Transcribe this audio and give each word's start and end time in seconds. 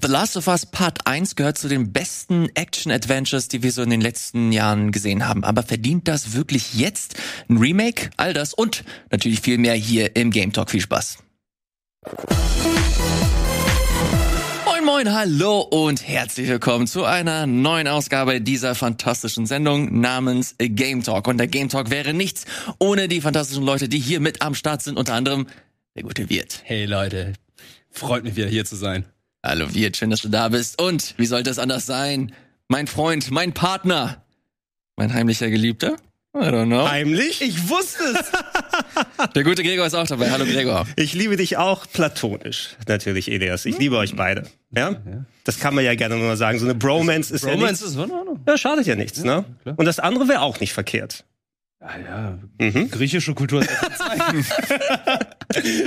The 0.00 0.08
Last 0.08 0.36
of 0.38 0.48
Us 0.48 0.64
Part 0.64 1.06
1 1.06 1.36
gehört 1.36 1.58
zu 1.58 1.68
den 1.68 1.92
besten 1.92 2.48
Action-Adventures, 2.54 3.48
die 3.48 3.62
wir 3.62 3.72
so 3.72 3.82
in 3.82 3.90
den 3.90 4.00
letzten 4.00 4.50
Jahren 4.50 4.90
gesehen 4.90 5.28
haben. 5.28 5.44
Aber 5.44 5.62
verdient 5.62 6.08
das 6.08 6.32
wirklich 6.32 6.74
jetzt 6.74 7.16
ein 7.48 7.58
Remake? 7.58 8.08
All 8.16 8.32
das 8.32 8.54
und 8.54 8.84
natürlich 9.10 9.40
viel 9.40 9.58
mehr 9.58 9.74
hier 9.74 10.16
im 10.16 10.30
Game 10.30 10.52
Talk. 10.52 10.70
Viel 10.70 10.80
Spaß. 10.80 11.18
Moin 14.64 14.84
Moin, 14.84 15.12
hallo 15.12 15.60
und 15.60 16.08
herzlich 16.08 16.48
willkommen 16.48 16.86
zu 16.86 17.04
einer 17.04 17.46
neuen 17.46 17.86
Ausgabe 17.86 18.40
dieser 18.40 18.74
fantastischen 18.74 19.44
Sendung 19.44 20.00
namens 20.00 20.56
Game 20.58 21.02
Talk. 21.02 21.28
Und 21.28 21.36
der 21.36 21.48
Game 21.48 21.68
Talk 21.68 21.90
wäre 21.90 22.14
nichts 22.14 22.46
ohne 22.78 23.08
die 23.08 23.20
fantastischen 23.20 23.64
Leute, 23.64 23.90
die 23.90 23.98
hier 23.98 24.20
mit 24.20 24.40
am 24.40 24.54
Start 24.54 24.82
sind, 24.82 24.96
unter 24.96 25.12
anderem 25.12 25.46
der 25.94 26.02
gute 26.02 26.30
Wirt. 26.30 26.62
Hey 26.64 26.86
Leute, 26.86 27.34
freut 27.90 28.24
mich 28.24 28.36
wieder 28.36 28.48
hier 28.48 28.64
zu 28.64 28.76
sein. 28.76 29.04
Hallo 29.44 29.74
Wirt, 29.74 29.96
schön, 29.96 30.10
dass 30.10 30.20
du 30.20 30.28
da 30.28 30.48
bist. 30.48 30.80
Und 30.80 31.14
wie 31.18 31.26
sollte 31.26 31.50
es 31.50 31.58
anders 31.58 31.84
sein? 31.84 32.32
Mein 32.68 32.86
Freund, 32.86 33.32
mein 33.32 33.52
Partner, 33.52 34.22
mein 34.96 35.12
heimlicher 35.12 35.50
Geliebter. 35.50 35.96
I 36.34 36.44
don't 36.44 36.66
know. 36.66 36.88
Heimlich? 36.88 37.42
Ich 37.42 37.68
wusste 37.68 38.04
es. 38.04 38.30
Der 39.34 39.42
gute 39.42 39.64
Gregor 39.64 39.84
ist 39.84 39.94
auch 39.94 40.06
dabei. 40.06 40.30
Hallo 40.30 40.44
Gregor. 40.44 40.86
Ich 40.94 41.12
liebe 41.14 41.36
dich 41.36 41.56
auch 41.56 41.86
platonisch, 41.92 42.76
natürlich, 42.86 43.32
Elias. 43.32 43.66
Ich 43.66 43.76
liebe 43.78 43.96
euch 43.96 44.14
beide. 44.14 44.44
Ja? 44.70 45.02
Das 45.42 45.58
kann 45.58 45.74
man 45.74 45.84
ja 45.84 45.96
gerne 45.96 46.16
nur 46.16 46.36
sagen. 46.36 46.60
So 46.60 46.64
eine 46.64 46.76
Bromance 46.76 47.34
ist 47.34 47.44
ja 47.44 47.50
Romance 47.50 47.84
nichts. 47.84 47.98
ist. 48.00 48.46
Ja, 48.46 48.56
schadet 48.56 48.86
ja 48.86 48.94
nichts, 48.94 49.24
ne? 49.24 49.44
klar. 49.62 49.74
Und 49.76 49.86
das 49.86 49.98
andere 49.98 50.28
wäre 50.28 50.42
auch 50.42 50.60
nicht 50.60 50.72
verkehrt. 50.72 51.24
Ah 51.84 51.98
ja, 51.98 52.38
Mhm. 52.60 52.90
griechische 52.90 53.34
Kultur 53.34 53.62
ja. 53.62 53.68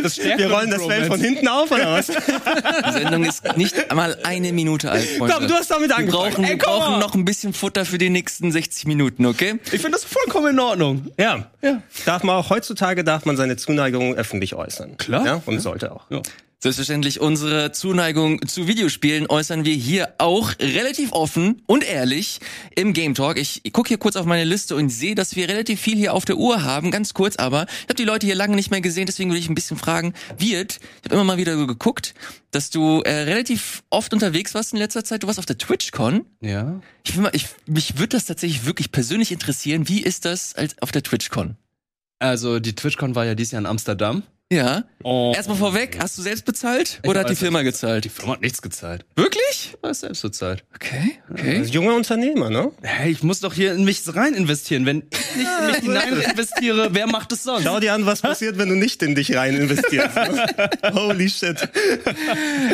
Das 0.03 0.17
Wir 0.17 0.51
rollen 0.51 0.69
das 0.69 0.85
Feld 0.85 1.07
von 1.07 1.19
hinten 1.19 1.47
auf, 1.47 1.71
oder 1.71 1.93
was? 1.93 2.07
Die 2.07 2.91
Sendung 2.91 3.23
ist 3.23 3.55
nicht 3.57 3.89
einmal 3.89 4.17
eine 4.23 4.51
Minute 4.53 4.91
alt, 4.91 5.03
Freunde. 5.05 5.33
Komm, 5.37 5.47
du 5.47 5.53
hast 5.55 5.71
damit 5.71 5.89
wir 5.89 5.97
angefangen. 5.97 6.31
brauchen, 6.33 6.43
wir 6.43 6.51
Ey, 6.51 6.57
komm 6.57 6.79
brauchen 6.79 6.99
noch 6.99 7.15
ein 7.15 7.23
bisschen 7.25 7.53
Futter 7.53 7.85
für 7.85 7.97
die 7.97 8.09
nächsten 8.09 8.51
60 8.51 8.85
Minuten, 8.87 9.25
okay? 9.25 9.55
Ich 9.65 9.81
finde 9.81 9.91
das 9.91 10.03
vollkommen 10.03 10.47
in 10.51 10.59
Ordnung. 10.59 11.07
Ja. 11.17 11.49
Ja. 11.61 11.81
Darf 12.05 12.23
man 12.23 12.35
auch 12.35 12.49
heutzutage 12.49 13.03
darf 13.03 13.25
man 13.25 13.37
seine 13.37 13.55
Zuneigung 13.57 14.15
öffentlich 14.15 14.53
äußern. 14.53 14.97
Klar. 14.97 15.25
Ja, 15.25 15.41
und 15.45 15.59
sollte 15.59 15.91
auch. 15.93 16.03
Ja. 16.11 16.21
Selbstverständlich 16.59 17.19
unsere 17.19 17.71
Zuneigung 17.73 18.47
zu 18.47 18.67
Videospielen 18.67 19.27
äußern 19.29 19.65
wir 19.65 19.75
hier 19.75 20.13
auch 20.17 20.51
relativ 20.59 21.11
offen 21.11 21.61
und 21.67 21.83
ehrlich 21.83 22.39
im 22.75 22.93
Game 22.93 23.13
Talk. 23.13 23.37
Ich 23.37 23.61
gucke 23.71 23.89
hier 23.89 23.97
kurz 23.97 24.15
auf 24.15 24.25
meine 24.25 24.45
Liste 24.45 24.75
und 24.75 24.89
sehe, 24.89 25.15
dass 25.15 25.35
wir 25.35 25.47
relativ 25.47 25.79
viel 25.79 25.95
hier 25.95 26.13
auf 26.13 26.25
der 26.25 26.37
Uhr 26.37 26.63
haben. 26.63 26.91
Ganz 26.91 27.13
kurz 27.13 27.35
aber, 27.35 27.65
ich 27.67 27.83
habe 27.83 27.95
die 27.95 28.03
Leute 28.03 28.25
hier 28.25 28.35
lange 28.35 28.55
nicht 28.55 28.71
mehr 28.71 28.81
gesehen, 28.81 29.05
deswegen 29.05 29.31
will 29.31 29.37
ich 29.37 29.49
ein 29.49 29.55
bisschen 29.55 29.77
fragen. 29.77 30.13
Wirt, 30.37 30.79
ich 30.79 31.05
habe 31.05 31.15
immer 31.15 31.23
mal 31.23 31.37
wieder 31.37 31.55
geguckt, 31.55 32.15
dass 32.51 32.69
du 32.69 33.01
äh, 33.01 33.11
relativ 33.11 33.83
oft 33.89 34.13
unterwegs 34.13 34.53
warst 34.53 34.73
in 34.73 34.79
letzter 34.79 35.03
Zeit. 35.03 35.23
Du 35.23 35.27
warst 35.27 35.39
auf 35.39 35.45
der 35.45 35.57
TwitchCon. 35.57 36.25
Ja. 36.41 36.81
Ich, 37.03 37.15
will 37.15 37.23
mal, 37.23 37.31
ich 37.33 37.47
mich 37.67 37.97
würde 37.97 38.09
das 38.09 38.25
tatsächlich 38.25 38.65
wirklich 38.65 38.91
persönlich 38.91 39.31
interessieren. 39.31 39.87
Wie 39.87 40.01
ist 40.01 40.25
das 40.25 40.55
als 40.55 40.81
auf 40.81 40.91
der 40.91 41.03
TwitchCon? 41.03 41.57
Also 42.19 42.59
die 42.59 42.73
TwitchCon 42.73 43.13
war 43.13 43.25
ja 43.25 43.35
dieses 43.35 43.51
Jahr 43.51 43.59
in 43.59 43.65
Amsterdam. 43.65 44.23
Ja. 44.51 44.83
Oh. 45.03 45.33
Erstmal 45.35 45.57
vorweg, 45.57 45.97
hast 45.99 46.19
du 46.19 46.21
selbst 46.21 46.45
bezahlt 46.45 46.99
Ich 47.01 47.09
oder 47.09 47.21
hat 47.21 47.25
die 47.27 47.29
alles 47.29 47.39
Firma 47.39 47.63
gezahlt? 47.63 48.05
Die 48.05 48.09
Firma 48.09 48.33
hat 48.33 48.41
nichts 48.41 48.61
gezahlt. 48.61 49.03
Wirklich? 49.15 49.41
Ich 49.73 49.77
weiß 49.81 50.01
selbst 50.01 50.21
bezahlt. 50.21 50.63
Okay, 50.75 51.17
okay. 51.31 51.57
Als 51.59 51.73
junger 51.73 51.95
Unternehmer, 51.95 52.51
ne? 52.51 52.71
Hey, 52.83 53.11
ich 53.11 53.23
muss 53.23 53.39
doch 53.39 53.55
hier 53.55 53.73
in 53.73 53.85
mich 53.85 54.03
rein 54.15 54.35
investieren. 54.35 54.85
Wenn 54.85 55.03
ich 55.11 55.35
nicht 55.35 55.47
in 55.59 55.65
mich 55.67 55.75
hinein 55.77 56.21
investiere, 56.29 56.89
wer 56.93 57.07
macht 57.07 57.31
es 57.31 57.41
sonst? 57.41 57.63
Schau 57.63 57.79
dir 57.79 57.93
an, 57.93 58.05
was 58.05 58.21
passiert, 58.21 58.59
wenn 58.59 58.69
du 58.69 58.75
nicht 58.75 59.01
in 59.01 59.15
dich 59.15 59.35
rein 59.35 59.55
investierst. 59.55 60.15
Ne? 60.15 60.45
Holy 60.93 61.27
shit. 61.27 61.67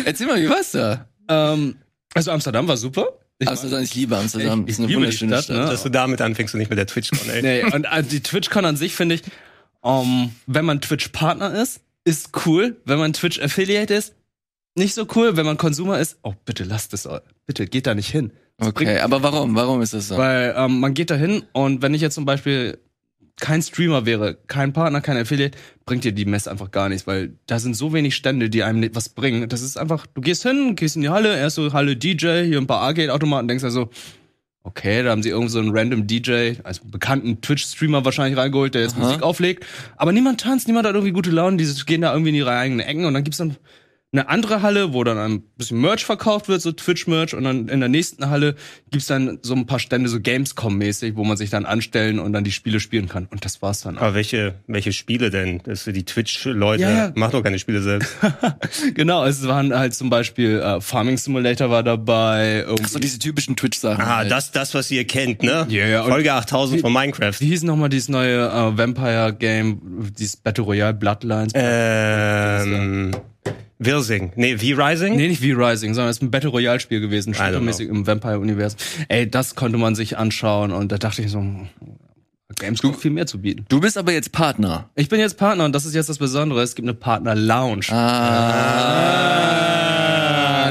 Erzähl 0.03 0.27
mal, 0.27 0.41
wie 0.41 0.49
war's 0.49 0.71
da? 0.71 1.07
Ähm, 1.29 1.77
also 2.13 2.31
Amsterdam 2.31 2.67
war 2.67 2.75
super. 2.75 3.17
Ich 3.39 3.47
Amsterdam, 3.47 3.81
ich 3.81 3.95
liebe 3.95 4.17
Amsterdam. 4.17 4.65
Ich- 4.67 4.71
ist 4.73 4.79
eine 4.79 4.87
ich 4.87 4.89
liebe 4.89 4.89
die 4.89 4.95
wunderschöne 4.97 5.31
Stadt, 5.35 5.43
Stadt. 5.45 5.57
ne? 5.57 5.65
Dass 5.71 5.83
du 5.83 5.89
damit 5.89 6.19
anfängst 6.19 6.53
und 6.53 6.59
nicht 6.59 6.69
mit 6.69 6.77
der 6.77 6.85
TwitchCon, 6.85 7.29
ey. 7.29 7.41
Nee, 7.41 7.63
und 7.73 7.85
äh, 7.85 8.03
die 8.03 8.19
TwitchCon 8.21 8.65
an 8.65 8.75
sich 8.75 8.93
finde 8.93 9.15
ich, 9.15 9.21
ähm, 9.83 10.31
wenn 10.47 10.65
man 10.65 10.81
Twitch-Partner 10.81 11.53
ist, 11.61 11.81
ist 12.03 12.45
cool. 12.45 12.77
Wenn 12.85 12.99
man 12.99 13.13
Twitch-Affiliate 13.13 13.93
ist, 13.93 14.13
nicht 14.75 14.93
so 14.93 15.05
cool. 15.15 15.37
Wenn 15.37 15.45
man 15.45 15.57
Consumer 15.57 15.99
ist, 15.99 16.17
oh, 16.23 16.33
bitte 16.45 16.63
lasst 16.63 16.93
es. 16.93 17.07
Bitte, 17.45 17.67
geht 17.67 17.87
da 17.87 17.95
nicht 17.95 18.09
hin. 18.09 18.31
Das 18.57 18.69
Okay, 18.69 18.99
aber 18.99 19.23
warum? 19.23 19.55
Warum 19.55 19.81
ist 19.81 19.93
das 19.93 20.09
so? 20.09 20.17
Weil 20.17 20.53
ähm, 20.55 20.79
man 20.79 20.93
geht 20.93 21.09
da 21.09 21.15
hin 21.15 21.43
und 21.51 21.81
wenn 21.81 21.93
ich 21.93 22.01
jetzt 22.01 22.15
zum 22.15 22.25
Beispiel 22.25 22.77
kein 23.39 23.61
Streamer 23.61 24.05
wäre, 24.05 24.35
kein 24.47 24.71
Partner, 24.71 25.01
kein 25.01 25.17
Affiliate, 25.17 25.57
bringt 25.85 26.03
dir 26.03 26.11
die 26.11 26.25
Messe 26.25 26.49
einfach 26.51 26.69
gar 26.69 26.89
nichts, 26.89 27.07
weil 27.07 27.33
da 27.47 27.59
sind 27.59 27.75
so 27.75 27.91
wenig 27.91 28.15
Stände, 28.15 28.49
die 28.49 28.63
einem 28.63 28.93
was 28.93 29.09
bringen. 29.09 29.49
Das 29.49 29.61
ist 29.61 29.77
einfach, 29.77 30.05
du 30.05 30.21
gehst 30.21 30.43
hin, 30.43 30.75
gehst 30.75 30.95
in 30.95 31.01
die 31.01 31.09
Halle, 31.09 31.37
erst 31.37 31.55
so 31.55 31.73
Halle 31.73 31.97
DJ, 31.97 32.45
hier 32.45 32.59
ein 32.59 32.67
paar 32.67 32.81
Arcade-Automaten, 32.81 33.47
denkst 33.47 33.63
also, 33.63 33.89
okay, 34.63 35.03
da 35.03 35.09
haben 35.09 35.23
sie 35.23 35.29
irgend 35.29 35.51
so 35.51 35.59
einen 35.59 35.75
random 35.75 36.07
DJ, 36.07 36.53
also 36.63 36.81
einen 36.83 36.91
bekannten 36.91 37.41
Twitch-Streamer 37.41 38.05
wahrscheinlich 38.05 38.37
reingeholt, 38.37 38.75
der 38.75 38.83
jetzt 38.83 38.95
Aha. 38.95 39.05
Musik 39.05 39.23
auflegt. 39.23 39.65
Aber 39.97 40.11
niemand 40.11 40.41
tanzt, 40.41 40.67
niemand 40.67 40.87
hat 40.87 40.93
irgendwie 40.93 41.13
gute 41.13 41.31
Laune, 41.31 41.57
die 41.57 41.67
gehen 41.85 42.01
da 42.01 42.11
irgendwie 42.13 42.29
in 42.29 42.35
ihre 42.35 42.51
eigenen 42.51 42.85
Ecken 42.85 43.05
und 43.05 43.13
dann 43.13 43.23
gibt's 43.23 43.37
dann 43.37 43.57
eine 44.13 44.27
andere 44.27 44.61
Halle, 44.61 44.93
wo 44.93 45.05
dann 45.05 45.17
ein 45.17 45.41
bisschen 45.57 45.79
Merch 45.79 46.03
verkauft 46.03 46.49
wird, 46.49 46.61
so 46.61 46.73
Twitch-Merch, 46.73 47.33
und 47.33 47.45
dann 47.45 47.69
in 47.69 47.79
der 47.79 47.87
nächsten 47.87 48.29
Halle 48.29 48.55
gibt's 48.89 49.07
dann 49.07 49.39
so 49.41 49.55
ein 49.55 49.65
paar 49.65 49.79
Stände, 49.79 50.09
so 50.09 50.17
Gamescom-mäßig, 50.17 51.15
wo 51.15 51.23
man 51.23 51.37
sich 51.37 51.49
dann 51.49 51.65
anstellen 51.65 52.19
und 52.19 52.33
dann 52.33 52.43
die 52.43 52.51
Spiele 52.51 52.81
spielen 52.81 53.07
kann. 53.07 53.27
Und 53.31 53.45
das 53.45 53.61
war's 53.61 53.81
dann 53.81 53.97
auch. 53.97 54.01
Aber 54.01 54.15
welche, 54.15 54.55
welche 54.67 54.91
Spiele 54.91 55.29
denn? 55.29 55.61
Das 55.63 55.83
für 55.83 55.93
die 55.93 56.03
Twitch-Leute. 56.03 56.83
Ja, 56.83 56.89
ja. 56.89 57.11
Macht 57.15 57.33
doch 57.33 57.41
keine 57.41 57.57
Spiele 57.57 57.81
selbst. 57.81 58.13
genau, 58.95 59.25
es 59.25 59.47
waren 59.47 59.73
halt 59.73 59.93
zum 59.93 60.09
Beispiel 60.09 60.59
äh, 60.59 60.81
Farming 60.81 61.17
Simulator 61.17 61.69
war 61.69 61.83
dabei. 61.83 62.65
Ach 62.67 62.87
so 62.87 62.99
diese 62.99 63.17
typischen 63.17 63.55
Twitch-Sachen. 63.55 64.03
Ah, 64.03 64.17
halt. 64.17 64.31
das, 64.31 64.51
das, 64.51 64.73
was 64.73 64.91
ihr 64.91 65.07
kennt, 65.07 65.41
ne? 65.41 65.65
Ja, 65.69 65.87
ja, 65.87 66.03
Folge 66.03 66.33
8000 66.33 66.81
von 66.81 66.91
Minecraft. 66.91 67.39
Wie 67.39 67.47
hieß 67.47 67.63
nochmal 67.63 67.87
dieses 67.87 68.09
neue 68.09 68.45
äh, 68.45 68.77
Vampire-Game, 68.77 70.11
dieses 70.17 70.35
Battle 70.35 70.65
Royale 70.65 70.93
Bloodlines? 70.95 71.53
Ähm, 71.55 73.15
Wirsing. 73.83 74.31
Nee, 74.35 74.57
V-Rising? 74.57 75.15
Nee, 75.15 75.27
nicht 75.29 75.41
V-Rising, 75.41 75.95
sondern 75.95 76.11
es 76.11 76.17
ist 76.17 76.23
ein 76.23 76.29
Battle 76.29 76.51
Royale 76.51 76.79
Spiel 76.79 77.01
gewesen, 77.01 77.33
shootermäßig 77.33 77.89
im 77.89 78.05
Vampire-Universum. 78.05 78.77
Ey, 79.09 79.29
das 79.29 79.55
konnte 79.55 79.79
man 79.79 79.95
sich 79.95 80.19
anschauen 80.19 80.71
und 80.71 80.91
da 80.91 80.99
dachte 80.99 81.23
ich 81.23 81.31
so, 81.31 81.43
Gamescom 82.59 82.93
hat 82.93 82.99
viel 82.99 83.09
mehr 83.09 83.25
zu 83.25 83.41
bieten. 83.41 83.65
Du 83.69 83.79
bist 83.79 83.97
aber 83.97 84.11
jetzt 84.11 84.31
Partner. 84.31 84.91
Ich 84.95 85.09
bin 85.09 85.19
jetzt 85.19 85.37
Partner 85.37 85.65
und 85.65 85.73
das 85.73 85.87
ist 85.87 85.95
jetzt 85.95 86.09
das 86.09 86.19
Besondere. 86.19 86.61
Es 86.61 86.75
gibt 86.75 86.87
eine 86.87 86.93
Partner-Lounge. 86.93 87.87
Ah, 87.89 87.97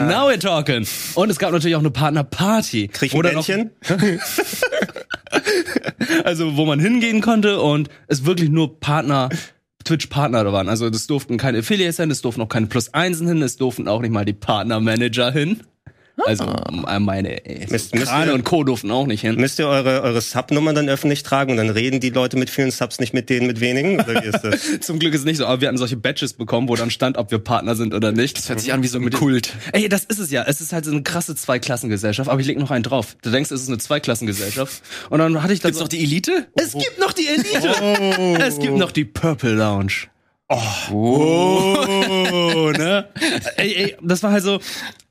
now 0.09 0.29
we're 0.29 0.39
talking. 0.39 0.87
Und 1.15 1.31
es 1.31 1.39
gab 1.41 1.51
natürlich 1.53 1.75
auch 1.75 1.81
eine 1.81 1.91
Partner-Party. 1.91 2.89
Krieg 2.89 3.13
ich 3.13 3.19
ein 3.19 3.23
Bändchen? 3.23 3.71
Also, 6.25 6.57
wo 6.57 6.65
man 6.65 6.81
hingehen 6.81 7.21
konnte 7.21 7.61
und 7.61 7.89
es 8.09 8.25
wirklich 8.25 8.51
nur 8.51 8.81
Partner, 8.81 9.29
Twitch-Partner 9.91 10.45
da 10.45 10.53
waren. 10.53 10.69
Also, 10.69 10.89
das 10.89 11.07
durften 11.07 11.37
keine 11.37 11.59
Affiliates 11.59 11.97
sein, 11.97 12.11
es 12.11 12.23
durften 12.23 12.43
auch 12.43 12.49
keine 12.49 12.67
Plus 12.67 12.95
Einsen 12.95 13.27
hin, 13.27 13.43
es 13.43 13.57
durften 13.57 13.89
auch 13.89 14.01
nicht 14.01 14.13
mal 14.13 14.25
die 14.25 14.33
Partner-Manager 14.33 15.33
hin. 15.33 15.61
Also, 16.27 16.45
äh, 16.45 16.99
meine, 16.99 17.45
ey, 17.47 17.67
so 17.67 17.73
Müsst- 17.73 17.95
müsst 17.95 18.07
Krane 18.07 18.31
ihr- 18.31 18.35
und 18.35 18.45
Co. 18.45 18.65
durften 18.65 18.91
auch 18.91 19.07
nicht 19.07 19.21
hin. 19.23 19.37
Müsst 19.37 19.59
ihr 19.59 19.67
eure, 19.67 20.03
eure 20.03 20.21
Sub-Nummern 20.21 20.75
dann 20.75 20.89
öffentlich 20.89 21.23
tragen 21.23 21.53
und 21.53 21.57
dann 21.59 21.71
reden 21.71 22.01
die 22.01 22.11
Leute 22.11 22.37
mit 22.37 22.51
vielen 22.51 22.71
Subs 22.71 22.99
nicht 23.01 23.13
mit 23.15 23.31
denen 23.31 23.47
mit 23.47 23.61
wenigen? 23.61 24.01
Oder 24.01 24.23
wie 24.23 24.29
ist 24.29 24.41
das? 24.43 24.61
Zum 24.81 24.99
Glück 24.99 25.15
ist 25.15 25.21
es 25.21 25.27
nicht 25.27 25.39
so, 25.39 25.47
aber 25.47 25.61
wir 25.61 25.69
hatten 25.69 25.79
solche 25.79 25.97
Badges 25.97 26.33
bekommen, 26.35 26.69
wo 26.69 26.77
dann 26.77 26.91
stand, 26.91 27.17
ob 27.17 27.31
wir 27.31 27.39
Partner 27.39 27.75
sind 27.75 27.95
oder 27.95 28.13
nicht. 28.13 28.39
Das 28.39 28.49
hört 28.49 28.61
sich 28.61 28.73
an 28.73 28.83
wie 28.83 28.89
so 28.89 28.99
ein 28.99 29.11
Kult. 29.11 29.55
Ey, 29.73 29.89
das 29.89 30.05
ist 30.05 30.19
es 30.19 30.31
ja. 30.31 30.45
Es 30.47 30.61
ist 30.61 30.73
halt 30.73 30.85
so 30.85 30.91
eine 30.91 31.03
krasse 31.03 31.35
Zweiklassengesellschaft, 31.35 32.29
aber 32.31 32.41
ich 32.41 32.47
leg 32.47 32.59
noch 32.59 32.71
einen 32.71 32.83
drauf. 32.85 33.17
Du 33.23 33.31
denkst, 33.31 33.51
es 33.51 33.63
ist 33.63 33.69
eine 33.69 33.79
Zweiklassengesellschaft. 33.79 34.83
Und 35.11 35.19
dann 35.19 35.43
hatte 35.43 35.53
ich 35.53 35.61
dann 35.61 35.71
Gibt's 35.71 35.79
so, 35.79 35.85
noch 35.85 35.89
die 35.89 36.03
Elite? 36.03 36.47
Es 36.55 36.73
gibt 36.73 36.99
noch 36.99 37.13
die 37.13 37.27
Elite. 37.29 38.39
Es 38.41 38.59
gibt 38.59 38.77
noch 38.77 38.93
die 38.93 39.05
Purple 39.05 39.55
Lounge. 39.55 39.93
Oh, 40.51 41.77
ne? 42.77 43.09
ey, 43.57 43.75
ey, 43.75 43.97
das 44.03 44.25
war 44.25 44.33
halt 44.33 44.43
so, 44.43 44.59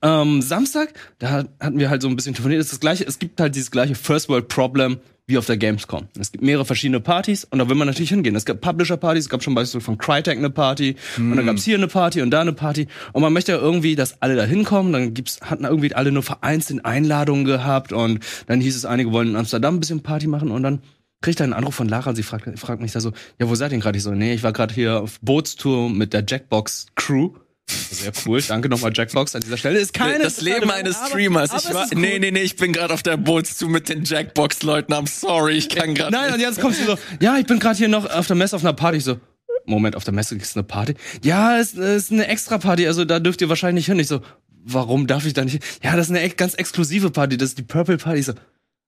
ähm, 0.02 0.42
Samstag, 0.42 0.94
da 1.20 1.46
hatten 1.60 1.80
wir 1.80 1.90
halt 1.90 2.02
so 2.02 2.10
ein 2.10 2.18
bisschen 2.18 2.34
telefoniert. 2.34 2.60
Das 2.60 2.66
ist 2.68 2.74
das 2.74 2.82
gleiche, 2.82 3.06
es 3.06 3.20
gibt 3.20 3.40
halt 3.40 3.56
dieses 3.56 3.72
gleiche 3.72 3.96
First 3.96 4.28
World 4.28 4.50
Problem 4.50 4.98
wie 5.28 5.38
auf 5.38 5.46
der 5.46 5.56
Gamescom. 5.56 6.08
Es 6.20 6.34
gibt 6.34 6.44
mehrere 6.44 6.66
verschiedene 6.66 7.00
Partys 7.00 7.46
und 7.46 7.60
da 7.60 7.70
will 7.70 7.76
man 7.76 7.88
natürlich 7.88 8.10
hingehen. 8.10 8.36
Es 8.36 8.44
gab 8.46 8.60
Publisher-Partys, 8.60 9.26
es 9.26 9.30
gab 9.30 9.42
schon 9.42 9.56
beispielsweise 9.56 9.86
von 9.86 9.98
Crytek 9.98 10.38
eine 10.38 10.50
Party 10.50 10.96
und 11.18 11.38
dann 11.38 11.46
gab's 11.46 11.64
hier 11.64 11.78
eine 11.78 11.88
Party 11.88 12.22
und 12.22 12.32
da 12.32 12.42
eine 12.42 12.52
Party 12.52 12.88
und 13.14 13.22
man 13.22 13.32
möchte 13.32 13.52
ja 13.54 13.60
irgendwie, 13.60 13.96
dass 13.96 14.22
alle 14.22 14.36
da 14.36 14.44
hinkommen. 14.44 14.92
Dann 14.92 15.14
gibt's, 15.14 15.40
hatten 15.42 15.64
irgendwie 15.64 15.94
alle 15.94 16.12
nur 16.12 16.24
vereinzelt 16.24 16.84
Einladungen 16.84 17.46
gehabt 17.46 17.94
und 17.94 18.20
dann 18.48 18.60
hieß 18.60 18.76
es, 18.76 18.86
einige 18.86 19.14
wollen 19.14 19.30
in 19.30 19.36
Amsterdam 19.36 19.76
ein 19.76 19.80
bisschen 19.80 20.02
Party 20.02 20.28
machen 20.28 20.52
und 20.52 20.64
dann 20.64 20.82
krieg 21.22 21.36
ich 21.36 21.42
einen 21.42 21.54
Anruf 21.54 21.76
von 21.76 21.88
Lara 21.90 22.10
und 22.12 22.16
sie 22.16 22.24
fragt, 22.24 22.58
fragt 22.60 22.82
mich 22.82 22.92
da 22.94 23.00
so, 23.02 23.12
ja, 23.40 23.50
wo 23.50 23.56
seid 23.56 23.68
ihr 23.68 23.70
denn 23.72 23.80
gerade? 23.82 23.98
Ich 23.98 24.04
so, 24.04 24.12
nee, 24.12 24.34
ich 24.34 24.44
war 24.44 24.54
gerade 24.54 24.74
hier 24.74 25.02
auf 25.02 25.20
Bootstour 25.22 25.90
mit 25.90 26.14
der 26.14 26.24
Jackbox 26.28 26.88
Crew. 26.96 27.32
Sehr 27.68 28.12
cool, 28.26 28.42
danke 28.42 28.68
nochmal 28.68 28.92
Jackbox 28.96 29.36
an 29.36 29.42
dieser 29.42 29.58
Stelle. 29.58 29.78
Ist 29.78 29.94
keine 29.94 30.24
das 30.24 30.42
Leben 30.42 30.62
bezahlte 30.62 30.86
eines 30.88 30.98
Streamers. 31.08 31.52
aber- 31.52 31.60
Ich 31.68 31.74
war, 31.74 31.84
ist 31.86 31.94
cool. 31.96 32.02
nee, 32.02 32.18
nee, 32.20 32.32
nee, 32.32 32.42
ich 32.42 32.56
bin 32.56 32.74
gerade 32.74 32.92
auf 32.94 33.04
der 33.04 33.18
Bootstour 33.18 33.70
mit 33.70 33.90
den 33.90 34.06
Jackbox-Leuten. 34.06 34.92
I'm 34.94 35.08
sorry, 35.08 35.54
ich 35.54 35.70
kann 35.70 35.94
gerade. 35.94 36.12
Nein, 36.12 36.34
und 36.34 36.40
jetzt 36.40 36.60
kommst 36.62 36.82
du 36.82 36.86
so, 36.86 36.98
ja, 37.20 37.38
ich 37.38 37.46
bin 37.46 37.60
gerade 37.60 37.78
hier 37.78 37.88
noch 37.90 38.10
auf 38.10 38.26
der 38.26 38.36
Messe 38.36 38.56
auf 38.56 38.64
einer 38.64 38.74
Party. 38.74 38.98
Ich 38.98 39.04
so, 39.04 39.20
Moment, 39.66 39.96
auf 39.96 40.04
der 40.04 40.14
Messe 40.16 40.36
ist 40.36 40.56
eine 40.58 40.64
Party? 40.64 40.96
Ja, 41.24 41.60
es 41.60 41.74
ist 41.74 42.12
eine 42.12 42.26
extra 42.28 42.58
Party, 42.58 42.88
also 42.88 43.06
da 43.06 43.20
dürft 43.20 43.40
ihr 43.42 43.50
wahrscheinlich 43.50 43.88
nicht 43.88 43.92
hin. 43.94 44.00
Ich 44.00 44.08
so, 44.08 44.22
warum 44.64 45.06
darf 45.06 45.26
ich 45.28 45.34
da 45.34 45.46
nicht? 45.46 45.62
Ja, 45.84 45.96
das 45.96 46.10
ist 46.10 46.16
eine 46.16 46.28
ganz 46.32 46.56
exklusive 46.56 47.12
Party, 47.12 47.38
das 47.38 47.50
ist 47.50 47.60
die 47.60 47.64
Purple 47.64 47.98
Party. 47.98 48.22
Ich 48.22 48.26
So, 48.26 48.34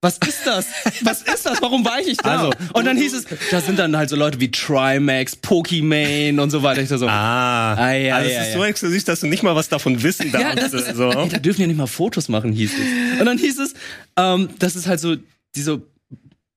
was 0.01 0.18
ist 0.27 0.42
das? 0.45 0.65
Was 1.03 1.21
ist 1.21 1.45
das? 1.45 1.62
Warum 1.62 1.86
war 1.86 2.00
ich 2.00 2.07
nicht 2.07 2.25
da? 2.25 2.38
Also, 2.39 2.53
und 2.74 2.86
dann 2.86 2.98
hieß 2.98 3.13
es, 3.13 3.25
da 3.51 3.62
sind 3.62 3.77
dann 3.77 3.95
halt 3.95 4.09
so 4.09 4.15
Leute 4.15 4.39
wie 4.39 4.50
Trimax, 4.50 5.36
Pokimane 5.36 6.42
und 6.42 6.50
so 6.50 6.63
weiter. 6.63 6.81
Ich 6.81 6.89
so, 6.89 7.07
Ah, 7.07 7.75
Ah, 7.75 7.94
ja, 7.94 8.15
also 8.15 8.27
es 8.30 8.33
ja, 8.36 8.42
ist 8.42 8.48
ja. 8.50 8.53
so 8.57 8.63
exklusiv, 8.65 9.03
dass 9.03 9.19
du 9.19 9.27
nicht 9.27 9.44
mal 9.44 9.56
was 9.56 9.69
davon 9.69 10.01
wissen 10.01 10.31
Ja, 10.31 10.56
darfst. 10.56 10.74
das 10.74 10.88
ist, 10.88 10.95
so. 10.95 11.12
ey, 11.12 11.30
da 11.30 11.38
dürfen 11.38 11.62
ja 11.62 11.68
nicht 11.68 11.77
mal 11.77 11.86
Fotos 11.88 12.30
machen, 12.30 12.51
hieß 12.51 12.71
es. 12.74 13.19
Und 13.19 13.25
dann 13.27 13.38
hieß 13.38 13.59
es, 13.59 13.74
ähm, 14.18 14.50
das 14.59 14.75
ist 14.75 14.88
halt 14.88 15.00
so 15.00 15.15
diese 15.56 15.81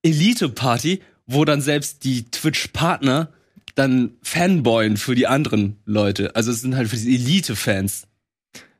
Elite-Party, 0.02 1.00
wo 1.26 1.44
dann 1.44 1.60
selbst 1.60 2.04
die 2.04 2.24
Twitch-Partner 2.30 3.28
dann 3.74 4.12
Fanboyen 4.22 4.96
für 4.96 5.14
die 5.14 5.26
anderen 5.26 5.76
Leute. 5.84 6.36
Also 6.36 6.50
es 6.52 6.60
sind 6.60 6.76
halt 6.76 6.88
für 6.88 6.96
die 6.96 7.14
Elite-Fans. 7.14 8.04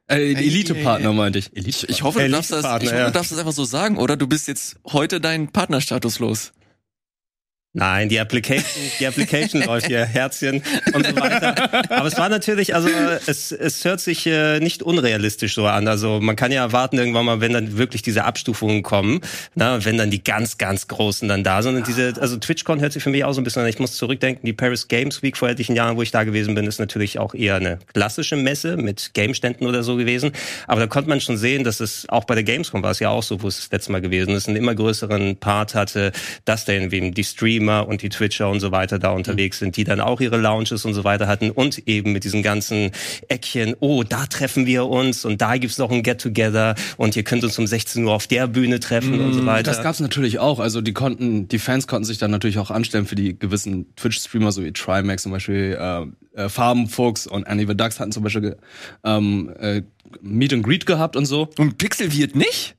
Äh, 0.06 0.32
Elite-Partner 0.34 1.12
meinte 1.12 1.38
ich. 1.38 1.56
Elite 1.56 1.86
Ich 1.86 2.02
hoffe, 2.02 2.20
du 2.20 2.30
darfst, 2.30 2.52
das, 2.52 2.64
ich 2.64 2.70
hoffe, 2.70 2.96
ja. 2.96 3.06
du 3.06 3.12
darfst 3.12 3.32
das 3.32 3.38
einfach 3.38 3.52
so 3.52 3.64
sagen, 3.64 3.96
oder 3.96 4.16
du 4.16 4.26
bist 4.26 4.48
jetzt 4.48 4.76
heute 4.86 5.20
deinen 5.20 5.48
Partnerstatus 5.48 6.18
los. 6.18 6.52
Nein, 7.76 8.08
die 8.08 8.20
Application, 8.20 8.64
die 9.00 9.06
Application 9.06 9.62
läuft 9.66 9.88
hier, 9.88 10.04
Herzchen 10.04 10.62
und 10.92 11.04
so 11.04 11.16
weiter. 11.16 11.90
Aber 11.90 12.06
es 12.06 12.16
war 12.16 12.28
natürlich, 12.28 12.72
also 12.72 12.88
es, 13.26 13.50
es 13.50 13.84
hört 13.84 13.98
sich 13.98 14.28
äh, 14.28 14.60
nicht 14.60 14.84
unrealistisch 14.84 15.56
so 15.56 15.66
an. 15.66 15.88
Also 15.88 16.20
man 16.20 16.36
kann 16.36 16.52
ja 16.52 16.62
erwarten 16.62 16.98
irgendwann 16.98 17.26
mal, 17.26 17.40
wenn 17.40 17.52
dann 17.52 17.76
wirklich 17.76 18.02
diese 18.02 18.24
Abstufungen 18.24 18.84
kommen, 18.84 19.22
na, 19.56 19.84
wenn 19.84 19.98
dann 19.98 20.12
die 20.12 20.22
ganz, 20.22 20.56
ganz 20.56 20.86
Großen 20.86 21.28
dann 21.28 21.42
da 21.42 21.62
sind. 21.62 21.74
Und 21.74 21.88
diese, 21.88 22.14
also 22.20 22.36
TwitchCon 22.36 22.80
hört 22.80 22.92
sich 22.92 23.02
für 23.02 23.10
mich 23.10 23.24
auch 23.24 23.32
so 23.32 23.40
ein 23.40 23.44
bisschen 23.44 23.62
an. 23.62 23.68
Ich 23.68 23.80
muss 23.80 23.96
zurückdenken, 23.96 24.46
die 24.46 24.52
Paris 24.52 24.86
Games 24.86 25.22
Week 25.22 25.36
vor 25.36 25.48
etlichen 25.48 25.74
Jahren, 25.74 25.96
wo 25.96 26.02
ich 26.02 26.12
da 26.12 26.22
gewesen 26.22 26.54
bin, 26.54 26.68
ist 26.68 26.78
natürlich 26.78 27.18
auch 27.18 27.34
eher 27.34 27.56
eine 27.56 27.80
klassische 27.92 28.36
Messe 28.36 28.76
mit 28.76 29.14
Game-Ständen 29.14 29.66
oder 29.66 29.82
so 29.82 29.96
gewesen. 29.96 30.30
Aber 30.68 30.80
da 30.80 30.86
konnte 30.86 31.08
man 31.08 31.20
schon 31.20 31.36
sehen, 31.36 31.64
dass 31.64 31.80
es 31.80 32.08
auch 32.08 32.22
bei 32.22 32.36
der 32.36 32.44
Gamescom 32.44 32.84
war 32.84 32.92
es 32.92 33.00
ja 33.00 33.08
auch 33.08 33.24
so, 33.24 33.42
wo 33.42 33.48
es 33.48 33.56
das 33.56 33.72
letzte 33.72 33.90
Mal 33.90 34.00
gewesen 34.00 34.32
ist, 34.36 34.46
einen 34.46 34.58
immer 34.58 34.76
größeren 34.76 35.38
Part 35.38 35.74
hatte, 35.74 36.12
dass 36.44 36.66
da 36.66 36.72
irgendwie 36.72 37.10
die 37.10 37.24
Streamer 37.64 37.88
und 37.88 38.02
die 38.02 38.08
Twitcher 38.08 38.50
und 38.50 38.60
so 38.60 38.72
weiter 38.72 38.98
da 38.98 39.10
unterwegs 39.10 39.58
sind, 39.58 39.76
die 39.76 39.84
dann 39.84 40.00
auch 40.00 40.20
ihre 40.20 40.36
Lounges 40.36 40.84
und 40.84 40.94
so 40.94 41.04
weiter 41.04 41.26
hatten 41.26 41.50
und 41.50 41.86
eben 41.88 42.12
mit 42.12 42.24
diesen 42.24 42.42
ganzen 42.42 42.90
Eckchen, 43.28 43.74
oh, 43.80 44.02
da 44.02 44.26
treffen 44.26 44.66
wir 44.66 44.86
uns 44.86 45.24
und 45.24 45.40
da 45.40 45.56
gibt's 45.56 45.78
noch 45.78 45.90
ein 45.90 46.02
Get-Together 46.02 46.74
und 46.96 47.16
ihr 47.16 47.22
könnt 47.22 47.44
uns 47.44 47.58
um 47.58 47.66
16 47.66 48.04
Uhr 48.04 48.12
auf 48.12 48.26
der 48.26 48.46
Bühne 48.46 48.80
treffen 48.80 49.20
und 49.20 49.32
so 49.32 49.46
weiter. 49.46 49.70
Das 49.70 49.82
gab's 49.82 50.00
natürlich 50.00 50.38
auch. 50.38 50.60
Also 50.60 50.80
die 50.80 50.92
konnten, 50.92 51.48
die 51.48 51.58
Fans 51.58 51.86
konnten 51.86 52.04
sich 52.04 52.18
dann 52.18 52.30
natürlich 52.30 52.58
auch 52.58 52.70
anstellen 52.70 53.06
für 53.06 53.16
die 53.16 53.38
gewissen 53.38 53.94
Twitch-Streamer, 53.96 54.52
so 54.52 54.64
wie 54.64 54.72
Trimax 54.72 55.22
zum 55.22 55.32
Beispiel, 55.32 55.78
äh, 55.78 56.42
äh, 56.42 56.48
Farbenfuchs 56.48 57.26
und 57.26 57.46
Annie 57.46 57.66
the 57.66 57.76
Ducks 57.76 58.00
hatten 58.00 58.12
zum 58.12 58.22
Beispiel 58.22 58.56
ähm, 59.04 59.52
äh, 59.58 59.82
Meet 60.20 60.52
and 60.52 60.62
Greet 60.62 60.86
gehabt 60.86 61.16
und 61.16 61.26
so. 61.26 61.48
Und 61.58 61.78
Pixel 61.78 62.12
wird 62.12 62.36
nicht? 62.36 62.76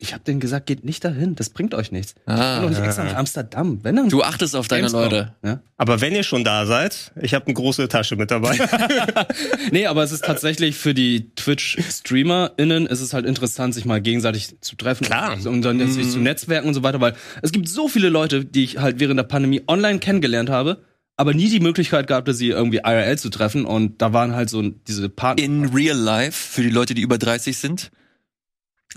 Ich 0.00 0.12
habe 0.14 0.22
denen 0.22 0.38
gesagt, 0.38 0.66
geht 0.66 0.84
nicht 0.84 1.04
dahin, 1.04 1.34
das 1.34 1.50
bringt 1.50 1.74
euch 1.74 1.90
nichts. 1.90 2.14
Ich 2.20 2.24
bin 2.26 2.34
Ah, 2.36 2.60
doch 2.62 2.68
nicht 2.70 2.80
extra 2.80 3.02
nach 3.02 3.16
Amsterdam. 3.16 3.80
Wenn 3.82 3.96
dann 3.96 4.08
du 4.08 4.22
achtest 4.22 4.54
auf 4.54 4.68
deine 4.68 4.82
Gamescom. 4.82 5.02
Leute. 5.02 5.34
Ja? 5.44 5.60
Aber 5.76 6.00
wenn 6.00 6.14
ihr 6.14 6.22
schon 6.22 6.44
da 6.44 6.66
seid, 6.66 7.10
ich 7.20 7.34
habe 7.34 7.46
eine 7.46 7.54
große 7.54 7.88
Tasche 7.88 8.14
mit 8.14 8.30
dabei. 8.30 8.56
Nee, 9.72 9.86
aber 9.86 10.02
es 10.02 10.12
ist 10.12 10.24
tatsächlich 10.24 10.76
für 10.76 10.94
die 10.94 11.34
Twitch-StreamerInnen 11.34 12.86
ist 12.86 13.00
es 13.00 13.12
halt 13.12 13.26
interessant, 13.26 13.74
sich 13.74 13.84
mal 13.84 14.00
gegenseitig 14.00 14.60
zu 14.60 14.76
treffen. 14.76 15.04
Klar. 15.04 15.36
Und 15.46 15.62
dann 15.62 15.78
jetzt 15.80 15.94
sich 15.94 16.10
zu 16.10 16.18
netzwerken 16.18 16.68
und 16.68 16.74
so 16.74 16.82
weiter, 16.82 17.00
weil 17.00 17.14
es 17.42 17.52
gibt 17.52 17.68
so 17.68 17.88
viele 17.88 18.08
Leute, 18.08 18.44
die 18.44 18.64
ich 18.64 18.78
halt 18.78 19.00
während 19.00 19.18
der 19.18 19.24
Pandemie 19.24 19.62
online 19.66 19.98
kennengelernt 19.98 20.48
habe, 20.50 20.82
aber 21.16 21.34
nie 21.34 21.50
die 21.50 21.60
Möglichkeit 21.60 22.06
gehabt, 22.06 22.28
sie 22.32 22.48
irgendwie 22.48 22.78
IRL 22.84 23.18
zu 23.18 23.28
treffen. 23.30 23.64
Und 23.64 24.00
da 24.00 24.12
waren 24.12 24.34
halt 24.34 24.48
so 24.50 24.62
diese 24.62 25.08
Partner. 25.08 25.44
In 25.44 25.66
real 25.74 25.96
life, 25.96 26.32
für 26.32 26.62
die 26.62 26.70
Leute, 26.70 26.94
die 26.94 27.02
über 27.02 27.18
30 27.18 27.58
sind. 27.58 27.90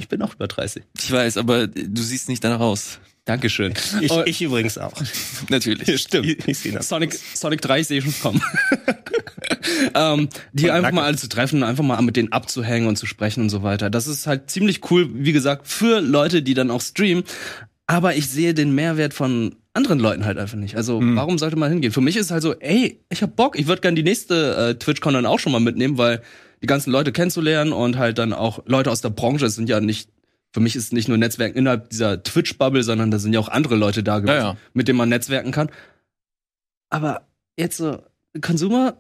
Ich 0.02 0.10
bin 0.10 0.22
auch 0.24 0.34
über 0.34 0.48
30. 0.48 0.84
Ich 0.98 1.12
weiß, 1.12 1.38
aber 1.38 1.68
du 1.68 2.02
siehst 2.02 2.28
nicht 2.28 2.44
danach 2.44 2.60
aus. 2.60 3.00
Dankeschön. 3.26 3.74
Ich, 4.02 4.12
Oh, 4.12 4.24
ich 4.26 4.42
übrigens 4.42 4.80
auch. 4.80 4.94
Natürlich. 5.50 6.02
stimmt. 6.02 6.26
Ich, 6.48 6.66
ich. 6.66 6.74
Sonic, 6.84 7.14
Sonic 7.36 7.62
3 7.62 7.82
ich 7.82 7.88
sehe 7.88 8.02
schon 8.02 8.16
kommen. 8.20 8.42
ähm, 9.96 10.28
die 10.54 10.66
Und 10.66 10.70
einfach 10.72 10.82
Nacke. 10.84 10.96
mal 10.96 11.04
alle 11.06 11.18
zu 11.18 11.30
treffen, 11.30 11.62
einfach 11.64 11.84
mal 11.84 12.02
mit 12.02 12.16
denen 12.16 12.32
abzuhängen 12.32 12.88
und 12.88 12.96
zu 12.98 13.06
sprechen 13.06 13.42
und 13.42 13.50
so 13.50 13.62
weiter. 13.62 13.92
Das 13.92 14.08
ist 14.08 14.26
halt 14.26 14.50
ziemlich 14.50 14.90
cool, 14.92 15.08
wie 15.14 15.34
gesagt, 15.34 15.68
für 15.68 16.00
Leute, 16.02 16.42
die 16.42 16.56
dann 16.56 16.72
auch 16.72 16.82
streamen. 16.82 17.24
Aber 17.86 18.16
ich 18.16 18.28
sehe 18.28 18.56
den 18.56 18.74
Mehrwert 18.74 19.14
von 19.14 19.56
anderen 19.74 20.00
Leuten 20.00 20.26
halt 20.26 20.38
einfach 20.40 20.58
nicht. 20.58 20.76
Also, 20.76 21.00
warum 21.02 21.38
sollte 21.38 21.58
man 21.58 21.72
hingehen? 21.72 21.92
Für 21.94 22.02
mich 22.02 22.18
ist 22.18 22.26
es 22.26 22.32
halt 22.32 22.42
so, 22.42 22.56
ey, 22.60 23.02
ich 23.10 23.22
hab 23.22 23.36
Bock, 23.36 23.58
ich 23.58 23.68
würde 23.68 23.82
gern 23.82 23.96
die 23.96 24.04
nächste 24.04 24.56
äh, 24.56 24.76
TwitchCon 24.76 25.14
dann 25.14 25.26
auch 25.26 25.40
schon 25.40 25.52
mal 25.52 25.60
mitnehmen, 25.62 25.98
weil 25.98 26.22
die 26.62 26.68
ganzen 26.68 26.92
Leute 26.92 27.12
kennenzulernen 27.12 27.74
und 27.74 27.98
halt 27.98 28.18
dann 28.18 28.34
auch 28.34 28.64
Leute 28.66 28.92
aus 28.92 29.02
der 29.02 29.10
Branche, 29.10 29.46
es 29.46 29.56
sind 29.56 29.70
ja 29.70 29.80
nicht 29.80 30.10
für 30.54 30.60
mich 30.60 30.76
ist 30.76 30.92
nicht 30.94 31.08
nur 31.08 31.18
Netzwerken 31.18 31.58
innerhalb 31.58 31.90
dieser 31.90 32.24
Twitch-Bubble, 32.24 32.84
sondern 32.84 33.10
da 33.10 33.20
sind 33.20 33.34
ja 33.34 33.40
auch 33.40 33.48
andere 33.48 33.76
Leute 33.76 34.04
da 34.04 34.20
gewesen, 34.20 34.36
ja. 34.36 34.58
mit 34.74 34.88
denen 34.88 34.98
man 34.98 35.10
netzwerken 35.10 35.52
kann. 35.52 35.70
Aber 36.90 37.26
jetzt 37.58 37.78
so, 37.78 38.04
Consumer 38.42 38.98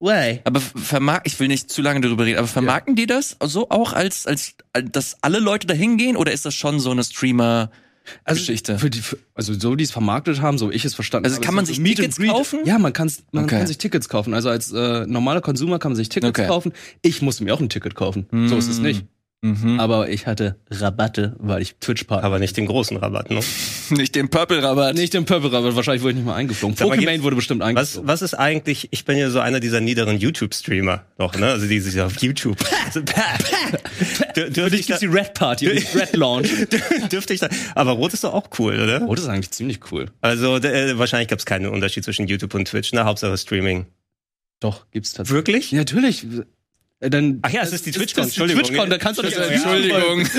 Way. 0.00 0.42
Aber 0.44 0.60
vermark, 0.60 1.22
ich 1.24 1.38
will 1.40 1.48
nicht 1.48 1.70
zu 1.70 1.82
lange 1.82 2.00
darüber 2.00 2.24
reden, 2.24 2.38
aber 2.38 2.46
vermarkten 2.46 2.94
die 2.94 3.06
das 3.06 3.36
so 3.42 3.68
auch 3.70 3.92
als, 3.92 4.26
als, 4.26 4.54
als, 4.72 4.90
dass 4.92 5.22
alle 5.22 5.40
Leute 5.40 5.66
da 5.66 5.74
hingehen 5.74 6.16
oder 6.16 6.32
ist 6.32 6.44
das 6.44 6.54
schon 6.54 6.78
so 6.78 6.90
eine 6.90 7.02
Streamer, 7.02 7.70
Also, 8.24 8.40
Geschichte. 8.40 8.78
Für 8.78 8.90
die, 8.90 9.00
für, 9.00 9.18
also 9.34 9.52
so 9.54 9.74
die 9.74 9.84
es 9.84 9.90
vermarktet 9.90 10.40
haben, 10.42 10.58
so 10.58 10.70
ich 10.70 10.84
es 10.84 10.94
verstanden 10.94 11.26
Also 11.26 11.36
habe. 11.36 11.46
kann 11.46 11.54
man 11.54 11.66
so 11.66 11.72
sich 11.74 11.82
Tickets 11.82 12.18
kaufen? 12.18 12.60
Ja, 12.64 12.78
man, 12.78 12.92
kann's, 12.92 13.22
man 13.32 13.44
Okay. 13.44 13.58
kann 13.58 13.66
sich 13.66 13.78
Tickets 13.78 14.08
kaufen. 14.08 14.34
Also 14.34 14.48
als 14.48 14.72
äh, 14.72 15.06
normaler 15.06 15.40
Consumer 15.40 15.78
kann 15.78 15.92
man 15.92 15.96
sich 15.96 16.08
Tickets 16.08 16.38
Okay. 16.38 16.46
kaufen. 16.48 16.72
Ich 17.02 17.22
musste 17.22 17.44
mir 17.44 17.54
auch 17.54 17.60
ein 17.60 17.68
Ticket 17.68 17.94
kaufen. 17.94 18.26
So 18.48 18.56
ist 18.56 18.68
es 18.68 18.78
nicht. 18.80 19.04
Mhm. 19.40 19.78
Aber 19.78 20.08
ich 20.08 20.26
hatte 20.26 20.56
Rabatte, 20.68 21.36
weil 21.38 21.62
ich 21.62 21.76
Twitch-Partner 21.76 22.26
Aber 22.26 22.40
nicht 22.40 22.56
den 22.56 22.66
großen 22.66 22.96
Rabatt, 22.96 23.30
ne? 23.30 23.38
Nicht 23.90 24.16
den 24.16 24.28
Purple-Rabatt. 24.30 24.96
Nicht 24.96 25.14
den 25.14 25.26
Purple 25.26 25.52
Rabatt, 25.52 25.76
wahrscheinlich 25.76 26.02
wurde 26.02 26.10
ich 26.12 26.16
nicht 26.16 26.26
mal 26.26 26.34
eingeflogen. 26.34 26.74
Gibt's- 26.76 27.22
wurde 27.22 27.36
bestimmt 27.36 27.60
Was, 27.60 27.68
eingeflogen. 27.68 28.08
was 28.08 28.22
ist 28.22 28.34
eigentlich, 28.34 28.88
ich 28.90 29.04
bin 29.04 29.16
ja 29.16 29.30
so 29.30 29.38
einer 29.38 29.60
dieser 29.60 29.80
niederen 29.80 30.18
YouTube-Streamer 30.18 31.04
noch, 31.18 31.36
ne? 31.36 31.46
Also 31.52 31.68
die 31.68 31.78
sich 31.78 32.00
auf 32.00 32.20
YouTube. 32.20 32.58
Also, 32.86 33.00
Dür- 34.34 34.50
Dürfte 34.50 34.76
ich, 34.76 34.86
da, 34.86 34.98
die 34.98 35.06
Red 35.06 35.34
Party, 35.34 35.66
die 35.66 35.98
Red 35.98 36.16
Launch. 36.16 36.48
dürfte 37.12 37.34
ich 37.34 37.40
da, 37.40 37.48
aber 37.74 37.92
Rot 37.92 38.14
ist 38.14 38.24
doch 38.24 38.32
auch 38.34 38.48
cool, 38.58 38.74
oder? 38.80 39.00
Das 39.00 39.20
ist 39.20 39.28
eigentlich 39.28 39.50
ziemlich 39.52 39.80
cool. 39.92 40.06
Also 40.20 40.56
äh, 40.56 40.98
wahrscheinlich 40.98 41.28
gab 41.28 41.38
es 41.38 41.46
keinen 41.46 41.66
Unterschied 41.66 42.02
zwischen 42.04 42.26
YouTube 42.26 42.54
und 42.54 42.66
Twitch, 42.66 42.92
ne? 42.92 43.04
Hauptsache 43.04 43.36
Streaming. 43.38 43.86
Doch, 44.60 44.86
gibt's 44.90 45.12
tatsächlich. 45.12 45.36
Wirklich? 45.36 45.70
Ja, 45.72 45.78
natürlich. 45.78 46.26
Äh, 47.00 47.10
Dann, 47.10 47.38
Ach 47.42 47.50
ja, 47.50 47.62
es 47.62 47.72
ist 47.72 47.86
die 47.86 47.92
TwitchCon, 47.92 48.24
ist 48.24 48.30
Entschuldigung. 48.30 48.64
TwitchCon, 48.64 48.90
da 48.90 48.98
kannst 48.98 49.20
du 49.20 49.24
nicht 49.24 49.36
Entschuldigung. 49.36 50.26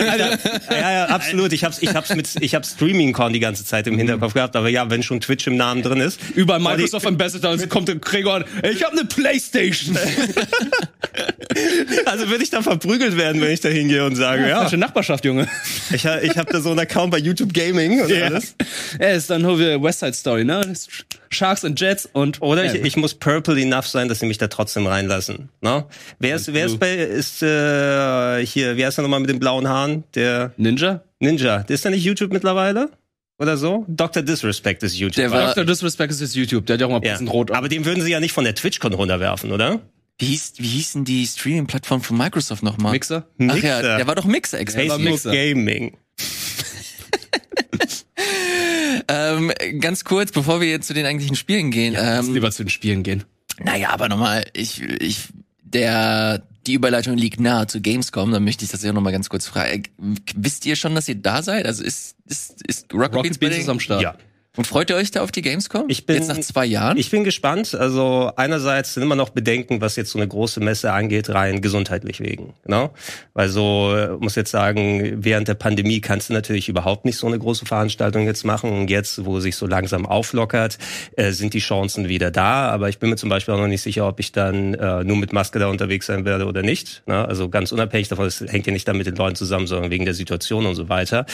Ja, 0.70 0.92
ja, 0.92 1.06
absolut. 1.06 1.54
Ich 1.54 1.64
hab's, 1.64 1.82
ich 1.82 1.94
hab's 1.94 2.14
mit, 2.16 2.30
ich 2.42 2.56
hab's 2.56 2.72
StreamingCon 2.72 3.34
die 3.34 3.40
ganze 3.40 3.66
Zeit 3.66 3.88
im 3.88 3.98
Hinterkopf 3.98 4.34
gehabt, 4.34 4.56
aber 4.56 4.70
ja, 4.70 4.90
wenn 4.90 5.04
schon 5.04 5.22
Twitch 5.22 5.48
im 5.48 5.56
Namen 5.58 5.82
drin 5.82 6.00
ist. 6.00 6.20
Überall 6.36 6.60
Microsoft 6.60 7.06
Ambassador 7.06 7.52
und 7.52 7.70
kommt 7.70 7.88
der 7.88 7.96
Gregor 7.96 8.36
an, 8.36 8.46
ich 8.70 8.84
habe 8.84 8.98
eine 8.98 9.06
Playstation. 9.06 9.98
Also 12.06 12.30
würde 12.30 12.44
ich 12.44 12.50
da 12.52 12.62
verprügelt 12.62 13.18
werden, 13.18 13.42
wenn 13.42 13.52
ich 13.52 13.60
da 13.60 13.70
hingehe 13.70 14.06
und 14.06 14.16
sage, 14.16 14.48
ja, 14.48 14.62
Falsche 14.62 14.78
Nachbarschaft, 14.78 15.26
Junge. 15.26 15.48
ich, 15.92 16.06
ich 16.06 16.38
habe 16.38 16.52
da 16.52 16.62
so 16.62 16.70
einen 16.70 16.80
Account 16.80 17.12
bei 17.12 17.18
YouTube 17.18 17.54
Gaming 17.54 18.02
und 18.02 18.12
alles. 18.12 18.56
Ja, 19.00 19.08
ist 19.10 19.30
dann 19.30 19.42
nur 19.42 19.58
West 19.60 20.00
Side 20.00 20.14
Story, 20.14 20.46
ne? 20.46 20.62
Sharks 21.30 21.64
and 21.64 21.80
Jets 21.80 22.10
und 22.12 22.42
Oder 22.42 22.66
ich, 22.66 22.84
ich 22.84 22.98
muss 22.98 23.14
purple 23.14 23.60
enough 23.62 23.88
sein, 23.88 24.08
dass 24.08 24.20
sie 24.20 24.26
mich 24.26 24.38
da 24.38 24.48
trotzdem 24.48 24.88
reinlassen. 24.88 25.50
Ne? 25.62 25.86
Wer 26.20 26.36
ist, 26.36 26.54
wer 26.54 26.66
ist 26.66 26.80
bei, 26.80 26.96
ist 26.96 27.44
äh, 27.44 28.46
hier, 28.46 28.78
wie 28.78 28.86
heißt 28.86 28.98
er 29.00 29.04
nochmal 29.04 29.20
mit 29.20 29.30
den 29.30 29.40
blauen 29.40 29.68
Haaren? 29.68 30.04
Der 30.16 30.52
Ninja? 30.58 31.02
Ninja. 31.20 31.60
Der 31.60 31.76
ist 31.76 31.86
da 31.86 31.90
nicht 31.90 32.04
YouTube 32.04 32.34
mittlerweile? 32.34 32.90
Oder 33.40 33.56
so? 33.56 33.86
Dr. 33.88 34.22
Disrespect 34.22 34.84
ist 34.84 34.98
YouTube. 34.98 35.16
Der 35.16 35.32
war- 35.32 35.54
Dr. 35.54 35.66
Disrespect 35.66 36.12
ist 36.12 36.20
jetzt 36.20 36.36
YouTube, 36.36 36.66
der 36.66 36.74
hat 36.74 36.82
ja 36.82 36.88
auch 36.88 36.92
mal 36.92 36.98
ein 36.98 37.04
ja. 37.04 37.14
bisschen 37.14 37.30
rot. 37.30 37.52
Aber 37.52 37.70
den 37.70 37.86
würden 37.86 38.04
sie 38.04 38.12
ja 38.12 38.20
nicht 38.20 38.34
von 38.34 38.44
der 38.44 38.56
TwitchCon 38.56 38.94
runterwerfen, 38.94 39.52
oder? 39.52 39.80
Wie 40.18 40.26
hieß, 40.26 40.54
wie 40.58 40.68
hießen 40.68 41.06
die 41.06 41.26
Streaming-Plattform 41.26 42.02
von 42.02 42.18
Microsoft 42.18 42.62
nochmal? 42.64 42.92
Mixer? 42.92 43.26
Ach 43.36 43.40
ja, 43.40 43.54
Mixer. 43.54 43.98
der 43.98 44.08
war 44.08 44.16
doch 44.16 44.26
Mixer 44.26 44.60
war 44.60 44.66
Facebook 44.68 45.00
Mixer. 45.00 45.32
Gaming. 45.32 45.98
Ähm, 49.08 49.52
ganz 49.80 50.04
kurz, 50.04 50.32
bevor 50.32 50.62
wir 50.62 50.70
jetzt 50.70 50.88
zu 50.88 50.94
den 50.94 51.06
eigentlichen 51.06 51.36
Spielen 51.36 51.72
gehen. 51.72 51.94
Lass 51.94 52.28
ähm, 52.28 52.34
lieber 52.34 52.52
zu 52.52 52.64
den 52.64 52.70
Spielen 52.70 53.04
gehen. 53.04 53.24
naja, 53.64 53.90
aber 53.90 54.10
nochmal, 54.10 54.46
ich, 54.54 54.82
ich, 54.82 55.30
der, 55.64 56.44
die 56.68 56.74
Überleitung 56.74 57.18
liegt 57.18 57.40
nahe 57.40 57.68
zu 57.68 57.82
Gamescom, 57.82 58.32
dann 58.32 58.44
möchte 58.44 58.66
ich 58.66 58.72
das 58.72 58.84
ja 58.84 58.94
nochmal 58.94 59.14
ganz 59.14 59.30
kurz 59.30 59.48
fragen. 59.48 59.84
Wisst 60.36 60.66
ihr 60.66 60.76
schon, 60.76 60.96
dass 60.96 61.08
ihr 61.08 61.16
da 61.16 61.42
seid? 61.42 61.66
Also 61.66 61.84
ist, 61.84 62.16
ist, 62.26 62.62
ist 62.68 62.94
Rocket, 62.94 63.16
Rocket 63.16 63.24
Beans 63.24 63.38
Beans 63.38 63.58
ist 63.58 63.70
am 63.70 63.80
Start. 63.80 64.02
Ja. 64.02 64.16
Und 64.60 64.68
freut 64.68 64.90
ihr 64.90 64.98
euch 64.98 65.10
da 65.10 65.22
auf 65.24 65.32
die 65.32 65.42
Gamescom? 65.42 65.86
Ich 65.88 66.06
bin- 66.06 66.18
Jetzt 66.18 66.28
nach 66.28 66.38
zwei 66.42 66.66
Jahren? 66.66 66.98
Ich 66.98 67.10
bin 67.10 67.24
gespannt. 67.24 67.74
Also 67.74 68.34
einerseits 68.36 68.94
sind 68.94 69.04
immer 69.04 69.16
noch 69.16 69.30
Bedenken, 69.30 69.80
was 69.80 69.96
jetzt 69.96 70.12
so 70.12 70.20
eine 70.20 70.28
große 70.28 70.60
Messe 70.60 70.92
angeht, 70.92 71.30
rein 71.30 71.62
gesundheitlich 71.62 72.20
wegen. 72.20 72.52
Genau. 72.66 72.94
Weil 73.34 73.48
so, 73.48 73.96
äh, 73.96 74.10
muss 74.20 74.36
jetzt 74.36 74.52
sagen, 74.52 75.24
während 75.24 75.48
der 75.48 75.54
Pandemie 75.54 76.02
kannst 76.02 76.28
du 76.28 76.34
natürlich 76.34 76.68
überhaupt 76.68 77.06
nicht 77.06 77.16
so 77.16 77.26
eine 77.26 77.40
große 77.40 77.66
Veranstaltung 77.66 78.26
jetzt 78.26 78.44
machen. 78.44 78.70
Und 78.74 78.90
jetzt, 78.90 79.24
wo 79.24 79.40
sich 79.40 79.56
so 79.56 79.66
langsam 79.66 80.06
auflockert, 80.06 80.78
äh, 81.16 81.32
sind 81.32 81.54
die 81.54 81.60
Chancen 81.60 82.10
wieder 82.10 82.30
da. 82.30 82.68
Aber 82.70 82.90
ich 82.90 83.00
bin 83.00 83.10
mir 83.12 83.16
zum 83.16 83.30
Beispiel 83.30 83.54
auch 83.54 83.60
noch 83.60 83.68
nicht 83.68 83.82
sicher, 83.82 84.10
ob 84.10 84.20
ich 84.20 84.34
dann 84.34 84.74
äh, 84.74 85.06
nur 85.06 85.16
mit 85.16 85.32
Maske 85.32 85.60
da 85.60 85.68
unterwegs 85.68 86.08
sein 86.08 86.26
werde 86.26 86.46
oder 86.48 86.64
nicht. 86.64 87.02
Ne? 87.06 87.26
Also 87.26 87.48
ganz 87.48 87.72
unabhängig 87.72 88.10
davon, 88.10 88.26
es 88.28 88.42
hängt 88.42 88.68
ja 88.68 88.74
nicht 88.74 88.90
dann 88.90 88.98
mit 88.98 89.08
den 89.08 89.16
Leuten 89.16 89.38
zusammen, 89.38 89.68
sondern 89.68 89.90
wegen 89.90 90.04
der 90.04 90.16
Situation 90.16 90.66
und 90.66 90.76
so 90.76 90.90
weiter. 90.90 91.26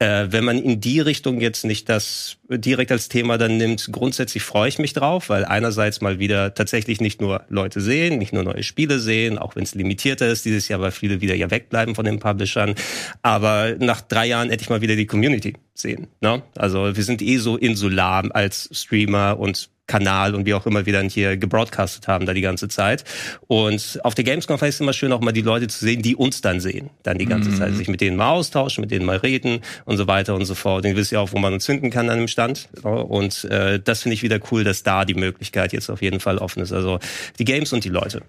Äh, 0.00 0.26
wenn 0.30 0.42
man 0.42 0.58
in 0.58 0.80
die 0.80 0.98
Richtung 0.98 1.40
jetzt 1.40 1.64
nicht 1.64 1.88
das 1.88 2.38
direkt 2.72 2.90
als 2.90 3.10
Thema 3.10 3.36
dann 3.36 3.58
nimmt, 3.58 3.90
grundsätzlich 3.92 4.42
freue 4.42 4.68
ich 4.68 4.78
mich 4.78 4.94
drauf, 4.94 5.28
weil 5.28 5.44
einerseits 5.44 6.00
mal 6.00 6.18
wieder 6.18 6.54
tatsächlich 6.54 7.02
nicht 7.02 7.20
nur 7.20 7.44
Leute 7.50 7.82
sehen, 7.82 8.18
nicht 8.18 8.32
nur 8.32 8.44
neue 8.44 8.62
Spiele 8.62 8.98
sehen, 8.98 9.36
auch 9.36 9.56
wenn 9.56 9.64
es 9.64 9.74
limitierter 9.74 10.28
ist 10.28 10.46
dieses 10.46 10.68
Jahr, 10.68 10.80
weil 10.80 10.90
viele 10.90 11.20
wieder 11.20 11.34
ja 11.34 11.50
wegbleiben 11.50 11.94
von 11.94 12.06
den 12.06 12.18
Publishern. 12.18 12.74
Aber 13.20 13.74
nach 13.78 14.00
drei 14.00 14.26
Jahren 14.26 14.48
hätte 14.48 14.62
ich 14.62 14.70
mal 14.70 14.80
wieder 14.80 14.96
die 14.96 15.06
Community 15.06 15.54
sehen. 15.74 16.06
Ne? 16.22 16.42
Also 16.56 16.96
wir 16.96 17.04
sind 17.04 17.20
eh 17.20 17.36
so 17.36 17.58
insular 17.58 18.24
als 18.34 18.70
Streamer 18.72 19.38
und 19.38 19.68
Kanal 19.86 20.34
und 20.34 20.46
wie 20.46 20.54
auch 20.54 20.66
immer 20.66 20.86
wir 20.86 20.92
dann 20.92 21.08
hier 21.08 21.36
gebroadcastet 21.36 22.08
haben 22.08 22.26
da 22.26 22.34
die 22.34 22.40
ganze 22.40 22.68
Zeit. 22.68 23.04
Und 23.46 24.00
auf 24.04 24.14
der 24.14 24.24
Gamescom 24.24 24.56
ist 24.56 24.62
es 24.62 24.80
immer 24.80 24.92
schön, 24.92 25.12
auch 25.12 25.20
mal 25.20 25.32
die 25.32 25.42
Leute 25.42 25.68
zu 25.68 25.84
sehen, 25.84 26.02
die 26.02 26.16
uns 26.16 26.40
dann 26.40 26.60
sehen, 26.60 26.90
dann 27.02 27.18
die 27.18 27.26
ganze 27.26 27.54
Zeit. 27.54 27.74
Sich 27.74 27.88
mit 27.88 28.00
denen 28.00 28.16
mal 28.16 28.30
austauschen, 28.30 28.82
mit 28.82 28.90
denen 28.90 29.04
mal 29.04 29.16
reden 29.16 29.60
und 29.84 29.96
so 29.96 30.06
weiter 30.06 30.34
und 30.34 30.44
so 30.44 30.54
fort. 30.54 30.84
Ihr 30.84 30.96
wisst 30.96 31.12
ja 31.12 31.20
auch, 31.20 31.32
wo 31.32 31.38
man 31.38 31.52
uns 31.52 31.66
finden 31.66 31.90
kann 31.90 32.10
an 32.10 32.18
dem 32.18 32.28
Stand. 32.28 32.68
Und 32.82 33.44
äh, 33.44 33.80
das 33.80 34.02
finde 34.02 34.14
ich 34.14 34.22
wieder 34.22 34.38
cool, 34.50 34.64
dass 34.64 34.82
da 34.82 35.04
die 35.04 35.14
Möglichkeit 35.14 35.72
jetzt 35.72 35.90
auf 35.90 36.02
jeden 36.02 36.20
Fall 36.20 36.38
offen 36.38 36.62
ist. 36.62 36.72
Also 36.72 36.98
die 37.38 37.44
Games 37.44 37.72
und 37.72 37.84
die 37.84 37.88
Leute. 37.88 38.22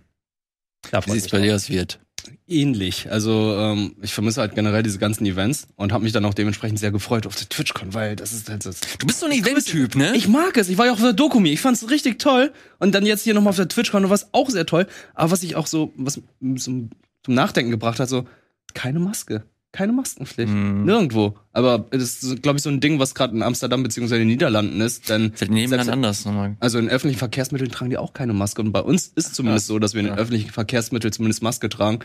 Wie 0.92 1.12
sieht's 1.12 1.26
mich 1.26 1.32
bei 1.32 1.40
dir 1.40 1.56
aus, 1.56 1.70
Wirt? 1.70 2.00
Ähnlich. 2.48 3.12
Also 3.12 3.56
ähm, 3.58 3.96
ich 4.02 4.14
vermisse 4.14 4.42
halt 4.42 4.56
generell 4.56 4.84
diese 4.84 4.98
ganzen 4.98 5.26
Events 5.26 5.68
und 5.76 5.92
habe 5.92 6.04
mich 6.04 6.14
dann 6.14 6.24
auch 6.26 6.34
dementsprechend 6.34 6.80
sehr 6.80 6.92
gefreut 6.92 7.28
auf 7.28 7.36
der 7.36 7.50
TwitchCon, 7.50 7.94
weil 7.94 8.16
das 8.16 8.32
ist 8.32 8.50
halt 8.50 8.66
das. 8.66 8.80
Du 9.00 9.08
bist 9.08 9.20
so 9.20 9.26
ein 9.26 9.32
Event-Typ, 9.32 9.96
ne? 9.96 10.16
Ich 10.16 10.28
mag 10.28 10.56
es. 10.58 10.70
Ich 10.70 10.78
war 10.78 10.86
ja 10.86 10.92
auch 10.92 10.98
auf 10.98 11.02
der 11.02 11.14
Dokumi. 11.14 11.50
Ich 11.52 11.62
fand 11.62 11.78
es 11.78 11.90
richtig 11.90 12.20
toll. 12.20 12.54
Und 12.80 12.96
dann 12.96 13.06
jetzt 13.06 13.24
hier 13.24 13.34
nochmal 13.34 13.52
auf 13.52 13.58
der 13.58 13.68
TwitchCon, 13.68 14.10
was 14.10 14.34
auch 14.34 14.50
sehr 14.50 14.66
toll. 14.66 14.88
Aber 15.14 15.32
was 15.32 15.44
ich 15.44 15.56
auch 15.56 15.68
so, 15.68 15.94
was 15.98 16.22
zum, 16.58 16.58
zum 16.58 17.34
Nachdenken 17.34 17.72
gebracht 17.72 18.00
hat, 18.00 18.10
so 18.10 18.26
keine 18.74 19.00
Maske. 19.00 19.44
Keine 19.74 19.92
Maskenpflicht. 19.92 20.52
Mhm. 20.54 20.86
Nirgendwo. 20.86 21.36
Aber 21.52 21.80
das 21.90 22.22
ist, 22.24 22.42
glaube 22.44 22.58
ich, 22.58 22.64
so 22.64 22.70
ein 22.70 22.80
Ding, 22.80 23.00
was 23.00 23.16
gerade 23.16 23.36
in 23.36 23.42
Amsterdam 23.44 23.82
beziehungsweise 23.84 24.22
in 24.22 24.28
den 24.30 24.36
Niederlanden 24.36 24.80
ist. 24.80 25.10
Denn 25.10 25.32
Das 25.32 25.42
ist 25.42 25.48
in 25.50 25.58
jedem 25.58 25.78
Land 25.78 25.90
anders 25.90 26.24
nochmal. 26.26 26.56
also 26.60 26.78
in 26.80 26.88
öffentlichen 26.90 27.18
Verkehrsmitteln 27.20 27.72
tragen 27.72 27.90
die 27.90 27.98
auch 27.98 28.14
keine 28.14 28.34
Maske. 28.34 28.62
Und 28.62 28.72
bei 28.72 28.82
uns 28.82 29.08
ist 29.08 29.34
zumindest 29.36 29.66
so, 29.68 29.80
dass 29.80 29.96
wir 29.96 30.02
in 30.02 30.08
Ja. 30.08 30.16
öffentlichen 30.16 30.52
Verkehrsmitteln 30.52 31.12
zumindest 31.12 31.42
Maske 31.44 31.70
tragen. 31.70 32.00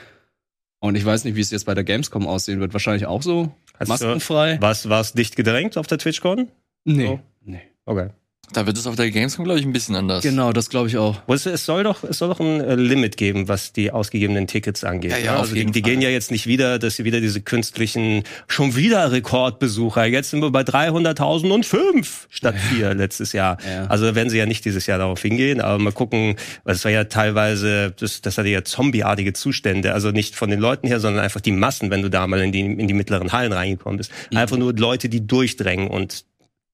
Und 0.81 0.95
ich 0.97 1.05
weiß 1.05 1.25
nicht, 1.25 1.37
wie 1.37 1.41
es 1.43 1.51
jetzt 1.51 1.67
bei 1.67 1.75
der 1.75 1.85
Gamescom 1.85 2.27
aussehen 2.27 2.59
wird. 2.61 2.73
Wahrscheinlich 2.73 3.05
auch 3.07 3.23
so. 3.23 3.53
Hast 3.79 3.89
du- 3.89 3.93
maskenfrei. 3.93 4.57
Was 4.63 4.89
war's 4.89 5.13
dicht 5.13 5.37
gedrängt 5.37 5.77
auf 5.77 5.87
der 5.87 5.99
TwitchCon? 5.99 6.49
Nee. 6.85 7.07
So. 7.07 7.21
nee. 7.45 7.61
Okay. 7.85 8.09
Da 8.53 8.67
wird 8.67 8.79
es 8.79 8.87
auf 8.87 8.97
der 8.97 9.11
Gamescom, 9.11 9.45
glaube 9.45 9.61
ich, 9.61 9.67
ein 9.67 9.73
bisschen 9.73 9.95
anders. 9.95 10.23
Genau, 10.23 10.53
das 10.53 10.71
glaube 10.71 10.89
ich 10.89 10.97
auch. 10.97 11.21
Es, 11.27 11.45
es 11.45 11.67
soll 11.67 11.85
doch, 11.85 12.03
es 12.03 12.19
soll 12.19 12.29
doch 12.29 12.41
ein 12.41 12.61
äh, 12.61 12.75
Limit 12.77 13.17
geben, 13.17 13.47
was 13.49 13.73
die 13.73 13.91
ausgegebenen 13.91 14.47
Tickets 14.47 14.85
angeht. 14.85 15.11
Ja, 15.11 15.19
ja, 15.19 15.33
ne? 15.33 15.39
also 15.41 15.55
die, 15.55 15.67
die 15.67 15.83
gehen 15.83 16.01
ja 16.01 16.09
jetzt 16.09 16.31
nicht 16.31 16.47
wieder, 16.47 16.79
dass 16.79 16.97
sie 16.97 17.05
wieder 17.05 17.21
diese 17.21 17.43
künstlichen, 17.43 18.23
schon 18.47 18.75
wieder 18.75 19.13
Rekordbesucher. 19.13 20.07
Jetzt 20.07 20.31
sind 20.31 20.41
wir 20.41 20.51
bei 20.51 20.63
300.005 20.63 22.07
statt 22.31 22.55
vier 22.71 22.95
letztes 22.95 23.33
Jahr. 23.33 23.59
Ja. 23.67 23.87
Also 23.87 24.07
da 24.07 24.15
werden 24.15 24.31
sie 24.31 24.39
ja 24.39 24.47
nicht 24.47 24.65
dieses 24.65 24.87
Jahr 24.87 24.99
darauf 24.99 25.21
hingehen, 25.21 25.61
aber 25.61 25.79
mal 25.79 25.93
gucken, 25.93 26.37
weil 26.65 26.75
es 26.75 26.85
war 26.85 26.93
ja 26.93 27.05
teilweise, 27.05 27.93
das, 27.99 28.23
das 28.23 28.39
hatte 28.39 28.49
ja 28.49 28.65
zombieartige 28.65 29.35
Zustände, 29.35 29.93
also 29.93 30.11
nicht 30.11 30.37
von 30.37 30.49
den 30.49 30.61
Leuten 30.61 30.87
her, 30.87 31.01
sondern 31.01 31.23
einfach 31.23 31.41
die 31.41 31.53
Massen, 31.53 31.91
wenn 31.91 32.03
du 32.03 32.09
da 32.09 32.27
mal 32.27 32.41
in 32.41 32.53
die, 32.53 32.61
in 32.61 32.89
die 32.89 32.95
mittleren 32.95 33.33
Hallen 33.33 33.53
reingekommen 33.53 33.99
bist. 33.99 34.11
Mhm. 34.31 34.39
Einfach 34.39 34.57
nur 34.57 34.73
Leute, 34.75 35.09
die 35.09 35.27
durchdrängen 35.27 35.89
und 35.89 36.25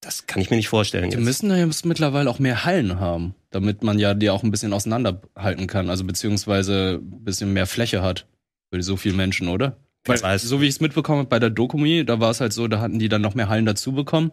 das 0.04 0.26
kann 0.26 0.42
ich 0.42 0.50
mir 0.50 0.56
nicht 0.56 0.68
vorstellen. 0.68 1.10
Die 1.10 1.16
jetzt. 1.16 1.24
müssen 1.24 1.50
ja 1.50 1.56
jetzt 1.56 1.86
mittlerweile 1.86 2.28
auch 2.28 2.38
mehr 2.38 2.64
Hallen 2.64 3.00
haben, 3.00 3.34
damit 3.50 3.82
man 3.82 3.98
ja 3.98 4.14
die 4.14 4.30
auch 4.30 4.42
ein 4.42 4.50
bisschen 4.50 4.72
auseinanderhalten 4.72 5.66
kann. 5.66 5.88
Also 5.88 6.04
beziehungsweise 6.04 7.00
ein 7.02 7.24
bisschen 7.24 7.52
mehr 7.52 7.66
Fläche 7.66 8.02
hat 8.02 8.26
für 8.72 8.82
so 8.82 8.96
viele 8.96 9.14
Menschen, 9.14 9.48
oder? 9.48 9.76
Wer 10.04 10.20
weiß. 10.20 10.42
So 10.42 10.60
wie 10.60 10.66
ich 10.66 10.74
es 10.74 10.80
mitbekommen 10.80 11.20
habe 11.20 11.28
bei 11.28 11.38
der 11.38 11.50
Dokumi, 11.50 12.04
da 12.04 12.20
war 12.20 12.30
es 12.30 12.40
halt 12.40 12.52
so, 12.52 12.68
da 12.68 12.80
hatten 12.80 12.98
die 12.98 13.08
dann 13.08 13.22
noch 13.22 13.34
mehr 13.34 13.48
Hallen 13.48 13.64
dazu 13.64 13.92
bekommen, 13.92 14.32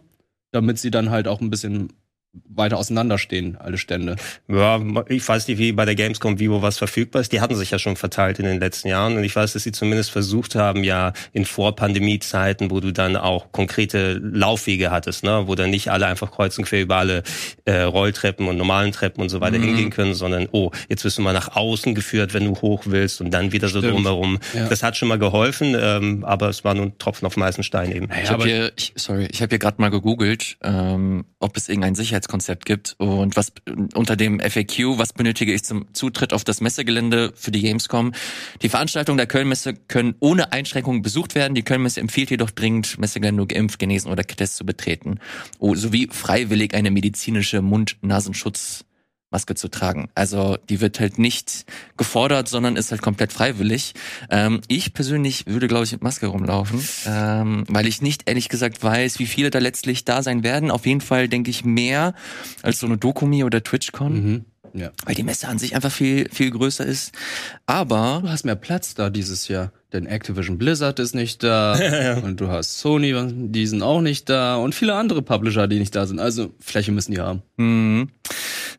damit 0.50 0.78
sie 0.78 0.90
dann 0.90 1.10
halt 1.10 1.26
auch 1.26 1.40
ein 1.40 1.48
bisschen 1.48 1.92
weiter 2.48 2.78
auseinanderstehen, 2.78 3.56
alle 3.58 3.76
Stände. 3.76 4.16
Ja, 4.48 4.80
ich 5.08 5.26
weiß 5.26 5.48
nicht, 5.48 5.58
wie 5.58 5.72
bei 5.72 5.84
der 5.84 5.94
Gamescom 5.94 6.38
Vivo 6.38 6.62
was 6.62 6.78
verfügbar 6.78 7.20
ist. 7.20 7.32
Die 7.32 7.40
hatten 7.42 7.56
sich 7.56 7.70
ja 7.70 7.78
schon 7.78 7.96
verteilt 7.96 8.38
in 8.38 8.46
den 8.46 8.58
letzten 8.60 8.88
Jahren. 8.88 9.16
Und 9.16 9.24
ich 9.24 9.36
weiß, 9.36 9.52
dass 9.52 9.62
sie 9.64 9.72
zumindest 9.72 10.10
versucht 10.10 10.54
haben, 10.54 10.82
ja 10.84 11.12
in 11.32 11.44
Vor-Pandemie-Zeiten, 11.44 12.70
wo 12.70 12.80
du 12.80 12.92
dann 12.92 13.16
auch 13.16 13.52
konkrete 13.52 14.14
Laufwege 14.14 14.90
hattest, 14.90 15.24
ne, 15.24 15.42
wo 15.46 15.54
dann 15.54 15.70
nicht 15.70 15.90
alle 15.90 16.06
einfach 16.06 16.30
kreuz 16.30 16.56
und 16.58 16.64
quer 16.64 16.80
über 16.82 16.96
alle 16.96 17.22
äh, 17.64 17.82
Rolltreppen 17.82 18.48
und 18.48 18.56
normalen 18.56 18.92
Treppen 18.92 19.22
und 19.22 19.28
so 19.28 19.40
weiter 19.40 19.58
Mhm. 19.58 19.64
hingehen 19.64 19.90
können, 19.90 20.14
sondern, 20.14 20.48
oh, 20.52 20.70
jetzt 20.88 21.04
wirst 21.04 21.18
du 21.18 21.22
mal 21.22 21.32
nach 21.34 21.54
außen 21.54 21.94
geführt, 21.94 22.32
wenn 22.34 22.44
du 22.44 22.52
hoch 22.62 22.84
willst 22.86 23.20
und 23.20 23.30
dann 23.30 23.52
wieder 23.52 23.68
so 23.68 23.78
Stimmt. 23.80 23.94
drumherum. 23.94 24.38
Ja. 24.54 24.68
Das 24.68 24.82
hat 24.82 24.96
schon 24.96 25.08
mal 25.08 25.18
geholfen, 25.18 25.76
ähm, 25.78 26.24
aber 26.24 26.48
es 26.48 26.64
war 26.64 26.74
nur 26.74 26.86
ein 26.86 26.98
Tropfen 26.98 27.26
auf 27.26 27.34
dem 27.34 27.44
heißen 27.44 27.62
Stein 27.62 27.92
eben. 27.92 28.08
Ich 28.22 28.30
habe 28.30 28.44
hier, 28.44 28.72
ich, 28.76 28.92
sorry, 28.96 29.28
ich 29.30 29.42
habe 29.42 29.50
hier 29.50 29.58
gerade 29.58 29.80
mal 29.80 29.90
gegoogelt, 29.90 30.56
ähm, 30.62 31.24
ob 31.38 31.56
es 31.56 31.68
irgendein 31.68 31.94
Sicherheitskonzept 32.22 32.64
gibt 32.64 32.94
und 32.98 33.36
was 33.36 33.52
unter 33.94 34.16
dem 34.16 34.40
FAQ, 34.40 34.98
was 34.98 35.12
benötige 35.12 35.52
ich 35.52 35.64
zum 35.64 35.92
Zutritt 35.92 36.32
auf 36.32 36.44
das 36.44 36.60
Messegelände 36.60 37.32
für 37.34 37.50
die 37.50 37.60
Gamescom. 37.60 38.12
Die 38.62 38.68
Veranstaltungen 38.68 39.18
der 39.18 39.26
Kölnmesse 39.26 39.74
können 39.74 40.14
ohne 40.20 40.52
Einschränkungen 40.52 41.02
besucht 41.02 41.34
werden. 41.34 41.54
Die 41.54 41.62
Kölnmesse 41.62 42.00
empfiehlt 42.00 42.30
jedoch 42.30 42.50
dringend, 42.50 42.98
Messegelände 42.98 43.46
geimpft, 43.46 43.78
genesen 43.78 44.10
oder 44.10 44.22
getestet 44.22 44.58
zu 44.58 44.66
betreten. 44.66 45.18
Oh, 45.58 45.74
sowie 45.74 46.08
freiwillig 46.10 46.74
eine 46.74 46.90
medizinische 46.90 47.62
Mund-Nasenschutz 47.62 48.84
Maske 49.32 49.54
zu 49.54 49.68
tragen. 49.68 50.08
Also 50.14 50.56
die 50.68 50.80
wird 50.80 51.00
halt 51.00 51.18
nicht 51.18 51.64
gefordert, 51.96 52.48
sondern 52.48 52.76
ist 52.76 52.90
halt 52.90 53.02
komplett 53.02 53.32
freiwillig. 53.32 53.94
Ähm, 54.30 54.60
ich 54.68 54.92
persönlich 54.94 55.46
würde, 55.46 55.68
glaube 55.68 55.84
ich, 55.84 55.92
mit 55.92 56.02
Maske 56.02 56.26
rumlaufen, 56.26 56.80
ähm, 57.06 57.64
weil 57.68 57.86
ich 57.86 58.02
nicht 58.02 58.28
ehrlich 58.28 58.48
gesagt 58.48 58.82
weiß, 58.82 59.18
wie 59.18 59.26
viele 59.26 59.50
da 59.50 59.58
letztlich 59.58 60.04
da 60.04 60.22
sein 60.22 60.42
werden. 60.44 60.70
Auf 60.70 60.86
jeden 60.86 61.00
Fall 61.00 61.28
denke 61.28 61.50
ich 61.50 61.64
mehr 61.64 62.14
als 62.62 62.78
so 62.78 62.86
eine 62.86 62.98
Dokumi 62.98 63.42
oder 63.44 63.62
TwitchCon, 63.62 64.12
Mhm. 64.12 64.44
Ja. 64.74 64.90
weil 65.04 65.14
die 65.14 65.22
Messe 65.22 65.48
an 65.48 65.58
sich 65.58 65.74
einfach 65.74 65.92
viel 65.92 66.30
viel 66.30 66.50
größer 66.50 66.86
ist. 66.86 67.12
Aber 67.66 68.20
Du 68.22 68.30
hast 68.30 68.44
mehr 68.46 68.54
Platz 68.56 68.94
da 68.94 69.10
dieses 69.10 69.48
Jahr, 69.48 69.70
denn 69.92 70.06
Activision 70.06 70.56
Blizzard 70.56 70.98
ist 70.98 71.14
nicht 71.14 71.42
da 71.42 71.74
und 72.24 72.40
du 72.40 72.48
hast 72.48 72.78
Sony, 72.78 73.14
die 73.52 73.66
sind 73.66 73.82
auch 73.82 74.00
nicht 74.00 74.30
da 74.30 74.56
und 74.56 74.74
viele 74.74 74.94
andere 74.94 75.20
Publisher, 75.20 75.68
die 75.68 75.78
nicht 75.78 75.94
da 75.94 76.06
sind. 76.06 76.20
Also 76.20 76.54
Fläche 76.58 76.90
müssen 76.90 77.12
die 77.12 77.20
haben. 77.20 77.42
Mhm. 77.58 78.08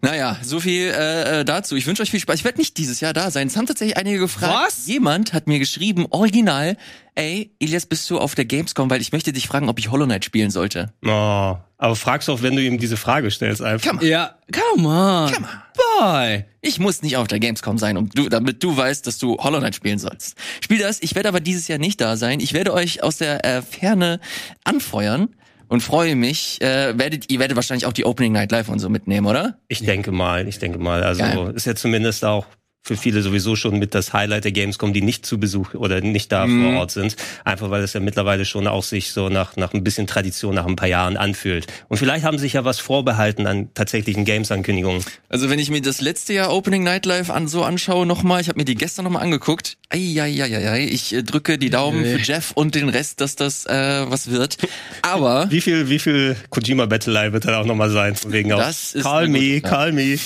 Naja, 0.04 0.38
so 0.44 0.60
viel 0.60 0.90
äh, 0.90 1.40
äh, 1.40 1.46
dazu. 1.46 1.78
Ich 1.78 1.88
wünsche 1.88 2.04
euch 2.04 2.12
viel 2.12 2.20
Spaß. 2.20 2.36
Ich 2.36 2.44
werde 2.44 2.58
nicht 2.58 2.78
dieses 2.78 3.00
Jahr 3.00 3.14
da 3.14 3.32
sein. 3.32 3.48
Es 3.48 3.56
haben 3.56 3.68
tatsächlich 3.68 3.96
einige 3.96 4.20
gefragt. 4.20 4.54
Was? 4.68 4.86
Jemand 4.86 5.32
hat 5.32 5.48
mir 5.48 5.60
geschrieben, 5.60 6.08
original, 6.10 6.76
ey, 7.16 7.56
Elias, 7.58 7.86
bist 7.86 8.10
du 8.10 8.20
auf 8.20 8.36
der 8.36 8.44
Gamescom, 8.44 8.90
weil 8.90 9.00
ich 9.00 9.14
möchte 9.14 9.32
dich 9.32 9.48
fragen, 9.48 9.70
ob 9.70 9.80
ich 9.80 9.92
Hollow 9.92 10.04
Knight 10.04 10.26
spielen 10.26 10.52
sollte. 10.52 10.92
Oh, 11.06 11.56
aber 11.78 11.96
fragst 11.96 12.30
auch, 12.30 12.42
wenn 12.42 12.54
du 12.54 12.62
ihm 12.62 12.80
diese 12.80 12.98
Frage 12.98 13.32
stellst 13.32 13.62
einfach. 13.62 13.88
Come 13.88 14.02
on. 14.02 14.06
Ja, 14.06 14.36
come 14.52 14.90
on. 14.90 15.32
Come 15.32 15.48
on. 15.48 16.02
Bye. 16.02 16.46
Ich 16.60 16.80
muss 16.80 17.02
nicht 17.02 17.16
auf 17.16 17.30
der 17.30 17.40
Gamescom 17.40 17.78
sein, 17.78 17.96
um 17.96 18.10
du, 18.10 18.28
damit 18.28 18.62
du 18.62 18.76
weißt, 18.76 19.08
dass 19.08 19.20
du 19.20 19.38
Hollow 19.38 19.60
Knight 19.60 19.76
spielen 19.76 20.00
sollst. 20.00 20.36
Spiel 20.60 20.80
das. 20.80 21.02
Ich 21.02 21.16
werde 21.16 21.30
aber 21.30 21.40
dieses 21.40 21.70
Jahr 21.70 21.80
nicht 21.80 22.02
da 22.02 22.18
sein. 22.18 22.42
Ich 22.42 22.52
werde 22.52 22.74
euch 22.74 23.04
aus 23.04 23.20
der 23.20 23.46
äh, 23.46 23.62
Ferne 23.62 24.20
anfeuern 24.66 25.30
und 25.74 25.82
freue 25.82 26.15
mich. 26.15 26.62
Äh, 26.62 27.00
werdet, 27.00 27.32
ihr 27.32 27.39
werdet 27.39 27.56
wahrscheinlich 27.56 27.88
auch 27.88 27.94
die 27.94 28.06
Opening 28.06 28.32
Night 28.32 28.51
Live 28.51 28.70
und 28.70 28.77
so 28.77 28.89
mitnehmen, 28.89 29.25
oder? 29.25 29.58
Ich 29.70 29.84
denke 29.84 30.12
mal, 30.12 30.48
ich 30.48 30.60
denke 30.60 30.77
mal. 30.77 31.03
Also 31.03 31.24
Geil. 31.24 31.51
ist 31.56 31.65
ja 31.65 31.74
zumindest 31.74 32.24
auch 32.24 32.46
für 32.86 32.98
viele 32.98 33.22
sowieso 33.22 33.56
schon 33.56 33.80
mit 33.80 33.96
das 33.96 34.12
Highlight 34.12 34.44
der 34.44 34.52
Gamescom, 34.52 34.92
die 34.92 35.02
nicht 35.02 35.25
zu 35.25 35.40
Besuch 35.40 35.74
oder 35.74 36.02
nicht 36.02 36.32
da 36.34 36.46
Mhm. 36.46 36.63
vor 36.72 36.80
Ort 36.82 36.92
sind. 36.92 37.16
Einfach 37.46 37.70
weil 37.70 37.82
es 37.82 37.94
ja 37.94 38.02
mittlerweile 38.02 38.44
schon 38.44 38.68
auch 38.68 38.84
sich 38.84 39.12
so 39.13 39.30
nach, 39.30 39.56
nach 39.56 39.74
ein 39.74 39.86
bisschen 39.86 40.06
Tradition 40.06 40.54
nach 40.54 40.66
ein 40.66 40.75
paar 40.75 40.90
Jahren 40.90 41.16
anfühlt. 41.16 41.66
Und 41.88 41.96
vielleicht 41.98 42.25
haben 42.25 42.38
sie 42.38 42.42
sich 42.44 42.54
ja 42.54 42.66
was 42.66 42.80
vorbehalten 42.80 43.48
an 43.48 43.70
tatsächlichen 43.74 44.25
Games-Ankündigungen. 44.25 45.02
Also 45.30 45.50
wenn 45.50 45.60
ich 45.60 45.70
mir 45.70 45.82
das 45.82 46.02
letzte 46.02 46.34
Jahr 46.34 46.52
Opening 46.54 46.84
Night 46.84 47.06
Live 47.06 47.30
an, 47.30 47.48
so 47.48 47.63
anschaue 47.63 48.06
nochmal, 48.06 48.42
ich 48.42 48.50
habe 48.50 48.60
mir 48.60 48.66
die 48.66 48.75
gestern 48.75 49.06
nochmal 49.06 49.24
angeguckt. 49.24 49.78
Eieieiei, 49.90 50.86
ich 50.92 51.13
äh, 51.13 51.24
drücke 51.24 51.58
die 51.58 51.70
Daumen 51.70 52.04
für 52.04 52.18
Jeff 52.20 52.52
und 52.52 52.75
den 52.75 52.90
Rest, 52.90 53.22
dass 53.22 53.38
das 53.38 53.66
äh, 53.66 54.06
was 54.10 54.30
wird. 54.30 54.58
Aber 55.02 55.48
Wie 55.52 55.62
viel, 55.62 55.88
wie 55.88 56.00
viel 56.00 56.36
Kojima 56.50 56.86
Battle 56.88 57.32
wird 57.32 57.46
da 57.46 57.62
auch 57.62 57.66
nochmal 57.66 57.92
sein? 57.92 58.16
Wegen 58.28 58.50
Das 58.50 58.60
auch, 58.94 58.96
ist 58.98 59.04
call 59.04 59.28
me, 59.30 59.62
call 59.62 59.94
me. 59.94 60.18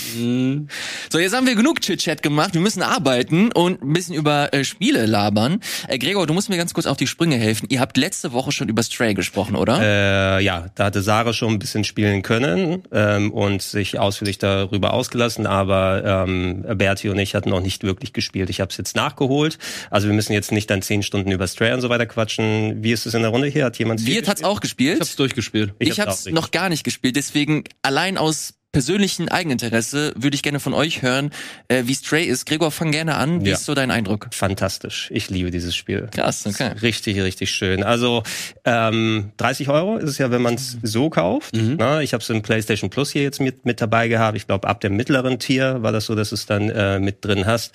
so, 1.12 1.20
jetzt 1.20 1.36
haben 1.36 1.46
wir 1.46 1.54
genug 1.56 1.82
Chit-Chat 1.82 2.24
gemacht. 2.24 2.47
Gemacht. 2.48 2.54
Wir 2.54 2.62
müssen 2.62 2.82
arbeiten 2.82 3.52
und 3.52 3.82
ein 3.82 3.94
bisschen 3.94 4.16
über 4.16 4.54
äh, 4.54 4.64
Spiele 4.64 5.06
labern. 5.06 5.62
Äh, 5.88 5.98
Gregor, 5.98 6.28
du 6.28 6.34
musst 6.34 6.50
mir 6.50 6.58
ganz 6.58 6.74
kurz 6.74 6.86
auf 6.86 6.98
die 6.98 7.08
Sprünge 7.08 7.36
helfen. 7.36 7.68
Ihr 7.70 7.80
habt 7.80 7.98
letzte 7.98 8.32
Woche 8.34 8.52
schon 8.52 8.70
über 8.70 8.84
Stray 8.84 9.14
gesprochen, 9.14 9.56
oder? 9.56 9.80
Äh, 9.82 10.44
ja, 10.44 10.68
da 10.76 10.86
hatte 10.86 11.02
Sarah 11.02 11.34
schon 11.34 11.54
ein 11.54 11.60
bisschen 11.60 11.84
spielen 11.84 12.22
können 12.22 12.84
ähm, 12.92 13.32
und 13.32 13.62
sich 13.62 14.00
ausführlich 14.00 14.38
darüber 14.38 14.94
ausgelassen, 14.94 15.46
aber 15.46 16.26
ähm, 16.28 16.66
Berti 16.76 17.10
und 17.10 17.20
ich 17.20 17.36
hatten 17.36 17.50
noch 17.50 17.62
nicht 17.62 17.84
wirklich 17.84 18.14
gespielt. 18.14 18.50
Ich 18.50 18.62
habe 18.62 18.72
es 18.72 18.78
jetzt 18.78 18.96
nachgeholt. 18.96 19.58
Also 19.90 20.08
wir 20.08 20.16
müssen 20.16 20.34
jetzt 20.34 20.52
nicht 20.52 20.70
dann 20.70 20.82
zehn 20.82 21.04
Stunden 21.04 21.32
über 21.32 21.48
Stray 21.48 21.74
und 21.74 21.82
so 21.82 21.90
weiter 21.90 22.06
quatschen. 22.06 22.84
Wie 22.84 22.92
ist 22.92 23.06
es 23.06 23.14
in 23.14 23.22
der 23.22 23.32
Runde 23.32 23.48
hier? 23.48 23.66
Hat 23.66 23.78
jemand 23.78 24.06
Wirt 24.06 24.28
hat's 24.28 24.44
auch 24.44 24.60
gespielt? 24.60 24.96
Ich 24.96 25.02
hab's 25.02 25.16
durchgespielt. 25.16 25.74
Ich, 25.80 26.00
hab's 26.00 26.08
hab's 26.08 26.28
auch 26.28 26.32
noch 26.32 26.52
gar 26.52 26.70
nicht 26.70 26.84
gespielt, 26.84 27.16
deswegen 27.16 27.64
allein 27.82 28.18
aus 28.18 28.54
persönlichen 28.72 29.30
Eigeninteresse 29.30 30.14
würde 30.16 30.36
ich 30.36 30.44
gerne 30.44 30.60
von 30.60 30.74
euch 30.74 31.02
hören, 31.02 31.32
äh, 31.68 31.84
wie 31.86 31.96
Stray 31.96 32.26
ist. 32.26 32.46
Gregor, 32.46 32.70
fang 32.72 32.92
gerne 32.92 33.16
an. 33.16 33.44
Wie 33.44 33.50
Ja. 33.50 33.56
ist 33.56 33.66
so 33.66 33.74
dein 33.74 33.90
Eindruck? 33.92 34.28
Fantastisch. 34.32 35.10
Ich 35.12 35.30
liebe 35.30 35.50
dieses 35.52 35.76
Spiel. 35.76 36.10
Krass, 36.12 36.46
okay. 36.46 36.72
Richtig, 36.82 37.20
richtig 37.22 37.50
schön. 37.50 37.82
Also 37.84 38.24
ähm, 38.66 39.32
30 39.38 39.70
Euro 39.70 39.98
ist 39.98 40.10
es 40.10 40.18
ja, 40.18 40.30
wenn 40.32 40.42
man 40.42 40.56
es 40.56 40.78
so 40.84 41.10
kauft. 41.10 41.56
Na, 41.56 42.02
ich 42.02 42.14
habe 42.14 42.22
es 42.22 42.30
im 42.30 42.42
PlayStation 42.42 42.90
Plus 42.90 43.12
hier 43.12 43.24
jetzt 43.24 43.40
mit, 43.40 43.66
mit 43.66 43.82
dabei 43.82 44.10
gehabt. 44.10 44.38
Ich 44.38 44.46
glaube, 44.48 44.68
ab 44.68 44.82
dem 44.82 44.96
mittleren 44.96 45.40
Tier 45.40 45.82
war 45.82 45.92
das 45.92 46.06
so, 46.06 46.14
dass 46.14 46.30
du 46.30 46.36
es 46.36 46.46
dann 46.46 46.70
äh, 46.70 47.00
mit 47.00 47.24
drin 47.26 47.46
hast. 47.46 47.72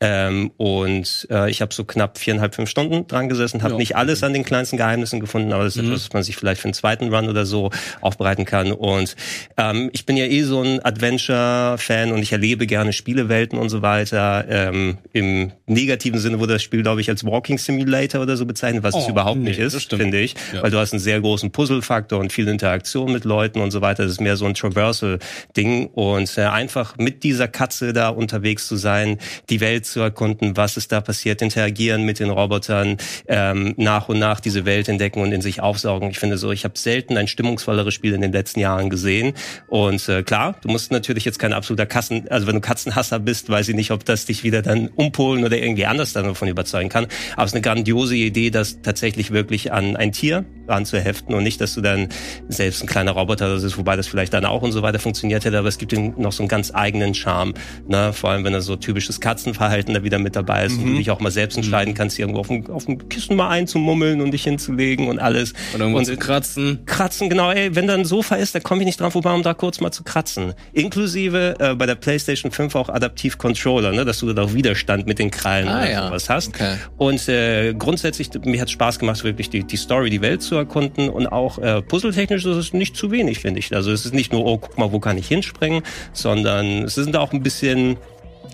Ähm, 0.00 0.50
und 0.56 1.28
äh, 1.30 1.50
ich 1.50 1.60
habe 1.60 1.72
so 1.74 1.84
knapp 1.84 2.18
viereinhalb, 2.18 2.54
fünf 2.54 2.70
Stunden 2.70 3.06
dran 3.06 3.28
gesessen, 3.28 3.62
habe 3.62 3.74
Ja. 3.74 3.78
nicht 3.78 3.94
alles 3.96 4.22
an 4.22 4.32
den 4.32 4.44
kleinsten 4.44 4.78
Geheimnissen 4.78 5.20
gefunden, 5.20 5.52
aber 5.52 5.64
das 5.64 5.76
ist 5.76 5.82
etwas, 5.84 6.06
was 6.06 6.12
man 6.12 6.22
sich 6.22 6.36
vielleicht 6.36 6.60
für 6.60 6.66
einen 6.68 6.74
zweiten 6.74 7.14
Run 7.14 7.28
oder 7.28 7.44
so 7.46 7.70
aufbereiten 8.00 8.46
kann. 8.46 8.72
Und 8.72 9.14
ähm, 9.56 9.90
ich 9.92 10.06
bin 10.06 10.16
ja 10.16 10.24
eh 10.30 10.42
so 10.42 10.62
ein 10.62 10.84
Adventure-Fan 10.84 12.12
und 12.12 12.22
ich 12.22 12.32
erlebe 12.32 12.66
gerne 12.66 12.92
Spielewelten 12.92 13.58
und 13.58 13.68
so 13.68 13.82
weiter. 13.82 14.44
Ähm, 14.48 14.98
Im 15.12 15.52
negativen 15.66 16.18
Sinne 16.20 16.38
wurde 16.38 16.54
das 16.54 16.62
Spiel, 16.62 16.82
glaube 16.82 17.00
ich, 17.00 17.08
als 17.08 17.24
Walking 17.24 17.58
Simulator 17.58 18.22
oder 18.22 18.36
so 18.36 18.46
bezeichnet, 18.46 18.82
was 18.82 18.94
es 18.96 19.04
Oh, 19.06 19.10
überhaupt 19.10 19.38
nee, 19.38 19.50
nicht 19.50 19.58
ist, 19.58 19.92
finde 19.92 20.20
ich. 20.20 20.34
Ja. 20.52 20.62
Weil 20.62 20.70
du 20.70 20.78
hast 20.78 20.92
einen 20.92 21.00
sehr 21.00 21.20
großen 21.20 21.50
Puzzle-Faktor 21.50 22.18
und 22.18 22.32
viel 22.32 22.48
Interaktion 22.48 23.12
mit 23.12 23.24
Leuten 23.24 23.60
und 23.60 23.70
so 23.70 23.80
weiter. 23.80 24.04
Das 24.04 24.12
ist 24.12 24.20
mehr 24.20 24.36
so 24.36 24.46
ein 24.46 24.54
Traversal-Ding. 24.54 25.86
Und 25.88 26.38
äh, 26.38 26.42
einfach 26.42 26.96
mit 26.98 27.22
dieser 27.24 27.48
Katze 27.48 27.92
da 27.92 28.08
unterwegs 28.08 28.66
zu 28.66 28.76
sein, 28.76 29.18
die 29.48 29.60
Welt 29.60 29.86
zu 29.86 30.00
erkunden, 30.00 30.56
was 30.56 30.76
ist 30.76 30.92
da 30.92 31.00
passiert, 31.00 31.42
interagieren 31.42 32.04
mit 32.04 32.20
den 32.20 32.30
Robotern, 32.30 32.96
ähm, 33.28 33.74
nach 33.76 34.08
und 34.08 34.18
nach 34.18 34.40
diese 34.40 34.64
Welt 34.64 34.88
entdecken 34.88 35.20
und 35.20 35.32
in 35.32 35.40
sich 35.40 35.60
aufsaugen. 35.60 36.10
Ich 36.10 36.18
finde 36.18 36.38
so, 36.38 36.52
ich 36.52 36.64
habe 36.64 36.78
selten 36.78 37.16
ein 37.16 37.28
stimmungsvolleres 37.28 37.94
Spiel 37.94 38.14
in 38.14 38.20
den 38.20 38.32
letzten 38.32 38.60
Jahren 38.60 38.90
gesehen. 38.90 39.34
Und 39.68 40.08
äh, 40.08 40.19
klar, 40.22 40.56
du 40.62 40.68
musst 40.68 40.92
natürlich 40.92 41.24
jetzt 41.24 41.38
kein 41.38 41.52
absoluter 41.52 41.86
Kassen, 41.86 42.28
also 42.28 42.46
wenn 42.46 42.56
du 42.56 42.60
Katzenhasser 42.60 43.18
bist, 43.18 43.48
weiß 43.48 43.68
ich 43.68 43.74
nicht, 43.74 43.90
ob 43.90 44.04
das 44.04 44.26
dich 44.26 44.44
wieder 44.44 44.62
dann 44.62 44.88
umpolen 44.88 45.44
oder 45.44 45.56
irgendwie 45.56 45.86
anders 45.86 46.12
dann 46.12 46.24
davon 46.24 46.48
überzeugen 46.48 46.88
kann. 46.88 47.06
Aber 47.34 47.44
es 47.44 47.50
ist 47.50 47.54
eine 47.54 47.62
grandiose 47.62 48.16
Idee, 48.16 48.50
das 48.50 48.82
tatsächlich 48.82 49.30
wirklich 49.30 49.72
an 49.72 49.96
ein 49.96 50.12
Tier 50.12 50.44
ranzuheften 50.68 51.34
und 51.34 51.42
nicht, 51.42 51.60
dass 51.60 51.74
du 51.74 51.80
dann 51.80 52.08
selbst 52.48 52.82
ein 52.82 52.86
kleiner 52.86 53.12
Roboter 53.12 53.52
das 53.52 53.62
ist, 53.62 53.76
wobei 53.76 53.96
das 53.96 54.06
vielleicht 54.06 54.32
dann 54.32 54.44
auch 54.44 54.62
und 54.62 54.72
so 54.72 54.82
weiter 54.82 54.98
funktioniert 54.98 55.44
hätte, 55.44 55.58
aber 55.58 55.68
es 55.68 55.78
gibt 55.78 55.92
ihm 55.92 56.14
noch 56.16 56.32
so 56.32 56.42
einen 56.42 56.48
ganz 56.48 56.72
eigenen 56.72 57.14
Charme, 57.14 57.54
ne? 57.88 58.12
vor 58.12 58.30
allem 58.30 58.44
wenn 58.44 58.54
er 58.54 58.60
so 58.60 58.76
typisches 58.76 59.20
Katzenverhalten 59.20 59.94
da 59.94 60.04
wieder 60.04 60.18
mit 60.18 60.36
dabei 60.36 60.66
ist 60.66 60.78
und 60.78 60.86
du 60.86 60.96
dich 60.96 61.10
auch 61.10 61.20
mal 61.20 61.30
selbst 61.30 61.56
entscheiden 61.56 61.94
kannst, 61.94 62.18
irgendwo 62.18 62.40
auf 62.40 62.48
dem, 62.48 62.66
auf 62.70 62.86
dem 62.86 63.08
Kissen 63.08 63.36
mal 63.36 63.48
einzumummeln 63.48 64.20
und 64.20 64.30
dich 64.30 64.44
hinzulegen 64.44 65.08
und 65.08 65.18
alles. 65.18 65.52
Und 65.74 65.80
irgendwo 65.80 65.98
und 65.98 66.04
zu 66.04 66.16
kratzen. 66.16 66.80
Kratzen, 66.86 67.28
genau, 67.28 67.50
ey, 67.50 67.74
wenn 67.74 67.86
da 67.86 67.94
ein 67.94 68.04
Sofa 68.04 68.36
ist, 68.36 68.54
da 68.54 68.60
komme 68.60 68.82
ich 68.82 68.86
nicht 68.86 69.00
dran 69.00 69.10
vorbei, 69.10 69.32
um 69.32 69.42
da 69.42 69.54
kurz 69.54 69.80
mal 69.80 69.90
zu 69.90 70.04
kratzen. 70.10 70.54
Inklusive 70.72 71.54
äh, 71.60 71.74
bei 71.76 71.86
der 71.86 71.94
PlayStation 71.94 72.50
5 72.50 72.74
auch 72.74 72.88
adaptiv 72.88 73.38
Controller, 73.38 73.92
ne, 73.92 74.04
dass 74.04 74.18
du 74.18 74.32
da 74.32 74.42
auch 74.42 74.54
Widerstand 74.54 75.06
mit 75.06 75.20
den 75.20 75.30
Krallen 75.30 75.68
Ah, 75.68 75.78
oder 75.78 75.90
ja. 75.90 76.06
sowas 76.08 76.28
hast. 76.28 76.48
Okay. 76.48 76.74
Und 76.96 77.28
äh, 77.28 77.74
grundsätzlich, 77.74 78.28
mir 78.44 78.60
hat 78.60 78.70
Spaß 78.70 78.98
gemacht, 78.98 79.22
wirklich 79.22 79.50
die, 79.50 79.62
die 79.62 79.76
Story, 79.76 80.10
die 80.10 80.20
Welt 80.20 80.42
zu 80.42 80.56
erkunden 80.56 81.08
und 81.08 81.28
auch 81.28 81.58
äh, 81.58 81.80
puzzletechnisch 81.80 82.44
ist 82.44 82.56
es 82.56 82.72
nicht 82.72 82.96
zu 82.96 83.12
wenig, 83.12 83.38
finde 83.38 83.60
ich. 83.60 83.72
Also 83.72 83.92
es 83.92 84.04
ist 84.04 84.12
nicht 84.12 84.32
nur, 84.32 84.44
oh, 84.44 84.58
guck 84.58 84.76
mal, 84.78 84.90
wo 84.90 84.98
kann 84.98 85.16
ich 85.16 85.28
hinspringen, 85.28 85.82
sondern 86.12 86.84
es 86.84 86.96
sind 86.96 87.16
auch 87.16 87.32
ein 87.32 87.44
bisschen 87.44 87.96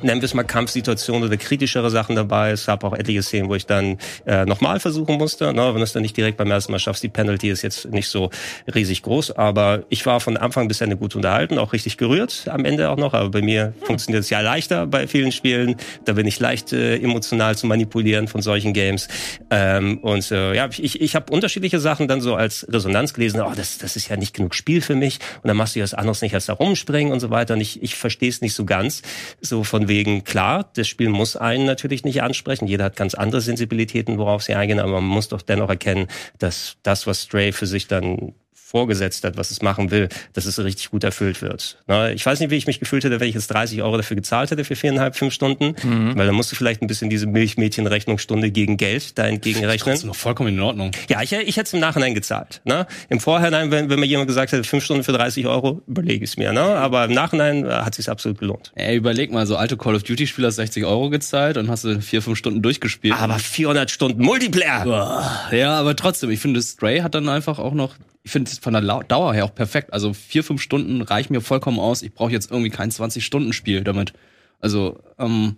nennen 0.03 0.21
wir 0.21 0.27
es 0.27 0.35
mal 0.35 0.45
Kampfsituationen 0.45 1.29
oder 1.29 1.37
kritischere 1.37 1.91
Sachen 1.91 2.17
dabei. 2.17 2.51
Es 2.51 2.67
gab 2.67 2.85
auch 2.85 2.93
etliche 2.93 3.23
Szenen, 3.23 3.49
wo 3.49 3.55
ich 3.55 3.67
dann 3.67 3.99
äh, 4.27 4.45
nochmal 4.45 4.81
versuchen 4.81 5.17
musste. 5.17 5.53
Ne? 5.53 5.69
Wenn 5.69 5.77
du 5.77 5.83
es 5.83 5.93
dann 5.93 6.03
nicht 6.03 6.17
direkt 6.17 6.37
beim 6.37 6.51
ersten 6.51 6.73
Mal 6.73 6.79
schaffst, 6.79 7.03
die 7.03 7.09
Penalty 7.09 7.51
ist 7.51 7.63
jetzt 7.63 7.87
nicht 7.91 8.09
so 8.09 8.31
riesig 8.73 9.03
groß. 9.03 9.33
Aber 9.33 9.85
ich 9.89 10.05
war 10.07 10.21
von 10.21 10.37
Anfang 10.37 10.69
bis 10.69 10.81
Ende 10.81 10.97
gut 10.97 11.17
unterhalten, 11.17 11.59
auch 11.59 11.73
richtig 11.73 11.97
gerührt 11.97 12.47
am 12.49 12.65
Ende 12.65 12.91
auch 12.91 12.97
noch. 12.97 13.15
Aber 13.15 13.31
bei 13.31 13.43
mir 13.43 13.75
funktioniert 13.83 14.25
es 14.25 14.31
ja 14.31 14.41
leichter 14.41 14.87
bei 14.87 15.07
vielen 15.07 15.33
Spielen. 15.33 15.77
Da 16.05 16.13
bin 16.13 16.27
ich 16.27 16.39
leicht 16.41 16.73
äh, 16.73 16.97
emotional 16.97 17.57
zu 17.57 17.67
manipulieren 17.67 18.29
von 18.29 18.43
solchen 18.43 18.73
Games. 18.73 19.09
Ähm, 19.51 19.99
und 19.99 20.31
äh, 20.31 20.55
ja, 20.55 20.69
ich, 20.77 21.01
ich 21.01 21.15
habe 21.15 21.33
unterschiedliche 21.33 21.81
Sachen 21.81 22.09
dann 22.09 22.21
so 22.21 22.35
als 22.35 22.67
Resonanz 22.71 23.15
gelesen. 23.15 23.41
Oh, 23.41 23.53
das, 23.55 23.79
das 23.79 23.97
ist 23.97 24.09
ja 24.09 24.17
nicht 24.17 24.35
genug 24.35 24.55
Spiel 24.55 24.81
für 24.81 24.95
mich. 24.95 25.19
Und 25.43 25.49
dann 25.49 25.57
machst 25.57 25.75
du 25.75 25.81
ja 25.81 25.85
was 25.85 25.95
anderes 25.95 26.23
nicht 26.23 26.35
als 26.35 26.47
da 26.47 26.55
rumspringen 26.55 27.13
und 27.13 27.21
so 27.21 27.31
weiter. 27.31 27.55
Und 27.55 27.61
ich, 27.61 27.83
ich 27.83 27.95
verstehe 27.95 28.29
es 28.29 28.41
nicht 28.41 28.55
so 28.55 28.65
ganz. 28.65 29.03
So 29.41 29.65
von 29.65 29.86
wegen, 29.89 30.25
klar, 30.25 30.71
das 30.75 30.89
Spiel 30.89 31.09
muss 31.09 31.37
einen 31.37 31.67
natürlich 31.67 32.05
nicht 32.05 32.23
ansprechen. 32.23 32.67
Jeder 32.67 32.85
hat 32.85 32.97
ganz 32.97 33.15
andere 33.15 33.41
Sensibilitäten, 33.41 34.19
worauf 34.19 34.43
sie 34.43 34.55
eingehen. 34.55 34.81
Aber 34.81 35.01
man 35.01 35.05
muss 35.05 35.29
doch 35.29 35.43
dennoch 35.43 35.69
erkennen, 35.69 36.09
dass 36.39 36.77
das, 36.83 37.07
was 37.07 37.23
Stray 37.23 37.53
für 37.53 37.67
sich 37.67 37.87
dann 37.87 38.35
vorgesetzt 38.67 39.23
hat, 39.23 39.37
was 39.37 39.53
es 39.53 39.63
machen 39.63 39.93
will, 39.93 40.09
dass 40.33 40.45
es 40.45 40.59
richtig 40.59 40.91
gut 40.91 41.05
erfüllt 41.05 41.41
wird. 41.41 41.79
Na, 41.87 42.11
ich 42.11 42.27
weiß 42.27 42.41
nicht, 42.41 42.51
wie 42.51 42.57
ich 42.57 42.67
mich 42.67 42.81
gefühlt 42.81 43.05
hätte, 43.05 43.21
wenn 43.21 43.29
ich 43.29 43.37
jetzt 43.37 43.47
30 43.47 43.81
Euro 43.83 43.97
dafür 43.97 44.17
gezahlt 44.17 44.51
hätte 44.51 44.65
für 44.65 44.75
viereinhalb, 44.75 45.15
fünf 45.15 45.33
Stunden, 45.33 45.77
weil 46.17 46.27
dann 46.27 46.35
musst 46.35 46.51
du 46.51 46.57
vielleicht 46.57 46.83
ein 46.83 46.89
bisschen 46.89 47.09
diese 47.09 47.29
Milchmädchenrechnungsstunde 47.29 48.51
gegen 48.51 48.77
Geld 48.77 49.17
da 49.19 49.27
entgegenrechnen. 49.27 49.93
Das 49.93 50.01
ist 50.01 50.05
noch 50.05 50.17
vollkommen 50.17 50.49
in 50.49 50.61
Ordnung. 50.61 50.91
Ja, 51.09 51.23
ich, 51.23 51.33
ich 51.33 51.57
hätte 51.57 51.69
es 51.69 51.75
im 51.75 51.81
Nachhinein 51.81 52.15
gezahlt. 52.15 52.61
Ne? 52.65 52.89
Im 53.09 53.21
Vorhinein, 53.21 53.71
wenn, 53.71 53.89
wenn 53.89 54.01
mir 54.01 54.07
jemand 54.07 54.27
gesagt 54.27 54.51
hätte, 54.51 54.65
fünf 54.65 54.85
Stunden 54.85 55.05
für 55.05 55.13
30 55.13 55.47
Euro, 55.47 55.83
überlege 55.87 56.25
ich 56.25 56.31
es 56.31 56.37
mir. 56.37 56.53
Ne? 56.53 56.61
Aber 56.61 57.05
im 57.05 57.13
Nachhinein 57.13 57.65
äh, 57.65 57.71
hat 57.71 57.91
es 57.91 57.97
sich 57.97 58.11
absolut 58.11 58.39
gelohnt. 58.39 58.73
Ey, 58.75 58.97
überleg 58.97 59.31
mal, 59.31 59.47
so 59.47 59.57
alte 59.57 59.77
Call 59.77 59.95
of 59.95 60.03
Duty 60.03 60.27
Spieler 60.27 60.51
60 60.51 60.85
Euro 60.85 61.09
gezahlt 61.09 61.57
und 61.57 61.71
hast 61.71 61.85
du 61.85 62.01
vier, 62.01 62.21
fünf 62.21 62.37
Stunden 62.37 62.63
durchgespielt. 62.63 63.15
Aber 63.17 63.39
400 63.39 63.91
Stunden 63.91 64.23
Multiplayer. 64.23 64.85
Boah. 64.85 65.41
Ja, 65.53 65.79
aber 65.79 65.95
trotzdem, 65.95 66.31
ich 66.31 66.41
finde, 66.41 66.61
Stray 66.61 67.01
hat 67.01 67.15
dann 67.15 67.29
einfach 67.29 67.61
auch 67.61 67.75
noch, 67.75 67.95
ich 68.27 68.33
finde 68.33 68.51
es 68.51 68.59
von 68.59 68.73
der 68.73 68.83
Dauer 68.83 69.35
her 69.35 69.45
auch 69.45 69.55
perfekt. 69.55 69.93
Also 69.93 70.13
vier, 70.13 70.43
fünf 70.43 70.61
Stunden 70.61 71.01
reichen 71.01 71.33
mir 71.33 71.41
vollkommen 71.41 71.79
aus. 71.79 72.03
Ich 72.03 72.13
brauche 72.13 72.33
jetzt 72.33 72.51
irgendwie 72.51 72.71
kein 72.71 72.91
20-Stunden-Spiel 72.91 73.85
damit. 73.85 74.15
Also, 74.59 74.99
ähm, 75.17 75.55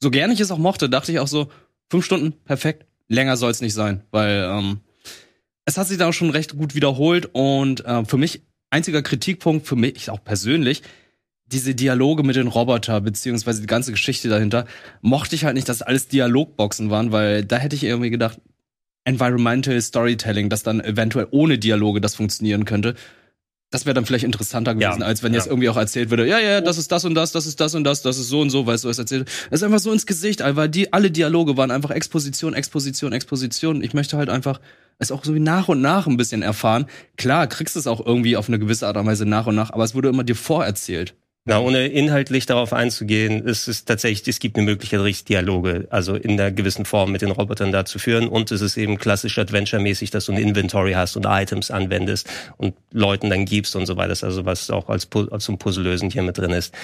so 0.00 0.10
gern 0.10 0.30
ich 0.30 0.38
es 0.38 0.50
auch 0.50 0.58
mochte, 0.58 0.90
dachte 0.90 1.12
ich 1.12 1.18
auch 1.18 1.28
so, 1.28 1.50
fünf 1.88 2.04
Stunden, 2.04 2.32
perfekt. 2.44 2.84
Länger 3.08 3.38
soll 3.38 3.50
es 3.50 3.62
nicht 3.62 3.72
sein, 3.72 4.02
weil 4.10 4.46
ähm, 4.50 4.80
es 5.64 5.78
hat 5.78 5.88
sich 5.88 5.96
dann 5.96 6.10
auch 6.10 6.12
schon 6.12 6.28
recht 6.28 6.58
gut 6.58 6.74
wiederholt 6.74 7.30
und 7.32 7.86
äh, 7.86 8.04
für 8.04 8.18
mich 8.18 8.42
einziger 8.68 9.00
Kritikpunkt, 9.00 9.66
für 9.66 9.76
mich 9.76 10.10
auch 10.10 10.22
persönlich, 10.22 10.82
diese 11.46 11.74
Dialoge 11.74 12.22
mit 12.22 12.36
den 12.36 12.48
Roboter, 12.48 13.00
beziehungsweise 13.00 13.62
die 13.62 13.66
ganze 13.66 13.92
Geschichte 13.92 14.28
dahinter, 14.28 14.66
mochte 15.00 15.36
ich 15.36 15.46
halt 15.46 15.54
nicht, 15.54 15.70
dass 15.70 15.80
alles 15.80 16.06
Dialogboxen 16.08 16.90
waren, 16.90 17.12
weil 17.12 17.46
da 17.46 17.56
hätte 17.56 17.76
ich 17.76 17.84
irgendwie 17.84 18.10
gedacht, 18.10 18.40
Environmental 19.04 19.80
Storytelling, 19.80 20.48
dass 20.48 20.62
dann 20.62 20.80
eventuell 20.80 21.26
ohne 21.30 21.58
Dialoge 21.58 22.00
das 22.00 22.14
funktionieren 22.14 22.64
könnte. 22.64 22.94
Das 23.70 23.86
wäre 23.86 23.94
dann 23.94 24.04
vielleicht 24.04 24.24
interessanter 24.24 24.74
gewesen, 24.74 25.00
Ja, 25.00 25.06
als 25.06 25.22
wenn 25.22 25.32
jetzt 25.32 25.46
ja. 25.46 25.52
irgendwie 25.52 25.68
auch 25.68 25.76
erzählt 25.76 26.10
würde, 26.10 26.26
ja, 26.26 26.40
ja, 26.40 26.60
das 26.60 26.76
ist 26.76 26.90
das 26.90 27.04
und 27.04 27.14
das, 27.14 27.30
das 27.30 27.46
ist 27.46 27.60
das 27.60 27.74
und 27.76 27.84
das, 27.84 28.02
das 28.02 28.18
ist 28.18 28.28
so 28.28 28.40
und 28.40 28.50
so, 28.50 28.66
weißt 28.66 28.82
du, 28.84 28.88
es 28.88 28.98
erzählt. 28.98 29.28
Es 29.50 29.60
ist 29.60 29.62
einfach 29.62 29.78
so 29.78 29.92
ins 29.92 30.06
Gesicht, 30.06 30.42
weil 30.44 30.68
die, 30.68 30.92
alle 30.92 31.10
Dialoge 31.10 31.56
waren 31.56 31.70
einfach 31.70 31.90
Exposition, 31.90 32.52
Exposition, 32.52 33.12
Exposition. 33.12 33.82
Ich 33.82 33.94
möchte 33.94 34.16
halt 34.16 34.28
einfach 34.28 34.60
es 34.98 35.12
auch 35.12 35.24
so 35.24 35.34
wie 35.34 35.40
nach 35.40 35.68
und 35.68 35.80
nach 35.80 36.06
ein 36.06 36.16
bisschen 36.16 36.42
erfahren. 36.42 36.86
Klar, 37.16 37.46
kriegst 37.46 37.74
du 37.74 37.80
es 37.80 37.86
auch 37.86 38.04
irgendwie 38.04 38.36
auf 38.36 38.48
eine 38.48 38.58
gewisse 38.58 38.86
Art 38.86 38.96
und 38.96 39.06
Weise 39.06 39.24
nach 39.24 39.46
und 39.46 39.54
nach, 39.54 39.70
aber 39.70 39.84
es 39.84 39.94
wurde 39.94 40.08
immer 40.08 40.24
dir 40.24 40.36
vorerzählt. 40.36 41.14
Na, 41.46 41.58
ohne 41.58 41.86
inhaltlich 41.86 42.44
darauf 42.44 42.74
einzugehen, 42.74 43.42
ist 43.46 43.66
es 43.66 43.86
tatsächlich, 43.86 44.28
es 44.28 44.40
gibt 44.40 44.58
eine 44.58 44.66
Möglichkeit, 44.66 45.00
richtig 45.00 45.24
Dialoge, 45.24 45.86
also 45.88 46.14
in 46.14 46.32
einer 46.32 46.50
gewissen 46.50 46.84
Form 46.84 47.12
mit 47.12 47.22
den 47.22 47.30
Robotern 47.30 47.72
da 47.72 47.86
zu 47.86 47.98
führen. 47.98 48.28
Und 48.28 48.52
es 48.52 48.60
ist 48.60 48.76
eben 48.76 48.98
klassisch 48.98 49.38
Adventure-mäßig, 49.38 50.10
dass 50.10 50.26
du 50.26 50.32
ein 50.32 50.38
Inventory 50.38 50.92
hast 50.92 51.16
und 51.16 51.24
Items 51.26 51.70
anwendest 51.70 52.28
und 52.58 52.74
Leuten 52.92 53.30
dann 53.30 53.46
gibst 53.46 53.74
und 53.74 53.86
so 53.86 53.96
weiter. 53.96 54.10
Also 54.10 54.44
was 54.44 54.70
auch 54.70 54.90
als, 54.90 55.08
als 55.30 55.44
zum 55.44 55.56
Puzzlelösen 55.56 56.10
hier 56.10 56.22
mit 56.22 56.36
drin 56.36 56.50
ist. 56.50 56.74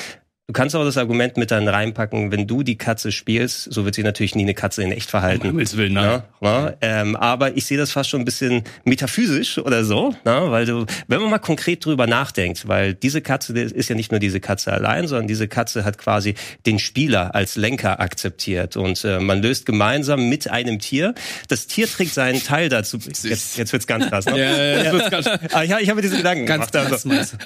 Du 0.49 0.53
kannst 0.53 0.77
aber 0.77 0.85
das 0.85 0.97
Argument 0.97 1.37
mit 1.37 1.51
dann 1.51 1.67
reinpacken, 1.67 2.31
wenn 2.31 2.47
du 2.47 2.63
die 2.63 2.79
Katze 2.79 3.11
spielst, 3.11 3.65
so 3.73 3.85
wird 3.85 3.97
sie 3.97 4.05
natürlich 4.05 4.37
nie 4.37 4.45
eine 4.45 4.55
Katze 4.55 4.81
in 4.85 4.93
echt 4.93 5.11
verhalten. 5.11 5.51
Um 5.51 5.57
Willen, 5.59 5.95
nein. 5.95 6.23
Ja, 6.41 6.67
ja, 6.69 6.73
ähm, 6.83 7.17
aber 7.17 7.57
ich 7.57 7.65
sehe 7.67 7.77
das 7.77 7.91
fast 7.91 8.11
schon 8.11 8.21
ein 8.21 8.25
bisschen 8.25 8.63
metaphysisch 8.85 9.59
oder 9.59 9.85
so, 9.85 10.15
na, 10.23 10.49
weil 10.53 10.65
du, 10.65 10.87
wenn 11.09 11.21
man 11.21 11.31
mal 11.31 11.39
konkret 11.41 11.85
drüber 11.85 12.07
nachdenkt, 12.07 12.69
weil 12.69 12.95
diese 12.95 13.23
Katze 13.23 13.59
ist 13.59 13.89
ja 13.91 13.97
nicht 13.97 14.13
nur 14.13 14.21
diese 14.21 14.39
Katze 14.39 14.73
allein, 14.73 15.09
sondern 15.09 15.27
diese 15.27 15.49
Katze 15.49 15.85
hat 15.85 15.99
quasi 15.99 16.37
den 16.65 16.79
Spieler 16.79 17.35
als 17.35 17.57
Lenker 17.57 17.99
akzeptiert 17.99 18.77
und 18.77 19.05
äh, 19.05 19.19
man 19.19 19.43
löst 19.43 19.67
gemeinsam 19.67 20.29
mit 20.29 20.49
einem 20.49 20.79
Tier. 20.79 21.15
Das 21.49 21.67
Tier 21.67 21.89
trägt 21.89 22.15
seinen 22.15 22.41
Teil 22.41 22.69
dazu. 22.69 22.99
Jetzt, 22.99 23.57
jetzt 23.59 23.73
wird's 23.73 23.89
ganz 23.89 24.07
krass. 24.09 24.27
Ne? 24.27 24.39
Ja, 24.39 24.57
ja, 24.57 24.83
das 24.85 24.93
wird's 24.93 25.11
ganz- 25.11 25.27
Aber 25.27 25.65
ich, 25.65 25.71
ich 25.73 25.89
habe 25.89 25.97
mir 25.97 26.03
diese 26.03 26.19
Gedanken 26.19 26.47
Ganz 26.47 26.71
gemacht. 26.71 26.93
Also. 26.93 27.09
krass, 27.09 27.31
du? 27.33 27.37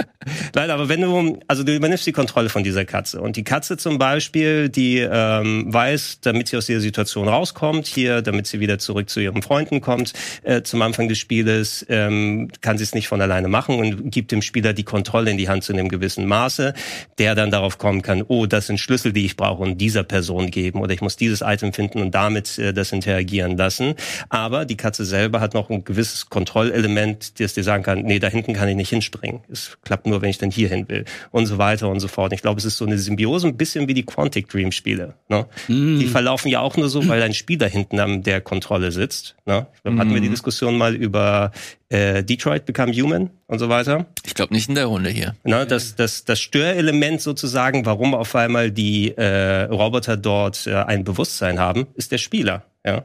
Nein, 0.54 0.68
aber 0.70 0.90
wenn 0.90 1.00
du, 1.00 1.40
also 1.48 1.62
du 1.64 1.74
übernimmst 1.74 2.06
die 2.06 2.12
Kontrolle 2.12 2.50
von 2.50 2.62
dieser 2.62 2.84
Katze. 2.90 3.20
Und 3.20 3.36
die 3.36 3.44
Katze 3.44 3.76
zum 3.76 3.98
Beispiel, 3.98 4.68
die 4.68 4.98
ähm, 4.98 5.72
weiß, 5.72 6.18
damit 6.22 6.48
sie 6.48 6.56
aus 6.56 6.66
dieser 6.66 6.80
Situation 6.80 7.28
rauskommt, 7.28 7.86
hier, 7.86 8.20
damit 8.20 8.48
sie 8.48 8.58
wieder 8.58 8.78
zurück 8.78 9.08
zu 9.08 9.20
ihren 9.20 9.42
Freunden 9.42 9.80
kommt, 9.80 10.12
äh, 10.42 10.62
zum 10.62 10.82
Anfang 10.82 11.08
des 11.08 11.18
Spieles, 11.18 11.86
ähm, 11.88 12.48
kann 12.60 12.78
sie 12.78 12.84
es 12.84 12.92
nicht 12.92 13.06
von 13.06 13.20
alleine 13.22 13.46
machen 13.46 13.78
und 13.78 14.10
gibt 14.10 14.32
dem 14.32 14.42
Spieler 14.42 14.72
die 14.72 14.82
Kontrolle 14.82 15.30
in 15.30 15.38
die 15.38 15.48
Hand 15.48 15.62
zu 15.62 15.72
einem 15.72 15.88
gewissen 15.88 16.26
Maße, 16.26 16.74
der 17.18 17.36
dann 17.36 17.52
darauf 17.52 17.78
kommen 17.78 18.02
kann, 18.02 18.24
oh, 18.26 18.46
das 18.46 18.66
sind 18.66 18.80
Schlüssel, 18.80 19.12
die 19.12 19.24
ich 19.24 19.36
brauche 19.36 19.62
und 19.62 19.78
dieser 19.78 20.02
Person 20.02 20.50
geben 20.50 20.80
oder 20.80 20.92
ich 20.92 21.00
muss 21.00 21.16
dieses 21.16 21.42
Item 21.42 21.72
finden 21.72 22.02
und 22.02 22.12
damit 22.12 22.58
äh, 22.58 22.74
das 22.74 22.90
interagieren 22.90 23.56
lassen. 23.56 23.94
Aber 24.30 24.64
die 24.64 24.76
Katze 24.76 25.04
selber 25.04 25.40
hat 25.40 25.54
noch 25.54 25.70
ein 25.70 25.84
gewisses 25.84 26.28
Kontrollelement, 26.28 27.38
das 27.38 27.54
dir 27.54 27.62
sagen 27.62 27.84
kann, 27.84 28.00
nee, 28.02 28.18
da 28.18 28.26
hinten 28.26 28.52
kann 28.52 28.68
ich 28.68 28.74
nicht 28.74 28.90
hinspringen. 28.90 29.42
Es 29.48 29.78
klappt 29.84 30.06
nur, 30.06 30.22
wenn 30.22 30.30
ich 30.30 30.38
dann 30.38 30.50
hier 30.50 30.68
hin 30.68 30.88
will 30.88 31.04
und 31.30 31.46
so 31.46 31.56
weiter 31.58 31.88
und 31.88 32.00
so 32.00 32.08
fort. 32.08 32.32
Ich 32.32 32.42
glaube, 32.42 32.58
es 32.58 32.64
ist 32.64 32.79
so 32.80 32.86
eine 32.86 32.98
Symbiose, 32.98 33.46
ein 33.46 33.56
bisschen 33.56 33.86
wie 33.86 33.94
die 33.94 34.04
Quantic 34.04 34.48
Dream 34.48 34.72
Spiele. 34.72 35.14
Ne? 35.28 35.46
Mm. 35.68 36.00
Die 36.00 36.06
verlaufen 36.06 36.48
ja 36.48 36.60
auch 36.60 36.76
nur 36.76 36.88
so, 36.88 37.06
weil 37.06 37.22
ein 37.22 37.34
Spieler 37.34 37.68
hinten 37.68 38.00
an 38.00 38.22
der 38.22 38.40
Kontrolle 38.40 38.90
sitzt. 38.90 39.36
Ne? 39.46 39.66
Dann 39.84 39.98
hatten 39.98 40.12
wir 40.12 40.20
die 40.20 40.28
mhm. 40.28 40.32
Diskussion 40.32 40.76
mal 40.76 40.96
über 40.96 41.52
äh, 41.90 42.24
Detroit 42.24 42.64
Become 42.64 42.92
Human 42.92 43.30
und 43.46 43.58
so 43.58 43.68
weiter. 43.68 44.06
Ich 44.24 44.34
glaube 44.34 44.54
nicht 44.54 44.68
in 44.68 44.74
der 44.74 44.86
Runde 44.86 45.10
hier. 45.10 45.36
Ne, 45.44 45.66
das, 45.66 45.94
das, 45.94 46.24
das 46.24 46.40
Störelement 46.40 47.20
sozusagen, 47.20 47.84
warum 47.84 48.14
auf 48.14 48.34
einmal 48.34 48.70
die 48.70 49.16
äh, 49.16 49.64
Roboter 49.64 50.16
dort 50.16 50.66
äh, 50.66 50.74
ein 50.74 51.04
Bewusstsein 51.04 51.58
haben, 51.58 51.86
ist 51.94 52.12
der 52.12 52.18
Spieler. 52.18 52.64
Ja? 52.84 53.04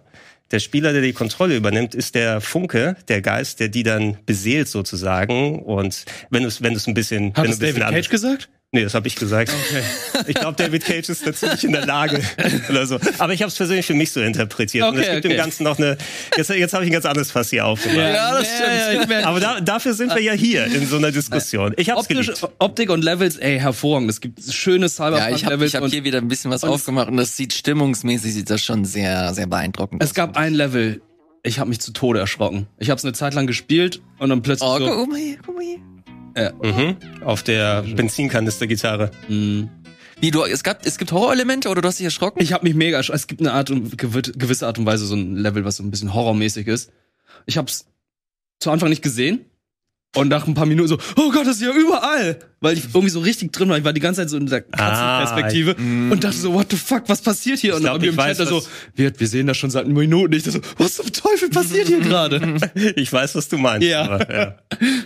Der 0.51 0.59
Spieler, 0.59 0.93
der 0.93 1.01
die 1.01 1.13
Kontrolle 1.13 1.55
übernimmt, 1.57 1.95
ist 1.95 2.13
der 2.13 2.39
Funke, 2.39 2.95
der 3.07 3.21
Geist, 3.21 3.59
der 3.59 3.69
die 3.69 3.81
dann 3.81 4.17
beseelt 4.25 4.67
sozusagen. 4.67 5.63
Und 5.63 6.05
wenn 6.29 6.43
du 6.43 6.47
es 6.47 6.61
wenn 6.61 6.77
ein 6.77 6.93
bisschen... 6.93 7.33
Hat 7.33 7.45
wenn 7.45 7.51
es 7.51 7.59
David 7.59 7.81
Cage 7.81 8.09
gesagt? 8.09 8.49
Nee, 8.75 8.83
das 8.83 8.93
habe 8.93 9.07
ich 9.07 9.15
gesagt. 9.15 9.51
Okay. 9.51 9.81
Ich 10.27 10.33
glaube, 10.35 10.55
David 10.55 10.83
Cage 10.83 11.09
ist 11.09 11.27
dazu 11.27 11.45
nicht 11.45 11.63
in 11.65 11.71
der 11.71 11.85
Lage 11.85 12.19
oder 12.69 12.87
so. 12.87 12.97
Aber 13.19 13.33
ich 13.33 13.41
habe 13.41 13.49
es 13.49 13.55
persönlich 13.55 13.85
für 13.85 13.93
mich 13.93 14.11
so 14.11 14.21
interpretiert. 14.21 14.85
Okay, 14.85 14.95
und 14.95 15.01
es 15.01 15.09
gibt 15.09 15.25
okay. 15.25 15.33
dem 15.35 15.37
Ganzen 15.37 15.63
noch 15.63 15.77
eine. 15.77 15.97
Jetzt, 16.35 16.49
jetzt 16.49 16.73
habe 16.73 16.83
ich 16.83 16.89
ein 16.89 16.93
ganz 16.93 17.05
anderes 17.05 17.31
Fass 17.31 17.49
hier 17.51 17.65
aufgemacht. 17.65 17.97
Ja, 17.97 18.31
das 18.33 18.47
stimmt. 18.47 19.09
Ja, 19.09 19.19
ja, 19.19 19.27
Aber 19.27 19.39
da, 19.39 19.61
dafür 19.61 19.93
sind 19.93 20.15
wir 20.15 20.21
ja 20.21 20.33
hier 20.33 20.65
in 20.65 20.87
so 20.87 20.97
einer 20.97 21.11
Diskussion. 21.11 21.73
Ich 21.77 21.89
habe 21.89 21.99
Optisch, 21.99 22.31
Optik 22.59 22.89
und 22.89 23.03
Levels, 23.03 23.37
ey, 23.37 23.59
hervorragend. 23.59 24.09
Es 24.09 24.19
gibt 24.19 24.41
schöne 24.51 24.89
Cyberpunk-Levels. 24.89 25.41
Ja, 25.41 25.65
ich 25.65 25.75
habe 25.75 25.85
hab 25.85 25.91
hier 25.91 26.03
wieder 26.03 26.17
ein 26.17 26.27
bisschen 26.27 26.49
was 26.49 26.63
aufgemacht 26.63 27.09
und 27.09 27.17
das 27.17 27.37
sieht 27.37 27.53
stimmungsmäßig 27.53 28.33
sieht 28.33 28.49
das 28.49 28.61
schon 28.61 28.83
sehr, 28.83 29.33
sehr 29.33 29.47
beeindruckend 29.47 30.01
aus. 30.01 30.09
Es 30.09 30.15
gab 30.15 30.37
ein 30.37 30.53
Level, 30.53 31.01
ich 31.43 31.59
habe 31.59 31.69
mich 31.69 31.79
zu 31.79 31.93
Tode 31.93 32.19
erschrocken. 32.19 32.67
Ich 32.79 32.89
habe 32.89 32.97
es 32.97 33.05
eine 33.05 33.13
Zeit 33.13 33.35
lang 33.35 33.45
gespielt 33.45 34.01
und 34.17 34.29
dann 34.29 34.41
plötzlich 34.41 34.67
oh, 34.67 34.79
so. 34.79 34.85
Guck 34.87 35.09
mal 35.09 35.19
hier, 35.19 35.37
guck 35.45 35.55
mal 35.55 35.63
hier. 35.63 35.79
Ja. 36.35 36.51
Mhm. 36.61 36.97
Auf 37.23 37.43
der 37.43 37.83
Benzinkanister-Gitarre. 37.83 39.11
Mhm. 39.27 39.69
Wie 40.19 40.31
du, 40.31 40.43
es 40.43 40.63
gab, 40.63 40.85
es 40.85 40.97
gibt 40.97 41.11
Horrorelemente 41.11 41.69
oder 41.69 41.81
du 41.81 41.87
hast 41.87 41.99
dich 41.99 42.05
erschrocken? 42.05 42.41
Ich 42.41 42.53
habe 42.53 42.63
mich 42.63 42.75
mega 42.75 42.97
erschrocken. 42.97 43.17
Es 43.17 43.27
gibt 43.27 43.41
eine 43.41 43.53
Art 43.53 43.69
und 43.69 43.97
gewisse 43.97 44.67
Art 44.67 44.79
und 44.79 44.85
Weise 44.85 45.05
so 45.05 45.15
ein 45.15 45.35
Level, 45.35 45.65
was 45.65 45.77
so 45.77 45.83
ein 45.83 45.91
bisschen 45.91 46.13
horrormäßig 46.13 46.67
ist. 46.67 46.91
Ich 47.45 47.57
hab's 47.57 47.87
zu 48.59 48.71
Anfang 48.71 48.89
nicht 48.89 49.01
gesehen 49.01 49.45
und 50.15 50.29
nach 50.29 50.47
ein 50.47 50.53
paar 50.53 50.65
Minuten 50.65 50.87
so, 50.87 50.97
oh 51.17 51.31
Gott, 51.31 51.45
das 51.45 51.57
ist 51.57 51.63
ja 51.63 51.73
überall. 51.73 52.39
Weil 52.65 52.77
ich 52.77 52.85
irgendwie 52.85 53.09
so 53.09 53.19
richtig 53.19 53.51
drin 53.51 53.69
war. 53.69 53.77
Ich 53.77 53.83
war 53.83 53.93
die 53.93 53.99
ganze 53.99 54.21
Zeit 54.21 54.29
so 54.31 54.37
in 54.37 54.47
der 54.47 54.61
Katzenperspektive 54.61 55.75
ah, 55.77 56.11
und 56.11 56.23
dachte 56.23 56.35
so, 56.35 56.53
what 56.53 56.67
the 56.71 56.77
fuck, 56.77 57.03
was 57.07 57.21
passiert 57.21 57.59
hier? 57.59 57.71
Ich 57.71 57.75
und 57.75 57.83
glaub, 57.83 57.99
dann 57.99 58.09
im 58.09 58.17
Chat 58.17 58.37
so, 58.37 58.63
wir, 58.95 59.11
wir 59.17 59.27
sehen 59.27 59.45
das 59.45 59.57
schon 59.57 59.69
seit 59.69 59.87
Minuten. 59.87 60.33
Ich 60.33 60.43
dachte 60.43 60.59
so, 60.63 60.83
was 60.83 60.95
zum 60.95 61.11
Teufel 61.11 61.49
passiert 61.49 61.87
hier 61.87 61.99
gerade? 61.99 62.57
ich 62.95 63.13
weiß, 63.13 63.35
was 63.35 63.49
du 63.49 63.59
meinst. 63.59 63.87
Ja. 63.87 64.01
Aber, 64.01 64.33
ja. 64.33 64.55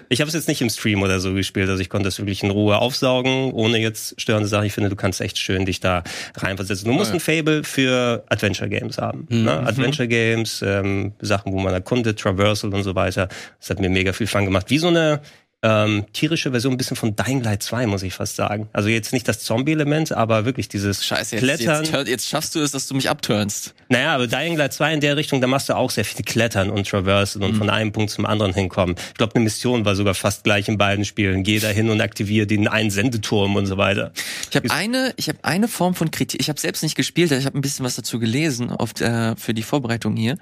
Ich 0.07 0.21
habe 0.21 0.29
es 0.29 0.33
jetzt 0.33 0.47
nicht 0.47 0.61
im 0.61 0.69
Stream 0.69 1.01
oder 1.01 1.19
so 1.19 1.33
gespielt. 1.33 1.69
Also 1.69 1.81
ich 1.81 1.89
konnte 1.89 2.07
es 2.07 2.17
wirklich 2.17 2.43
in 2.43 2.49
Ruhe 2.49 2.77
aufsaugen, 2.77 3.51
ohne 3.51 3.77
jetzt 3.77 4.19
störende 4.21 4.47
Sachen. 4.47 4.65
Ich 4.65 4.73
finde, 4.73 4.89
du 4.89 4.95
kannst 4.95 5.19
echt 5.19 5.37
schön 5.37 5.65
dich 5.65 5.81
da 5.81 6.03
reinversetzen. 6.37 6.87
Du 6.87 6.93
musst 6.93 7.11
ein 7.13 7.19
Fable 7.19 7.65
für 7.65 8.23
Adventure 8.29 8.69
Games 8.69 8.97
haben. 8.97 9.27
Mhm. 9.29 9.43
Ne? 9.43 9.51
Adventure 9.51 10.07
Games, 10.07 10.63
ähm, 10.65 11.11
Sachen, 11.19 11.51
wo 11.51 11.59
man 11.59 11.73
erkundet, 11.73 12.19
Traversal 12.19 12.73
und 12.73 12.83
so 12.83 12.95
weiter. 12.95 13.27
Das 13.59 13.69
hat 13.69 13.79
mir 13.79 13.89
mega 13.89 14.13
viel 14.13 14.27
Fun 14.27 14.45
gemacht. 14.45 14.69
Wie 14.69 14.77
so 14.77 14.87
eine 14.87 15.21
ähm, 15.61 16.05
tierische 16.13 16.51
Version 16.51 16.73
ein 16.73 16.77
bisschen 16.77 16.95
von 16.95 17.15
Dying 17.15 17.43
Light 17.43 17.63
2, 17.63 17.87
muss 17.87 18.03
ich 18.03 18.13
fast 18.13 18.37
sagen. 18.37 18.69
Also 18.71 18.87
jetzt 18.87 19.11
nicht 19.11 19.27
das 19.27 19.41
Zombie-Element, 19.41 20.13
aber 20.13 20.45
wirklich 20.45 20.69
dieses 20.69 21.05
Scheiße, 21.05 21.35
jetzt, 21.35 21.43
Klettern. 21.43 21.83
Jetzt, 21.83 22.07
jetzt, 22.07 22.29
schaffst 22.29 22.55
du 22.55 22.59
es, 22.59 22.71
dass 22.71 22.87
du 22.87 22.95
mich 22.95 23.09
abturnst. 23.09 23.73
Naja, 23.89 24.15
aber 24.15 24.27
Dying 24.27 24.55
Light 24.55 24.73
2 24.73 24.93
in 24.93 25.01
der 25.01 25.17
Richtung, 25.17 25.41
da 25.41 25.47
machst 25.47 25.67
du 25.67 25.75
auch 25.75 25.91
sehr 25.91 26.05
viel 26.05 26.23
Klettern 26.23 26.69
und 26.69 26.87
Traversen 26.87 27.43
und 27.43 27.53
mhm. 27.53 27.57
von 27.57 27.69
einem 27.69 27.91
Punkt 27.91 28.11
zum 28.11 28.25
anderen 28.25 28.53
hinkommen. 28.53 28.95
Ich 29.09 29.15
glaube, 29.15 29.35
eine 29.35 29.43
Mission 29.43 29.83
war 29.83 29.95
sogar 29.95 30.13
fast 30.13 30.45
gleich 30.45 30.69
in 30.69 30.77
beiden 30.77 31.03
Spielen. 31.03 31.43
Geh 31.43 31.59
da 31.59 31.67
hin 31.67 31.89
und 31.89 31.99
aktiviere 31.99 32.47
den 32.47 32.67
einen 32.69 32.89
Sendeturm 32.89 33.57
und 33.57 33.65
so 33.65 33.75
weiter. 33.77 34.13
Ich 34.49 34.55
habe 34.55 34.71
eine, 34.71 35.13
ich 35.17 35.27
habe 35.27 35.39
eine 35.43 35.67
Form 35.67 35.93
von 35.93 36.09
Kritik. 36.09 36.39
Ich 36.39 36.47
habe 36.47 36.59
selbst 36.59 36.83
nicht 36.83 36.95
gespielt, 36.95 37.31
ich 37.31 37.45
habe 37.45 37.57
ein 37.57 37.61
bisschen 37.61 37.85
was 37.85 37.95
dazu 37.95 38.19
gelesen 38.19 38.71
auf, 38.71 38.99
äh, 39.01 39.35
für 39.35 39.53
die 39.53 39.63
Vorbereitung 39.63 40.15
hier. 40.15 40.37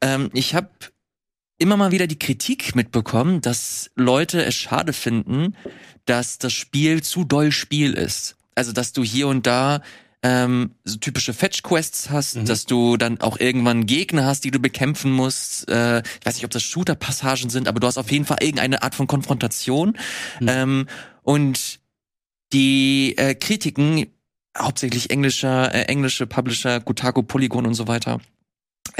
Ähm, 0.00 0.30
ich 0.32 0.56
habe 0.56 0.68
immer 1.60 1.76
mal 1.76 1.92
wieder 1.92 2.06
die 2.06 2.18
Kritik 2.18 2.74
mitbekommen, 2.74 3.40
dass 3.40 3.90
Leute 3.94 4.44
es 4.44 4.54
schade 4.54 4.92
finden, 4.92 5.54
dass 6.06 6.38
das 6.38 6.52
Spiel 6.52 7.02
zu 7.02 7.24
doll 7.24 7.52
Spiel 7.52 7.92
ist. 7.92 8.36
Also, 8.54 8.72
dass 8.72 8.92
du 8.92 9.04
hier 9.04 9.28
und 9.28 9.46
da 9.46 9.82
ähm, 10.22 10.72
so 10.84 10.96
typische 10.96 11.32
Fetch-Quests 11.32 12.10
hast, 12.10 12.36
mhm. 12.36 12.46
dass 12.46 12.66
du 12.66 12.96
dann 12.96 13.20
auch 13.20 13.38
irgendwann 13.38 13.86
Gegner 13.86 14.24
hast, 14.24 14.44
die 14.44 14.50
du 14.50 14.58
bekämpfen 14.58 15.12
musst. 15.12 15.68
Äh, 15.68 16.00
ich 16.00 16.26
weiß 16.26 16.34
nicht, 16.34 16.44
ob 16.44 16.50
das 16.50 16.62
Shooter-Passagen 16.62 17.50
sind, 17.50 17.68
aber 17.68 17.78
du 17.78 17.86
hast 17.86 17.98
auf 17.98 18.10
jeden 18.10 18.24
Fall 18.24 18.38
irgendeine 18.40 18.82
Art 18.82 18.94
von 18.94 19.06
Konfrontation. 19.06 19.96
Mhm. 20.40 20.48
Ähm, 20.48 20.86
und 21.22 21.80
die 22.52 23.14
äh, 23.16 23.34
Kritiken, 23.34 24.06
hauptsächlich 24.58 25.10
englischer, 25.10 25.74
äh, 25.74 25.82
englische 25.82 26.26
Publisher, 26.26 26.80
Gutago, 26.80 27.22
Polygon 27.22 27.66
und 27.66 27.74
so 27.74 27.86
weiter, 27.86 28.20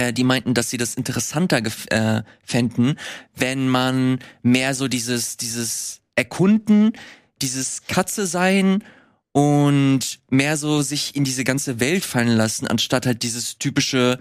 äh, 0.01 0.13
die 0.15 0.25
meinten, 0.25 0.55
dass 0.55 0.71
sie 0.71 0.79
das 0.79 0.95
interessanter 0.95 1.61
äh, 1.91 2.23
fänden, 2.43 2.97
wenn 3.37 3.69
man 3.69 4.19
mehr 4.43 4.75
so 4.75 4.89
dieses, 4.89 5.37
dieses 5.37 6.01
Erkunden, 6.17 6.93
dieses 7.43 7.83
Katze 7.83 8.27
sein 8.27 8.83
und 9.33 10.21
mehr 10.31 10.57
so 10.57 10.81
sich 10.81 11.17
in 11.17 11.25
diese 11.25 11.45
ganze 11.45 11.81
Welt 11.81 12.05
fallen 12.05 12.35
lassen, 12.35 12.67
anstatt 12.67 13.05
halt 13.05 13.23
dieses 13.23 13.59
typische, 13.59 14.19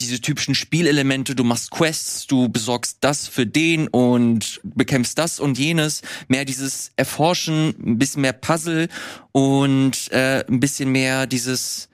diese 0.00 0.20
typischen 0.20 0.54
Spielelemente, 0.54 1.34
du 1.34 1.42
machst 1.42 1.72
Quests, 1.72 2.28
du 2.28 2.48
besorgst 2.48 2.98
das 3.00 3.26
für 3.26 3.46
den 3.46 3.88
und 3.88 4.60
bekämpfst 4.62 5.18
das 5.18 5.40
und 5.40 5.58
jenes, 5.58 6.02
mehr 6.28 6.44
dieses 6.44 6.92
Erforschen, 6.94 7.74
ein 7.84 7.98
bisschen 7.98 8.22
mehr 8.22 8.32
Puzzle 8.32 8.88
und 9.32 10.12
äh, 10.12 10.44
ein 10.46 10.60
bisschen 10.60 10.92
mehr 10.92 11.26
dieses, 11.26 11.88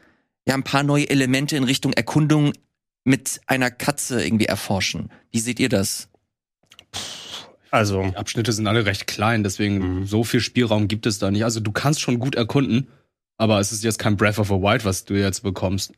ja, 0.46 0.54
ein 0.54 0.64
paar 0.64 0.82
neue 0.82 1.08
Elemente 1.08 1.56
in 1.56 1.64
Richtung 1.64 1.94
Erkundung 1.94 2.52
mit 3.04 3.40
einer 3.46 3.70
Katze 3.70 4.24
irgendwie 4.24 4.46
erforschen. 4.46 5.10
Wie 5.30 5.40
seht 5.40 5.60
ihr 5.60 5.68
das? 5.68 6.08
Also. 7.70 8.02
Die 8.02 8.16
Abschnitte 8.16 8.52
sind 8.52 8.66
alle 8.66 8.84
recht 8.86 9.06
klein, 9.06 9.42
deswegen 9.42 10.00
mhm. 10.00 10.06
so 10.06 10.24
viel 10.24 10.40
Spielraum 10.40 10.88
gibt 10.88 11.06
es 11.06 11.18
da 11.18 11.30
nicht. 11.30 11.44
Also 11.44 11.60
du 11.60 11.72
kannst 11.72 12.00
schon 12.00 12.18
gut 12.18 12.34
erkunden, 12.34 12.88
aber 13.36 13.60
es 13.60 13.72
ist 13.72 13.84
jetzt 13.84 13.98
kein 13.98 14.16
Breath 14.16 14.38
of 14.38 14.48
the 14.48 14.54
Wild, 14.54 14.84
was 14.84 15.04
du 15.04 15.14
jetzt 15.14 15.42
bekommst. 15.42 15.92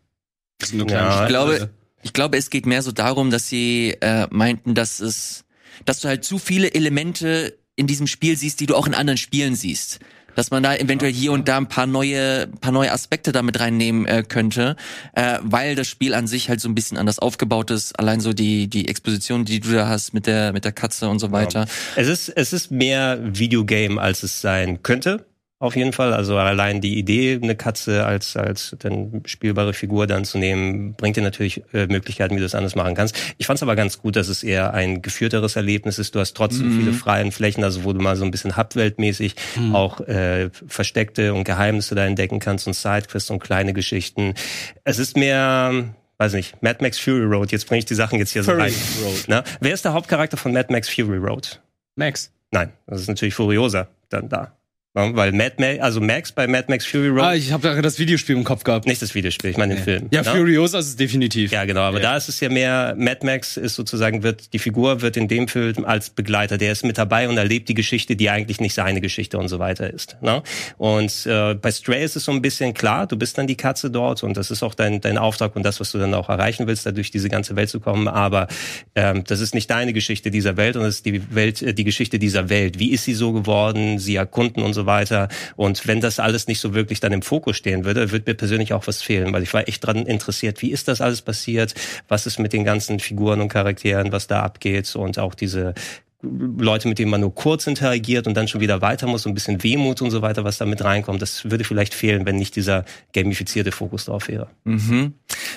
Das 0.59 0.69
ist 0.69 0.75
eine 0.75 0.87
kleine 0.87 1.09
ja, 1.09 1.23
ich 1.23 1.29
glaube, 1.29 1.71
ich 2.03 2.13
glaube, 2.13 2.37
es 2.37 2.51
geht 2.51 2.67
mehr 2.67 2.83
so 2.83 2.93
darum, 2.93 3.31
dass 3.31 3.49
sie 3.49 3.97
äh, 4.01 4.27
meinten, 4.31 4.75
dass 4.75 5.01
es, 5.01 5.45
dass 5.85 6.01
du 6.01 6.09
halt 6.09 6.25
zu 6.25 6.39
viele 6.39 6.75
Elemente 6.75 7.59
in 7.75 7.87
diesem 7.87 8.07
Spiel 8.07 8.37
siehst, 8.37 8.61
die 8.61 8.67
du 8.67 8.77
auch 8.77 8.87
in 8.87 8.95
anderen 8.95 9.19
Spielen 9.19 9.55
siehst 9.55 9.99
dass 10.35 10.51
man 10.51 10.63
da 10.63 10.75
eventuell 10.75 11.13
hier 11.13 11.33
und 11.33 11.49
da 11.49 11.57
ein 11.57 11.69
paar 11.69 11.87
neue, 11.87 12.47
paar 12.61 12.73
neue 12.73 12.93
Aspekte 12.93 13.33
damit 13.33 13.61
reinnehmen 13.61 14.07
äh, 14.07 14.23
könnte, 14.27 14.77
äh, 15.15 15.39
weil 15.43 15.75
das 15.75 15.89
Spiel 15.89 16.15
an 16.15 16.27
sich 16.27 16.49
halt 16.49 16.61
so 16.61 16.69
ein 16.69 16.75
bisschen 16.75 16.99
anders 16.99 17.19
aufgebaut 17.19 17.71
ist. 17.71 17.99
Allein 17.99 18.21
so 18.21 18.33
die 18.33 18.69
die 18.69 18.89
Exposition, 18.89 19.45
die 19.45 19.61
du 19.61 19.73
da 19.73 19.89
hast 19.89 20.15
mit 20.15 20.27
der 20.27 20.53
mit 20.53 20.65
der 20.65 20.73
Katze 20.73 21.09
und 21.09 21.19
so 21.19 21.33
weiter. 21.33 21.61
Ja. 21.61 21.67
Es 21.97 22.09
ist 22.09 22.29
es 22.29 22.53
ist 22.53 22.71
mehr 22.71 23.19
Videogame, 23.23 24.01
als 24.01 24.23
es 24.23 24.41
sein 24.41 24.83
könnte 24.83 25.25
auf 25.63 25.77
jeden 25.77 25.93
Fall. 25.93 26.13
Also 26.13 26.37
allein 26.37 26.81
die 26.81 26.99
Idee, 26.99 27.39
eine 27.41 27.55
Katze 27.55 28.05
als, 28.05 28.37
als 28.37 28.75
dann 28.81 29.23
spielbare 29.27 29.73
Figur 29.73 30.09
dann 30.09 30.25
zu 30.25 30.37
nehmen, 30.37 30.95
bringt 30.95 31.17
dir 31.17 31.23
natürlich 31.23 31.63
äh, 31.73 31.87
Möglichkeiten, 31.87 32.35
wie 32.35 32.41
du 32.41 32.47
es 32.47 32.57
anders 32.57 32.75
machen 32.75 32.97
kannst. 32.97 33.17
Ich 33.39 33.47
fand 33.47 33.59
es 33.59 33.63
aber 33.63 33.77
ganz 33.77 33.99
gut, 33.99 34.17
dass 34.17 34.27
es 34.27 34.43
eher 34.43 34.75
ein 34.75 35.03
geführteres 35.03 35.55
Erlebnis 35.55 36.01
ist. 36.01 36.17
Du 36.17 36.19
hast 36.19 36.35
trotzdem 36.35 36.67
mhm. 36.67 36.79
viele 36.81 36.93
freien 36.93 37.31
Flächen, 37.31 37.63
also 37.63 37.85
wo 37.85 37.93
du 37.93 38.01
mal 38.01 38.17
so 38.17 38.25
ein 38.25 38.33
bisschen 38.33 38.57
Hubweltmäßig 38.57 39.37
mhm. 39.57 39.77
auch 39.77 40.01
äh, 40.01 40.51
versteckte 40.67 41.33
und 41.33 41.45
Geheimnisse 41.45 41.95
da 41.95 42.05
entdecken 42.05 42.41
kannst 42.41 42.67
und 42.67 42.75
Sidequests 42.75 43.31
und 43.31 43.39
kleine 43.39 43.73
Geschichten. 43.73 44.35
Es 44.83 44.99
ist 44.99 45.17
mehr 45.17 45.85
weiß 46.19 46.35
nicht, 46.35 46.61
Mad 46.63 46.79
Max 46.81 46.99
Fury 46.99 47.25
Road. 47.25 47.51
Jetzt 47.51 47.67
bringe 47.67 47.81
ich 47.81 47.85
die 47.85 47.95
Sachen 47.95 48.19
jetzt 48.19 48.33
hier 48.33 48.45
Fury 48.45 48.57
so 48.57 48.63
rein. 48.63 48.75
Road. 49.05 49.25
Na, 49.27 49.45
wer 49.61 49.75
ist 49.75 49.85
der 49.85 49.93
Hauptcharakter 49.93 50.37
von 50.37 50.53
Mad 50.53 50.73
Max 50.73 50.89
Fury 50.89 51.19
Road? 51.19 51.61
Max. 51.97 52.33
Nein, 52.53 52.73
das 52.87 53.01
ist 53.01 53.09
natürlich 53.09 53.35
Furiosa 53.35 53.89
dann 54.09 54.29
da. 54.29 54.53
Ja, 54.95 55.17
weil 55.17 55.33
Mad 55.33 55.55
Max, 55.59 55.81
also 55.81 56.03
Max 56.03 56.33
bei 56.33 56.47
Mad 56.47 56.67
Max 56.69 56.85
Fury 56.85 57.09
Road, 57.09 57.23
Ah, 57.23 57.35
ich 57.35 57.51
habe 57.51 57.67
ja 57.67 57.81
das 57.81 57.99
Videospiel 57.99 58.37
im 58.37 58.45
Kopf 58.45 58.63
gehabt. 58.63 58.87
nicht 58.87 59.01
das 59.01 59.15
Videospiel, 59.15 59.49
ich 59.49 59.57
meine 59.57 59.77
den 59.77 59.83
Film. 59.83 60.09
Ja, 60.11 60.21
ne? 60.21 60.31
Furiosa 60.31 60.81
ist 60.81 60.89
es 60.89 60.97
definitiv. 60.97 61.51
Ja, 61.51 61.65
genau, 61.65 61.81
aber 61.81 61.99
da 61.99 62.15
ist 62.15 62.29
es 62.29 62.41
ja 62.41 62.51
mehr, 62.51 62.95
Mad 62.99 63.25
Max 63.25 63.57
ist 63.57 63.75
sozusagen, 63.75 64.23
wird, 64.23 64.53
die 64.53 64.59
Figur 64.59 65.01
wird 65.01 65.17
in 65.17 65.29
dem 65.29 65.49
Film 65.49 65.87
als 65.87 66.11
Begleiter, 66.11 66.59
der 66.59 66.73
ist 66.73 66.85
mit 66.85 66.99
dabei 66.99 67.27
und 67.31 67.39
erlebt 67.39 67.71
die 67.71 67.75
Geschichte, 67.75 68.17
die 68.17 68.29
eigentlich 68.29 68.61
nicht 68.61 68.75
seine 68.75 69.01
Geschichte 69.01 69.39
und 69.39 69.49
so 69.49 69.59
weiter 69.59 69.91
ist. 69.91 70.19
Ne? 70.21 70.43
Und 70.77 71.25
äh, 71.25 71.55
bei 71.55 71.73
Stray 71.73 72.05
ist 72.05 72.17
es 72.17 72.27
so 72.27 72.33
ein 72.33 72.43
bisschen 72.43 72.75
klar, 72.75 73.07
du 73.07 73.17
bist 73.17 73.39
dann 73.39 73.47
die 73.47 73.57
Katze 73.57 73.91
dort 73.91 74.23
und 74.23 74.37
das 74.37 74.51
ist 74.51 74.63
auch 74.63 74.75
dein, 74.75 75.01
dein 75.01 75.17
Auftrag 75.17 75.57
und 75.57 75.63
das, 75.63 75.81
was 75.81 75.91
du 75.93 75.99
dann 75.99 76.13
auch 76.13 76.29
erreichen 76.29 76.67
willst, 76.67 76.85
da 76.85 76.91
durch 76.93 77.11
diese 77.11 77.31
ganze 77.31 77.57
Welt 77.57 77.71
zu 77.71 77.81
kommen, 77.81 78.09
aber 78.09 78.47
ähm, 78.95 79.25
das 79.25 79.41
ist 79.41 79.55
nicht 79.55 79.71
deine 79.71 79.95
Geschichte 79.95 80.31
dieser 80.31 80.59
Welt 80.59 80.77
und 80.77 80.83
das 80.83 80.97
ist 80.97 81.07
die 81.07 81.35
Welt, 81.35 81.63
äh, 81.63 81.73
die 81.73 81.85
Geschichte 81.85 82.19
dieser 82.19 82.51
Welt. 82.51 82.79
Wie 82.79 82.91
ist 82.91 83.05
sie 83.05 83.15
so 83.15 83.33
geworden, 83.33 83.99
sie 83.99 84.17
erkunden 84.17 84.63
und 84.63 84.75
so 84.75 84.82
weiter. 84.87 85.29
Und 85.57 85.87
wenn 85.87 86.01
das 86.01 86.19
alles 86.19 86.47
nicht 86.47 86.61
so 86.61 86.75
wirklich 86.75 87.01
dann 87.01 87.13
im 87.13 87.23
Fokus 87.23 87.57
stehen 87.57 87.85
würde, 87.85 88.11
würde 88.13 88.31
mir 88.31 88.37
persönlich 88.37 88.73
auch 88.73 88.87
was 88.87 89.03
fehlen, 89.03 89.33
weil 89.33 89.43
ich 89.43 89.53
war 89.55 89.69
echt 89.69 89.85
dran 89.85 90.07
interessiert, 90.07 90.63
wie 90.63 90.71
ist 90.71 90.89
das 90.89 91.01
alles 91.01 91.23
passiert, 91.23 91.75
was 92.09 92.27
ist 92.27 92.39
mit 92.39 92.53
den 92.53 92.65
ganzen 92.65 93.01
Figuren 93.01 93.41
und 93.41 93.49
Charakteren, 93.49 94.13
was 94.13 94.27
da 94.27 94.43
abgeht 94.43 94.95
und 94.97 95.19
auch 95.19 95.35
diese 95.35 95.75
Leute, 96.23 96.89
mit 96.89 96.99
denen 96.99 97.11
man 97.11 97.21
nur 97.21 97.35
kurz 97.35 97.67
interagiert 97.67 98.27
und 98.27 98.35
dann 98.35 98.47
schon 98.47 98.61
wieder 98.61 98.81
weiter 98.81 99.07
muss, 99.07 99.23
so 99.23 99.29
ein 99.29 99.35
bisschen 99.35 99.63
Wehmut 99.63 100.03
und 100.03 100.11
so 100.11 100.23
weiter, 100.23 100.45
was 100.45 100.59
da 100.59 100.65
mit 100.65 100.83
reinkommt, 100.85 101.21
das 101.21 101.51
würde 101.51 101.65
vielleicht 101.65 101.95
fehlen, 101.95 102.27
wenn 102.27 102.37
nicht 102.37 102.55
dieser 102.55 102.85
gamifizierte 103.13 103.73
Fokus 103.73 104.05
drauf 104.05 104.29
wäre. 104.29 104.49
Mhm. 104.65 105.15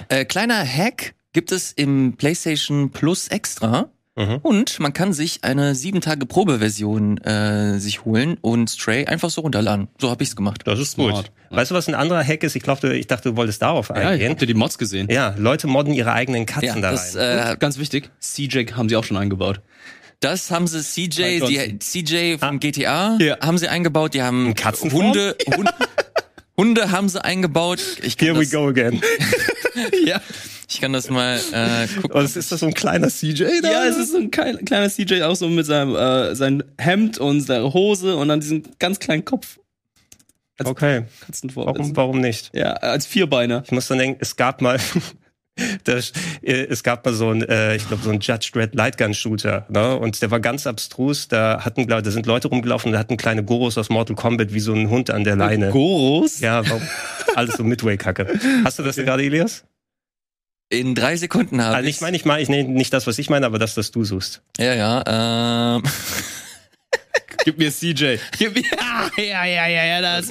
Äh, 0.09 0.25
kleiner 0.25 0.65
Hack 0.65 1.13
gibt 1.33 1.51
es 1.51 1.71
im 1.71 2.15
PlayStation 2.17 2.91
Plus 2.91 3.27
extra. 3.27 3.89
Mhm. 4.17 4.37
Und 4.43 4.79
man 4.79 4.93
kann 4.93 5.11
sich 5.11 5.39
eine 5.43 5.75
sieben 5.75 5.99
Tage 5.99 6.25
Probeversion 6.25 7.17
äh, 7.17 7.79
sich 7.79 8.05
holen 8.05 8.37
und 8.39 8.69
Stray 8.69 9.05
einfach 9.07 9.29
so 9.29 9.41
runterladen. 9.41 9.89
So 9.99 10.09
habe 10.09 10.23
ich's 10.23 10.35
gemacht. 10.37 10.61
Das 10.65 10.79
ist 10.79 10.91
Smart. 10.91 11.15
gut. 11.15 11.31
Weißt 11.49 11.71
du, 11.71 11.75
was 11.75 11.87
ein 11.89 11.95
anderer 11.95 12.23
Hack 12.23 12.43
ist? 12.43 12.55
Ich 12.55 12.63
glaube, 12.63 12.95
ich 12.95 13.07
dachte, 13.07 13.31
du 13.31 13.35
wolltest 13.35 13.61
darauf 13.61 13.89
Ja, 13.89 13.95
ich 13.97 14.05
eingehen. 14.07 14.29
habt 14.31 14.41
ihr 14.41 14.47
die 14.47 14.53
Mods 14.53 14.77
gesehen? 14.77 15.07
Ja, 15.11 15.35
Leute 15.37 15.67
modden 15.67 15.93
ihre 15.93 16.13
eigenen 16.13 16.45
Katzen 16.45 16.67
Ja, 16.67 16.75
da 16.81 16.91
das, 16.91 17.15
rein. 17.15 17.53
äh, 17.53 17.57
Ganz 17.59 17.77
wichtig, 17.77 18.09
CJ 18.21 18.71
haben 18.73 18.87
sie 18.87 18.95
auch 18.95 19.03
schon 19.03 19.17
eingebaut. 19.17 19.59
das 20.21 20.49
haben 20.49 20.67
sie 20.67 20.81
CJ, 20.81 21.41
die. 21.45 21.79
CJ 21.79 22.37
vom 22.39 22.59
GTA 22.61 23.17
Ja. 23.19 23.37
haben 23.41 23.57
sie 23.57 23.67
eingebaut. 23.67 24.13
Die 24.13 24.21
haben? 24.23 24.53
Hunde, 24.93 25.35
Hunde, 25.55 25.73
Hunde 26.57 26.91
haben 26.91 27.09
sie 27.09 27.21
eingebaut. 27.23 27.81
Ich 28.01 28.15
Here 28.19 28.33
we 28.33 28.39
das, 28.43 28.51
go 28.51 28.67
again. 28.67 29.01
ja. 30.05 30.21
Ich 30.69 30.81
kann 30.81 30.93
das 30.93 31.09
mal 31.09 31.39
äh, 31.51 31.87
gucken. 32.01 32.11
Und 32.11 32.35
ist 32.35 32.51
das 32.51 32.59
so 32.59 32.65
ein 32.65 32.73
kleiner 32.73 33.09
CJ 33.09 33.43
da? 33.61 33.71
Ja, 33.71 33.85
es 33.85 33.97
ist 33.97 34.11
so 34.11 34.17
ein 34.17 34.31
klein- 34.31 34.63
kleiner 34.65 34.89
CJ 34.89 35.21
auch 35.23 35.35
so 35.35 35.47
mit 35.49 35.65
seinem 35.65 35.95
äh, 35.95 36.35
sein 36.35 36.63
Hemd 36.77 37.17
und 37.19 37.41
seiner 37.41 37.73
Hose 37.73 38.15
und 38.15 38.27
dann 38.29 38.39
diesen 38.39 38.63
ganz 38.79 38.99
kleinen 38.99 39.25
Kopf. 39.25 39.59
Als 40.57 40.69
Okay, 40.69 41.03
Katzenform. 41.25 41.67
warum, 41.67 41.95
warum 41.97 42.21
nicht? 42.21 42.51
Ja, 42.53 42.73
als 42.73 43.05
Vierbeiner. 43.05 43.63
Ich 43.65 43.71
muss 43.71 43.87
dann 43.87 43.97
denken, 43.97 44.17
es 44.21 44.37
gab 44.37 44.61
mal, 44.61 44.79
das, 45.83 46.13
äh, 46.41 46.63
es 46.65 46.81
gab 46.81 47.05
mal 47.05 47.13
so 47.13 47.29
ein, 47.29 47.41
äh, 47.43 47.75
ich 47.75 47.85
glaube, 47.87 48.03
so 48.03 48.09
ein 48.09 48.19
Judge 48.21 48.51
Dredd 48.53 48.73
Lightgun 48.73 49.13
Shooter, 49.13 49.65
ne? 49.69 49.97
Und 49.97 50.21
der 50.21 50.31
war 50.31 50.39
ganz 50.39 50.65
abstrus. 50.65 51.27
Da 51.27 51.59
hatten, 51.65 51.87
glaub, 51.87 52.03
da 52.03 52.11
sind 52.11 52.25
Leute 52.25 52.47
rumgelaufen 52.47 52.87
und 52.89 52.93
da 52.93 52.99
hatten 52.99 53.17
kleine 53.17 53.43
Goros 53.43 53.77
aus 53.77 53.89
Mortal 53.89 54.15
Kombat 54.15 54.53
wie 54.53 54.59
so 54.61 54.73
ein 54.73 54.89
Hund 54.89 55.09
an 55.11 55.23
der 55.25 55.35
Leine. 55.35 55.71
Goros? 55.71 56.39
ja, 56.39 56.65
warum? 56.67 56.81
alles 57.35 57.55
so 57.55 57.63
Midway-Kacke. 57.65 58.39
Hast 58.63 58.79
du 58.79 58.83
das 58.83 58.95
gerade, 58.95 59.23
Elias? 59.23 59.65
In 60.69 60.95
drei 60.95 61.15
Sekunden 61.15 61.61
habe 61.61 61.75
Also 61.75 61.89
ich 61.89 62.01
meine, 62.01 62.17
ich 62.17 62.25
meine, 62.25 62.41
ich 62.41 62.49
nehme 62.49 62.69
nicht 62.69 62.91
das, 62.91 63.05
was 63.05 63.19
ich 63.19 63.29
meine, 63.29 63.45
aber 63.45 63.59
das, 63.59 63.77
was 63.77 63.91
du 63.91 64.03
suchst. 64.03 64.41
Ja, 64.57 64.73
ja. 64.73 65.75
Ähm, 65.77 65.83
Gib 67.45 67.59
mir 67.59 67.71
CJ. 67.71 68.15
Gib 68.39 68.55
mir. 68.55 68.63
Ja, 69.17 69.45
ja, 69.45 69.67
ja, 69.67 69.85
ja, 69.85 70.01
das. 70.01 70.29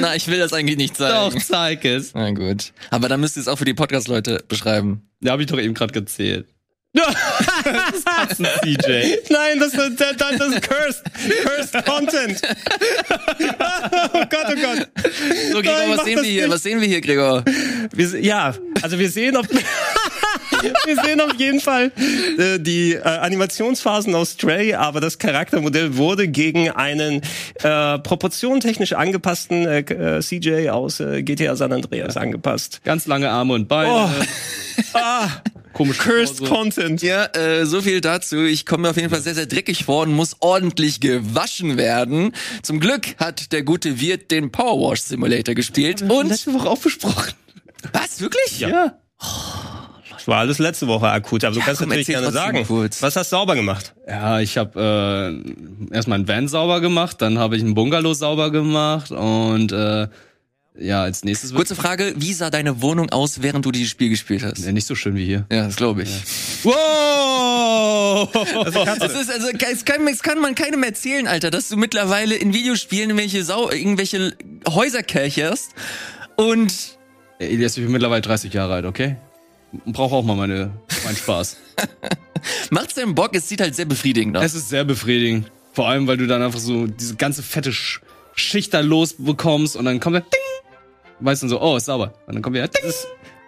na, 0.00 0.16
ich 0.16 0.26
will 0.28 0.38
das 0.38 0.54
eigentlich 0.54 0.78
nicht 0.78 0.96
sagen. 0.96 1.34
Doch, 1.34 1.42
zeig 1.42 1.84
es. 1.84 2.14
Na 2.14 2.30
gut. 2.30 2.72
Aber 2.90 3.10
dann 3.10 3.20
müsst 3.20 3.36
ihr 3.36 3.42
es 3.42 3.48
auch 3.48 3.58
für 3.58 3.66
die 3.66 3.74
Podcast-Leute 3.74 4.42
beschreiben. 4.48 5.10
Ja, 5.20 5.32
habe 5.32 5.42
ich 5.42 5.48
doch 5.48 5.58
eben 5.58 5.74
gerade 5.74 5.92
gezählt. 5.92 6.46
Das 6.94 7.94
ist 7.94 8.06
Katzen 8.06 8.46
CJ. 8.62 9.16
Nein, 9.30 9.58
das, 9.58 9.72
das, 9.72 9.96
das, 9.96 10.16
das 10.16 10.48
ist 10.48 10.62
cursed. 10.62 11.02
Cursed 11.44 11.86
Content. 11.86 12.42
oh 14.12 14.24
Gott, 14.28 14.46
oh 14.48 14.60
Gott. 14.60 14.88
So, 15.52 15.60
Gregor, 15.60 15.78
Nein, 15.78 15.90
was 15.90 16.04
sehen 16.04 16.16
wir 16.16 16.22
hier? 16.22 16.42
nicht. 16.42 16.52
Was 16.52 16.62
sehen 16.62 16.80
wir 16.80 16.88
hier, 16.88 17.00
Gregor? 17.00 17.44
Wir, 17.94 18.20
ja, 18.20 18.54
also 18.82 18.98
wir 18.98 19.08
sehen 19.08 19.36
auf, 19.36 19.46
wir 20.84 20.96
sehen 21.02 21.20
auf 21.22 21.34
jeden 21.36 21.60
Fall 21.60 21.92
äh, 22.38 22.58
die 22.58 22.94
äh, 22.94 23.00
Animationsphasen 23.02 24.14
aus 24.14 24.32
Stray, 24.32 24.74
aber 24.74 25.00
das 25.00 25.18
Charaktermodell 25.18 25.96
wurde 25.96 26.28
gegen 26.28 26.70
einen 26.70 27.22
äh, 27.62 27.98
proportionentechnisch 28.00 28.92
angepassten 28.92 29.66
äh, 29.66 29.80
äh, 29.80 30.20
CJ 30.20 30.68
aus 30.68 31.00
äh, 31.00 31.22
GTA 31.22 31.56
San 31.56 31.72
Andreas 31.72 32.18
angepasst. 32.18 32.80
Ganz 32.84 33.06
lange 33.06 33.30
Arme 33.30 33.54
und 33.54 33.68
Beine. 33.68 33.90
Oh. 33.90 34.10
Ah, 34.94 35.28
Komisch. 35.72 35.98
cursed 35.98 36.44
Content. 36.44 37.02
Ja, 37.02 37.26
äh, 37.34 37.64
so 37.66 37.82
viel 37.82 38.00
dazu. 38.00 38.42
Ich 38.44 38.66
komme 38.66 38.82
mir 38.82 38.90
auf 38.90 38.96
jeden 38.96 39.10
Fall 39.10 39.20
sehr, 39.20 39.34
sehr 39.34 39.46
dreckig 39.46 39.84
vor 39.84 40.02
und 40.02 40.12
muss 40.12 40.36
ordentlich 40.40 41.00
gewaschen 41.00 41.76
werden. 41.76 42.32
Zum 42.62 42.80
Glück 42.80 43.16
hat 43.18 43.52
der 43.52 43.62
gute 43.62 44.00
Wirt 44.00 44.30
den 44.30 44.50
Powerwash 44.52 45.02
Simulator 45.02 45.54
gespielt. 45.54 46.02
Und 46.02 46.28
letzte 46.28 46.52
Woche 46.54 46.68
auch 46.68 46.78
besprochen. 46.78 47.32
was 47.92 48.20
wirklich? 48.20 48.60
Ja. 48.60 48.96
Das 50.22 50.28
war 50.28 50.38
alles 50.38 50.58
letzte 50.60 50.86
Woche 50.86 51.08
akut, 51.08 51.42
aber 51.42 51.54
du 51.54 51.60
kannst 51.60 51.80
komm, 51.80 51.88
natürlich 51.88 52.06
gerne 52.06 52.30
sagen. 52.30 52.64
kurz. 52.64 53.02
Was 53.02 53.16
hast 53.16 53.32
du 53.32 53.36
sauber 53.36 53.56
gemacht? 53.56 53.92
Ja, 54.06 54.38
ich 54.38 54.56
habe 54.56 55.42
äh, 55.90 55.94
erstmal 55.94 56.18
einen 56.18 56.28
Van 56.28 56.46
sauber 56.46 56.80
gemacht, 56.80 57.20
dann 57.20 57.38
habe 57.38 57.56
ich 57.56 57.62
einen 57.62 57.74
Bungalow 57.74 58.14
sauber 58.14 58.52
gemacht 58.52 59.10
und 59.10 59.72
äh, 59.72 60.06
ja, 60.78 61.02
als 61.02 61.22
nächstes 61.22 61.52
Kurze 61.52 61.74
Frage, 61.74 62.14
wie 62.16 62.32
sah 62.32 62.48
deine 62.48 62.80
Wohnung 62.80 63.10
aus, 63.10 63.42
während 63.42 63.66
du 63.66 63.72
dieses 63.72 63.90
Spiel 63.90 64.08
gespielt 64.08 64.42
hast? 64.42 64.64
ja, 64.64 64.72
nicht 64.72 64.86
so 64.86 64.94
schön 64.94 65.14
wie 65.16 65.26
hier. 65.26 65.44
Ja, 65.52 65.66
das 65.66 65.76
glaube 65.76 66.02
ich. 66.02 66.10
Wow! 66.62 68.28
Das 68.32 69.12
ist 69.12 69.30
also, 69.30 69.48
es 69.50 69.84
kann, 69.84 70.06
es 70.08 70.22
kann 70.22 70.40
man 70.40 70.54
keinem 70.54 70.82
erzählen, 70.82 71.26
Alter, 71.26 71.50
dass 71.50 71.68
du 71.68 71.76
mittlerweile 71.76 72.34
in 72.36 72.54
Videospielen 72.54 73.10
irgendwelche, 73.10 73.44
Sau, 73.44 73.70
irgendwelche 73.70 74.34
Häuser 74.68 75.02
kercherst 75.02 75.72
und 76.36 76.72
Ja, 77.38 77.46
Elias, 77.46 77.76
ich 77.76 77.82
bin 77.82 77.92
mittlerweile 77.92 78.22
30 78.22 78.52
Jahre 78.52 78.74
alt, 78.74 78.86
okay? 78.86 79.16
Brauche 79.86 80.14
auch 80.16 80.24
mal 80.24 80.36
meine, 80.36 80.70
meinen 81.04 81.16
Spaß. 81.16 81.56
macht's 82.70 82.94
denn 82.94 83.14
Bock? 83.14 83.34
Es 83.34 83.48
sieht 83.48 83.60
halt 83.60 83.74
sehr 83.74 83.86
befriedigend 83.86 84.36
aus. 84.36 84.44
es 84.44 84.54
ist 84.54 84.68
sehr 84.68 84.84
befriedigend. 84.84 85.50
Vor 85.72 85.88
allem, 85.88 86.06
weil 86.06 86.16
du 86.16 86.26
dann 86.26 86.42
einfach 86.42 86.60
so 86.60 86.86
diese 86.86 87.16
ganze 87.16 87.42
fette 87.42 87.72
Sch 87.72 88.00
Schicht 88.34 88.72
da 88.72 88.80
losbekommst 88.80 89.76
und 89.76 89.84
dann 89.84 90.00
kommt 90.00 90.14
der 90.14 90.22
Ding. 90.22 90.61
Weißt 91.24 91.42
du 91.42 91.48
so, 91.48 91.60
oh, 91.60 91.76
ist 91.76 91.86
sauber. 91.86 92.12
Und 92.26 92.34
dann 92.34 92.42
kommt 92.42 92.54
wieder 92.56 92.68
Ding. 92.68 92.82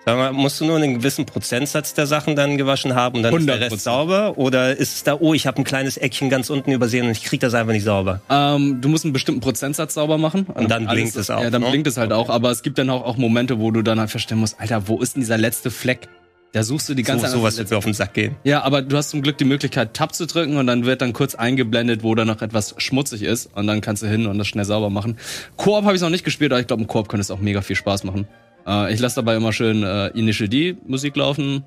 Sag 0.07 0.17
mal, 0.19 0.33
musst 0.35 0.61
du 0.61 0.67
nur 0.67 0.77
einen 0.77 0.99
gewissen 0.99 1.25
Prozentsatz 1.25 1.95
der 1.95 2.07
Sachen 2.07 2.37
dann 2.37 2.59
gewaschen 2.59 2.95
haben 2.95 3.17
und 3.17 3.23
dann 3.23 3.35
ist 3.35 3.49
der 3.49 3.57
100%. 3.57 3.61
Rest 3.73 3.81
sauber? 3.85 4.37
Oder 4.37 4.77
ist 4.77 4.97
es 4.97 5.03
da, 5.03 5.17
oh, 5.19 5.33
ich 5.33 5.47
habe 5.47 5.63
ein 5.63 5.65
kleines 5.65 5.97
Eckchen 5.97 6.29
ganz 6.29 6.51
unten 6.51 6.73
übersehen 6.73 7.07
und 7.07 7.13
ich 7.13 7.25
krieg 7.25 7.41
das 7.41 7.55
einfach 7.55 7.73
nicht 7.73 7.85
sauber? 7.85 8.21
Ähm, 8.29 8.83
du 8.83 8.91
musst 8.91 9.05
einen 9.05 9.15
bestimmten 9.15 9.41
Prozentsatz 9.41 9.95
sauber 9.95 10.19
machen. 10.19 10.45
Und 10.55 10.71
dann 10.71 10.87
blinkt 10.87 11.17
es 11.17 11.31
auch, 11.31 11.43
Ja, 11.43 11.49
dann 11.49 11.63
ne? 11.63 11.71
blinkt 11.71 11.87
es 11.87 11.97
halt 11.97 12.13
auch. 12.13 12.29
Aber 12.29 12.51
es 12.51 12.63
gibt 12.63 12.77
dann 12.77 12.91
auch, 12.91 13.03
auch 13.03 13.17
Momente, 13.17 13.59
wo 13.59 13.71
du 13.71 13.81
dann 13.81 13.99
halt 13.99 14.11
verstehen 14.11 14.39
musst, 14.39 14.61
Alter, 14.61 14.89
wo 14.89 15.01
ist 15.01 15.15
denn 15.17 15.21
dieser 15.23 15.39
letzte 15.39 15.71
Fleck? 15.71 16.07
Da 16.55 16.63
suchst 16.63 16.89
du 16.89 16.95
die 16.95 17.03
ganze 17.03 17.27
So, 17.27 17.33
Zeit. 17.33 17.39
sowas 17.41 17.59
wird 17.59 17.71
mir 17.71 17.77
auf 17.77 17.85
den 17.85 17.95
Sack 17.95 18.15
gehen. 18.15 18.37
Ja, 18.45 18.63
aber 18.63 18.81
du 18.81 18.97
hast 18.97 19.11
zum 19.11 19.23
Glück 19.23 19.37
die 19.39 19.45
Möglichkeit, 19.45 19.93
Tab 19.93 20.15
zu 20.15 20.27
drücken 20.27 20.57
und 20.57 20.69
dann 20.69 20.87
wird 20.87 21.03
dann 21.03 21.13
kurz 21.13 21.35
eingeblendet, 21.35 22.05
wo 22.05 22.15
da 22.15 22.25
noch 22.25 22.43
etwas 22.43 22.75
schmutzig 22.79 23.23
ist 23.23 23.47
und 23.57 23.67
dann 23.67 23.81
kannst 23.81 24.05
du 24.05 24.07
hin 24.07 24.27
und 24.27 24.39
das 24.39 24.47
schnell 24.47 24.65
sauber 24.65 24.89
machen. 24.89 25.17
Koop 25.57 25.85
habe 25.85 25.97
ich 25.97 26.01
noch 26.01 26.11
nicht 26.11 26.25
gespielt, 26.25 26.53
aber 26.53 26.61
ich 26.61 26.69
glaube, 26.69 26.83
im 26.83 26.87
Koop 26.89 27.09
könnte 27.09 27.23
es 27.23 27.31
auch 27.33 27.41
mega 27.41 27.61
viel 27.61 27.75
Spaß 27.75 28.05
machen. 28.05 28.29
Äh, 28.69 28.95
ich 28.95 29.01
lasse 29.01 29.17
dabei 29.17 29.35
immer 29.37 29.53
schön 29.53 29.83
äh, 29.83 30.09
Initial 30.11 30.49
D 30.49 30.77
Musik 30.87 31.17
laufen 31.17 31.65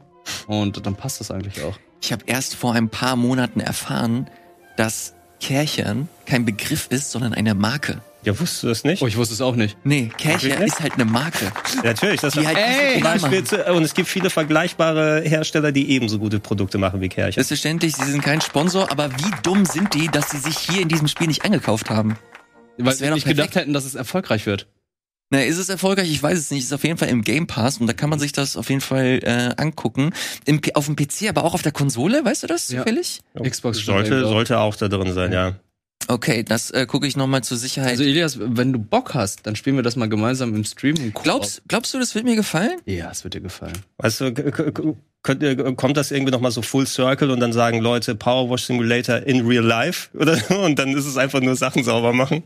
und 0.48 0.86
dann 0.86 0.96
passt 0.96 1.20
das 1.20 1.32
eigentlich 1.32 1.62
auch. 1.64 1.78
Ich 2.02 2.14
habe 2.14 2.24
erst 2.26 2.56
vor 2.56 2.74
ein 2.74 2.88
paar 2.88 3.18
Monaten 3.18 3.60
erfahren, 3.60 4.30
dass 4.78 5.14
Kärchern 5.42 6.08
kein 6.26 6.46
Begriff 6.46 6.88
ist, 6.92 7.12
sondern 7.12 7.34
eine 7.34 7.56
Marke. 7.56 8.02
Ja, 8.24 8.38
wusstest 8.40 8.64
du 8.64 8.68
das 8.68 8.84
nicht? 8.84 9.02
Oh, 9.02 9.08
ich 9.08 9.16
wusste 9.16 9.34
es 9.36 9.42
auch 9.42 9.56
nicht. 9.56 9.78
Nee, 9.84 10.10
Kärcher 10.18 10.62
ist 10.64 10.82
halt 10.82 10.94
eine 10.94 11.06
Marke. 11.06 11.52
Natürlich, 11.84 12.20
das 12.20 12.34
Die 12.34 12.46
halt 12.46 12.58
Ey, 12.58 13.00
Beispiel 13.02 13.44
zu, 13.44 13.64
und 13.72 13.84
es 13.84 13.94
gibt 13.94 14.10
viele 14.10 14.30
vergleichbare 14.30 15.22
Hersteller, 15.22 15.72
die 15.72 15.90
ebenso 15.92 16.20
gute 16.20 16.40
Produkte 16.40 16.78
machen 16.78 17.00
wie 17.00 17.10
Kercher. 17.10 17.36
Selbstverständlich, 17.36 17.96
sie 17.96 18.12
sind 18.12 18.22
kein 18.24 18.42
Sponsor, 18.42 18.92
aber 18.92 19.12
wie 19.12 19.32
dumm 19.44 19.66
sind 19.66 19.94
die, 19.94 20.08
dass 20.08 20.32
sie 20.32 20.40
sich 20.40 20.58
hier 20.58 20.82
in 20.82 20.90
diesem 20.90 21.08
Spiel 21.08 21.28
nicht 21.28 21.46
eingekauft 21.46 21.90
haben? 21.90 22.18
Weil 22.78 22.94
sie 22.94 23.04
nicht 23.06 23.24
perfekt. 23.24 23.28
gedacht 23.38 23.56
hätten, 23.56 23.74
dass 23.74 23.86
es 23.86 23.96
erfolgreich 23.96 24.46
wird. 24.46 24.68
Na, 25.30 25.42
ist 25.42 25.58
es 25.58 25.68
erfolgreich? 25.70 26.10
Ich 26.10 26.24
weiß 26.24 26.38
es 26.38 26.52
nicht. 26.52 26.64
Ist 26.64 26.74
auf 26.74 26.84
jeden 26.84 26.98
Fall 26.98 27.10
im 27.10 27.22
Game 27.22 27.48
Pass 27.48 27.80
und 27.80 27.88
da 27.88 27.94
kann 27.94 28.10
man 28.10 28.18
sich 28.20 28.32
das 28.32 28.56
auf 28.56 28.70
jeden 28.70 28.82
Fall 28.82 29.20
äh, 29.24 29.62
angucken. 29.62 30.14
Im, 30.46 30.62
auf 30.74 30.86
dem 30.86 30.96
PC, 30.96 31.28
aber 31.30 31.44
auch 31.44 31.54
auf 31.54 31.62
der 31.64 31.74
Konsole, 31.74 32.24
weißt 32.24 32.44
du 32.44 32.48
das 32.48 32.70
Ja. 32.70 32.80
zufällig? 32.80 33.20
Xbox 33.42 33.80
sollte, 33.80 34.26
sollte 34.26 34.60
auch 34.60 34.76
da 34.76 34.88
drin 34.88 35.14
sein, 35.14 35.34
ja. 35.34 35.56
Okay, 36.08 36.44
das 36.44 36.72
äh, 36.72 36.86
gucke 36.86 37.06
ich 37.08 37.18
nochmal 37.18 37.44
zur 37.44 37.58
Sicherheit. 37.58 37.92
Also 37.92 38.04
Elias, 38.04 38.38
wenn 38.40 38.72
du 38.74 38.80
Bock 38.80 39.14
hast, 39.14 39.46
dann 39.46 39.56
spielen 39.56 39.76
wir 39.76 39.84
das 39.84 39.96
mal 39.96 40.08
gemeinsam 40.08 40.56
im 40.56 40.64
Stream. 40.64 40.96
Im 40.96 41.14
Koop. 41.14 41.24
glaubst, 41.24 41.62
glaubst 41.68 41.94
du, 41.94 42.00
das 42.00 42.16
wird 42.16 42.26
mir 42.26 42.36
gefallen? 42.36 42.80
Ja, 42.86 43.12
es 43.12 43.24
wird 43.24 43.34
dir 43.34 43.42
gefallen. 43.42 43.78
Weißt 43.98 44.22
du, 44.22 44.34
könnt 45.24 45.44
ihr- 45.44 45.76
kommt 45.76 45.98
das 45.98 46.12
irgendwie 46.12 46.32
nochmal 46.32 46.52
so 46.52 46.62
full 46.62 46.88
circle 46.88 47.32
und 47.32 47.40
dann 47.40 47.52
sagen 47.54 47.80
Leute 47.80 48.16
Power 48.16 48.50
Wash 48.50 48.64
Simulator 48.66 49.18
in 49.18 49.46
real 49.46 49.64
life? 49.66 50.10
Oder 50.18 50.40
und 50.64 50.80
dann 50.80 50.96
ist 50.96 51.06
es 51.06 51.18
einfach 51.18 51.42
nur 51.42 51.56
Sachen 51.56 51.84
sauber 51.84 52.14
machen? 52.14 52.44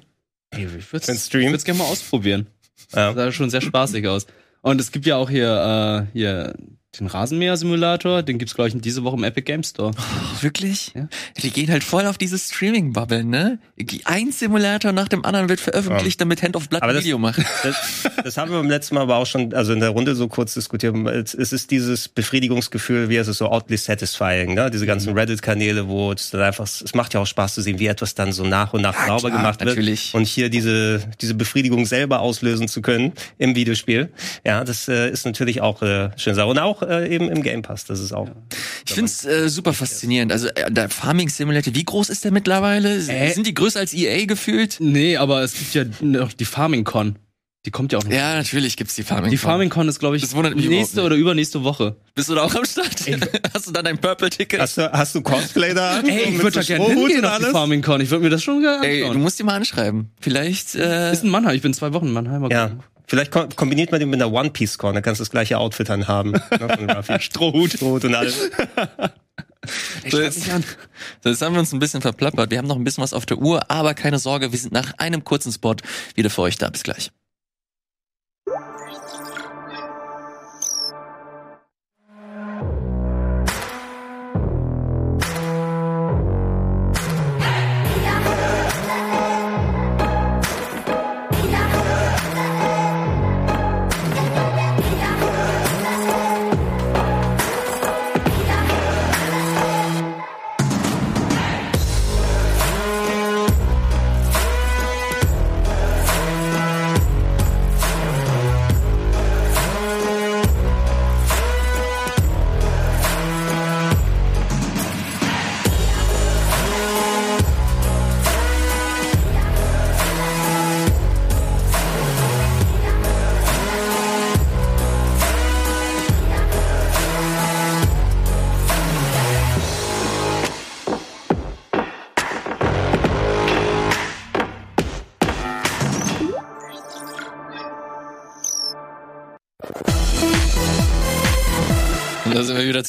Ey, 0.50 0.66
ich 0.78 0.92
würde 0.92 1.12
es 1.12 1.64
gerne 1.64 1.78
mal 1.80 1.86
ausprobieren. 1.86 2.48
Ja. 2.94 3.14
Das 3.14 3.16
sah 3.16 3.32
schon 3.32 3.50
sehr 3.50 3.62
spaßig 3.62 4.08
aus. 4.08 4.26
Und 4.62 4.82
es 4.82 4.92
gibt 4.92 5.06
ja 5.06 5.16
auch 5.18 5.30
hier, 5.30 6.08
äh, 6.12 6.12
hier 6.18 6.54
den 7.00 7.08
Rasenmäher-Simulator, 7.08 8.22
den 8.22 8.38
gibt's 8.38 8.54
glaube 8.54 8.68
ich, 8.70 8.76
diese 8.82 9.04
Woche 9.06 9.16
im 9.16 9.24
Epic 9.24 9.44
Game 9.46 9.64
Store. 9.64 9.92
Wirklich? 10.42 10.92
Ja. 10.94 11.08
Die 11.42 11.50
gehen 11.50 11.72
halt 11.72 11.84
voll 11.86 12.06
auf 12.06 12.18
diese 12.18 12.38
Streaming-Bubble, 12.38 13.24
ne? 13.24 13.60
Ein 14.06 14.32
Simulator 14.32 14.92
nach 14.92 15.08
dem 15.08 15.24
anderen 15.26 15.48
wird 15.50 15.60
veröffentlicht, 15.62 16.20
damit 16.20 16.44
Hand 16.44 16.56
of 16.58 16.68
Blood 16.70 16.82
Aber 16.84 16.94
das- 16.94 17.04
Video 17.04 17.18
macht. 17.18 17.42
Das, 17.64 17.76
das 18.24 18.38
haben 18.38 18.52
wir 18.52 18.58
beim 18.58 18.70
letzten 18.70 18.96
Mal 18.96 19.02
aber 19.02 19.18
auch 19.18 19.26
schon, 19.26 19.54
also 19.54 19.72
in 19.74 19.80
der 19.80 19.90
Runde 19.90 20.16
so 20.16 20.28
kurz 20.28 20.54
diskutiert. 20.56 20.96
Es 21.08 21.34
es 21.34 21.54
ist 21.54 21.70
dieses 21.72 22.08
Befriedigungsgefühl, 22.08 23.08
wie 23.10 23.18
es 23.18 23.28
ist 23.28 23.38
so 23.38 23.52
oddly 23.52 23.78
satisfying, 23.78 24.54
ne? 24.56 24.70
Diese 24.72 24.84
Mhm. 24.86 24.88
ganzen 24.88 25.14
Reddit-Kanäle, 25.18 25.88
wo 25.88 26.12
es 26.12 26.32
dann 26.32 26.42
einfach, 26.42 26.66
es 26.66 26.94
macht 26.96 27.14
ja 27.14 27.20
auch 27.22 27.28
Spaß 27.28 27.54
zu 27.56 27.62
sehen, 27.62 27.80
wie 27.80 27.88
etwas 27.88 28.16
dann 28.16 28.32
so 28.34 28.44
nach 28.44 28.74
und 28.74 28.82
nach 28.82 28.96
sauber 29.08 29.30
klar, 29.30 29.42
gemacht 29.42 29.60
wird. 29.60 29.70
natürlich. 29.70 30.14
Und 30.14 30.26
hier 30.28 30.50
diese, 30.50 31.02
diese 31.22 31.36
Befriedigung 31.36 31.86
selber 31.86 32.20
auslösen 32.22 32.68
zu 32.68 32.82
können 32.82 33.14
im 33.38 33.56
Videospiel. 33.56 34.10
Ja, 34.44 34.64
das 34.64 34.88
äh, 34.88 35.10
ist 35.10 35.26
natürlich 35.26 35.62
auch 35.62 35.82
äh, 35.84 36.10
schön. 36.18 36.38
Und 36.40 36.58
auch 36.60 36.81
äh, 36.82 37.14
eben 37.14 37.30
im 37.30 37.44
Game 37.44 37.62
Pass, 37.62 37.86
das 37.86 38.00
ist 38.00 38.14
auch. 38.14 38.30
Ich 38.86 38.94
find's 38.94 39.26
äh, 39.26 39.50
super 39.50 39.74
faszinierend. 39.74 40.32
Also 40.32 40.48
äh, 40.50 40.72
der 40.72 40.90
Farming 40.90 41.30
Simulator, 41.30 41.74
wie 41.76 41.84
groß 41.84 42.10
ist 42.10 42.24
der 42.24 42.32
mittlerweile? 42.32 42.96
Äh. 42.96 43.34
Sind 43.34 43.48
die 43.48 43.54
größer 43.54 43.80
als 43.80 43.94
EA 43.94 44.26
gefühlt? 44.26 44.78
Nee, 44.80 45.18
aber 45.18 45.42
es 45.44 45.54
gibt 45.54 45.74
ja 45.74 45.86
noch 46.02 46.34
die 46.34 46.46
Farming 46.46 46.84
Con. 46.84 47.18
Die 47.68 47.70
kommt 47.70 47.92
ja 47.92 48.00
auch 48.00 48.04
noch. 48.04 48.12
Ja, 48.12 48.38
natürlich 48.38 48.76
gibt's 48.76 48.96
die 48.96 49.04
Farming. 49.04 49.30
Die 49.30 49.38
Farming 49.38 49.70
Con 49.70 49.88
ist, 49.88 50.00
glaube 50.00 50.18
ich, 50.18 50.34
nächste 50.34 51.04
oder 51.04 51.16
übernächste 51.16 51.64
Woche. 51.64 51.96
Bist 52.16 52.28
du 52.30 52.34
da 52.34 52.42
auch 52.42 52.56
am 52.56 52.66
Start? 52.66 52.88
Hast 53.54 53.68
du 53.68 53.72
da 53.72 53.84
dein 53.84 54.00
Purple-Ticket? 54.00 54.60
Hast 54.60 54.78
du, 54.78 54.92
hast 54.92 55.14
du 55.14 55.22
Cosplay 55.22 55.76
da? 55.76 56.00
Ey, 56.00 56.30
ich 56.30 56.42
würde 56.42 56.60
da 56.60 56.64
gerne 56.64 56.86
hingehen 56.86 57.24
auf 57.24 57.38
die? 57.38 57.46
Farming 57.46 57.84
Con. 57.84 58.02
Ich 58.02 58.10
würde 58.10 58.24
mir 58.24 58.32
das 58.32 58.42
schon 58.42 58.62
gerne 58.62 58.84
Ey, 58.88 59.02
du 59.02 59.06
anschauen. 59.06 59.22
musst 59.22 59.38
die 59.38 59.44
mal 59.44 59.54
anschreiben. 59.54 60.10
Vielleicht, 60.20 60.74
äh, 60.74 61.12
ist 61.12 61.24
in 61.24 61.30
Mannheim. 61.30 61.56
Ich 61.56 61.62
bin 61.62 61.76
zwei 61.76 61.94
Wochen 61.94 62.08
in 62.08 62.14
Mannheim. 62.14 62.50
Ja. 62.50 62.72
Vielleicht 63.12 63.32
ko- 63.32 63.46
kombiniert 63.58 63.92
man 63.92 64.00
den 64.00 64.10
mit 64.10 64.22
einer 64.22 64.32
One 64.32 64.52
Piece 64.52 64.78
Con, 64.78 64.94
dann 64.94 65.04
kannst 65.04 65.20
du 65.20 65.24
das 65.24 65.32
gleiche 65.32 65.58
Outfit 65.58 65.90
dann 65.90 66.08
haben. 66.08 66.32
Ne. 66.32 67.04
Strohhut. 67.20 67.74
Strohhut 67.74 68.06
und 68.06 68.16
alles. 68.16 68.36
so 70.10 70.22
jetzt, 70.22 70.46
so 71.22 71.30
jetzt 71.30 71.42
haben 71.42 71.52
wir 71.54 71.60
uns 71.60 71.74
ein 71.74 71.80
bisschen 71.80 72.02
verplappert. 72.02 72.52
Wir 72.52 72.58
haben 72.58 72.70
noch 72.70 72.78
ein 72.78 72.86
bisschen 72.86 73.04
was 73.04 73.12
auf 73.14 73.26
der 73.26 73.40
Uhr, 73.40 73.70
aber 73.70 73.96
keine 73.96 74.18
Sorge, 74.18 74.54
wir 74.54 74.60
sind 74.60 74.72
nach 74.72 74.94
einem 74.98 75.26
kurzen 75.26 75.52
Spot 75.52 75.76
wieder 76.16 76.30
für 76.30 76.44
euch 76.44 76.58
da. 76.58 76.70
Bis 76.70 76.84
gleich. 76.84 77.12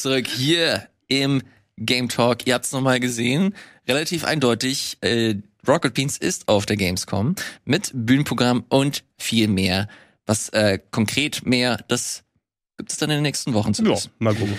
Zurück 0.03 0.27
hier 0.27 0.89
im 1.07 1.41
Game 1.77 2.09
Talk. 2.09 2.45
Ihr 2.45 2.55
habt 2.55 2.65
es 2.65 2.73
nochmal 2.73 2.99
gesehen. 2.99 3.55
Relativ 3.87 4.25
eindeutig. 4.25 4.97
Äh, 4.99 5.35
Rocket 5.65 5.93
Beans 5.93 6.17
ist 6.17 6.49
auf 6.49 6.65
der 6.65 6.75
Gamescom 6.75 7.35
mit 7.63 7.89
Bühnenprogramm 7.93 8.65
und 8.67 9.05
viel 9.17 9.47
mehr. 9.47 9.87
Was 10.25 10.49
äh, 10.49 10.77
konkret 10.91 11.45
mehr, 11.45 11.85
das 11.87 12.23
gibt 12.77 12.91
es 12.91 12.97
dann 12.97 13.11
in 13.11 13.17
den 13.17 13.23
nächsten 13.23 13.53
Wochen 13.53 13.73
zu 13.75 13.83
Ja, 13.83 13.91
wissen. 13.91 14.09
mal 14.17 14.33
gucken. 14.33 14.55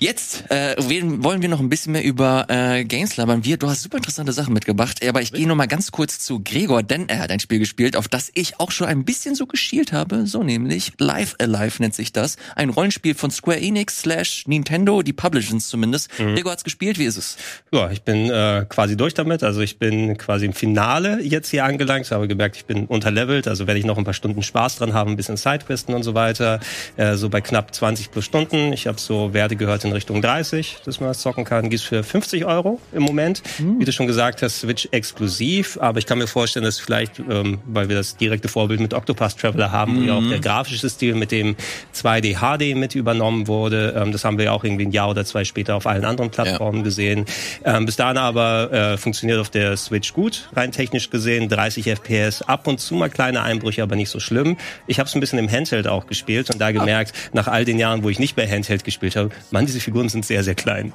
Jetzt 0.00 0.50
äh, 0.50 0.74
wollen 0.78 1.42
wir 1.42 1.48
noch 1.48 1.60
ein 1.60 1.68
bisschen 1.68 1.92
mehr 1.92 2.02
über 2.02 2.46
äh, 2.48 2.84
Games 2.84 3.16
labern. 3.16 3.44
Wir, 3.44 3.56
du 3.56 3.70
hast 3.70 3.82
super 3.82 3.98
interessante 3.98 4.32
Sachen 4.32 4.52
mitgebracht, 4.52 4.98
aber 5.06 5.22
ich 5.22 5.32
gehe 5.32 5.46
noch 5.46 5.54
mal 5.54 5.66
ganz 5.68 5.92
kurz 5.92 6.18
zu 6.18 6.40
Gregor, 6.42 6.82
denn 6.82 7.08
er 7.08 7.20
hat 7.20 7.30
ein 7.30 7.38
Spiel 7.38 7.60
gespielt, 7.60 7.94
auf 7.96 8.08
das 8.08 8.32
ich 8.34 8.58
auch 8.58 8.72
schon 8.72 8.88
ein 8.88 9.04
bisschen 9.04 9.36
so 9.36 9.46
geschielt 9.46 9.92
habe, 9.92 10.26
so 10.26 10.42
nämlich 10.42 10.92
Live 10.98 11.36
Alive 11.38 11.80
nennt 11.80 11.94
sich 11.94 12.12
das. 12.12 12.36
Ein 12.56 12.70
Rollenspiel 12.70 13.14
von 13.14 13.30
Square 13.30 13.60
Enix 13.60 14.00
slash 14.00 14.44
Nintendo, 14.48 15.02
die 15.02 15.12
publishen 15.12 15.58
es 15.58 15.68
zumindest. 15.68 16.10
Gregor 16.16 16.50
hat's 16.52 16.64
gespielt, 16.64 16.98
wie 16.98 17.04
ist 17.04 17.16
es? 17.16 17.36
Ja, 17.70 17.90
ich 17.92 18.02
bin 18.02 18.28
äh, 18.28 18.66
quasi 18.68 18.96
durch 18.96 19.14
damit. 19.14 19.44
Also 19.44 19.60
ich 19.60 19.78
bin 19.78 20.18
quasi 20.18 20.46
im 20.46 20.52
Finale 20.52 21.22
jetzt 21.22 21.48
hier 21.50 21.64
angelangt. 21.64 22.06
Ich 22.06 22.12
habe 22.12 22.26
gemerkt, 22.26 22.56
ich 22.56 22.64
bin 22.64 22.86
unterlevelt. 22.86 23.46
Also 23.46 23.68
werde 23.68 23.78
ich 23.78 23.86
noch 23.86 23.98
ein 23.98 24.04
paar 24.04 24.14
Stunden 24.14 24.42
Spaß 24.42 24.76
dran 24.76 24.94
haben, 24.94 25.12
ein 25.12 25.16
bisschen 25.16 25.36
Sidequesten 25.36 25.94
und 25.94 26.02
so 26.02 26.14
weiter. 26.14 26.58
Äh, 26.96 27.14
so 27.14 27.28
bei 27.28 27.40
knapp 27.52 27.74
20 27.74 28.10
plus 28.10 28.24
Stunden. 28.24 28.72
Ich 28.72 28.86
habe 28.86 28.98
so 28.98 29.34
Werte 29.34 29.56
gehört 29.56 29.84
in 29.84 29.92
Richtung 29.92 30.22
30, 30.22 30.78
dass 30.86 31.00
man 31.00 31.10
das 31.10 31.18
zocken 31.18 31.44
kann. 31.44 31.68
Gibt's 31.68 31.84
für 31.84 32.02
50 32.02 32.46
Euro 32.46 32.80
im 32.92 33.02
Moment. 33.02 33.42
Wie 33.78 33.84
du 33.84 33.92
schon 33.92 34.06
gesagt 34.06 34.40
hast, 34.40 34.60
Switch 34.60 34.88
exklusiv. 34.90 35.76
Aber 35.78 35.98
ich 35.98 36.06
kann 36.06 36.16
mir 36.16 36.26
vorstellen, 36.26 36.64
dass 36.64 36.80
vielleicht, 36.80 37.18
ähm, 37.18 37.58
weil 37.66 37.90
wir 37.90 37.96
das 37.96 38.16
direkte 38.16 38.48
Vorbild 38.48 38.80
mit 38.80 38.94
Octopath 38.94 39.36
Traveler 39.38 39.70
haben, 39.70 40.00
wo 40.00 40.00
ja 40.00 40.14
auch 40.14 40.26
der 40.26 40.38
grafische 40.38 40.88
Stil 40.88 41.14
mit 41.14 41.30
dem 41.30 41.56
2D 41.94 42.38
HD 42.38 42.74
mit 42.74 42.94
übernommen 42.94 43.46
wurde. 43.48 43.94
Ähm, 43.98 44.12
das 44.12 44.24
haben 44.24 44.38
wir 44.38 44.46
ja 44.46 44.52
auch 44.52 44.64
irgendwie 44.64 44.86
ein 44.86 44.92
Jahr 44.92 45.10
oder 45.10 45.26
zwei 45.26 45.44
später 45.44 45.74
auf 45.74 45.86
allen 45.86 46.06
anderen 46.06 46.30
Plattformen 46.30 46.82
gesehen. 46.84 47.26
Ähm, 47.66 47.84
bis 47.84 47.96
dahin 47.96 48.16
aber 48.16 48.72
äh, 48.72 48.96
funktioniert 48.96 49.38
auf 49.38 49.50
der 49.50 49.76
Switch 49.76 50.14
gut, 50.14 50.48
rein 50.56 50.72
technisch 50.72 51.10
gesehen. 51.10 51.50
30 51.50 51.84
FPS, 51.84 52.40
ab 52.40 52.66
und 52.66 52.80
zu 52.80 52.94
mal 52.94 53.10
kleine 53.10 53.42
Einbrüche, 53.42 53.82
aber 53.82 53.94
nicht 53.94 54.08
so 54.08 54.20
schlimm. 54.20 54.56
Ich 54.86 54.98
habe 54.98 55.06
es 55.06 55.14
ein 55.14 55.20
bisschen 55.20 55.38
im 55.38 55.50
Handheld 55.50 55.86
auch 55.86 56.06
gespielt 56.06 56.48
und 56.48 56.58
da 56.58 56.72
gemerkt, 56.72 57.12
nach 57.42 57.52
all 57.52 57.64
den 57.64 57.78
Jahren, 57.78 58.04
wo 58.04 58.08
ich 58.08 58.18
nicht 58.18 58.36
bei 58.36 58.48
Handheld 58.48 58.84
gespielt 58.84 59.16
habe, 59.16 59.30
man, 59.50 59.66
diese 59.66 59.80
Figuren 59.80 60.08
sind 60.08 60.24
sehr, 60.24 60.44
sehr 60.44 60.54
klein. 60.54 60.92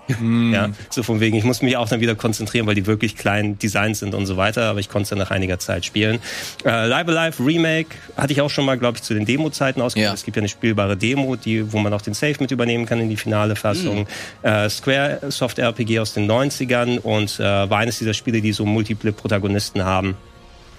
Ja, 0.53 0.69
so 0.89 1.03
von 1.03 1.19
wegen, 1.19 1.35
ich 1.37 1.43
muss 1.43 1.61
mich 1.61 1.75
auch 1.75 1.89
dann 1.89 1.99
wieder 1.99 2.15
konzentrieren, 2.15 2.65
weil 2.67 2.75
die 2.75 2.85
wirklich 2.85 3.15
klein 3.17 3.59
designt 3.59 3.97
sind 3.97 4.13
und 4.13 4.25
so 4.25 4.37
weiter, 4.37 4.63
aber 4.63 4.79
ich 4.79 4.89
konnte 4.89 5.03
es 5.03 5.09
dann 5.09 5.19
nach 5.19 5.31
einiger 5.31 5.59
Zeit 5.59 5.85
spielen. 5.85 6.19
Äh, 6.65 6.87
Live 6.87 7.07
Alive 7.07 7.45
Remake 7.45 7.89
hatte 8.15 8.33
ich 8.33 8.41
auch 8.41 8.49
schon 8.49 8.65
mal, 8.65 8.77
glaube 8.77 8.97
ich, 8.97 9.03
zu 9.03 9.13
den 9.13 9.25
Demo-Zeiten 9.25 9.81
ausgegeben. 9.81 10.09
Ja. 10.09 10.13
Es 10.13 10.23
gibt 10.23 10.37
ja 10.37 10.41
eine 10.41 10.49
spielbare 10.49 10.95
Demo, 10.95 11.35
die, 11.35 11.71
wo 11.71 11.79
man 11.79 11.93
auch 11.93 12.01
den 12.01 12.13
Save 12.13 12.35
mit 12.39 12.51
übernehmen 12.51 12.85
kann 12.85 12.99
in 12.99 13.09
die 13.09 13.17
finale 13.17 13.55
Fassung. 13.55 14.07
Äh, 14.41 14.69
Square 14.69 15.19
Soft 15.29 15.59
RPG 15.59 15.99
aus 15.99 16.13
den 16.13 16.29
90ern 16.29 16.99
und 16.99 17.39
äh, 17.39 17.43
war 17.43 17.79
eines 17.79 17.99
dieser 17.99 18.13
Spiele, 18.13 18.41
die 18.41 18.53
so 18.53 18.65
multiple 18.65 19.11
Protagonisten 19.11 19.83
haben. 19.83 20.15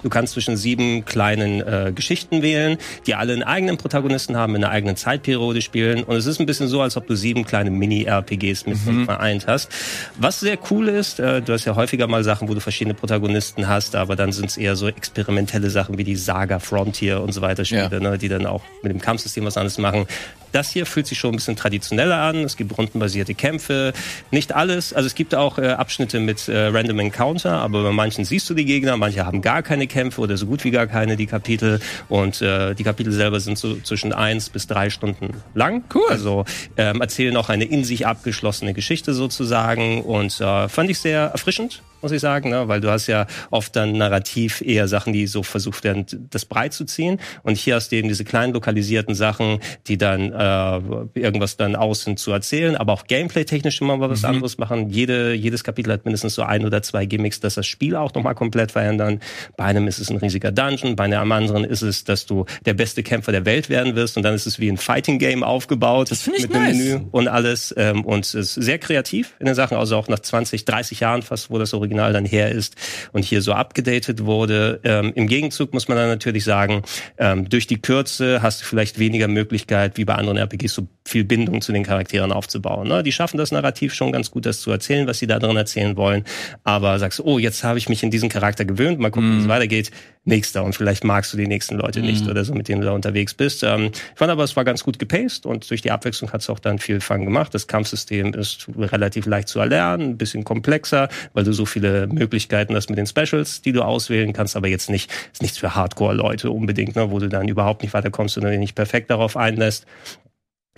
Du 0.03 0.09
kannst 0.09 0.35
zwischen 0.35 0.57
sieben 0.57 1.05
kleinen 1.05 1.61
äh, 1.61 1.93
Geschichten 1.95 2.43
wählen, 2.43 2.79
die 3.07 3.15
alle 3.15 3.33
einen 3.33 3.43
eigenen 3.43 3.77
Protagonisten 3.79 4.37
haben, 4.37 4.55
in 4.55 4.65
einer 4.65 4.73
eigenen 4.73 4.97
Zeitperiode 4.97 5.61
spielen. 5.63 6.03
Und 6.05 6.17
es 6.17 6.27
ist 6.27 6.41
ein 6.41 6.47
bisschen 6.47 6.69
so, 6.69 6.81
als 6.81 6.97
ob 6.97 7.07
du 7.07 7.15
sieben 7.17 7.45
kleine 7.45 7.71
Mini-RPGs 7.71 8.67
mit 8.67 8.79
vereint 9.07 9.47
hast. 9.47 9.71
Was 10.19 10.41
sehr 10.41 10.59
cool 10.71 10.89
ist, 10.89 11.19
äh, 11.21 11.43
du 11.43 11.53
hast 11.53 11.65
ja 11.65 11.75
häufiger 11.75 12.07
mal 12.07 12.23
Sachen, 12.25 12.49
wo 12.49 12.55
du 12.55 12.61
verschiedene 12.61 12.95
Protagonisten 12.95 13.67
hast, 13.69 13.97
aber 13.97 14.15
dann 14.17 14.33
sind 14.33 14.51
es 14.51 14.57
eher 14.57 14.77
so 14.77 14.87
experimentelle 14.89 15.71
Sachen 15.71 15.99
wie 15.99 16.05
die 16.05 16.17
Saga 16.17 16.59
Frontier 16.61 17.21
und 17.21 17.33
so 17.33 17.41
weiter 17.41 17.65
Spiele, 17.65 17.89
Ja. 17.93 18.01
ne, 18.01 18.19
die 18.19 18.29
dann 18.29 18.47
auch 18.47 18.63
mit 18.83 18.93
dem 18.93 19.01
Kampfsystem 19.01 19.45
was 19.45 19.57
anderes 19.57 19.79
machen. 19.79 20.07
Das 20.53 20.71
hier 20.71 20.87
fühlt 20.87 21.07
sich 21.07 21.19
schon 21.19 21.33
ein 21.35 21.37
bisschen 21.37 21.57
traditioneller 21.57 22.17
an. 22.23 22.37
Es 22.37 22.57
gibt 22.57 22.77
rundenbasierte 22.79 23.35
Kämpfe. 23.35 23.93
Nicht 24.31 24.55
alles. 24.55 24.95
Also 24.95 25.07
es 25.07 25.15
gibt 25.15 25.35
auch 25.35 25.59
äh, 25.59 25.67
Abschnitte 25.73 26.21
mit 26.21 26.49
äh, 26.49 26.69
Random 26.69 26.99
Encounter, 27.01 27.53
aber 27.59 27.83
bei 27.83 27.93
manchen 27.93 28.25
siehst 28.25 28.49
du 28.49 28.55
die 28.55 28.65
Gegner, 28.65 28.97
manche 28.97 29.27
haben 29.27 29.43
gar 29.43 29.63
keine 29.63 29.87
Kämpfe 29.89 30.21
oder 30.21 30.37
so 30.37 30.47
gut 30.47 30.65
wie 30.65 30.71
gar 30.71 30.87
keine, 30.87 31.17
die 31.17 31.27
Kapitel. 31.27 31.81
Und 32.09 32.41
äh, 32.43 32.75
die 32.75 32.85
Kapitel 32.85 33.13
selber 33.13 33.41
sind 33.41 33.59
so 33.59 33.77
zwischen 33.81 34.13
eins 34.13 34.51
bis 34.51 34.67
drei 34.67 34.91
Stunden 34.91 35.31
lang. 35.55 35.83
Cool. 35.95 36.09
Also 36.09 36.45
ähm, 36.77 37.01
erzählen 37.01 37.37
auch 37.37 37.49
eine 37.49 37.65
in 37.65 37.85
sich 37.85 38.07
abgeschlossene 38.07 38.75
Geschichte 38.75 39.15
sozusagen. 39.15 40.03
Und 40.03 40.41
äh, 40.41 40.69
fand 40.69 40.91
ich 40.91 40.99
sehr 40.99 41.21
erfrischend. 41.23 41.83
Muss 42.03 42.13
ich 42.13 42.21
sagen, 42.21 42.51
ne? 42.51 42.69
weil 42.69 42.81
du 42.81 42.91
hast 42.91 43.07
ja 43.07 43.27
oft 43.51 43.75
dann 43.77 43.93
narrativ 43.93 44.61
eher 44.61 44.89
Sachen, 44.89 45.13
die 45.13 45.27
so 45.27 45.43
versucht 45.43 45.85
werden, 45.85 46.07
das 46.31 46.45
breit 46.45 46.73
zu 46.73 46.85
ziehen. 46.85 47.21
Und 47.43 47.57
hier 47.57 47.75
hast 47.75 47.91
du 47.91 47.97
eben 47.97 48.09
diese 48.09 48.25
kleinen 48.25 48.53
lokalisierten 48.53 49.15
Sachen, 49.15 49.61
die 49.87 49.99
dann 49.99 50.33
äh, 50.33 51.21
irgendwas 51.21 51.57
dann 51.57 51.77
außen 51.77 52.17
zu 52.17 52.33
erzählen, 52.33 52.77
aber 52.77 52.93
auch 52.93 53.07
gameplay-technisch 53.07 53.81
immer 53.81 53.97
mal 53.97 54.11
was 54.11 54.23
mhm. 54.23 54.29
anderes 54.29 54.59
machen. 54.59 54.91
Jede, 54.91 55.33
jedes 55.35 55.65
Kapitel 55.65 55.93
hat 55.93 56.05
mindestens 56.05 56.35
so 56.35 56.43
ein 56.43 56.65
oder 56.65 56.83
zwei 56.83 57.07
Gimmicks, 57.07 57.41
dass 57.41 57.55
das 57.55 57.67
Spiel 57.67 57.97
auch 57.97 58.13
nochmal 58.15 58.35
komplett 58.35 58.73
verändern. 58.73 59.21
Bei 59.57 59.65
einem 59.65 59.89
ist 59.89 59.99
es 59.99 60.11
ein 60.11 60.17
riesiger 60.17 60.53
Dungeon, 60.53 60.97
bei 60.97 61.05
einem 61.05 61.33
anderen 61.33 61.65
ist 61.65 61.83
es, 61.83 62.05
dass 62.05 62.27
du 62.27 62.45
der 62.65 62.75
beste 62.75 63.03
Kämpfer 63.03 63.33
der 63.33 63.45
Welt 63.45 63.69
werden 63.69 63.97
wirst 63.97 64.17
und 64.17 64.23
dann 64.23 64.35
ist 64.35 64.47
es 64.47 64.59
wie 64.59 64.71
ein 64.71 64.77
Fighting-Game 64.77 65.43
aufgebaut. 65.43 66.11
Das 66.11 66.23
finde 66.23 66.39
ich 66.39 66.49
mit 66.49 66.53
nice. 66.53 66.69
einem 66.69 66.79
Menü 66.79 67.01
und 67.11 67.29
alles. 67.29 67.75
Ähm, 67.77 68.05
und 68.05 68.25
es 68.25 68.35
ist 68.35 68.55
sehr 68.55 68.79
kreativ 68.79 69.35
in 69.39 69.47
den 69.47 69.55
Sachen, 69.55 69.77
also 69.77 69.97
auch 69.97 70.09
nach 70.09 70.21
20, 70.21 70.65
30 70.65 71.01
Jahren 71.01 71.23
fast, 71.23 71.51
wo 71.51 71.59
das 71.59 71.75
Original 71.89 72.13
dann 72.13 72.25
her 72.25 72.51
ist 72.53 72.77
und 73.13 73.25
hier 73.25 73.41
so 73.43 73.53
abgedatet 73.53 74.25
wurde. 74.25 74.81
Ähm, 74.85 75.13
Im 75.15 75.27
Gegenzug 75.27 75.73
muss 75.73 75.89
man 75.89 75.97
dann 75.97 76.09
natürlich 76.09 76.45
sagen, 76.45 76.83
ähm, 77.17 77.49
durch 77.49 77.67
die 77.67 77.81
Kürze 77.81 78.43
hast 78.43 78.61
du 78.61 78.65
vielleicht 78.67 78.99
weniger 78.99 79.27
Möglichkeit, 79.29 79.97
wie 79.97 80.05
bei 80.05 80.15
anderen 80.15 80.37
RPGs, 80.37 80.75
so 80.75 80.87
viel 81.07 81.25
Bindung 81.25 81.63
zu 81.63 81.73
den 81.73 81.85
Charakteren 81.85 82.33
aufzubauen. 82.33 82.89
Ne? 82.89 83.03
Die 83.03 83.13
schaffen 83.13 83.39
das 83.39 83.53
Narrativ 83.53 83.95
schon 83.95 84.13
ganz 84.13 84.31
gut, 84.31 84.45
das 84.45 84.61
zu 84.61 84.71
erzählen, 84.71 85.07
was 85.07 85.19
sie 85.19 85.27
da 85.27 85.39
drin 85.39 85.57
erzählen 85.57 85.97
wollen. 85.97 86.25
Aber 86.65 86.99
sagst, 86.99 87.21
oh, 87.21 87.39
jetzt 87.39 87.65
habe 87.65 87.79
ich 87.79 87.89
mich 87.89 88.03
in 88.03 88.11
diesen 88.11 88.29
Charakter 88.29 88.65
gewöhnt, 88.65 88.99
mal 88.99 89.11
gucken, 89.11 89.35
wie 89.35 89.39
es 89.39 89.45
Mhm. 89.45 89.49
weitergeht. 89.49 89.91
Nächster 90.29 90.63
und 90.63 90.75
vielleicht 90.75 91.05
magst 91.05 91.33
du 91.33 91.39
die 91.39 91.47
nächsten 91.47 91.77
Leute 91.77 92.01
nicht 92.01 92.25
Mhm. 92.25 92.31
oder 92.31 92.45
so, 92.45 92.55
mit 92.55 92.69
denen 92.69 92.83
du 92.83 92.87
da 92.87 92.93
unterwegs 92.93 93.33
bist. 93.33 93.63
Ähm, 93.63 93.87
ich 93.95 94.19
fand 94.19 94.31
aber, 94.31 94.45
es 94.45 94.57
war 94.57 94.65
ganz 94.65 94.85
gut 94.85 94.99
gepaced 94.99 95.47
und 95.47 95.69
durch 95.71 95.81
die 95.81 95.91
Abwechslung 95.91 96.33
hat 96.33 96.43
es 96.43 96.51
auch 96.51 96.59
dann 96.59 96.79
viel 96.79 97.01
Fun 97.01 97.25
gemacht. 97.25 97.55
Das 97.55 97.67
Kampfsystem 97.67 98.35
ist 98.35 98.67
relativ 98.77 99.25
leicht 99.25 99.49
zu 99.49 99.59
erlernen, 99.59 100.11
ein 100.11 100.19
bisschen 100.19 100.45
komplexer, 100.45 101.09
weil 101.33 101.45
du 101.45 101.53
so 101.53 101.65
viele 101.65 102.07
Möglichkeiten 102.09 102.77
hast 102.77 102.91
mit 102.91 102.99
den 102.99 103.07
Specials, 103.07 103.63
die 103.63 103.73
du 103.73 103.83
auswählen 103.83 104.35
kannst, 104.35 104.55
aber 104.55 104.69
jetzt 104.69 104.91
nicht, 104.91 105.11
ist 105.33 105.41
nichts 105.41 105.57
für 105.57 105.75
Hardcore-Leute 105.75 106.51
unbedingt, 106.51 106.95
ne, 106.95 107.11
wo 107.11 107.19
du 107.19 107.29
dann 107.29 107.49
überhaupt 107.49 107.83
nicht 107.83 107.95
weiterkommst 107.95 108.37
und 108.37 108.45
dich 108.45 108.59
nicht 108.59 108.75
perfekt 108.75 109.11
darauf 109.11 109.37
einlässt 109.37 109.87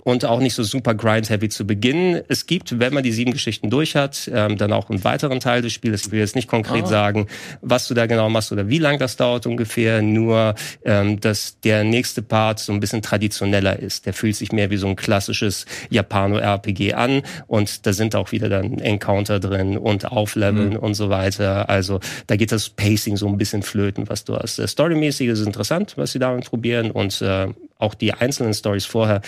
und 0.03 0.25
auch 0.25 0.39
nicht 0.39 0.53
so 0.55 0.63
super 0.63 0.93
grind-heavy 0.95 1.49
zu 1.49 1.65
Beginn. 1.67 2.21
Es 2.27 2.45
gibt, 2.47 2.79
wenn 2.79 2.93
man 2.93 3.03
die 3.03 3.11
sieben 3.11 3.31
Geschichten 3.31 3.69
durch 3.69 3.95
hat, 3.95 4.29
ähm, 4.33 4.57
dann 4.57 4.73
auch 4.73 4.89
einen 4.89 5.03
weiteren 5.03 5.39
Teil 5.39 5.61
des 5.61 5.73
Spiels. 5.73 6.05
Ich 6.07 6.11
will 6.11 6.19
jetzt 6.19 6.35
nicht 6.35 6.47
konkret 6.47 6.83
Ah. 6.85 6.87
sagen, 6.87 7.27
was 7.61 7.87
du 7.87 7.93
da 7.93 8.05
genau 8.05 8.29
machst 8.29 8.51
oder 8.51 8.67
wie 8.69 8.79
lang 8.79 8.99
das 8.99 9.15
dauert 9.15 9.45
ungefähr, 9.45 10.01
nur 10.01 10.55
ähm, 10.85 11.19
dass 11.19 11.59
der 11.61 11.83
nächste 11.83 12.21
Part 12.21 12.59
so 12.59 12.73
ein 12.73 12.79
bisschen 12.79 13.01
traditioneller 13.01 13.77
ist. 13.79 14.05
Der 14.05 14.13
fühlt 14.13 14.35
sich 14.35 14.51
mehr 14.51 14.69
wie 14.69 14.77
so 14.77 14.87
ein 14.87 14.95
klassisches 14.95 15.65
Japano-RPG 15.89 16.93
an 16.93 17.21
und 17.47 17.85
da 17.85 17.93
sind 17.93 18.15
auch 18.15 18.31
wieder 18.31 18.49
dann 18.49 18.79
Encounter 18.79 19.39
drin 19.39 19.77
und 19.77 20.11
Aufleveln 20.11 20.71
Mhm. 20.71 20.75
und 20.77 20.93
so 20.93 21.09
weiter. 21.09 21.69
Also 21.69 21.99
da 22.27 22.35
geht 22.35 22.51
das 22.51 22.69
Pacing 22.69 23.17
so 23.17 23.27
ein 23.27 23.37
bisschen 23.37 23.63
flöten, 23.63 24.09
was 24.09 24.23
du 24.25 24.35
hast. 24.35 24.59
Äh, 24.59 24.67
Storymäßig 24.67 25.27
ist 25.29 25.39
es 25.39 25.45
interessant, 25.47 25.93
was 25.97 26.11
sie 26.11 26.19
damit 26.19 26.45
probieren 26.45 26.91
und 26.91 27.21
äh, 27.21 27.47
auch 27.81 27.93
die 27.93 28.13
einzelnen 28.13 28.53
Stories 28.53 28.85
vorher, 28.85 29.21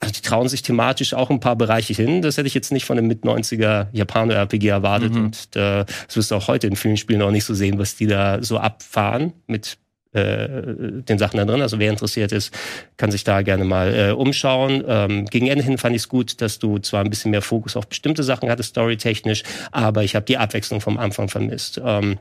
also 0.00 0.12
die 0.12 0.22
trauen 0.22 0.48
sich 0.48 0.62
thematisch 0.62 1.14
auch 1.14 1.30
ein 1.30 1.40
paar 1.40 1.56
Bereiche 1.56 1.92
hin. 1.92 2.22
Das 2.22 2.36
hätte 2.36 2.48
ich 2.48 2.54
jetzt 2.54 2.72
nicht 2.72 2.84
von 2.84 2.98
einem 2.98 3.06
Mit-90er 3.06 3.88
Japano-RPG 3.92 4.68
erwartet. 4.68 5.14
Mhm. 5.14 5.24
Und 5.26 5.56
äh, 5.56 5.84
das 5.84 6.16
wirst 6.16 6.30
du 6.30 6.34
auch 6.36 6.48
heute 6.48 6.66
in 6.66 6.76
vielen 6.76 6.96
Spielen 6.96 7.22
auch 7.22 7.30
nicht 7.30 7.44
so 7.44 7.54
sehen, 7.54 7.78
was 7.78 7.96
die 7.96 8.06
da 8.06 8.42
so 8.42 8.58
abfahren 8.58 9.32
mit 9.46 9.78
äh, 10.12 10.48
den 11.02 11.18
Sachen 11.18 11.36
da 11.36 11.44
drin. 11.44 11.62
Also 11.62 11.78
wer 11.78 11.90
interessiert 11.90 12.32
ist, 12.32 12.52
kann 12.96 13.12
sich 13.12 13.22
da 13.22 13.42
gerne 13.42 13.64
mal 13.64 13.94
äh, 13.94 14.10
umschauen. 14.10 14.82
Ähm, 14.86 15.26
gegen 15.26 15.46
Ende 15.46 15.62
hin 15.62 15.78
fand 15.78 15.94
ich 15.94 16.02
es 16.02 16.08
gut, 16.08 16.40
dass 16.40 16.58
du 16.58 16.78
zwar 16.78 17.04
ein 17.04 17.10
bisschen 17.10 17.30
mehr 17.30 17.42
Fokus 17.42 17.76
auf 17.76 17.86
bestimmte 17.86 18.24
Sachen 18.24 18.50
hattest, 18.50 18.70
storytechnisch, 18.70 19.44
aber 19.70 20.02
ich 20.02 20.16
habe 20.16 20.26
die 20.26 20.36
Abwechslung 20.36 20.80
vom 20.80 20.98
Anfang 20.98 21.28
vermisst. 21.28 21.80
Ähm, 21.84 22.18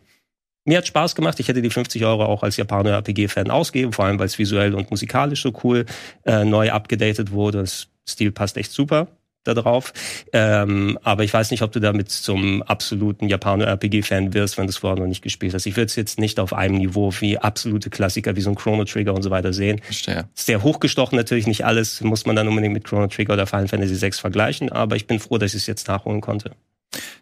mir 0.65 0.77
hat 0.77 0.87
Spaß 0.87 1.15
gemacht. 1.15 1.39
Ich 1.39 1.47
hätte 1.47 1.61
die 1.61 1.69
50 1.69 2.05
Euro 2.05 2.25
auch 2.25 2.43
als 2.43 2.57
Japaner-RPG-Fan 2.57 3.49
ausgeben, 3.49 3.93
vor 3.93 4.05
allem 4.05 4.19
weil 4.19 4.27
es 4.27 4.37
visuell 4.37 4.75
und 4.75 4.91
musikalisch 4.91 5.41
so 5.41 5.53
cool 5.63 5.85
äh, 6.25 6.45
neu 6.45 6.71
abgedatet 6.71 7.31
wurde. 7.31 7.59
Das 7.59 7.87
Stil 8.07 8.31
passt 8.31 8.57
echt 8.57 8.71
super 8.71 9.07
da 9.43 9.53
drauf. 9.53 9.93
Ähm, 10.33 10.99
aber 11.03 11.23
ich 11.23 11.33
weiß 11.33 11.51
nicht, 11.51 11.61
ob 11.61 11.71
du 11.71 11.79
damit 11.79 12.09
zum 12.09 12.61
absoluten 12.63 13.27
Japaner-RPG-Fan 13.27 14.33
wirst, 14.33 14.57
wenn 14.57 14.65
du 14.65 14.71
es 14.71 14.77
vorher 14.77 14.99
noch 14.99 15.07
nicht 15.07 15.21
gespielt 15.21 15.53
hast. 15.53 15.65
Ich 15.65 15.75
würde 15.75 15.85
es 15.85 15.95
jetzt 15.95 16.19
nicht 16.19 16.39
auf 16.39 16.53
einem 16.53 16.77
Niveau 16.77 17.13
wie 17.19 17.37
absolute 17.37 17.89
Klassiker 17.89 18.35
wie 18.35 18.41
so 18.41 18.49
ein 18.49 18.55
Chrono 18.55 18.83
Trigger 18.85 19.13
und 19.13 19.23
so 19.23 19.29
weiter 19.29 19.53
sehen. 19.53 19.81
Verstehe. 19.81 20.27
Sehr 20.33 20.63
hochgestochen 20.63 21.17
natürlich, 21.17 21.47
nicht 21.47 21.65
alles 21.65 22.01
muss 22.01 22.25
man 22.25 22.35
dann 22.35 22.47
unbedingt 22.47 22.73
mit 22.73 22.83
Chrono 22.83 23.07
Trigger 23.07 23.33
oder 23.33 23.47
Final 23.47 23.67
Fantasy 23.67 24.01
VI 24.01 24.11
vergleichen, 24.11 24.71
aber 24.71 24.95
ich 24.95 25.07
bin 25.07 25.19
froh, 25.19 25.37
dass 25.37 25.53
ich 25.53 25.61
es 25.61 25.67
jetzt 25.67 25.87
nachholen 25.87 26.21
konnte. 26.21 26.51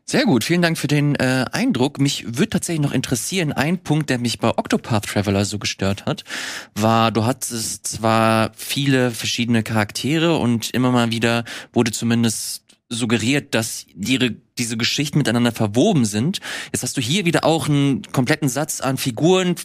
Sehr 0.10 0.24
gut, 0.24 0.46
vielen 0.46 0.62
Dank 0.62 0.78
für 0.78 0.88
den 0.88 1.16
äh, 1.16 1.46
Eindruck. 1.52 2.00
Mich 2.00 2.24
würde 2.26 2.52
tatsächlich 2.52 2.82
noch 2.82 2.94
interessieren, 2.94 3.52
ein 3.52 3.80
Punkt, 3.80 4.10
der 4.10 4.20
mich 4.20 4.40
bei 4.40 4.58
Octopath 4.58 5.06
Traveler 5.06 5.44
so 5.44 5.60
gestört 5.60 6.06
hat, 6.06 6.24
war, 6.76 7.12
du 7.12 7.26
hattest 7.26 7.86
zwar 7.86 8.54
viele 8.56 9.12
verschiedene 9.12 9.64
Charaktere 9.64 10.38
und 10.38 10.70
immer 10.70 10.92
mal 10.92 11.12
wieder 11.12 11.44
wurde 11.74 11.92
zumindest 11.92 12.64
suggeriert, 12.88 13.54
dass 13.54 13.86
ihre, 14.00 14.32
diese 14.58 14.78
Geschichten 14.78 15.18
miteinander 15.18 15.52
verwoben 15.52 16.06
sind. 16.06 16.40
Jetzt 16.72 16.84
hast 16.84 16.96
du 16.96 17.02
hier 17.02 17.26
wieder 17.26 17.44
auch 17.44 17.68
einen 17.68 18.02
kompletten 18.14 18.48
Satz 18.48 18.80
an 18.80 18.96
Figuren, 18.96 19.56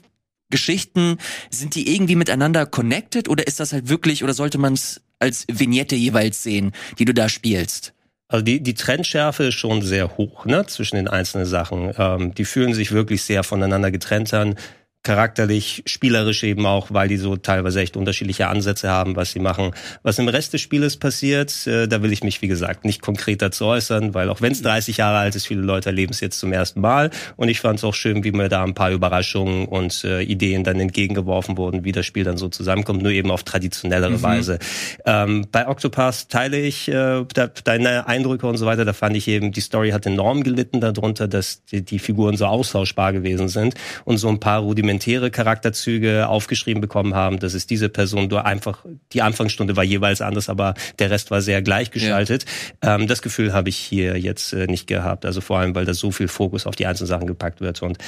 Geschichten. 0.51 1.19
Sind 1.51 1.77
die 1.77 1.95
irgendwie 1.95 2.17
miteinander 2.17 2.67
connected 2.67 3.29
oder 3.29 3.47
ist 3.47 3.61
das 3.61 3.73
halt 3.73 3.89
wirklich, 3.89 4.25
oder 4.25 4.35
sollte 4.35 4.59
man 4.59 4.73
es 4.73 5.03
als 5.21 5.47
Vignette 5.47 5.95
jeweils 5.95 6.43
sehen, 6.43 6.73
die 6.99 7.05
du 7.05 7.15
da 7.15 7.29
spielst? 7.29 7.95
Also 8.33 8.43
die, 8.45 8.63
die 8.63 8.73
Trendschärfe 8.73 9.45
ist 9.45 9.55
schon 9.55 9.83
sehr 9.83 10.17
hoch 10.17 10.47
ne, 10.47 10.65
zwischen 10.67 10.97
den 10.97 11.07
einzelnen 11.07 11.45
Sachen. 11.45 11.93
Ähm, 11.99 12.35
die 12.35 12.47
fühlen 12.47 12.73
sich 12.73 12.91
wirklich 12.91 13.23
sehr 13.23 13.45
voneinander 13.45 13.91
getrennt 13.91 14.33
an. 14.33 14.55
Charakterlich, 15.03 15.83
spielerisch 15.87 16.45
eben 16.45 16.65
auch, 16.65 16.89
weil 16.91 17.09
die 17.09 17.17
so 17.17 17.37
teilweise 17.37 17.81
echt 17.81 17.97
unterschiedliche 17.97 18.47
Ansätze 18.47 18.89
haben, 18.89 19.17
was 19.17 19.33
sie 19.33 19.41
machen. 19.41 19.73
Was 20.05 20.21
im 20.21 20.29
Rest 20.29 20.53
des 20.53 20.61
Spieles 20.61 20.97
passiert, 20.97 21.67
äh, 21.67 21.89
da 21.89 22.03
will 22.03 22.13
ich 22.13 22.23
mich, 22.23 22.41
wie 22.41 22.47
gesagt, 22.47 22.85
nicht 22.85 23.03
konkret 23.03 23.43
dazu 23.43 23.67
äußern, 23.67 24.15
weil 24.15 24.29
auch 24.29 24.41
wenn 24.41 24.53
es 24.53 24.63
30 24.63 24.99
Jahre 24.99 25.19
alt 25.19 25.35
ist, 25.35 25.49
viele 25.49 25.63
Leute 25.63 25.89
erleben 25.89 26.13
es 26.13 26.21
jetzt 26.21 26.39
zum 26.39 26.53
ersten 26.53 26.81
Mal. 26.81 27.11
Und 27.35 27.49
ich 27.49 27.61
fand 27.61 27.81
es 27.81 27.85
auch 27.85 27.95
schön, 27.95 28.23
wie 28.23 28.31
mir 28.31 28.49
da 28.49 28.63
ein 28.63 28.75
paar 28.75 28.93
Überraschungen 28.93 29.67
und 29.67 30.05
äh, 30.05 30.23
Ideen 30.23 30.63
dann 30.63 30.79
entgegengeworfen 30.79 31.57
wurden, 31.57 31.83
wie 31.85 31.91
das 31.91 32.07
Spiel 32.07 32.23
dann 32.23 32.37
so 32.37 32.49
zusammenkommt, 32.49 33.03
nur 33.03 33.11
eben 33.11 33.33
auf 33.33 33.43
traditionellere 33.43 34.13
Mhm. 34.13 34.23
Weise. 34.23 34.59
Ähm, 35.05 35.47
bei 35.51 35.67
Octopath 35.67 36.29
teile 36.29 36.61
ich 36.61 36.87
äh, 36.87 37.25
deine 37.65 38.07
Eindrücke 38.07 38.47
und 38.47 38.57
so 38.57 38.67
weiter. 38.67 38.85
Da 38.85 38.93
fand 38.93 39.17
ich 39.17 39.27
eben, 39.27 39.51
die 39.51 39.61
Story 39.63 39.91
hat 39.91 40.07
enorm 40.07 40.45
gelitten 40.45 40.81
darunter, 40.81 41.27
dass 41.27 41.65
die, 41.65 41.83
die 41.83 41.99
Figuren 41.99 42.37
so 42.37 42.47
austauschbar 42.47 43.13
gewesen 43.13 43.49
sind 43.49 43.75
und 44.05 44.19
so 44.19 44.29
ein 44.29 44.39
paar 44.39 44.61
rudimentäre 44.61 44.92
Charakterzüge 45.31 46.29
aufgeschrieben 46.29 46.81
bekommen 46.81 47.15
haben. 47.15 47.39
Das 47.39 47.55
ist 47.55 47.71
diese 47.71 47.89
Person, 47.89 48.29
du 48.29 48.39
einfach, 48.39 48.85
die 49.13 49.23
Anfangsstunde 49.23 49.77
war 49.77 49.85
jeweils 49.85 50.21
anders, 50.21 50.49
aber 50.49 50.75
der 50.99 51.11
Rest 51.11 51.31
war 51.31 51.41
sehr 51.41 51.63
gleichgeschaltet. 51.63 52.45
Ähm, 52.83 53.07
das 53.07 53.23
Gefühl 53.23 53.53
habe 53.53 53.69
ich 53.69 53.77
hier 53.77 54.19
jetzt 54.19 54.53
äh, 54.53 54.67
nicht 54.67 54.87
gehabt. 54.87 55.25
Also 55.25 55.41
vor 55.41 55.59
allem, 55.59 55.75
weil 55.75 55.85
da 55.85 55.95
so 55.95 56.11
viel 56.11 56.29
Fokus 56.29 56.67
auf 56.67 56.77
die 56.77 56.87
einzelnen 56.87 57.09
Sachen 57.09 57.27
gepackt 57.27 57.61
wird 57.61 57.83
und 57.83 57.99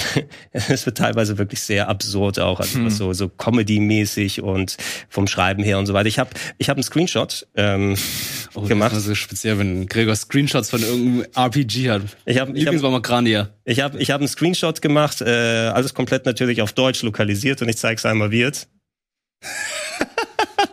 es 0.52 0.86
wird 0.86 0.96
teilweise 0.98 1.38
wirklich 1.38 1.60
sehr 1.60 1.88
absurd 1.88 2.38
auch, 2.38 2.60
also 2.60 2.78
Hm. 2.78 2.90
so, 2.90 3.12
so 3.12 3.28
Comedy-mäßig 3.28 4.42
und 4.42 4.76
vom 5.08 5.26
Schreiben 5.26 5.62
her 5.64 5.78
und 5.78 5.86
so 5.86 5.92
weiter. 5.94 6.08
Ich 6.08 6.18
habe 6.18 6.30
ich 6.58 6.68
hab 6.68 6.76
einen 6.76 6.84
Screenshot 6.84 7.46
ähm, 7.56 7.96
Oh, 8.54 8.60
das 8.60 8.68
gemacht. 8.68 8.96
ist 8.96 9.04
so 9.04 9.14
speziell, 9.14 9.58
wenn 9.58 9.86
Gregor 9.86 10.14
Screenshots 10.14 10.70
von 10.70 10.82
irgendeinem 10.82 11.26
RPG 11.34 11.90
hat. 11.90 12.02
Ich 12.26 12.38
habe 12.38 12.52
ich 12.56 12.62
Übrigens 12.62 12.82
hab, 12.82 13.02
Grania. 13.02 13.50
ich 13.64 13.80
hab, 13.80 13.94
ich 13.96 14.10
hab 14.10 14.20
einen 14.20 14.28
Screenshot 14.28 14.80
gemacht, 14.80 15.20
äh, 15.20 15.28
alles 15.28 15.94
komplett 15.94 16.26
natürlich 16.26 16.62
auf 16.62 16.72
Deutsch 16.72 17.02
lokalisiert 17.02 17.60
und 17.62 17.68
ich 17.68 17.76
zeige 17.76 17.96
es 17.96 18.06
einmal 18.06 18.30
wie 18.30 18.40
jetzt. 18.40 18.68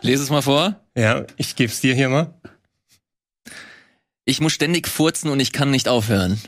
Lese 0.02 0.22
es 0.22 0.30
mal 0.30 0.42
vor. 0.42 0.80
Ja, 0.96 1.24
ich 1.36 1.56
gebe 1.56 1.72
es 1.72 1.80
dir 1.80 1.94
hier 1.94 2.08
mal. 2.08 2.32
Ich 4.24 4.40
muss 4.40 4.52
ständig 4.52 4.88
furzen 4.88 5.30
und 5.30 5.40
ich 5.40 5.52
kann 5.52 5.70
nicht 5.70 5.88
aufhören. 5.88 6.40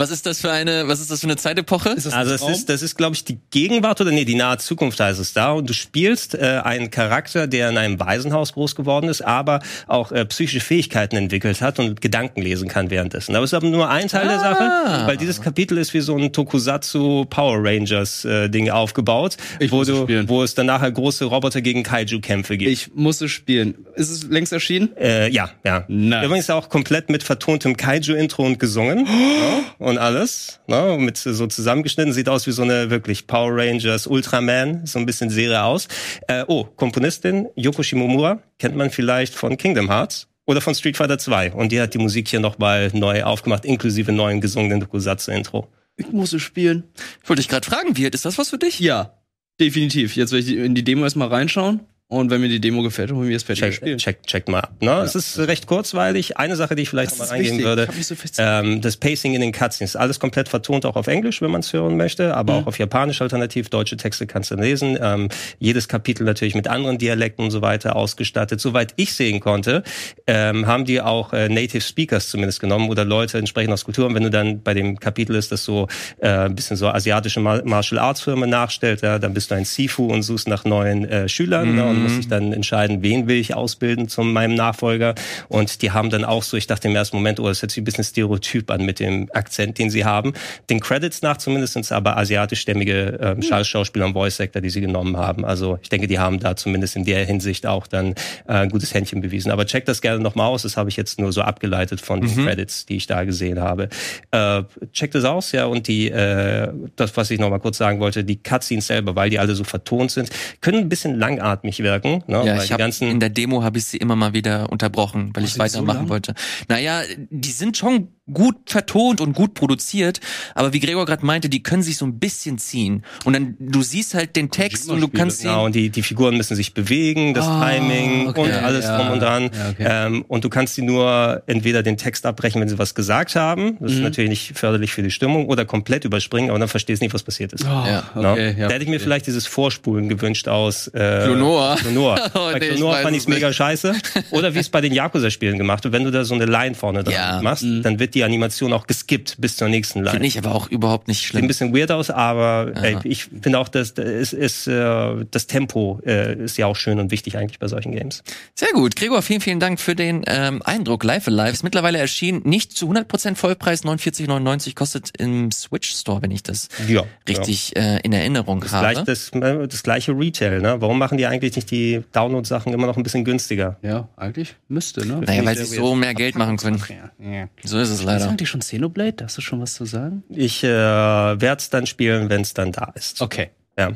Was 0.00 0.10
ist 0.10 0.24
das 0.24 0.40
für 0.40 0.50
eine, 0.50 0.88
was 0.88 0.98
ist 1.00 1.10
das 1.10 1.20
für 1.20 1.26
eine 1.26 1.36
Zeitepoche? 1.36 1.90
Ist 1.90 2.06
das 2.06 2.14
Also 2.14 2.30
ein 2.46 2.52
es 2.52 2.58
ist, 2.60 2.68
das 2.70 2.80
ist, 2.82 2.96
glaube 2.96 3.14
ich, 3.14 3.24
die 3.24 3.38
Gegenwart 3.50 4.00
oder 4.00 4.10
nee, 4.10 4.24
die 4.24 4.34
nahe 4.34 4.56
Zukunft 4.58 4.98
heißt 4.98 5.20
es 5.20 5.34
da. 5.34 5.52
Und 5.52 5.68
du 5.68 5.74
spielst 5.74 6.34
äh, 6.34 6.60
einen 6.64 6.90
Charakter, 6.90 7.46
der 7.46 7.68
in 7.68 7.76
einem 7.76 8.00
Waisenhaus 8.00 8.54
groß 8.54 8.74
geworden 8.76 9.08
ist, 9.10 9.20
aber 9.20 9.60
auch 9.86 10.10
äh, 10.10 10.24
psychische 10.24 10.60
Fähigkeiten 10.60 11.16
entwickelt 11.16 11.60
hat 11.60 11.78
und 11.78 12.00
Gedanken 12.00 12.40
lesen 12.42 12.66
kann 12.68 12.90
währenddessen. 12.90 13.36
Aber 13.36 13.44
es 13.44 13.50
ist 13.50 13.54
aber 13.54 13.68
nur 13.68 13.88
ein 13.90 14.08
Teil 14.08 14.26
der 14.26 14.38
Ah. 14.40 14.40
Sache, 14.40 15.06
weil 15.06 15.16
dieses 15.18 15.40
Kapitel 15.42 15.76
ist 15.76 15.92
wie 15.92 16.00
so 16.00 16.16
ein 16.16 16.32
Tokusatsu 16.32 17.26
Power 17.26 17.58
Rangers 17.62 18.24
äh, 18.24 18.48
Ding 18.48 18.70
aufgebaut, 18.70 19.36
Ich 19.58 19.70
wo 19.70 19.84
du, 19.84 20.02
spielen. 20.04 20.28
wo 20.28 20.42
es 20.42 20.54
dann 20.54 20.66
nachher 20.66 20.90
große 20.90 21.26
Roboter 21.26 21.60
gegen 21.60 21.82
Kaiju-Kämpfe 21.82 22.56
gibt. 22.56 22.70
Ich 22.70 22.94
muss 22.94 23.20
es 23.20 23.30
spielen. 23.30 23.74
Ist 23.96 24.08
es 24.10 24.22
längst 24.24 24.52
erschienen? 24.52 24.96
Äh, 24.96 25.28
ja, 25.30 25.50
ja. 25.64 25.84
Nice. 25.88 26.24
Übrigens 26.24 26.48
auch 26.48 26.68
komplett 26.70 27.10
mit 27.10 27.22
vertontem 27.22 27.76
Kaiju-Intro 27.76 28.46
und 28.46 28.58
gesungen 28.58 29.06
ja, 29.06 29.62
und 29.78 29.89
alles. 29.98 30.60
Ne, 30.66 30.96
mit 30.98 31.16
so 31.16 31.46
zusammengeschnitten. 31.46 32.12
Sieht 32.12 32.28
aus 32.28 32.46
wie 32.46 32.52
so 32.52 32.62
eine 32.62 32.90
wirklich 32.90 33.26
Power 33.26 33.56
Rangers, 33.56 34.06
Ultraman, 34.06 34.86
so 34.86 34.98
ein 34.98 35.06
bisschen 35.06 35.30
Serie 35.30 35.62
aus. 35.62 35.88
Äh, 36.28 36.44
oh, 36.46 36.64
Komponistin 36.64 37.48
Yoko 37.56 37.82
Shimomura, 37.82 38.42
kennt 38.58 38.76
man 38.76 38.90
vielleicht 38.90 39.34
von 39.34 39.56
Kingdom 39.56 39.88
Hearts 39.88 40.28
oder 40.46 40.60
von 40.60 40.74
Street 40.74 40.96
Fighter 40.96 41.18
2. 41.18 41.52
Und 41.52 41.72
die 41.72 41.80
hat 41.80 41.94
die 41.94 41.98
Musik 41.98 42.28
hier 42.28 42.40
nochmal 42.40 42.90
neu 42.92 43.22
aufgemacht, 43.22 43.64
inklusive 43.64 44.12
neuen 44.12 44.40
gesungenen 44.40 44.80
Tokusatsu-Intro. 44.80 45.68
ich 45.96 46.10
muss 46.10 46.32
es 46.32 46.42
spielen. 46.42 46.84
Ich 47.22 47.28
wollte 47.28 47.42
dich 47.42 47.48
gerade 47.48 47.66
fragen, 47.68 47.96
wie 47.96 48.06
ist 48.06 48.24
das 48.24 48.38
was 48.38 48.50
für 48.50 48.58
dich? 48.58 48.80
Ja, 48.80 49.14
definitiv. 49.60 50.16
Jetzt 50.16 50.32
werde 50.32 50.46
ich 50.46 50.56
in 50.56 50.74
die 50.74 50.84
Demo 50.84 51.04
erstmal 51.04 51.28
reinschauen. 51.28 51.80
Und 52.10 52.28
wenn 52.30 52.40
mir 52.40 52.48
die 52.48 52.60
Demo 52.60 52.82
gefällt, 52.82 53.12
holen 53.12 53.28
wir 53.28 53.36
das 53.36 53.44
fertige 53.44 53.68
Check, 53.68 53.74
Spiel. 53.76 53.96
check, 53.96 54.26
check 54.26 54.48
mal 54.48 54.58
ab. 54.60 54.72
Ne? 54.80 54.90
Es 55.02 55.14
ist 55.14 55.38
recht 55.38 55.68
kurzweilig. 55.68 56.36
Eine 56.38 56.56
Sache, 56.56 56.74
die 56.74 56.82
ich 56.82 56.90
vielleicht 56.90 57.12
noch 57.12 57.18
mal 57.18 57.24
ist 57.26 57.30
eingehen 57.30 57.58
wichtig. 57.58 57.64
würde. 57.64 57.88
So. 58.02 58.42
Ähm, 58.42 58.80
das 58.80 58.96
Pacing 58.96 59.32
in 59.34 59.40
den 59.40 59.52
Cutscenes. 59.52 59.94
Alles 59.94 60.18
komplett 60.18 60.48
vertont, 60.48 60.84
auch 60.86 60.96
auf 60.96 61.06
Englisch, 61.06 61.40
wenn 61.40 61.52
man 61.52 61.60
es 61.60 61.72
hören 61.72 61.96
möchte, 61.96 62.34
aber 62.36 62.54
Mhm. 62.54 62.58
auch 62.62 62.66
auf 62.66 62.78
Japanisch 62.80 63.22
alternativ. 63.22 63.68
Deutsche 63.70 63.96
Texte 63.96 64.26
kannst 64.26 64.50
du 64.50 64.56
lesen. 64.56 64.98
Ähm, 65.00 65.28
jedes 65.60 65.86
Kapitel 65.86 66.24
natürlich 66.24 66.56
mit 66.56 66.66
anderen 66.66 66.98
Dialekten 66.98 67.44
und 67.44 67.52
so 67.52 67.62
weiter 67.62 67.94
ausgestattet. 67.94 68.60
Soweit 68.60 68.92
ich 68.96 69.14
sehen 69.14 69.38
konnte, 69.38 69.84
ähm, 70.26 70.66
haben 70.66 70.84
die 70.86 71.00
auch 71.00 71.32
äh, 71.32 71.48
Native 71.48 71.80
Speakers 71.80 72.28
zumindest 72.28 72.58
genommen 72.58 72.90
oder 72.90 73.04
Leute 73.04 73.38
entsprechend 73.38 73.72
aus 73.72 73.84
Kulturen. 73.84 74.16
Wenn 74.16 74.24
du 74.24 74.30
dann 74.30 74.62
bei 74.64 74.74
dem 74.74 74.98
Kapitel 74.98 75.36
ist, 75.36 75.52
das 75.52 75.64
so 75.64 75.86
äh, 76.18 76.28
ein 76.28 76.56
bisschen 76.56 76.76
so 76.76 76.88
asiatische 76.88 77.38
Mar 77.38 77.62
Martial 77.64 78.00
Arts 78.00 78.20
Firmen 78.22 78.50
nachstellt, 78.50 79.02
ja, 79.02 79.20
dann 79.20 79.32
bist 79.32 79.52
du 79.52 79.54
ein 79.54 79.64
Sifu 79.64 80.06
und 80.06 80.22
suchst 80.24 80.48
nach 80.48 80.64
neuen 80.64 81.04
äh, 81.04 81.28
Schülern 81.28 81.76
ne, 81.76 81.99
und 82.00 82.04
musst 82.04 82.18
dich 82.18 82.28
dann 82.28 82.52
entscheiden, 82.52 83.02
wen 83.02 83.28
will 83.28 83.36
ich 83.36 83.54
ausbilden 83.54 84.08
zu 84.08 84.22
meinem 84.22 84.54
Nachfolger. 84.54 85.14
Und 85.48 85.82
die 85.82 85.90
haben 85.90 86.10
dann 86.10 86.24
auch 86.24 86.42
so, 86.42 86.56
ich 86.56 86.66
dachte 86.66 86.88
im 86.88 86.96
ersten 86.96 87.16
Moment, 87.16 87.40
oh, 87.40 87.46
das 87.48 87.62
hört 87.62 87.70
sich 87.70 87.80
ein 87.80 87.84
bisschen 87.84 88.04
stereotyp 88.04 88.70
an 88.70 88.84
mit 88.84 89.00
dem 89.00 89.28
Akzent, 89.32 89.78
den 89.78 89.90
sie 89.90 90.04
haben. 90.04 90.32
Den 90.68 90.80
Credits 90.80 91.22
nach 91.22 91.36
zumindest 91.36 91.74
sind 91.74 91.84
es 91.84 91.92
aber 91.92 92.16
asiatischstämmige 92.16 93.18
ähm, 93.20 93.42
Schau- 93.42 93.64
Schauspieler 93.64 94.06
und 94.06 94.12
Voice 94.14 94.40
Actor, 94.40 94.62
die 94.62 94.70
sie 94.70 94.80
genommen 94.80 95.16
haben. 95.16 95.44
Also 95.44 95.78
ich 95.82 95.88
denke, 95.88 96.06
die 96.06 96.18
haben 96.18 96.40
da 96.40 96.56
zumindest 96.56 96.96
in 96.96 97.04
der 97.04 97.24
Hinsicht 97.24 97.66
auch 97.66 97.86
dann 97.86 98.12
äh, 98.46 98.52
ein 98.52 98.68
gutes 98.70 98.94
Händchen 98.94 99.20
bewiesen. 99.20 99.50
Aber 99.50 99.66
check 99.66 99.84
das 99.84 100.00
gerne 100.00 100.20
nochmal 100.22 100.46
aus. 100.46 100.62
Das 100.62 100.76
habe 100.76 100.88
ich 100.88 100.96
jetzt 100.96 101.18
nur 101.20 101.32
so 101.32 101.42
abgeleitet 101.42 102.00
von 102.00 102.20
den 102.20 102.30
Credits, 102.44 102.86
die 102.86 102.96
ich 102.96 103.06
da 103.06 103.24
gesehen 103.24 103.60
habe. 103.60 103.88
Äh, 104.30 104.62
check 104.92 105.10
das 105.12 105.24
aus, 105.24 105.52
ja. 105.52 105.66
Und 105.66 105.88
die, 105.88 106.10
äh, 106.10 106.68
das, 106.96 107.16
was 107.16 107.30
ich 107.30 107.38
noch 107.38 107.50
mal 107.50 107.58
kurz 107.60 107.78
sagen 107.78 108.00
wollte, 108.00 108.24
die 108.24 108.36
Cutscenes 108.42 108.86
selber, 108.86 109.16
weil 109.16 109.30
die 109.30 109.38
alle 109.38 109.54
so 109.54 109.64
vertont 109.64 110.10
sind, 110.10 110.30
können 110.60 110.78
ein 110.78 110.88
bisschen 110.88 111.18
langatmig 111.18 111.78
wirken. 111.90 112.22
Ne? 112.26 112.42
Ja, 112.46 112.56
weil 112.56 112.64
ich 112.64 112.72
hab, 112.72 112.78
ganzen 112.78 113.08
in 113.08 113.20
der 113.20 113.30
Demo 113.30 113.62
habe 113.62 113.78
ich 113.78 113.84
sie 113.84 113.96
immer 113.96 114.16
mal 114.16 114.32
wieder 114.32 114.70
unterbrochen, 114.70 115.30
weil 115.34 115.44
ich 115.44 115.52
so 115.54 115.58
weitermachen 115.58 116.00
lang? 116.02 116.08
wollte. 116.08 116.34
Naja, 116.68 117.02
die 117.30 117.50
sind 117.50 117.76
schon 117.76 118.08
gut 118.32 118.56
vertont 118.70 119.20
und 119.20 119.32
gut 119.34 119.54
produziert, 119.54 120.20
aber 120.54 120.72
wie 120.72 120.78
Gregor 120.78 121.04
gerade 121.04 121.26
meinte, 121.26 121.48
die 121.48 121.64
können 121.64 121.82
sich 121.82 121.96
so 121.96 122.04
ein 122.06 122.20
bisschen 122.20 122.58
ziehen. 122.58 123.02
Und 123.24 123.32
dann, 123.32 123.56
du 123.58 123.82
siehst 123.82 124.14
halt 124.14 124.36
den 124.36 124.50
Text 124.52 124.88
und 124.88 125.00
du 125.00 125.08
kannst 125.08 125.42
Genau, 125.42 125.64
und 125.64 125.74
die, 125.74 125.90
die 125.90 126.02
Figuren 126.02 126.36
müssen 126.36 126.54
sich 126.54 126.72
bewegen, 126.74 127.34
das 127.34 127.46
Ah, 127.46 127.68
Timing 127.70 128.28
okay, 128.28 128.40
und 128.42 128.52
alles 128.52 128.84
ja, 128.84 128.96
drum 128.98 129.10
und 129.14 129.20
dran. 129.20 129.50
ja, 129.52 129.70
okay. 129.70 129.86
ähm, 129.88 130.24
und 130.28 130.44
du 130.44 130.48
kannst 130.48 130.76
sie 130.76 130.82
nur 130.82 131.42
entweder 131.46 131.82
den 131.82 131.96
Text 131.96 132.24
abbrechen, 132.24 132.60
wenn 132.60 132.68
sie 132.68 132.78
was 132.78 132.94
gesagt 132.94 133.34
haben. 133.34 133.78
Das 133.80 133.90
Mhm. 133.90 133.96
ist 133.98 134.02
natürlich 134.04 134.30
nicht 134.30 134.56
förderlich 134.58 134.92
für 134.92 135.02
die 135.02 135.10
Stimmung. 135.10 135.48
Oder 135.48 135.64
komplett 135.64 136.04
überspringen, 136.04 136.50
aber 136.50 136.58
dann 136.60 136.68
verstehst 136.68 137.02
du 137.02 137.06
nicht, 137.06 137.14
was 137.14 137.24
passiert 137.24 137.52
ist. 137.52 137.64
Oh, 137.64 137.68
Ja. 137.68 138.04
Okay, 138.14 138.54
ja. 138.56 138.68
Da 138.68 138.74
hätte 138.74 138.84
ich 138.84 138.90
mir 138.90 139.00
vielleicht 139.00 139.26
dieses 139.26 139.46
Vorspulen 139.48 140.08
gewünscht 140.08 140.46
aus 140.46 140.86
äh, 140.88 141.22
Klonoa. 141.24 141.76
Klonoa. 141.80 142.30
Oh, 142.34 142.52
bei 142.52 142.58
nee, 142.58 142.70
weiß 142.80 143.02
fand 143.02 143.16
es 143.16 143.22
ich 143.24 143.28
mega 143.28 143.52
scheiße. 143.52 143.94
Oder 144.30 144.54
wie 144.54 144.58
es 144.58 144.68
bei 144.68 144.80
den 144.80 144.92
Yakuza-Spielen 144.92 145.58
gemacht 145.58 145.84
wird. 145.84 145.92
Wenn 145.92 146.04
du 146.04 146.10
da 146.10 146.24
so 146.24 146.34
eine 146.34 146.46
Line 146.46 146.74
vorne 146.74 147.02
dran 147.04 147.12
Ja. 147.14 147.42
machst, 147.42 147.64
dann 147.82 147.98
wird 147.98 148.14
die 148.14 148.24
Animation 148.24 148.72
auch 148.72 148.86
geskippt 148.86 149.36
bis 149.38 149.56
zur 149.56 149.68
nächsten 149.68 150.00
Line. 150.00 150.10
finde 150.12 150.26
ich 150.26 150.38
aber 150.38 150.54
auch 150.54 150.68
überhaupt 150.68 151.08
nicht 151.08 151.18
Sieht 151.18 151.26
ein 151.26 151.30
schlimm. 151.38 151.48
bisschen 151.48 151.74
weird 151.76 151.90
aus, 151.90 152.10
aber 152.10 152.72
ey, 152.76 152.92
Ja. 152.94 153.00
ich 153.04 153.24
finde 153.42 153.58
auch, 153.58 153.68
dass 153.68 153.94
das, 153.94 154.32
ist, 154.32 154.66
äh, 154.66 155.24
das 155.30 155.46
Tempo 155.46 156.00
äh, 156.06 156.34
ist 156.44 156.56
ja 156.58 156.66
auch 156.66 156.76
schön 156.76 156.98
und 157.00 157.10
wichtig 157.10 157.36
eigentlich 157.36 157.58
bei 157.58 157.68
solchen 157.68 157.92
Games. 157.92 158.22
Sehr 158.54 158.72
gut. 158.72 158.96
Gregor, 158.96 159.22
vielen, 159.22 159.40
vielen 159.40 159.60
Dank 159.60 159.80
für 159.80 159.94
den 159.94 160.22
ähm, 160.26 160.62
Eindruck. 160.64 161.04
Live 161.04 161.26
Alive 161.28 161.50
ist 161.52 161.62
mittlerweile 161.64 161.98
erschienen, 161.98 162.42
nicht 162.44 162.76
zu 162.76 162.90
100% 162.90 163.34
Vollpreis, 163.36 163.84
49,99 163.84 164.74
kostet 164.74 165.10
im 165.18 165.50
Switch 165.50 165.90
Store, 165.90 166.22
wenn 166.22 166.30
ich 166.30 166.42
das 166.42 166.68
Ja, 166.88 167.04
richtig 167.28 167.76
äh, 167.76 167.98
in 168.02 168.12
Erinnerung 168.12 168.60
Gleich 168.60 168.96
habe. 168.98 169.04
das, 169.04 169.30
äh, 169.30 169.66
das 169.68 169.82
gleiche 169.82 170.12
Retail, 170.12 170.60
ne? 170.60 170.76
Warum 170.80 170.98
machen 170.98 171.18
die 171.18 171.26
eigentlich 171.26 171.56
nicht 171.56 171.59
die 171.66 172.02
Download-Sachen 172.12 172.72
immer 172.72 172.86
noch 172.86 172.96
ein 172.96 173.02
bisschen 173.02 173.24
günstiger? 173.24 173.76
Ja, 173.82 174.08
eigentlich 174.16 174.56
müsste, 174.68 175.06
ne? 175.06 175.20
Naja, 175.20 175.44
weil 175.44 175.56
sie 175.56 175.64
so 175.64 175.94
mehr 175.94 176.14
Geld 176.14 176.36
machen 176.36 176.56
können. 176.56 176.82
Ja. 177.18 177.48
So 177.62 177.78
ist 177.78 177.88
es 177.90 178.00
Ist 178.00 178.04
leider. 178.04 178.28
eigentlich 178.28 178.48
schon 178.48 178.60
Xenoblade? 178.60 179.24
Hast 179.24 179.36
du 179.38 179.42
schon 179.42 179.60
was 179.60 179.74
zu 179.74 179.84
sagen? 179.84 180.22
Ich 180.28 180.62
äh, 180.64 180.68
werde 180.68 181.56
es 181.56 181.70
dann 181.70 181.86
spielen, 181.86 182.28
wenn 182.28 182.42
es 182.42 182.54
dann 182.54 182.72
da 182.72 182.92
ist. 182.94 183.20
Okay. 183.20 183.50
Ja. 183.78 183.92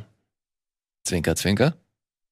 Zwinker, 1.04 1.36
zwinker. 1.36 1.74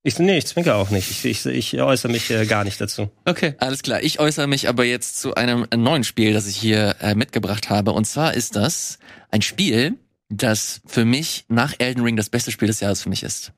Ich, 0.05 0.19
nee, 0.19 0.39
ich 0.39 0.47
zwinker 0.47 0.77
auch 0.77 0.91
nicht. 0.91 1.11
Ich, 1.11 1.25
ich, 1.25 1.47
ich 1.47 1.81
äußere 1.81 2.11
mich 2.11 2.31
äh, 2.31 2.45
gar 2.47 2.65
nicht 2.65 2.81
dazu. 2.81 3.11
Okay. 3.25 3.55
Alles 3.59 3.83
klar, 3.83 4.03
ich 4.03 4.19
äußere 4.19 4.49
mich 4.49 4.69
aber 4.69 4.85
jetzt 4.85 5.21
zu 5.21 5.35
einem 5.37 5.67
neuen 5.77 6.03
Spiel, 6.03 6.33
das 6.33 6.49
ich 6.49 6.57
hier 6.57 6.97
äh, 7.01 7.15
mitgebracht 7.15 7.71
habe. 7.71 7.93
Und 7.93 8.05
zwar 8.07 8.35
ist 8.35 8.57
das 8.57 8.99
ein 9.31 9.43
Spiel, 9.43 9.95
das 10.29 10.81
für 10.87 11.05
mich 11.05 11.45
nach 11.49 11.75
Elden 11.79 12.03
Ring 12.03 12.17
das 12.17 12.31
beste 12.31 12.51
Spiel 12.51 12.67
des 12.67 12.81
Jahres 12.81 13.03
für 13.03 13.11
mich 13.11 13.23
ist. 13.23 13.53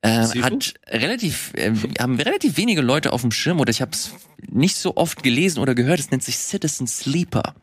Äh, 0.00 0.24
Sifu? 0.24 0.44
hat 0.44 0.74
relativ, 0.88 1.52
äh, 1.54 1.72
haben 1.98 2.20
relativ 2.20 2.56
wenige 2.56 2.82
Leute 2.82 3.12
auf 3.12 3.22
dem 3.22 3.32
Schirm 3.32 3.60
oder 3.60 3.70
ich 3.70 3.80
habe 3.80 3.90
es 3.92 4.12
nicht 4.48 4.76
so 4.76 4.96
oft 4.96 5.22
gelesen 5.22 5.58
oder 5.58 5.74
gehört. 5.74 5.98
Es 5.98 6.10
nennt 6.10 6.22
sich 6.22 6.38
Citizen 6.38 6.86
Sleeper. 6.86 7.54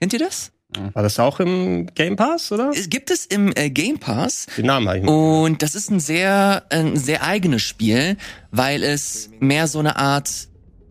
Kennt 0.00 0.12
ihr 0.12 0.18
das? 0.18 0.52
War 0.92 1.02
das 1.02 1.18
auch 1.18 1.40
im 1.40 1.86
Game 1.94 2.16
Pass, 2.16 2.52
oder? 2.52 2.70
Es 2.74 2.90
gibt 2.90 3.10
es 3.10 3.24
im 3.24 3.52
äh, 3.56 3.70
Game 3.70 3.98
Pass. 3.98 4.46
Den 4.56 4.66
Namen 4.66 4.86
habe 4.86 4.98
ich 4.98 5.04
mal. 5.04 5.12
Und 5.44 5.62
das 5.62 5.74
ist 5.74 5.90
ein 5.90 5.98
sehr, 5.98 6.64
ein 6.68 6.96
sehr 6.96 7.22
eigenes 7.22 7.62
Spiel, 7.62 8.18
weil 8.50 8.82
es 8.82 9.30
mehr 9.40 9.66
so 9.66 9.78
eine 9.78 9.96
Art 9.96 10.30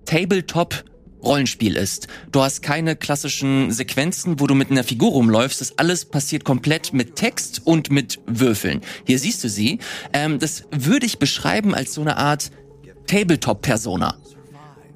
Tabletop 0.05 0.83
Rollenspiel 1.23 1.75
ist. 1.75 2.07
Du 2.31 2.41
hast 2.41 2.61
keine 2.61 2.95
klassischen 2.95 3.71
Sequenzen, 3.71 4.39
wo 4.39 4.47
du 4.47 4.55
mit 4.55 4.71
einer 4.71 4.83
Figur 4.83 5.11
rumläufst. 5.11 5.61
Das 5.61 5.77
alles 5.77 6.05
passiert 6.05 6.43
komplett 6.43 6.93
mit 6.93 7.15
Text 7.15 7.61
und 7.65 7.89
mit 7.89 8.19
Würfeln. 8.27 8.81
Hier 9.05 9.19
siehst 9.19 9.43
du 9.43 9.49
sie. 9.49 9.79
Ähm, 10.13 10.39
das 10.39 10.63
würde 10.71 11.05
ich 11.05 11.19
beschreiben 11.19 11.73
als 11.73 11.93
so 11.93 12.01
eine 12.01 12.17
Art 12.17 12.51
Tabletop-Persona. 13.07 14.17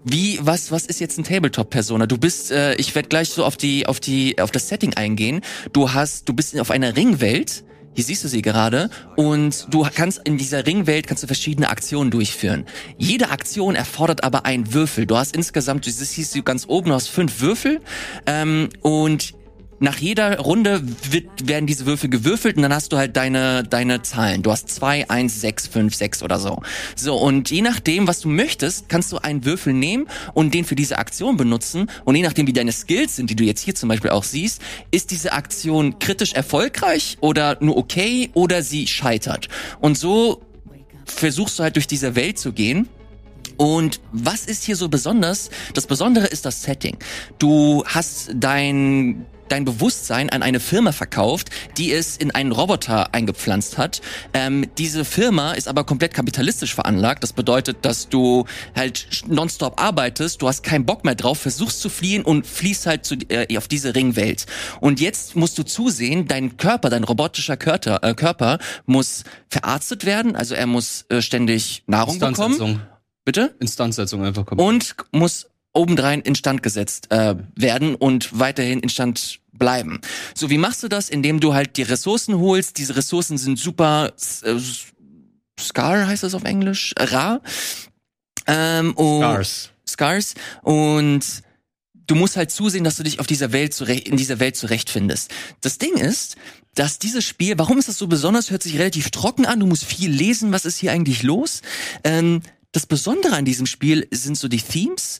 Wie, 0.03 0.39
was, 0.41 0.71
was 0.71 0.85
ist 0.85 0.99
jetzt 0.99 1.19
ein 1.19 1.23
Tabletop-Persona? 1.23 2.07
Du 2.07 2.17
bist, 2.17 2.51
äh, 2.51 2.73
ich 2.75 2.95
werde 2.95 3.07
gleich 3.07 3.29
so 3.29 3.45
auf 3.45 3.55
die, 3.55 3.87
auf 3.87 3.99
die, 3.99 4.39
auf 4.39 4.51
das 4.51 4.67
Setting 4.67 4.95
eingehen. 4.95 5.41
Du 5.73 5.93
hast, 5.93 6.27
du 6.27 6.33
bist 6.33 6.59
auf 6.59 6.71
einer 6.71 6.95
Ringwelt. 6.95 7.63
Hier 7.93 8.03
siehst 8.03 8.23
du 8.23 8.27
sie 8.27 8.41
gerade. 8.41 8.89
Und 9.15 9.67
du 9.69 9.85
kannst 9.93 10.21
in 10.23 10.37
dieser 10.37 10.65
Ringwelt 10.65 11.07
kannst 11.07 11.23
du 11.23 11.27
verschiedene 11.27 11.69
Aktionen 11.69 12.11
durchführen. 12.11 12.65
Jede 12.97 13.29
Aktion 13.29 13.75
erfordert 13.75 14.23
aber 14.23 14.45
einen 14.45 14.73
Würfel. 14.73 15.05
Du 15.05 15.17
hast 15.17 15.35
insgesamt, 15.35 15.85
du 15.85 15.91
siehst 15.91 16.33
du 16.35 16.43
ganz 16.43 16.65
oben, 16.67 16.89
du 16.89 16.95
hast 16.95 17.07
fünf 17.07 17.41
Würfel. 17.41 17.81
Ähm, 18.25 18.69
und 18.81 19.33
nach 19.81 19.97
jeder 19.97 20.39
Runde 20.39 20.81
wird, 21.09 21.47
werden 21.47 21.65
diese 21.65 21.87
Würfel 21.87 22.09
gewürfelt 22.09 22.55
und 22.55 22.61
dann 22.61 22.73
hast 22.73 22.93
du 22.93 22.97
halt 22.97 23.17
deine, 23.17 23.63
deine 23.63 24.03
Zahlen. 24.03 24.43
Du 24.43 24.51
hast 24.51 24.69
zwei, 24.69 25.09
eins, 25.09 25.41
sechs, 25.41 25.67
fünf, 25.67 25.95
sechs 25.95 26.21
oder 26.21 26.39
so. 26.39 26.61
So, 26.95 27.17
und 27.17 27.49
je 27.49 27.61
nachdem, 27.61 28.07
was 28.07 28.19
du 28.21 28.29
möchtest, 28.29 28.89
kannst 28.89 29.11
du 29.11 29.17
einen 29.17 29.43
Würfel 29.43 29.73
nehmen 29.73 30.07
und 30.35 30.53
den 30.53 30.65
für 30.65 30.75
diese 30.75 30.99
Aktion 30.99 31.35
benutzen. 31.35 31.89
Und 32.05 32.15
je 32.15 32.21
nachdem, 32.21 32.45
wie 32.45 32.53
deine 32.53 32.71
Skills 32.71 33.15
sind, 33.15 33.31
die 33.31 33.35
du 33.35 33.43
jetzt 33.43 33.61
hier 33.61 33.73
zum 33.73 33.89
Beispiel 33.89 34.11
auch 34.11 34.23
siehst, 34.23 34.61
ist 34.91 35.09
diese 35.09 35.33
Aktion 35.33 35.97
kritisch 35.97 36.33
erfolgreich 36.33 37.17
oder 37.19 37.57
nur 37.59 37.75
okay 37.75 38.29
oder 38.33 38.61
sie 38.61 38.85
scheitert. 38.85 39.49
Und 39.79 39.97
so 39.97 40.43
versuchst 41.05 41.57
du 41.57 41.63
halt 41.63 41.75
durch 41.75 41.87
diese 41.87 42.15
Welt 42.15 42.37
zu 42.37 42.53
gehen. 42.53 42.87
Und 43.57 43.99
was 44.11 44.45
ist 44.45 44.63
hier 44.63 44.75
so 44.75 44.89
besonders? 44.89 45.49
Das 45.73 45.87
Besondere 45.87 46.27
ist 46.27 46.45
das 46.45 46.61
Setting. 46.61 46.97
Du 47.39 47.83
hast 47.85 48.31
dein 48.35 49.25
dein 49.51 49.65
Bewusstsein 49.65 50.29
an 50.29 50.43
eine 50.43 50.59
Firma 50.59 50.91
verkauft, 50.91 51.49
die 51.77 51.91
es 51.91 52.17
in 52.17 52.31
einen 52.31 52.51
Roboter 52.51 53.13
eingepflanzt 53.13 53.77
hat. 53.77 54.01
Ähm, 54.33 54.69
diese 54.77 55.05
Firma 55.05 55.53
ist 55.53 55.67
aber 55.67 55.83
komplett 55.83 56.13
kapitalistisch 56.13 56.73
veranlagt. 56.73 57.23
Das 57.23 57.33
bedeutet, 57.33 57.83
dass 57.83 58.09
du 58.09 58.45
halt 58.75 59.07
nonstop 59.27 59.81
arbeitest, 59.81 60.41
du 60.41 60.47
hast 60.47 60.63
keinen 60.63 60.85
Bock 60.85 61.03
mehr 61.03 61.15
drauf, 61.15 61.39
versuchst 61.39 61.81
zu 61.81 61.89
fliehen 61.89 62.23
und 62.23 62.47
fliehst 62.47 62.85
halt 62.85 63.05
zu, 63.05 63.15
äh, 63.29 63.57
auf 63.57 63.67
diese 63.67 63.93
Ringwelt. 63.95 64.45
Und 64.79 64.99
jetzt 65.01 65.35
musst 65.35 65.57
du 65.57 65.63
zusehen, 65.63 66.27
dein 66.27 66.57
Körper, 66.57 66.89
dein 66.89 67.03
robotischer 67.03 67.57
Körper, 67.57 67.99
äh, 68.03 68.13
Körper 68.13 68.59
muss 68.85 69.23
verarztet 69.49 70.05
werden, 70.05 70.35
also 70.35 70.55
er 70.55 70.67
muss 70.67 71.05
äh, 71.09 71.21
ständig 71.21 71.83
Nahrung 71.87 72.19
bekommen. 72.19 72.81
Bitte? 73.23 73.55
Instandsetzung 73.59 74.23
einfach 74.23 74.47
kommen. 74.47 74.61
und 74.61 74.95
muss 75.11 75.50
obendrein 75.73 76.21
instand 76.21 76.63
gesetzt 76.63 77.11
äh, 77.11 77.35
werden 77.55 77.95
und 77.95 78.37
weiterhin 78.37 78.79
instand 78.79 79.39
bleiben. 79.53 80.01
So, 80.35 80.49
wie 80.49 80.57
machst 80.57 80.83
du 80.83 80.87
das? 80.87 81.09
Indem 81.09 81.39
du 81.39 81.53
halt 81.53 81.77
die 81.77 81.83
Ressourcen 81.83 82.39
holst. 82.39 82.77
Diese 82.77 82.95
Ressourcen 82.95 83.37
sind 83.37 83.57
super 83.57 84.13
äh, 84.43 84.55
Scar 85.59 86.07
heißt 86.07 86.23
das 86.23 86.33
auf 86.33 86.43
Englisch, 86.43 86.93
rar. 86.97 87.41
Ähm, 88.47 88.93
und 88.93 89.19
Stars. 89.19 89.69
Scars 89.87 90.33
und 90.63 91.23
du 92.07 92.15
musst 92.15 92.35
halt 92.35 92.51
zusehen, 92.51 92.83
dass 92.83 92.95
du 92.95 93.03
dich 93.03 93.19
auf 93.19 93.27
dieser 93.27 93.51
Welt 93.51 93.73
zurecht, 93.73 94.07
in 94.07 94.17
dieser 94.17 94.39
Welt 94.39 94.55
zurechtfindest. 94.55 95.31
Das 95.61 95.77
Ding 95.77 95.93
ist, 95.95 96.35
dass 96.75 96.99
dieses 96.99 97.23
Spiel, 97.23 97.57
warum 97.57 97.77
ist 97.77 97.87
das 97.87 97.97
so 97.97 98.07
besonders, 98.07 98.49
hört 98.49 98.63
sich 98.63 98.77
relativ 98.79 99.11
trocken 99.11 99.45
an, 99.45 99.59
du 99.59 99.65
musst 99.65 99.85
viel 99.85 100.09
lesen, 100.09 100.51
was 100.51 100.65
ist 100.65 100.77
hier 100.77 100.91
eigentlich 100.91 101.23
los? 101.23 101.61
Ähm, 102.03 102.41
das 102.71 102.85
Besondere 102.85 103.35
an 103.35 103.45
diesem 103.45 103.65
Spiel 103.65 104.07
sind 104.11 104.37
so 104.37 104.47
die 104.47 104.61
Themes. 104.61 105.19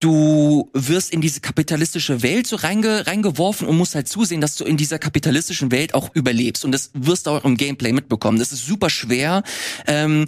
Du 0.00 0.70
wirst 0.74 1.12
in 1.12 1.20
diese 1.20 1.40
kapitalistische 1.40 2.22
Welt 2.22 2.46
so 2.46 2.56
reinge, 2.56 3.06
reingeworfen 3.06 3.66
und 3.66 3.76
musst 3.76 3.94
halt 3.94 4.08
zusehen, 4.08 4.40
dass 4.40 4.56
du 4.56 4.64
in 4.64 4.76
dieser 4.76 4.98
kapitalistischen 4.98 5.70
Welt 5.72 5.94
auch 5.94 6.14
überlebst. 6.14 6.64
Und 6.64 6.72
das 6.72 6.90
wirst 6.94 7.26
du 7.26 7.30
auch 7.30 7.44
im 7.44 7.56
Gameplay 7.56 7.92
mitbekommen. 7.92 8.38
Das 8.38 8.52
ist 8.52 8.64
super 8.66 8.90
schwer. 8.90 9.42
Ähm, 9.86 10.26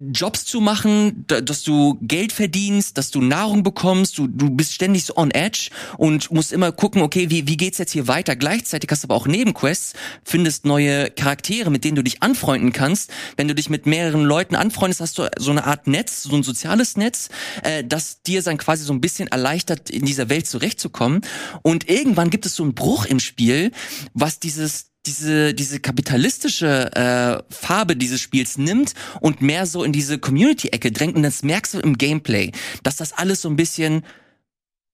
Jobs 0.00 0.46
zu 0.46 0.62
machen, 0.62 1.24
da- 1.26 1.42
dass 1.42 1.62
du 1.62 1.98
Geld 2.00 2.32
verdienst, 2.32 2.96
dass 2.96 3.10
du 3.10 3.20
Nahrung 3.20 3.62
bekommst, 3.62 4.16
du, 4.16 4.26
du 4.28 4.48
bist 4.48 4.72
ständig 4.72 5.04
so 5.04 5.14
on 5.16 5.30
edge 5.30 5.68
und 5.98 6.30
musst 6.30 6.52
immer 6.52 6.72
gucken, 6.72 7.02
okay, 7.02 7.28
wie, 7.28 7.46
wie 7.46 7.58
geht's 7.58 7.76
jetzt 7.76 7.92
hier 7.92 8.08
weiter? 8.08 8.34
Gleichzeitig 8.34 8.90
hast 8.90 9.04
du 9.04 9.08
aber 9.08 9.14
auch 9.14 9.26
Nebenquests, 9.26 9.92
findest 10.24 10.64
neue 10.64 11.10
Charaktere, 11.10 11.70
mit 11.70 11.84
denen 11.84 11.96
du 11.96 12.02
dich 12.02 12.22
anfreunden 12.22 12.72
kannst. 12.72 13.10
Wenn 13.36 13.46
du 13.48 13.54
dich 13.54 13.68
mit 13.68 13.84
mehreren 13.84 14.22
Leuten 14.24 14.56
anfreundest, 14.56 15.02
hast 15.02 15.18
du 15.18 15.28
so 15.38 15.50
eine 15.50 15.64
Art 15.64 15.86
Netz, 15.86 16.22
so 16.22 16.34
ein 16.34 16.42
soziales 16.42 16.96
Netz, 16.96 17.28
äh, 17.62 17.84
das 17.84 18.22
dir 18.22 18.42
dann 18.42 18.56
quasi 18.56 18.84
so 18.84 18.94
ein 18.94 19.02
bisschen 19.02 19.28
erleichtert, 19.28 19.90
in 19.90 20.06
dieser 20.06 20.30
Welt 20.30 20.46
zurechtzukommen. 20.46 21.20
Und 21.60 21.90
irgendwann 21.90 22.30
gibt 22.30 22.46
es 22.46 22.54
so 22.56 22.62
einen 22.62 22.74
Bruch 22.74 23.04
im 23.04 23.20
Spiel, 23.20 23.70
was 24.14 24.40
dieses 24.40 24.89
diese 25.06 25.54
diese 25.54 25.80
kapitalistische 25.80 26.94
äh, 26.94 27.42
Farbe 27.52 27.96
dieses 27.96 28.20
Spiels 28.20 28.58
nimmt 28.58 28.94
und 29.20 29.40
mehr 29.40 29.66
so 29.66 29.82
in 29.82 29.92
diese 29.92 30.18
Community-Ecke 30.18 30.92
drängt 30.92 31.16
und 31.16 31.22
das 31.22 31.42
merkst 31.42 31.74
du 31.74 31.80
im 31.80 31.96
Gameplay, 31.96 32.52
dass 32.82 32.96
das 32.96 33.12
alles 33.12 33.42
so 33.42 33.48
ein 33.48 33.56
bisschen 33.56 34.02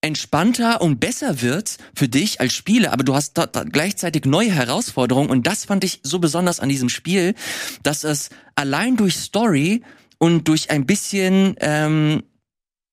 entspannter 0.02 0.80
und 0.82 1.00
besser 1.00 1.42
wird 1.42 1.78
für 1.94 2.08
dich 2.08 2.40
als 2.40 2.54
Spieler, 2.54 2.92
aber 2.92 3.02
du 3.02 3.14
hast 3.14 3.36
da, 3.38 3.46
da 3.46 3.64
gleichzeitig 3.64 4.24
neue 4.24 4.52
Herausforderungen 4.52 5.30
und 5.30 5.46
das 5.46 5.64
fand 5.64 5.82
ich 5.82 6.00
so 6.04 6.20
besonders 6.20 6.60
an 6.60 6.68
diesem 6.68 6.88
Spiel, 6.88 7.34
dass 7.82 8.04
es 8.04 8.30
allein 8.54 8.96
durch 8.96 9.16
Story 9.16 9.82
und 10.18 10.46
durch 10.46 10.70
ein 10.70 10.86
bisschen 10.86 11.56
ähm, 11.60 12.22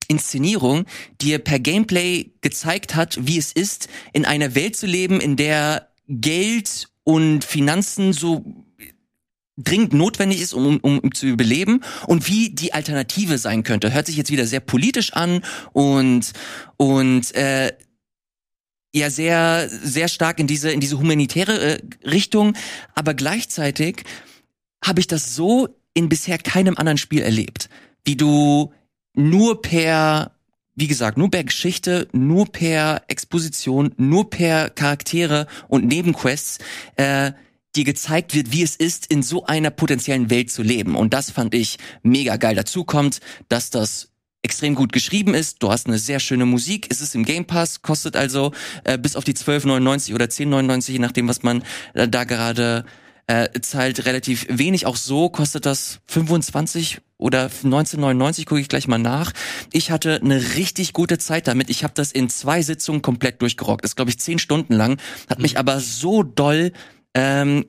Inszenierung 0.07 0.86
dir 1.22 1.39
per 1.39 1.59
Gameplay 1.59 2.32
gezeigt 2.41 2.95
hat, 2.95 3.18
wie 3.22 3.38
es 3.38 3.51
ist, 3.51 3.88
in 4.11 4.26
einer 4.26 4.55
Welt 4.55 4.76
zu 4.76 4.88
leben, 4.88 5.22
in 5.22 5.36
der 5.36 5.89
Geld 6.07 6.89
und 7.04 7.43
Finanzen 7.43 8.14
so 8.14 8.45
dringend 9.58 9.93
notwendig 9.93 10.41
ist, 10.41 10.54
um, 10.54 10.80
um, 10.80 10.99
um 10.99 11.14
zu 11.14 11.28
überleben 11.28 11.82
und 12.08 12.28
wie 12.28 12.49
die 12.49 12.74
Alternative 12.74 13.38
sein 13.38 13.64
könnte. 13.64 13.93
Hört 13.93 14.08
sich 14.08 14.18
jetzt 14.18 14.32
wieder 14.32 14.47
sehr 14.47 14.60
politisch 14.60 15.14
an 15.14 15.43
und 15.74 16.34
und 16.78 17.36
äh, 17.36 17.72
ja 18.93 19.10
sehr 19.10 19.70
sehr 19.70 20.08
stark 20.08 20.39
in 20.39 20.47
diese 20.47 20.72
in 20.72 20.80
diese 20.80 20.97
humanitäre 20.97 21.60
äh, 21.60 21.82
Richtung, 22.04 22.56
aber 22.95 23.14
gleichzeitig 23.14 24.04
habe 24.84 24.99
ich 24.99 25.08
das 25.08 25.36
so 25.36 25.70
in 25.93 26.10
bisher 26.10 26.39
keinem 26.39 26.78
anderen 26.78 26.97
Spiel 26.97 27.22
erlebt, 27.22 27.70
wie 28.04 28.16
du 28.16 28.74
nur 29.14 29.62
per 29.62 30.32
wie 30.76 30.88
gesagt, 30.88 31.17
nur 31.17 31.30
per 31.30 31.43
Geschichte, 31.43 32.07
nur 32.11 32.51
per 32.51 33.03
Exposition, 33.07 33.93
nur 33.97 34.30
per 34.30 34.69
Charaktere 34.69 35.47
und 35.67 35.86
Nebenquests 35.86 36.59
äh, 36.95 37.32
dir 37.76 37.84
gezeigt 37.84 38.36
wird, 38.36 38.51
wie 38.51 38.63
es 38.63 38.76
ist, 38.76 39.07
in 39.07 39.24
so 39.24 39.45
einer 39.45 39.71
potenziellen 39.71 40.30
Welt 40.30 40.51
zu 40.51 40.61
leben. 40.61 40.95
Und 40.95 41.13
das 41.13 41.32
fand 41.32 41.53
ich 41.53 41.78
mega 42.03 42.38
geil. 42.38 42.55
Dazu 42.55 42.84
kommt, 42.84 43.19
dass 43.49 43.69
das 43.69 44.09
extrem 44.43 44.76
gut 44.76 44.91
geschrieben 44.91 45.34
ist. 45.34 45.63
Du 45.63 45.71
hast 45.71 45.88
eine 45.88 45.97
sehr 45.97 46.19
schöne 46.19 46.45
Musik. 46.45 46.88
Es 46.89 47.01
ist 47.01 47.15
im 47.15 47.24
Game 47.24 47.45
Pass, 47.45 47.82
kostet 47.82 48.15
also 48.15 48.51
äh, 48.84 48.97
bis 48.97 49.15
auf 49.15 49.24
die 49.24 49.34
12,99 49.34 50.13
oder 50.13 50.26
10,99, 50.26 50.91
je 50.91 50.99
nachdem, 50.99 51.28
was 51.28 51.43
man 51.43 51.63
äh, 51.93 52.07
da 52.07 52.26
gerade 52.26 52.86
äh, 53.28 53.47
zahlt, 53.61 54.05
relativ 54.05 54.45
wenig. 54.49 54.86
Auch 54.86 54.95
so 54.95 55.30
kostet 55.30 55.65
das 55.65 55.99
25 56.07 57.01
oder 57.17 57.43
1999, 57.43 58.45
gucke 58.45 58.59
ich 58.59 58.67
gleich 58.67 58.88
mal 58.88 58.97
nach. 58.97 59.32
Ich 59.71 59.91
hatte 59.91 60.19
eine 60.21 60.55
richtig 60.55 60.93
gute 60.93 61.17
Zeit 61.17 61.47
damit. 61.47 61.69
Ich 61.69 61.84
habe 61.84 61.93
das 61.95 62.11
in 62.11 62.30
zwei 62.30 62.61
Sitzungen 62.61 63.01
komplett 63.01 63.41
durchgerockt. 63.41 63.84
Das 63.84 63.91
ist, 63.91 63.95
glaube 63.95 64.11
ich, 64.11 64.19
zehn 64.19 64.39
Stunden 64.39 64.74
lang. 64.74 64.99
Hat 65.30 65.39
mich 65.39 65.57
aber 65.57 65.80
so 65.80 66.24
doll 66.24 66.74
ähm, 67.13 67.65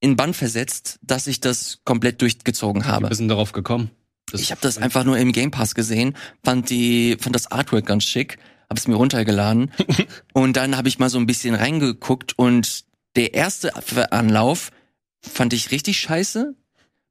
in 0.00 0.16
Bann 0.16 0.34
versetzt, 0.34 0.98
dass 1.02 1.26
ich 1.26 1.40
das 1.40 1.80
komplett 1.84 2.20
durchgezogen 2.20 2.86
habe. 2.86 3.08
Wir 3.08 3.16
sind 3.16 3.28
darauf 3.28 3.52
gekommen. 3.52 3.90
Das 4.30 4.40
Ich 4.40 4.50
habe 4.50 4.60
das 4.60 4.78
einfach 4.78 5.04
nur 5.04 5.18
im 5.18 5.32
Game 5.32 5.50
Pass 5.50 5.74
gesehen, 5.74 6.16
fand 6.44 6.70
die, 6.70 7.16
fand 7.20 7.34
das 7.34 7.50
Artwork 7.50 7.86
ganz 7.86 8.04
schick, 8.04 8.38
habe 8.70 8.78
es 8.78 8.88
mir 8.88 8.94
runtergeladen 8.94 9.70
und 10.32 10.56
dann 10.56 10.76
habe 10.76 10.88
ich 10.88 10.98
mal 10.98 11.10
so 11.10 11.18
ein 11.18 11.26
bisschen 11.26 11.54
reingeguckt 11.54 12.38
und 12.38 12.84
der 13.16 13.34
erste 13.34 13.72
Anlauf 14.12 14.70
fand 15.22 15.52
ich 15.52 15.70
richtig 15.70 16.00
scheiße, 16.00 16.54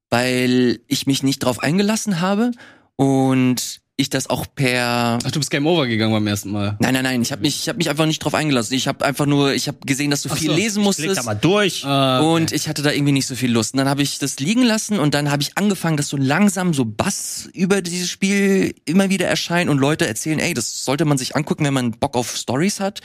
weil 0.09 0.81
ich 0.87 1.07
mich 1.07 1.23
nicht 1.23 1.39
drauf 1.39 1.59
eingelassen 1.59 2.21
habe 2.21 2.51
und 2.95 3.80
ich 4.01 4.09
das 4.09 4.29
auch 4.29 4.45
per 4.53 5.19
Ach, 5.23 5.31
du 5.31 5.39
bist 5.39 5.51
Game 5.51 5.65
Over 5.65 5.87
gegangen 5.87 6.13
beim 6.13 6.27
ersten 6.27 6.51
Mal. 6.51 6.75
Nein, 6.79 6.93
nein, 6.93 7.03
nein, 7.03 7.21
ich 7.21 7.31
habe 7.31 7.41
mich 7.41 7.61
ich 7.61 7.69
habe 7.69 7.77
mich 7.77 7.89
einfach 7.89 8.05
nicht 8.05 8.19
drauf 8.19 8.33
eingelassen. 8.33 8.73
Ich 8.73 8.87
habe 8.87 9.05
einfach 9.05 9.25
nur 9.25 9.53
ich 9.53 9.67
habe 9.67 9.77
gesehen, 9.85 10.11
dass 10.11 10.23
du 10.23 10.29
Ach 10.31 10.37
viel 10.37 10.49
so, 10.49 10.55
lesen 10.55 10.83
Klick 10.83 10.97
da 10.97 11.03
musstest. 11.05 11.25
mal 11.25 11.35
durch. 11.35 11.85
Ah, 11.85 12.19
okay. 12.19 12.27
Und 12.27 12.51
ich 12.51 12.67
hatte 12.67 12.81
da 12.81 12.91
irgendwie 12.91 13.11
nicht 13.13 13.27
so 13.27 13.35
viel 13.35 13.51
Lust. 13.51 13.73
Und 13.73 13.77
dann 13.77 13.89
habe 13.89 14.01
ich 14.01 14.19
das 14.19 14.39
liegen 14.39 14.63
lassen 14.63 14.99
und 14.99 15.13
dann 15.13 15.31
habe 15.31 15.41
ich 15.41 15.57
angefangen, 15.57 15.97
dass 15.97 16.09
so 16.09 16.17
langsam 16.17 16.73
so 16.73 16.85
Bass 16.85 17.49
über 17.53 17.81
dieses 17.81 18.09
Spiel 18.09 18.75
immer 18.85 19.09
wieder 19.09 19.27
erscheint 19.27 19.69
und 19.69 19.77
Leute 19.77 20.07
erzählen, 20.07 20.39
ey, 20.39 20.53
das 20.53 20.83
sollte 20.85 21.05
man 21.05 21.17
sich 21.17 21.35
angucken, 21.35 21.65
wenn 21.65 21.73
man 21.73 21.91
Bock 21.91 22.17
auf 22.17 22.35
Stories 22.35 22.79
hat. 22.79 23.01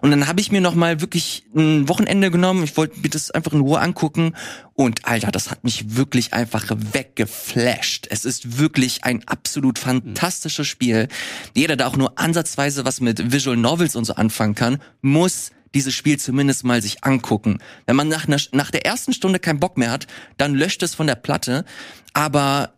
Und 0.00 0.10
dann 0.10 0.26
habe 0.26 0.40
ich 0.40 0.50
mir 0.50 0.60
noch 0.60 0.74
mal 0.74 1.00
wirklich 1.00 1.44
ein 1.54 1.88
Wochenende 1.88 2.30
genommen. 2.30 2.64
Ich 2.64 2.76
wollte 2.76 2.98
mir 3.00 3.08
das 3.08 3.30
einfach 3.30 3.52
in 3.52 3.60
Ruhe 3.60 3.80
angucken 3.80 4.34
und 4.78 5.06
Alter, 5.06 5.32
das 5.32 5.50
hat 5.50 5.64
mich 5.64 5.96
wirklich 5.96 6.34
einfach 6.34 6.64
weggeflasht. 6.70 8.06
Es 8.10 8.24
ist 8.24 8.58
wirklich 8.58 9.02
ein 9.02 9.26
absolut 9.26 9.76
fantastisches 9.76 10.68
Spiel. 10.68 11.08
Jeder, 11.52 11.74
der 11.74 11.88
auch 11.88 11.96
nur 11.96 12.16
ansatzweise 12.16 12.84
was 12.84 13.00
mit 13.00 13.32
Visual 13.32 13.56
Novels 13.56 13.96
und 13.96 14.04
so 14.04 14.14
anfangen 14.14 14.54
kann, 14.54 14.80
muss 15.02 15.50
dieses 15.74 15.96
Spiel 15.96 16.16
zumindest 16.20 16.62
mal 16.62 16.80
sich 16.80 17.02
angucken. 17.02 17.58
Wenn 17.86 17.96
man 17.96 18.06
nach, 18.06 18.28
einer, 18.28 18.36
nach 18.52 18.70
der 18.70 18.86
ersten 18.86 19.12
Stunde 19.12 19.40
keinen 19.40 19.58
Bock 19.58 19.78
mehr 19.78 19.90
hat, 19.90 20.06
dann 20.36 20.54
löscht 20.54 20.84
es 20.84 20.94
von 20.94 21.08
der 21.08 21.16
Platte. 21.16 21.64
Aber 22.12 22.74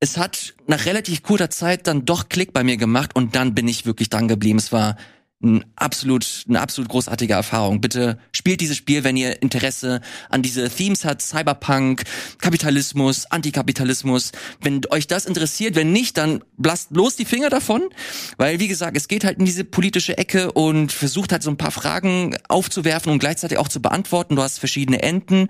es 0.00 0.18
hat 0.18 0.56
nach 0.66 0.84
relativ 0.84 1.22
kurzer 1.22 1.48
Zeit 1.48 1.86
dann 1.86 2.04
doch 2.04 2.28
Klick 2.28 2.52
bei 2.52 2.64
mir 2.64 2.76
gemacht 2.76 3.16
und 3.16 3.34
dann 3.34 3.54
bin 3.54 3.66
ich 3.66 3.86
wirklich 3.86 4.10
dran 4.10 4.28
geblieben. 4.28 4.58
Es 4.58 4.72
war 4.72 4.98
ein 5.42 5.64
absolut, 5.76 6.44
eine 6.48 6.60
absolut 6.60 6.90
großartige 6.90 7.32
Erfahrung. 7.32 7.80
Bitte 7.80 8.18
spielt 8.32 8.60
dieses 8.60 8.76
Spiel, 8.76 9.04
wenn 9.04 9.16
ihr 9.16 9.40
Interesse 9.40 10.00
an 10.30 10.42
diese 10.42 10.68
Themes 10.68 11.04
hat, 11.04 11.22
Cyberpunk, 11.22 12.02
Kapitalismus, 12.40 13.26
Antikapitalismus. 13.26 14.32
Wenn 14.60 14.80
euch 14.90 15.06
das 15.06 15.26
interessiert, 15.26 15.76
wenn 15.76 15.92
nicht, 15.92 16.16
dann 16.16 16.42
lasst 16.56 16.92
bloß 16.92 17.14
die 17.14 17.24
Finger 17.24 17.50
davon, 17.50 17.82
weil 18.36 18.58
wie 18.58 18.66
gesagt, 18.66 18.96
es 18.96 19.06
geht 19.06 19.24
halt 19.24 19.38
in 19.38 19.44
diese 19.44 19.64
politische 19.64 20.18
Ecke 20.18 20.50
und 20.52 20.90
versucht 20.90 21.30
halt 21.30 21.44
so 21.44 21.50
ein 21.50 21.56
paar 21.56 21.70
Fragen 21.70 22.36
aufzuwerfen 22.48 23.12
und 23.12 23.20
gleichzeitig 23.20 23.58
auch 23.58 23.68
zu 23.68 23.80
beantworten. 23.80 24.34
Du 24.34 24.42
hast 24.42 24.58
verschiedene 24.58 25.02
Enden. 25.02 25.48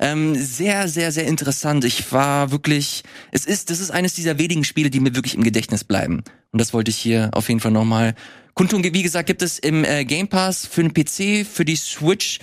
Ähm, 0.00 0.34
sehr, 0.34 0.88
sehr, 0.88 1.12
sehr 1.12 1.26
interessant. 1.26 1.84
Ich 1.86 2.12
war 2.12 2.50
wirklich, 2.50 3.04
es 3.32 3.46
ist, 3.46 3.70
das 3.70 3.80
ist 3.80 3.90
eines 3.90 4.12
dieser 4.12 4.38
wenigen 4.38 4.64
Spiele, 4.64 4.90
die 4.90 5.00
mir 5.00 5.14
wirklich 5.14 5.34
im 5.34 5.44
Gedächtnis 5.44 5.84
bleiben. 5.84 6.24
Und 6.52 6.60
das 6.60 6.72
wollte 6.72 6.90
ich 6.90 6.96
hier 6.96 7.30
auf 7.32 7.48
jeden 7.48 7.60
Fall 7.60 7.70
nochmal 7.70 8.14
kundtun. 8.54 8.82
Wie 8.82 9.02
gesagt, 9.02 9.26
gibt 9.26 9.42
es 9.42 9.58
im 9.58 9.84
äh, 9.84 10.04
Game 10.04 10.28
Pass 10.28 10.66
für 10.66 10.82
den 10.82 10.92
PC, 10.92 11.46
für 11.46 11.64
die 11.64 11.76
Switch 11.76 12.40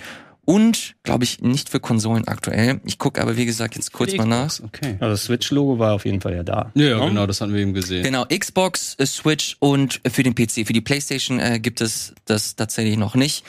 und, 0.48 0.94
glaube 1.02 1.24
ich, 1.24 1.42
nicht 1.42 1.68
für 1.68 1.78
Konsolen 1.78 2.26
aktuell. 2.26 2.80
Ich 2.86 2.96
gucke 2.96 3.20
aber, 3.20 3.36
wie 3.36 3.44
gesagt, 3.44 3.74
jetzt 3.74 3.92
kurz 3.92 4.16
mal 4.16 4.24
nach. 4.24 4.58
Okay. 4.64 4.96
Also 4.98 5.10
das 5.10 5.24
Switch-Logo 5.24 5.78
war 5.78 5.92
auf 5.92 6.06
jeden 6.06 6.22
Fall 6.22 6.36
ja 6.36 6.42
da. 6.42 6.72
Ja, 6.74 6.84
ja, 6.84 7.06
genau, 7.06 7.26
das 7.26 7.42
hatten 7.42 7.52
wir 7.52 7.60
eben 7.60 7.74
gesehen. 7.74 8.02
Genau, 8.02 8.24
Xbox, 8.24 8.94
äh, 8.98 9.04
Switch 9.04 9.58
und 9.58 10.00
äh, 10.04 10.10
für 10.10 10.22
den 10.22 10.34
PC. 10.34 10.66
Für 10.66 10.72
die 10.72 10.80
Playstation 10.80 11.38
äh, 11.38 11.60
gibt 11.60 11.82
es 11.82 12.14
das 12.24 12.56
tatsächlich 12.56 12.96
noch 12.96 13.14
nicht. 13.14 13.44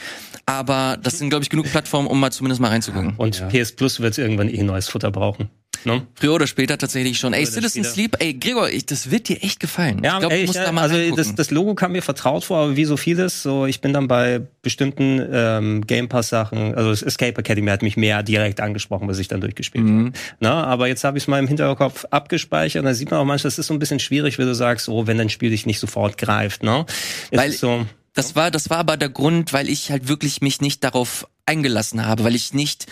Aber 0.45 0.97
das 1.01 1.19
sind, 1.19 1.29
glaube 1.29 1.43
ich, 1.43 1.49
genug 1.49 1.71
Plattformen, 1.71 2.09
um 2.09 2.19
mal 2.19 2.31
zumindest 2.31 2.59
mal 2.59 2.67
reinzugucken. 2.67 3.13
Und 3.15 3.47
PS 3.47 3.71
Plus 3.71 4.01
wird 4.01 4.17
irgendwann 4.17 4.49
eh 4.49 4.61
neues 4.61 4.89
Futter 4.89 5.09
brauchen. 5.09 5.49
Ne? 5.85 6.05
Früher 6.15 6.33
oder 6.33 6.45
später 6.47 6.77
tatsächlich 6.77 7.17
schon. 7.17 7.31
Ey, 7.31 7.45
Citizen. 7.45 7.85
Sleep, 7.85 8.17
ey, 8.19 8.33
Gregor, 8.33 8.69
ich, 8.69 8.85
das 8.85 9.11
wird 9.11 9.29
dir 9.29 9.41
echt 9.41 9.61
gefallen. 9.61 10.01
Ja, 10.03 10.15
ich 10.15 10.19
glaube, 10.19 10.35
du 10.35 10.41
musst 10.45 10.59
ich, 10.59 10.65
da 10.65 10.71
mal 10.73 10.81
also 10.81 10.95
reingucken. 10.95 11.15
das, 11.15 11.35
das 11.35 11.51
Logo 11.51 11.73
kam 11.73 11.93
mir 11.93 12.01
vertraut 12.01 12.43
vor, 12.43 12.57
aber 12.57 12.75
wie 12.75 12.83
so 12.83 12.97
vieles, 12.97 13.43
so 13.43 13.65
ich 13.65 13.79
bin 13.79 13.93
dann 13.93 14.09
bei 14.09 14.41
bestimmten 14.61 15.25
ähm, 15.31 15.87
Game 15.87 16.09
Pass 16.09 16.27
Sachen, 16.27 16.75
also 16.75 16.89
das 16.89 17.01
Escape 17.01 17.37
Academy 17.39 17.69
hat 17.69 17.81
mich 17.81 17.95
mehr 17.95 18.23
direkt 18.23 18.59
angesprochen, 18.59 19.07
was 19.07 19.19
ich 19.19 19.29
dann 19.29 19.39
durchgespielt 19.39 19.85
Mhm. 19.85 20.05
habe. 20.07 20.11
Na, 20.41 20.65
aber 20.65 20.87
jetzt 20.87 21.05
habe 21.05 21.17
ich 21.17 21.23
es 21.23 21.27
mal 21.29 21.39
im 21.39 21.47
Hinterkopf 21.47 22.03
abgespeichert 22.09 22.81
und 22.81 22.85
da 22.85 22.93
sieht 22.93 23.09
man 23.11 23.21
auch 23.21 23.25
manchmal, 23.25 23.47
das 23.49 23.57
ist 23.57 23.67
so 23.67 23.73
ein 23.73 23.79
bisschen 23.79 23.99
schwierig, 23.99 24.37
wenn 24.37 24.47
du 24.47 24.55
sagst, 24.55 24.89
oh, 24.89 25.07
wenn 25.07 25.17
dein 25.17 25.29
Spiel 25.29 25.49
dich 25.51 25.65
nicht 25.65 25.79
sofort 25.79 26.17
greift, 26.17 26.61
ne? 26.61 26.85
Weil- 27.31 27.51
ist 27.51 27.59
so, 27.61 27.85
Das 28.13 28.35
war, 28.35 28.51
das 28.51 28.69
war 28.69 28.77
aber 28.77 28.97
der 28.97 29.09
Grund, 29.09 29.53
weil 29.53 29.69
ich 29.69 29.91
halt 29.91 30.07
wirklich 30.07 30.41
mich 30.41 30.61
nicht 30.61 30.83
darauf 30.83 31.27
eingelassen 31.45 32.05
habe, 32.05 32.23
weil 32.23 32.35
ich 32.35 32.53
nicht 32.53 32.87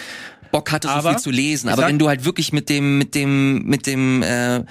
Bock 0.51 0.71
hatte, 0.71 0.87
so 0.87 0.93
Aber, 0.93 1.09
viel 1.11 1.19
zu 1.19 1.31
lesen. 1.31 1.69
Aber 1.69 1.81
sag- 1.81 1.89
wenn 1.89 1.99
du 1.99 2.07
halt 2.07 2.23
wirklich 2.25 2.53
mit 2.53 2.69
dem, 2.69 2.97
mit 2.97 3.15
dem, 3.15 3.63
mit 3.65 3.85
dem, 3.87 4.23
äh, 4.23 4.63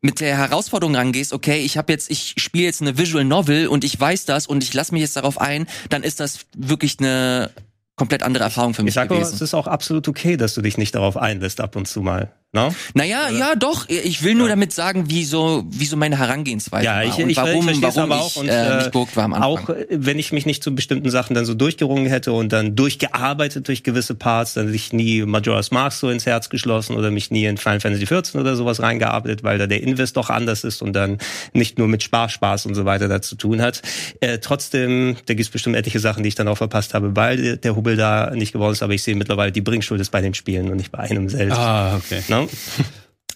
mit 0.00 0.20
der 0.20 0.36
Herausforderung 0.36 0.94
rangehst, 0.94 1.32
okay, 1.32 1.60
ich 1.60 1.78
habe 1.78 1.90
jetzt, 1.92 2.10
ich 2.10 2.34
spiele 2.36 2.64
jetzt 2.64 2.82
eine 2.82 2.98
Visual 2.98 3.24
Novel 3.24 3.68
und 3.68 3.84
ich 3.84 3.98
weiß 3.98 4.26
das 4.26 4.46
und 4.46 4.62
ich 4.62 4.74
lasse 4.74 4.92
mich 4.92 5.00
jetzt 5.00 5.16
darauf 5.16 5.40
ein, 5.40 5.66
dann 5.88 6.02
ist 6.02 6.20
das 6.20 6.40
wirklich 6.56 6.98
eine 6.98 7.50
komplett 7.96 8.22
andere 8.22 8.44
Erfahrung 8.44 8.74
für 8.74 8.82
mich 8.82 8.90
ich 8.90 8.94
sage 8.94 9.10
aber, 9.10 9.20
gewesen. 9.20 9.36
es 9.36 9.40
ist 9.40 9.54
auch 9.54 9.66
absolut 9.66 10.06
okay, 10.08 10.36
dass 10.36 10.54
du 10.54 10.60
dich 10.60 10.76
nicht 10.76 10.94
darauf 10.94 11.16
einlässt 11.16 11.60
ab 11.60 11.76
und 11.76 11.88
zu 11.88 12.02
mal. 12.02 12.32
No? 12.54 12.72
Naja, 12.94 13.30
ja, 13.30 13.56
doch. 13.56 13.88
Ich 13.88 14.22
will 14.22 14.36
nur 14.36 14.48
damit 14.48 14.72
sagen, 14.72 15.10
wie 15.10 15.24
so, 15.24 15.64
wie 15.70 15.86
so 15.86 15.96
meine 15.96 16.16
Herangehensweise 16.16 16.84
Ja, 16.84 16.94
war 16.94 17.02
ich, 17.04 17.18
und 17.18 17.28
ich, 17.28 17.36
warum, 17.36 17.68
ich 17.68 17.82
warum 17.82 18.02
aber 18.12 18.20
auch. 18.20 18.30
ich 18.30 18.36
Und, 18.36 18.48
äh, 18.48 18.70
äh, 18.70 18.76
nicht 18.76 18.92
geguckt 18.92 19.16
war 19.16 19.24
am 19.24 19.34
Anfang. 19.34 19.50
auch 19.50 19.68
äh, 19.70 19.86
wenn 19.90 20.20
ich 20.20 20.30
mich 20.30 20.46
nicht 20.46 20.62
zu 20.62 20.72
bestimmten 20.72 21.10
Sachen 21.10 21.34
dann 21.34 21.46
so 21.46 21.54
durchgerungen 21.54 22.06
hätte 22.06 22.32
und 22.32 22.52
dann 22.52 22.76
durchgearbeitet 22.76 23.66
durch 23.66 23.82
gewisse 23.82 24.14
Parts, 24.14 24.54
dann 24.54 24.66
hätte 24.66 24.76
ich 24.76 24.92
nie 24.92 25.22
Majora's 25.24 25.72
Mask 25.72 25.98
so 25.98 26.08
ins 26.10 26.26
Herz 26.26 26.48
geschlossen 26.48 26.94
oder 26.94 27.10
mich 27.10 27.32
nie 27.32 27.44
in 27.44 27.56
Final 27.56 27.80
Fantasy 27.80 28.04
XIV 28.04 28.36
oder 28.36 28.54
sowas 28.54 28.80
reingearbeitet, 28.80 29.42
weil 29.42 29.58
da 29.58 29.66
der 29.66 29.82
Invest 29.82 30.16
doch 30.16 30.30
anders 30.30 30.62
ist 30.62 30.80
und 30.80 30.92
dann 30.92 31.18
nicht 31.54 31.78
nur 31.78 31.88
mit 31.88 32.04
Spaß, 32.04 32.30
Spaß 32.30 32.66
und 32.66 32.76
so 32.76 32.84
weiter 32.84 33.08
da 33.08 33.20
zu 33.20 33.34
tun 33.34 33.62
hat. 33.62 33.82
Äh, 34.20 34.38
trotzdem, 34.38 35.16
da 35.26 35.34
gibt 35.34 35.46
es 35.46 35.50
bestimmt 35.50 35.74
etliche 35.74 35.98
Sachen, 35.98 36.22
die 36.22 36.28
ich 36.28 36.36
dann 36.36 36.46
auch 36.46 36.58
verpasst 36.58 36.94
habe, 36.94 37.16
weil 37.16 37.56
der 37.56 37.74
Hubbel 37.74 37.96
da 37.96 38.30
nicht 38.30 38.52
geworden 38.52 38.74
ist, 38.74 38.82
aber 38.84 38.92
ich 38.92 39.02
sehe 39.02 39.16
mittlerweile, 39.16 39.50
die 39.50 39.60
Bringschuld 39.60 40.00
ist 40.00 40.10
bei 40.10 40.20
den 40.20 40.34
Spielen 40.34 40.70
und 40.70 40.76
nicht 40.76 40.92
bei 40.92 41.00
einem 41.00 41.28
selbst. 41.28 41.58
Ah, 41.58 41.96
okay. 41.96 42.22
Ne? 42.44 42.84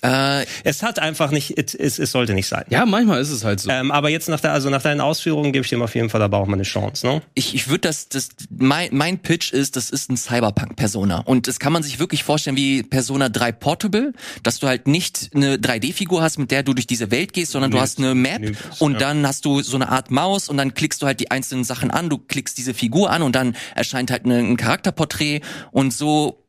äh, 0.02 0.46
Es 0.64 0.82
hat 0.82 0.98
einfach 0.98 1.30
nicht, 1.30 1.58
es, 1.58 1.98
es, 1.98 2.12
sollte 2.12 2.34
nicht 2.34 2.46
sein. 2.46 2.64
Ja, 2.68 2.86
manchmal 2.86 3.20
ist 3.20 3.30
es 3.30 3.44
halt 3.44 3.60
so. 3.60 3.70
Ähm, 3.70 3.90
aber 3.90 4.08
jetzt 4.08 4.28
nach 4.28 4.40
der, 4.40 4.52
also 4.52 4.70
nach 4.70 4.82
deinen 4.82 5.00
Ausführungen 5.00 5.52
gebe 5.52 5.64
ich 5.64 5.70
dem 5.70 5.82
auf 5.82 5.94
jeden 5.94 6.10
Fall 6.10 6.22
aber 6.22 6.38
auch 6.38 6.46
mal 6.46 6.54
eine 6.54 6.62
Chance, 6.62 7.06
ne? 7.06 7.22
ich, 7.34 7.54
ich 7.54 7.68
würde 7.68 7.80
das, 7.80 8.08
das 8.08 8.28
mein, 8.50 8.90
mein 8.92 9.18
Pitch 9.18 9.52
ist, 9.52 9.76
das 9.76 9.90
ist 9.90 10.10
ein 10.10 10.16
Cyberpunk-Persona. 10.16 11.20
Und 11.20 11.48
das 11.48 11.58
kann 11.58 11.72
man 11.72 11.82
sich 11.82 11.98
wirklich 11.98 12.24
vorstellen 12.24 12.56
wie 12.56 12.82
Persona 12.82 13.28
3 13.28 13.52
Portable, 13.52 14.12
dass 14.42 14.58
du 14.58 14.66
halt 14.66 14.86
nicht 14.86 15.30
eine 15.34 15.56
3D-Figur 15.56 16.22
hast, 16.22 16.38
mit 16.38 16.50
der 16.50 16.62
du 16.62 16.74
durch 16.74 16.86
diese 16.86 17.10
Welt 17.10 17.32
gehst, 17.32 17.52
sondern 17.52 17.70
du 17.70 17.80
hast 17.80 17.98
eine 17.98 18.14
Map 18.14 18.40
Nö, 18.40 18.52
und 18.78 18.94
ja. 18.94 18.98
dann 18.98 19.26
hast 19.26 19.44
du 19.44 19.62
so 19.62 19.76
eine 19.76 19.88
Art 19.88 20.10
Maus 20.10 20.48
und 20.48 20.56
dann 20.56 20.74
klickst 20.74 21.02
du 21.02 21.06
halt 21.06 21.20
die 21.20 21.30
einzelnen 21.30 21.64
Sachen 21.64 21.90
an, 21.90 22.08
du 22.08 22.18
klickst 22.18 22.56
diese 22.58 22.74
Figur 22.74 23.10
an 23.10 23.22
und 23.22 23.34
dann 23.34 23.56
erscheint 23.74 24.10
halt 24.10 24.24
eine, 24.24 24.38
ein 24.38 24.56
Charakterporträt 24.56 25.40
und 25.72 25.92
so 25.92 26.44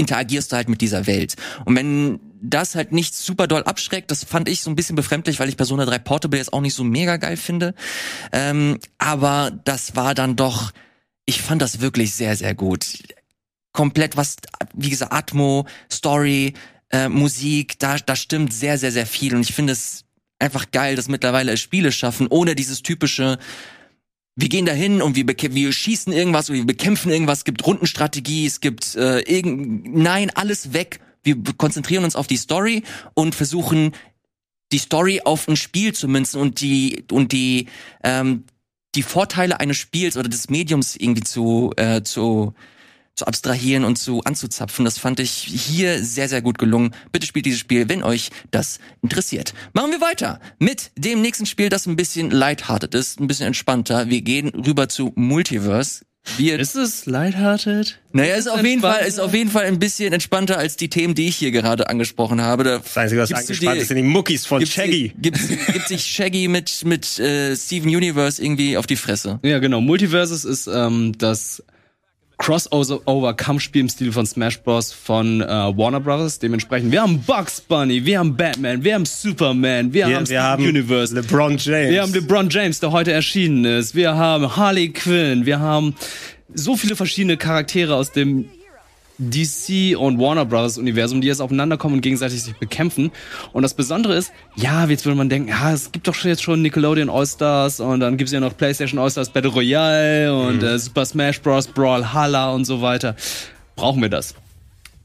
interagierst 0.00 0.50
du 0.50 0.56
halt 0.56 0.68
mit 0.68 0.80
dieser 0.80 1.06
Welt. 1.06 1.36
Und 1.64 1.76
wenn 1.76 2.20
das 2.42 2.74
halt 2.74 2.92
nicht 2.92 3.14
super 3.14 3.46
doll 3.46 3.62
abschreckt, 3.62 4.10
das 4.10 4.24
fand 4.24 4.48
ich 4.48 4.62
so 4.62 4.70
ein 4.70 4.76
bisschen 4.76 4.96
befremdlich, 4.96 5.38
weil 5.38 5.48
ich 5.48 5.56
Persona 5.56 5.84
3 5.84 5.98
Portable 5.98 6.38
jetzt 6.38 6.52
auch 6.52 6.60
nicht 6.60 6.74
so 6.74 6.84
mega 6.84 7.16
geil 7.16 7.36
finde. 7.36 7.74
Ähm, 8.32 8.78
aber 8.98 9.52
das 9.64 9.94
war 9.94 10.14
dann 10.14 10.36
doch, 10.36 10.72
ich 11.26 11.42
fand 11.42 11.62
das 11.62 11.80
wirklich 11.80 12.14
sehr, 12.14 12.34
sehr 12.36 12.54
gut. 12.54 12.86
Komplett 13.72 14.16
was, 14.16 14.36
wie 14.74 14.90
gesagt, 14.90 15.12
Atmo, 15.12 15.66
Story, 15.92 16.54
äh, 16.90 17.08
Musik, 17.08 17.78
da, 17.78 17.98
da 17.98 18.16
stimmt 18.16 18.52
sehr, 18.52 18.78
sehr, 18.78 18.90
sehr 18.90 19.06
viel. 19.06 19.34
Und 19.34 19.42
ich 19.42 19.54
finde 19.54 19.74
es 19.74 20.04
einfach 20.38 20.70
geil, 20.70 20.96
dass 20.96 21.08
mittlerweile 21.08 21.56
Spiele 21.56 21.92
schaffen, 21.92 22.26
ohne 22.28 22.54
dieses 22.54 22.82
typische, 22.82 23.38
wir 24.36 24.48
gehen 24.48 24.66
dahin 24.66 25.02
und 25.02 25.16
wir, 25.16 25.26
wir 25.26 25.72
schießen 25.72 26.12
irgendwas 26.12 26.48
oder 26.48 26.58
wir 26.58 26.66
bekämpfen 26.66 27.10
irgendwas, 27.10 27.38
es 27.38 27.44
gibt 27.44 27.66
Rundenstrategie, 27.66 28.46
es 28.46 28.60
gibt 28.60 28.94
äh, 28.94 29.20
irgend 29.20 29.94
nein, 29.94 30.30
alles 30.30 30.72
weg. 30.72 31.00
Wir 31.22 31.36
konzentrieren 31.58 32.04
uns 32.04 32.16
auf 32.16 32.26
die 32.26 32.38
Story 32.38 32.82
und 33.14 33.34
versuchen 33.34 33.92
die 34.72 34.78
Story 34.78 35.20
auf 35.24 35.48
ein 35.48 35.56
Spiel 35.56 35.94
zu 35.94 36.08
münzen 36.08 36.40
und 36.40 36.60
die 36.60 37.04
und 37.10 37.32
die 37.32 37.66
ähm, 38.02 38.44
die 38.94 39.02
Vorteile 39.02 39.60
eines 39.60 39.76
Spiels 39.76 40.16
oder 40.16 40.28
des 40.28 40.48
Mediums 40.48 40.96
irgendwie 40.96 41.22
zu 41.22 41.72
äh, 41.76 42.02
zu 42.02 42.54
zu 43.20 43.26
abstrahieren 43.26 43.84
und 43.84 43.96
zu 43.96 44.22
anzuzapfen. 44.24 44.84
Das 44.84 44.98
fand 44.98 45.20
ich 45.20 45.30
hier 45.30 46.02
sehr, 46.02 46.28
sehr 46.28 46.42
gut 46.42 46.58
gelungen. 46.58 46.94
Bitte 47.12 47.26
spielt 47.26 47.46
dieses 47.46 47.60
Spiel, 47.60 47.88
wenn 47.88 48.02
euch 48.02 48.30
das 48.50 48.78
interessiert. 49.02 49.52
Machen 49.74 49.90
wir 49.92 50.00
weiter 50.00 50.40
mit 50.58 50.90
dem 50.96 51.20
nächsten 51.20 51.46
Spiel, 51.46 51.68
das 51.68 51.86
ein 51.86 51.96
bisschen 51.96 52.30
lighthearted 52.30 52.94
ist, 52.94 53.20
ein 53.20 53.26
bisschen 53.26 53.46
entspannter. 53.46 54.08
Wir 54.08 54.22
gehen 54.22 54.48
rüber 54.48 54.88
zu 54.88 55.12
Multiverse. 55.16 56.00
Wir, 56.36 56.58
Ist 56.58 56.76
es 56.76 57.06
lighthearted? 57.06 57.98
naja, 58.12 58.34
ist 58.34 58.46
auf 58.48 58.62
jeden 58.62 58.82
Fall, 58.82 59.06
ist 59.06 59.18
auf 59.18 59.32
jeden 59.32 59.50
Fall 59.50 59.64
ein 59.64 59.78
bisschen 59.78 60.12
entspannter 60.12 60.58
als 60.58 60.76
die 60.76 60.88
Themen, 60.90 61.14
die 61.14 61.28
ich 61.28 61.36
hier 61.36 61.50
gerade 61.50 61.88
angesprochen 61.88 62.42
habe. 62.42 62.62
Da 62.64 62.78
Das 62.78 62.96
Einzige, 62.96 63.22
was 63.22 63.32
angespannt 63.32 63.76
dir- 63.78 63.80
ist, 63.82 63.88
sind 63.88 63.96
die 63.96 64.02
Muckis 64.02 64.44
von 64.46 64.58
gibt's, 64.58 64.74
Shaggy. 64.74 65.12
Gibt's, 65.18 65.48
gibt 65.48 65.88
sich 65.88 66.04
Shaggy 66.04 66.48
mit, 66.48 66.84
mit 66.84 67.18
äh, 67.18 67.56
Steven 67.56 67.88
Universe 67.94 68.42
irgendwie 68.42 68.76
auf 68.76 68.86
die 68.86 68.96
Fresse. 68.96 69.40
Ja, 69.42 69.58
genau. 69.60 69.80
Multiverses 69.80 70.44
ist 70.44 70.66
ähm, 70.66 71.12
das 71.16 71.62
Crossover-Kampfspiel 72.40 73.82
im 73.82 73.88
Stil 73.88 74.12
von 74.12 74.26
Smash 74.26 74.60
Bros. 74.60 74.92
von 74.92 75.42
äh, 75.42 75.46
Warner 75.46 76.00
Brothers. 76.00 76.38
Dementsprechend, 76.38 76.90
wir 76.90 77.02
haben 77.02 77.20
Bugs 77.22 77.60
Bunny, 77.60 78.04
wir 78.04 78.18
haben 78.18 78.36
Batman, 78.36 78.82
wir 78.82 78.94
haben 78.94 79.04
Superman, 79.04 79.92
wir, 79.92 80.06
haben 80.06 80.10
Wir, 80.10 80.16
Steven 80.16 80.30
wir 80.30 80.42
haben 80.42 80.64
Universe. 80.64 81.14
LeBron 81.14 81.58
James. 81.58 81.90
Wir 81.90 82.02
haben 82.02 82.12
LeBron 82.12 82.48
James, 82.50 82.80
der 82.80 82.92
heute 82.92 83.12
erschienen 83.12 83.64
ist. 83.64 83.94
Wir 83.94 84.16
haben 84.16 84.56
Harley 84.56 84.88
Quinn. 84.88 85.44
Wir 85.46 85.60
haben 85.60 85.94
so 86.54 86.76
viele 86.76 86.96
verschiedene 86.96 87.36
Charaktere 87.36 87.94
aus 87.94 88.10
dem 88.12 88.46
DC 89.20 89.96
und 89.96 90.18
Warner 90.18 90.44
Brothers 90.44 90.78
Universum, 90.78 91.20
die 91.20 91.28
jetzt 91.28 91.40
aufeinander 91.40 91.76
kommen 91.76 91.96
und 91.96 92.00
gegenseitig 92.00 92.42
sich 92.42 92.56
bekämpfen. 92.56 93.12
Und 93.52 93.62
das 93.62 93.74
Besondere 93.74 94.16
ist, 94.16 94.32
ja, 94.56 94.86
jetzt 94.86 95.04
würde 95.04 95.16
man 95.16 95.28
denken, 95.28 95.48
ja, 95.48 95.72
es 95.72 95.92
gibt 95.92 96.08
doch 96.08 96.16
jetzt 96.24 96.42
schon 96.42 96.62
Nickelodeon 96.62 97.10
All-Stars 97.10 97.80
und 97.80 98.00
dann 98.00 98.16
gibt's 98.16 98.32
ja 98.32 98.40
noch 98.40 98.56
PlayStation 98.56 98.98
All-Stars 98.98 99.30
Battle 99.30 99.50
Royale 99.50 100.34
und 100.34 100.62
äh, 100.62 100.78
Super 100.78 101.04
Smash 101.04 101.40
Bros. 101.40 101.66
Brawl 101.66 102.12
Halla 102.12 102.50
und 102.50 102.64
so 102.64 102.82
weiter. 102.82 103.14
Brauchen 103.76 104.02
wir 104.02 104.08
das? 104.08 104.34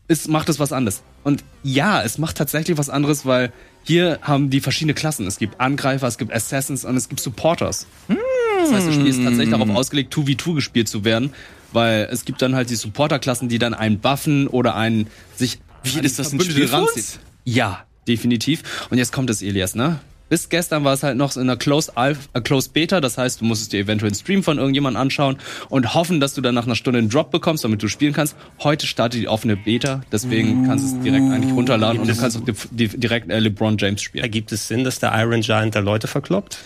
Es 0.07 0.27
macht 0.27 0.49
es 0.49 0.59
was 0.59 0.71
anderes. 0.71 1.03
Und 1.23 1.43
ja, 1.63 2.01
es 2.03 2.17
macht 2.17 2.37
tatsächlich 2.37 2.77
was 2.77 2.89
anderes, 2.89 3.25
weil 3.25 3.51
hier 3.83 4.19
haben 4.21 4.49
die 4.49 4.61
verschiedene 4.61 4.93
Klassen. 4.93 5.27
Es 5.27 5.37
gibt 5.37 5.59
Angreifer, 5.59 6.07
es 6.07 6.17
gibt 6.17 6.33
Assassins 6.33 6.85
und 6.85 6.95
es 6.95 7.09
gibt 7.09 7.19
Supporters. 7.19 7.87
Das 8.07 8.71
heißt, 8.71 8.87
das 8.87 8.95
Spiel 8.95 9.07
ist 9.07 9.23
tatsächlich 9.23 9.51
darauf 9.51 9.69
ausgelegt, 9.69 10.13
2v2 10.15 10.55
gespielt 10.55 10.87
zu 10.87 11.03
werden, 11.03 11.33
weil 11.75 12.07
es 12.11 12.25
gibt 12.25 12.41
dann 12.41 12.55
halt 12.55 12.69
die 12.69 12.75
Supporter-Klassen, 12.75 13.49
die 13.49 13.59
dann 13.59 13.73
einen 13.73 13.99
buffen 13.99 14.47
oder 14.47 14.75
einen 14.75 15.07
sich. 15.35 15.59
Wie, 15.83 15.99
ist 15.99 16.17
das 16.17 16.33
ein 16.33 16.41
Spiel 16.41 16.65
ranzieht. 16.65 17.19
Ja, 17.43 17.85
definitiv. 18.07 18.87
Und 18.89 18.97
jetzt 18.97 19.13
kommt 19.13 19.29
es, 19.29 19.43
Elias, 19.43 19.75
ne? 19.75 19.99
Bis 20.27 20.49
gestern 20.49 20.83
war 20.83 20.93
es 20.93 21.03
halt 21.03 21.17
noch 21.17 21.35
in 21.35 21.43
einer 21.43 21.55
Closed, 21.55 21.95
Alpha, 21.95 22.21
äh, 22.33 22.41
Closed 22.41 22.73
Beta, 22.73 22.99
das 22.99 23.19
heißt, 23.19 23.41
du 23.41 23.45
musst 23.45 23.61
es 23.61 23.69
dir 23.69 23.79
eventuell 23.81 24.09
einen 24.09 24.15
Stream 24.15 24.41
von 24.41 24.57
irgendjemandem 24.57 24.99
anschauen 24.99 25.37
und 25.69 25.93
hoffen, 25.93 26.19
dass 26.19 26.33
du 26.33 26.41
dann 26.41 26.55
nach 26.55 26.65
einer 26.65 26.73
Stunde 26.73 26.97
einen 26.97 27.09
Drop 27.09 27.29
bekommst, 27.29 27.63
damit 27.63 27.83
du 27.83 27.87
spielen 27.87 28.13
kannst. 28.13 28.35
Heute 28.63 28.87
startet 28.87 29.21
die 29.21 29.27
offene 29.27 29.55
Beta, 29.55 30.01
deswegen 30.11 30.65
kannst 30.65 30.83
du 30.83 30.97
es 30.97 31.03
direkt 31.03 31.31
eigentlich 31.31 31.53
runterladen 31.53 32.01
und 32.01 32.07
du 32.07 32.15
kannst 32.15 32.37
auch 32.37 32.43
di 32.43 32.53
di 32.71 32.87
direkt 32.87 33.29
äh, 33.29 33.37
LeBron 33.37 33.77
James 33.77 34.01
spielen. 34.01 34.23
Ergibt 34.23 34.51
es 34.51 34.67
Sinn, 34.67 34.83
dass 34.83 34.97
der 34.97 35.13
Iron 35.15 35.41
Giant 35.41 35.75
da 35.75 35.79
Leute 35.79 36.07
verkloppt? 36.07 36.57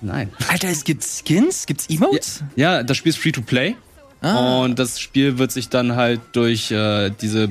Nein. 0.00 0.30
Alter, 0.48 0.68
es 0.68 0.84
gibt 0.84 1.04
Skins? 1.04 1.66
Gibt's 1.66 1.86
Emotes? 1.90 2.42
Ja, 2.56 2.82
das 2.82 2.96
Spiel 2.96 3.10
ist 3.10 3.18
free 3.18 3.32
to 3.32 3.42
play. 3.42 3.76
Ah. 4.20 4.62
Und 4.62 4.78
das 4.78 5.00
Spiel 5.00 5.38
wird 5.38 5.52
sich 5.52 5.68
dann 5.68 5.96
halt 5.96 6.20
durch 6.32 6.70
äh, 6.70 7.10
diese 7.20 7.50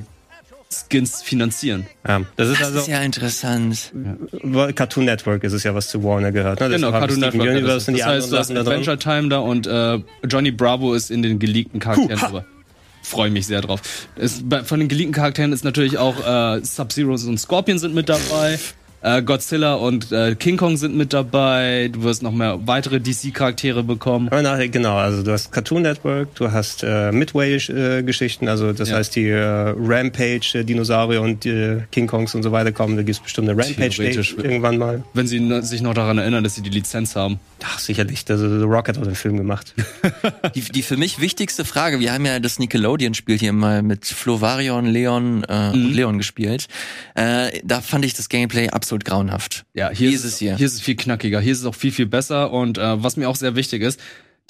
Skins 0.69 1.21
finanzieren. 1.21 1.87
Ja, 2.05 2.21
das 2.35 2.49
ist 2.49 2.59
Das 2.59 2.67
also 2.67 2.79
ist 2.79 2.87
ja 2.87 3.01
interessant. 3.01 3.93
Cartoon 4.75 5.05
Network 5.05 5.43
ist 5.43 5.53
es 5.53 5.63
ja, 5.63 5.73
was 5.73 5.89
zu 5.89 6.03
Warner 6.03 6.31
gehört. 6.31 6.59
Ne? 6.59 6.69
Genau, 6.69 6.91
Cartoon 6.91 7.17
Steven 7.17 7.37
Network. 7.37 7.49
Universe 7.49 7.73
Das, 7.75 7.85
sind 7.85 7.93
die 7.95 7.99
das 8.01 8.09
heißt, 8.09 8.33
hast 8.33 8.47
Sachen 8.47 8.55
da. 8.55 8.61
Adventure 8.61 8.99
Time 8.99 9.29
da 9.29 9.39
und 9.39 9.65
äh, 9.65 9.99
Johnny 10.29 10.51
Bravo 10.51 10.93
ist 10.93 11.09
in 11.09 11.21
den 11.21 11.39
geleakten 11.39 11.79
Charakteren. 11.79 12.21
Aber 12.21 12.45
freue 13.01 13.29
mich 13.29 13.47
sehr 13.47 13.61
drauf. 13.61 13.81
Es, 14.17 14.41
bei, 14.43 14.63
von 14.63 14.79
den 14.79 14.89
geleakten 14.89 15.13
Charakteren 15.13 15.53
ist 15.53 15.63
natürlich 15.63 15.97
auch 15.97 16.19
äh, 16.25 16.59
Sub-Zero 16.63 17.11
und 17.11 17.39
Scorpion 17.39 17.79
sind 17.79 17.95
mit 17.95 18.09
dabei. 18.09 18.59
Äh, 19.07 19.21
Godzilla 19.21 19.75
und 19.75 20.11
äh, 20.11 20.35
King 20.35 20.57
Kong 20.57 20.75
sind 20.75 20.95
mit 20.97 21.13
dabei. 21.13 21.89
Du 21.93 22.03
wirst 22.03 22.23
noch 22.23 22.33
mehr 22.33 22.59
weitere 22.67 22.99
DC-Charaktere 22.99 23.83
bekommen. 23.83 24.27
Nachher, 24.31 24.67
genau, 24.67 24.97
also 24.97 25.23
du 25.23 25.31
hast 25.31 25.51
Cartoon 25.51 25.83
Network, 25.83 26.35
du 26.35 26.51
hast 26.51 26.83
äh, 26.83 27.11
Midway-Geschichten, 27.11 28.47
also 28.47 28.73
das 28.73 28.89
Ja. 28.89 28.97
heißt 28.97 29.15
die 29.15 29.29
äh, 29.29 29.73
Rampage, 29.77 30.59
äh, 30.59 30.63
Dinosaurier 30.63 31.21
und 31.21 31.45
äh, 31.45 31.81
King 31.91 32.07
Kongs 32.07 32.35
und 32.35 32.43
so 32.43 32.51
weiter 32.51 32.71
kommen. 32.71 32.97
Da 32.97 33.03
gibt 33.03 33.17
es 33.17 33.23
bestimmt 33.23 33.49
eine 33.49 33.57
Rampage 33.63 34.01
irgendwann 34.37 34.77
mal. 34.77 35.03
Wenn 35.13 35.27
sie 35.27 35.61
sich 35.61 35.81
noch 35.81 35.93
daran 35.93 36.17
erinnern, 36.17 36.43
dass 36.43 36.55
sie 36.55 36.61
die 36.61 36.69
Lizenz 36.69 37.15
haben. 37.15 37.39
Ach, 37.63 37.79
sicherlich, 37.79 38.25
also 38.29 38.59
The 38.59 38.65
Rocket 38.65 38.97
hat 38.97 39.05
den 39.05 39.15
Film 39.15 39.37
gemacht. 39.37 39.73
Die, 40.55 40.61
die 40.61 40.81
für 40.83 40.97
mich 40.97 41.19
wichtigste 41.19 41.65
Frage, 41.65 41.99
wir 41.99 42.13
haben 42.13 42.25
ja 42.25 42.39
das 42.39 42.59
Nickelodeon-Spiel 42.59 43.37
hier 43.37 43.53
mal 43.53 43.81
mit 43.81 44.05
Flovarion, 44.05 44.85
Leon 44.85 45.43
äh, 45.47 45.69
und 45.73 45.93
Leon 45.93 46.17
gespielt. 46.17 46.67
Äh, 47.15 47.59
da 47.63 47.81
fand 47.81 48.05
ich 48.05 48.13
das 48.13 48.29
Gameplay 48.29 48.69
absolut 48.69 48.96
grauenhaft. 49.05 49.65
Ja, 49.73 49.89
hier 49.89 50.09
ist, 50.09 50.15
ist 50.15 50.25
es 50.25 50.37
hier? 50.37 50.57
Hier 50.57 50.65
ist 50.65 50.73
es 50.73 50.81
viel 50.81 50.95
knackiger, 50.95 51.39
hier 51.39 51.51
ist 51.51 51.59
es 51.59 51.65
auch 51.65 51.75
viel, 51.75 51.91
viel 51.91 52.07
besser 52.07 52.51
und 52.51 52.77
äh, 52.77 53.03
was 53.03 53.17
mir 53.17 53.29
auch 53.29 53.35
sehr 53.35 53.55
wichtig 53.55 53.81
ist, 53.81 53.99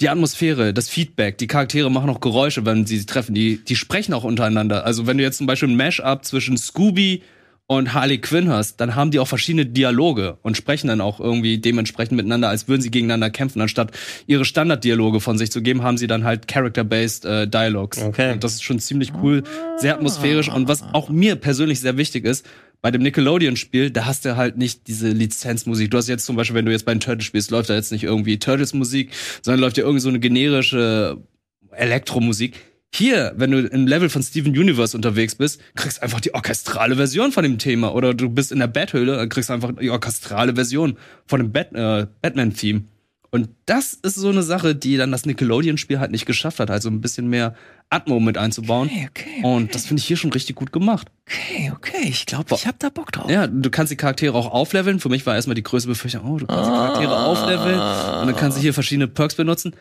die 0.00 0.08
Atmosphäre, 0.08 0.72
das 0.72 0.88
Feedback, 0.88 1.38
die 1.38 1.48
Charaktere 1.48 1.90
machen 1.90 2.08
auch 2.10 2.20
Geräusche, 2.20 2.64
wenn 2.64 2.86
sie 2.86 2.98
sich 2.98 3.06
treffen, 3.06 3.34
die, 3.34 3.64
die 3.64 3.76
sprechen 3.76 4.14
auch 4.14 4.24
untereinander. 4.24 4.84
Also 4.84 5.06
wenn 5.06 5.18
du 5.18 5.24
jetzt 5.24 5.38
zum 5.38 5.46
Beispiel 5.46 5.68
ein 5.68 5.76
Mash-up 5.76 6.24
zwischen 6.24 6.56
Scooby 6.56 7.22
und 7.66 7.92
Harley 7.92 8.18
Quinn 8.18 8.48
hast, 8.48 8.80
dann 8.80 8.94
haben 8.94 9.10
die 9.10 9.18
auch 9.18 9.28
verschiedene 9.28 9.66
Dialoge 9.66 10.38
und 10.42 10.56
sprechen 10.56 10.88
dann 10.88 11.00
auch 11.00 11.20
irgendwie 11.20 11.58
dementsprechend 11.58 12.16
miteinander, 12.16 12.48
als 12.48 12.66
würden 12.66 12.80
sie 12.80 12.90
gegeneinander 12.90 13.28
kämpfen. 13.28 13.60
Anstatt 13.60 13.90
ihre 14.26 14.46
Standarddialoge 14.46 15.20
von 15.20 15.36
sich 15.36 15.52
zu 15.52 15.60
geben, 15.62 15.82
haben 15.82 15.98
sie 15.98 16.06
dann 16.06 16.24
halt 16.24 16.48
Character-based 16.48 17.24
äh, 17.26 17.46
Dialogues. 17.46 18.02
Okay. 18.02 18.32
Und 18.32 18.42
das 18.42 18.54
ist 18.54 18.62
schon 18.62 18.78
ziemlich 18.78 19.12
cool, 19.22 19.42
sehr 19.76 19.96
atmosphärisch 19.96 20.48
und 20.48 20.66
was 20.66 20.82
auch 20.94 21.10
mir 21.10 21.36
persönlich 21.36 21.80
sehr 21.80 21.98
wichtig 21.98 22.24
ist, 22.24 22.46
bei 22.80 22.90
dem 22.90 23.02
Nickelodeon-Spiel, 23.02 23.90
da 23.90 24.06
hast 24.06 24.24
du 24.24 24.36
halt 24.36 24.56
nicht 24.56 24.86
diese 24.86 25.08
Lizenzmusik. 25.10 25.90
Du 25.90 25.98
hast 25.98 26.08
jetzt 26.08 26.24
zum 26.24 26.36
Beispiel, 26.36 26.54
wenn 26.54 26.66
du 26.66 26.72
jetzt 26.72 26.84
bei 26.84 26.94
den 26.94 27.00
Turtles 27.00 27.24
spielst, 27.24 27.50
läuft 27.50 27.70
da 27.70 27.74
jetzt 27.74 27.92
nicht 27.92 28.04
irgendwie 28.04 28.38
Turtles-Musik, 28.38 29.10
sondern 29.42 29.60
läuft 29.60 29.78
ja 29.78 29.84
irgendwie 29.84 30.00
so 30.00 30.08
eine 30.08 30.20
generische 30.20 31.18
Elektromusik. 31.72 32.54
Hier, 32.94 33.34
wenn 33.36 33.50
du 33.50 33.66
im 33.66 33.86
Level 33.86 34.08
von 34.08 34.22
Steven 34.22 34.56
Universe 34.56 34.96
unterwegs 34.96 35.34
bist, 35.34 35.60
kriegst 35.74 36.02
einfach 36.02 36.20
die 36.20 36.34
orchestrale 36.34 36.96
Version 36.96 37.32
von 37.32 37.42
dem 37.42 37.58
Thema. 37.58 37.94
Oder 37.94 38.14
du 38.14 38.30
bist 38.30 38.50
in 38.50 38.60
der 38.60 38.66
Betthöhle, 38.66 39.28
kriegst 39.28 39.50
einfach 39.50 39.72
die 39.78 39.90
orchestrale 39.90 40.54
Version 40.54 40.96
von 41.26 41.40
dem 41.40 41.52
Bat 41.52 41.74
äh, 41.74 42.06
Batman-Theme. 42.22 42.84
Und 43.30 43.50
das 43.66 43.92
ist 43.92 44.14
so 44.14 44.30
eine 44.30 44.42
Sache, 44.42 44.74
die 44.74 44.96
dann 44.96 45.12
das 45.12 45.26
Nickelodeon-Spiel 45.26 46.00
halt 46.00 46.10
nicht 46.12 46.24
geschafft 46.24 46.60
hat, 46.60 46.70
also 46.70 46.88
ein 46.88 47.02
bisschen 47.02 47.28
mehr 47.28 47.54
Atmo 47.90 48.20
mit 48.20 48.38
einzubauen. 48.38 48.88
Okay, 48.90 49.08
okay, 49.10 49.42
Und 49.42 49.74
das 49.74 49.84
finde 49.86 50.00
ich 50.00 50.06
hier 50.06 50.16
schon 50.16 50.32
richtig 50.32 50.56
gut 50.56 50.72
gemacht. 50.72 51.08
Okay, 51.26 51.70
okay, 51.74 52.08
ich 52.08 52.24
glaube, 52.24 52.54
ich 52.54 52.66
hab 52.66 52.78
da 52.78 52.88
Bock 52.88 53.12
drauf. 53.12 53.30
Ja, 53.30 53.46
du 53.46 53.68
kannst 53.70 53.92
die 53.92 53.96
Charaktere 53.96 54.34
auch 54.34 54.50
aufleveln. 54.50 54.98
Für 54.98 55.10
mich 55.10 55.26
war 55.26 55.34
erstmal 55.34 55.54
die 55.56 55.62
größte 55.62 55.88
Befürchtung, 55.88 56.22
oh, 56.24 56.38
du 56.38 56.46
kannst 56.46 56.70
die 56.70 56.74
Charaktere 56.74 57.14
Ah. 57.16 57.26
aufleveln 57.26 57.74
und 58.20 58.26
dann 58.28 58.36
kannst 58.36 58.56
du 58.56 58.62
hier 58.62 58.72
verschiedene 58.72 59.08
Perks 59.08 59.34
benutzen. 59.34 59.74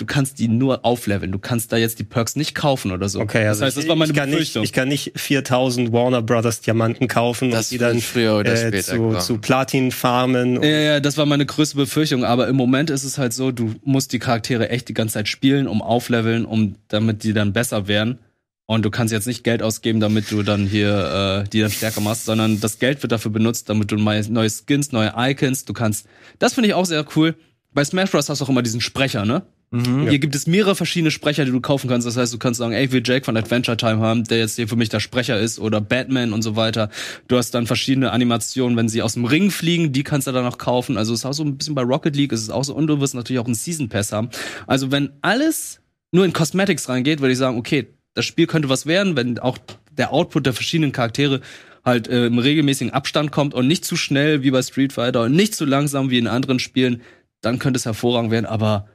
Du 0.00 0.06
kannst 0.06 0.38
die 0.38 0.48
nur 0.48 0.86
aufleveln. 0.86 1.30
Du 1.30 1.38
kannst 1.38 1.72
da 1.72 1.76
jetzt 1.76 1.98
die 1.98 2.04
Perks 2.04 2.34
nicht 2.34 2.54
kaufen 2.54 2.90
oder 2.90 3.06
so. 3.10 3.20
Okay, 3.20 3.46
also 3.46 3.60
das 3.60 3.66
heißt, 3.66 3.76
das 3.76 3.88
war 3.88 3.96
meine 3.96 4.12
ich 4.12 4.18
kann 4.18 4.30
Befürchtung. 4.30 4.62
Nicht, 4.62 4.70
ich 4.70 4.72
kann 4.72 4.88
nicht 4.88 5.12
4000 5.14 5.92
Warner 5.92 6.22
Brothers 6.22 6.62
Diamanten 6.62 7.06
kaufen 7.06 7.50
Das 7.50 7.66
und 7.66 7.72
die 7.72 7.78
dann 7.78 8.00
früher 8.00 8.38
oder 8.38 8.54
äh, 8.54 8.56
später 8.56 8.94
zu, 8.94 8.96
kommen. 8.96 9.20
zu 9.20 9.36
Platin 9.36 9.92
farmen. 9.92 10.62
ja, 10.62 10.70
ja, 10.70 11.00
das 11.00 11.18
war 11.18 11.26
meine 11.26 11.44
größte 11.44 11.76
Befürchtung. 11.76 12.24
Aber 12.24 12.48
im 12.48 12.56
Moment 12.56 12.88
ist 12.88 13.04
es 13.04 13.18
halt 13.18 13.34
so, 13.34 13.52
du 13.52 13.74
musst 13.84 14.14
die 14.14 14.18
Charaktere 14.18 14.70
echt 14.70 14.88
die 14.88 14.94
ganze 14.94 15.12
Zeit 15.14 15.28
spielen, 15.28 15.68
um 15.68 15.82
aufleveln, 15.82 16.46
um 16.46 16.76
damit 16.88 17.22
die 17.22 17.34
dann 17.34 17.52
besser 17.52 17.86
werden. 17.86 18.20
Und 18.64 18.86
du 18.86 18.90
kannst 18.90 19.12
jetzt 19.12 19.26
nicht 19.26 19.44
Geld 19.44 19.62
ausgeben, 19.62 20.00
damit 20.00 20.30
du 20.30 20.42
dann 20.42 20.66
hier 20.66 21.42
äh, 21.44 21.48
die 21.50 21.60
dann 21.60 21.70
stärker 21.70 22.00
machst, 22.00 22.24
sondern 22.24 22.58
das 22.58 22.78
Geld 22.78 23.02
wird 23.02 23.12
dafür 23.12 23.32
benutzt, 23.32 23.68
damit 23.68 23.92
du 23.92 23.96
neue 23.96 24.22
neue 24.32 24.48
Skins, 24.48 24.92
neue 24.92 25.12
Icons, 25.14 25.66
du 25.66 25.74
kannst. 25.74 26.06
Das 26.38 26.54
finde 26.54 26.68
ich 26.68 26.74
auch 26.74 26.86
sehr 26.86 27.04
cool. 27.16 27.34
Bei 27.74 27.84
Smash 27.84 28.10
Bros. 28.10 28.30
hast 28.30 28.40
du 28.40 28.46
auch 28.46 28.48
immer 28.48 28.62
diesen 28.62 28.80
Sprecher, 28.80 29.26
ne? 29.26 29.42
Mhm. 29.72 30.08
Hier 30.08 30.18
gibt 30.18 30.34
es 30.34 30.48
mehrere 30.48 30.74
verschiedene 30.74 31.12
Sprecher, 31.12 31.44
die 31.44 31.52
du 31.52 31.60
kaufen 31.60 31.88
kannst. 31.88 32.06
Das 32.06 32.16
heißt, 32.16 32.34
du 32.34 32.38
kannst 32.38 32.58
sagen, 32.58 32.72
ey, 32.72 32.90
will 32.90 33.02
Jake 33.04 33.24
von 33.24 33.36
Adventure 33.36 33.76
Time 33.76 34.00
haben, 34.00 34.24
der 34.24 34.38
jetzt 34.38 34.56
hier 34.56 34.66
für 34.66 34.74
mich 34.74 34.88
der 34.88 34.98
Sprecher 34.98 35.38
ist, 35.38 35.60
oder 35.60 35.80
Batman 35.80 36.32
und 36.32 36.42
so 36.42 36.56
weiter. 36.56 36.90
Du 37.28 37.36
hast 37.36 37.52
dann 37.52 37.68
verschiedene 37.68 38.10
Animationen, 38.10 38.76
wenn 38.76 38.88
sie 38.88 39.00
aus 39.02 39.14
dem 39.14 39.24
Ring 39.24 39.50
fliegen, 39.52 39.92
die 39.92 40.02
kannst 40.02 40.26
du 40.26 40.32
dann 40.32 40.44
noch 40.44 40.58
kaufen. 40.58 40.96
Also 40.96 41.12
es 41.12 41.20
ist 41.20 41.26
auch 41.26 41.34
so 41.34 41.44
ein 41.44 41.56
bisschen 41.56 41.76
bei 41.76 41.82
Rocket 41.82 42.16
League, 42.16 42.32
ist 42.32 42.42
es 42.42 42.50
auch 42.50 42.64
so, 42.64 42.74
und 42.74 42.88
du 42.88 43.00
wirst 43.00 43.14
natürlich 43.14 43.38
auch 43.38 43.46
einen 43.46 43.54
Season 43.54 43.88
Pass 43.88 44.10
haben. 44.10 44.30
Also 44.66 44.90
wenn 44.90 45.10
alles 45.22 45.80
nur 46.10 46.24
in 46.24 46.32
Cosmetics 46.32 46.88
reingeht, 46.88 47.20
würde 47.20 47.32
ich 47.32 47.38
sagen, 47.38 47.56
okay, 47.56 47.86
das 48.14 48.24
Spiel 48.24 48.48
könnte 48.48 48.68
was 48.68 48.86
werden, 48.86 49.14
wenn 49.14 49.38
auch 49.38 49.58
der 49.92 50.12
Output 50.12 50.46
der 50.46 50.52
verschiedenen 50.52 50.90
Charaktere 50.90 51.42
halt 51.84 52.08
äh, 52.08 52.26
im 52.26 52.38
regelmäßigen 52.38 52.92
Abstand 52.92 53.30
kommt 53.30 53.54
und 53.54 53.68
nicht 53.68 53.84
zu 53.84 53.96
schnell 53.96 54.42
wie 54.42 54.50
bei 54.50 54.62
Street 54.62 54.92
Fighter 54.92 55.22
und 55.22 55.32
nicht 55.32 55.54
zu 55.54 55.64
langsam 55.64 56.10
wie 56.10 56.18
in 56.18 56.26
anderen 56.26 56.58
Spielen, 56.58 57.02
dann 57.40 57.60
könnte 57.60 57.78
es 57.78 57.86
hervorragend 57.86 58.30
werden. 58.32 58.46
Aber 58.46 58.88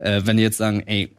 äh, 0.00 0.22
wenn 0.24 0.36
die 0.36 0.42
jetzt 0.42 0.58
sagen, 0.58 0.82
ey, 0.86 1.16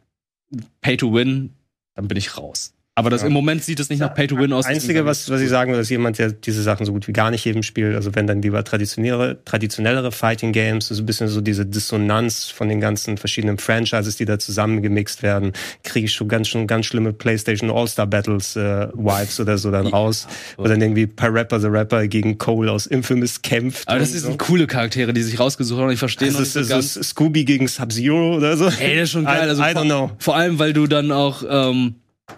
Pay 0.82 0.98
to 0.98 1.14
Win, 1.14 1.56
dann 1.96 2.08
bin 2.08 2.18
ich 2.18 2.38
raus. 2.38 2.74
Aber 2.94 3.10
das 3.10 3.22
Ja. 3.22 3.28
im 3.28 3.34
Moment 3.34 3.64
sieht 3.64 3.80
es 3.80 3.90
nicht 3.90 4.00
nach 4.00 4.14
Pay 4.14 4.28
to 4.28 4.38
Win 4.38 4.52
aus. 4.52 4.66
Das 4.66 4.74
Einzige, 4.76 5.06
was, 5.06 5.30
was 5.30 5.40
ich 5.40 5.48
sagen 5.48 5.72
will, 5.72 5.80
ist 5.80 5.90
jemand, 5.90 6.18
der 6.20 6.34
diese 6.34 6.62
Sachen 6.62 6.86
so 6.86 6.92
gut 6.92 7.08
wie 7.08 7.14
gar 7.14 7.32
nicht 7.32 7.46
jedem 7.46 7.64
spielt. 7.64 7.96
Also 7.96 8.14
wenn 8.16 8.28
dann 8.28 8.42
lieber 8.42 8.62
traditionellere, 8.66 9.40
traditionellere 9.46 10.12
Fighting 10.12 10.52
Games, 10.52 10.90
so 10.90 11.02
ein 11.02 11.06
bisschen 11.06 11.30
so 11.30 11.40
diese 11.40 11.66
Dissonanz 11.66 12.50
von 12.50 12.68
den 12.68 12.82
ganzen 12.82 13.16
verschiedenen 13.18 13.60
Franchises, 13.60 14.18
die 14.18 14.26
da 14.26 14.40
zusammengemixt 14.40 15.24
werden, 15.24 15.54
kriege 15.86 16.08
ich 16.08 16.14
schon 16.14 16.28
ganz, 16.28 16.50
schon 16.50 16.68
ganz 16.68 16.86
schlimme 16.86 17.14
PlayStation 17.14 17.72
All-Star 17.72 18.08
Battles 18.08 18.58
äh, 18.58 18.90
Vibes 18.94 19.40
oder 19.40 19.58
so 19.58 19.72
dann 19.72 19.88
raus. 19.88 20.28
Wo 20.58 20.66
dann 20.66 20.82
irgendwie 20.82 21.08
Per 21.08 21.34
Rapper 21.34 21.62
the 21.62 21.68
Rapper 21.68 22.08
gegen 22.08 22.38
Cole 22.40 22.70
aus 22.70 22.88
Infamous 22.88 23.42
kämpft. 23.42 23.88
Aber 23.88 24.00
das 24.00 24.12
sind 24.12 24.22
so. 24.22 24.36
coole 24.38 24.68
Charaktere, 24.68 25.14
die 25.14 25.24
sich 25.24 25.40
rausgesucht 25.40 25.80
haben. 25.80 25.92
Ich 25.92 26.00
verstehe 26.00 26.28
Das 26.28 26.36
noch 26.36 26.42
ist, 26.42 26.56
nicht 26.58 26.68
so 26.68 26.76
das 26.76 26.98
ist 26.98 27.10
Scooby 27.12 27.46
gegen 27.46 27.70
Sub-Zero 27.70 28.36
oder 28.36 28.58
so. 28.58 28.66
Ey, 28.66 28.96
das 28.96 29.04
ist 29.06 29.12
schon 29.12 29.24
geil. 29.24 29.46
I, 29.46 29.50
Also 29.50 29.62
I 29.64 29.68
don't 29.68 29.86
know. 29.86 30.12
Vor 30.20 30.36
allem, 30.36 30.60
weil 30.60 30.74
du 30.74 30.88
dann 30.88 31.14
auch, 31.14 31.44
ähm, 31.50 31.96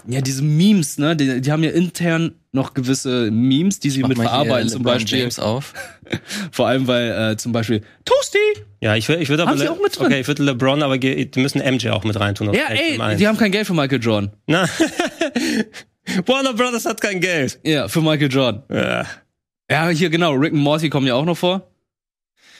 ja, 0.08 0.22
diese 0.22 0.42
Memes, 0.44 0.98
ne, 0.98 1.16
die, 1.16 1.42
die 1.42 1.52
haben 1.52 1.64
ja 1.64 1.72
intern 1.72 2.36
noch 2.52 2.74
gewisse 2.74 3.32
Memes, 3.32 3.80
die 3.80 3.90
sie 3.90 4.04
mit 4.04 4.18
verarbeiten, 4.18 4.70
zum 4.70 4.82
LeBron 4.84 4.94
Beispiel. 5.00 5.20
James 5.20 5.40
auf. 5.40 5.74
Vor 6.52 6.68
allem, 6.68 6.86
weil 6.88 7.32
äh, 7.32 7.38
zum 7.38 7.52
Beispiel 7.52 7.82
Toasty! 8.06 8.38
Ja, 8.82 8.96
ich 8.96 9.08
würde 9.10 9.24
ich 9.24 9.30
würd 9.30 9.40
aber 9.40 9.52
Haben 9.52 9.58
sie 9.58 9.64
Le- 9.66 9.72
auch 9.72 9.82
mit 9.82 9.98
drin? 9.98 10.06
Okay, 10.08 10.20
ich 10.22 10.28
würde 10.28 10.44
LeBron, 10.44 10.84
aber 10.84 10.98
die 10.98 11.30
müssen 11.38 11.60
MJ 11.60 11.90
auch 11.90 12.04
mit 12.04 12.20
reintun. 12.20 12.54
Ja, 12.54 12.68
ey, 12.70 13.18
die 13.18 13.28
haben 13.28 13.38
kein 13.38 13.52
Geld 13.52 13.66
für 13.68 13.74
Michael 13.74 14.02
Jordan. 14.04 14.32
Na, 14.46 14.68
Warner 16.26 16.54
Brothers 16.54 16.86
hat 16.86 17.02
kein 17.02 17.20
Geld. 17.20 17.60
Ja, 17.64 17.88
für 17.88 18.02
Michael 18.02 18.32
Jordan. 18.32 18.64
Ja. 18.72 19.06
Ja, 19.72 19.90
hier 19.90 20.10
genau, 20.10 20.34
Rick 20.34 20.54
und 20.54 20.60
Morty 20.60 20.90
kommen 20.90 21.08
ja 21.08 21.16
auch 21.16 21.26
noch 21.26 21.38
vor. 21.38 21.70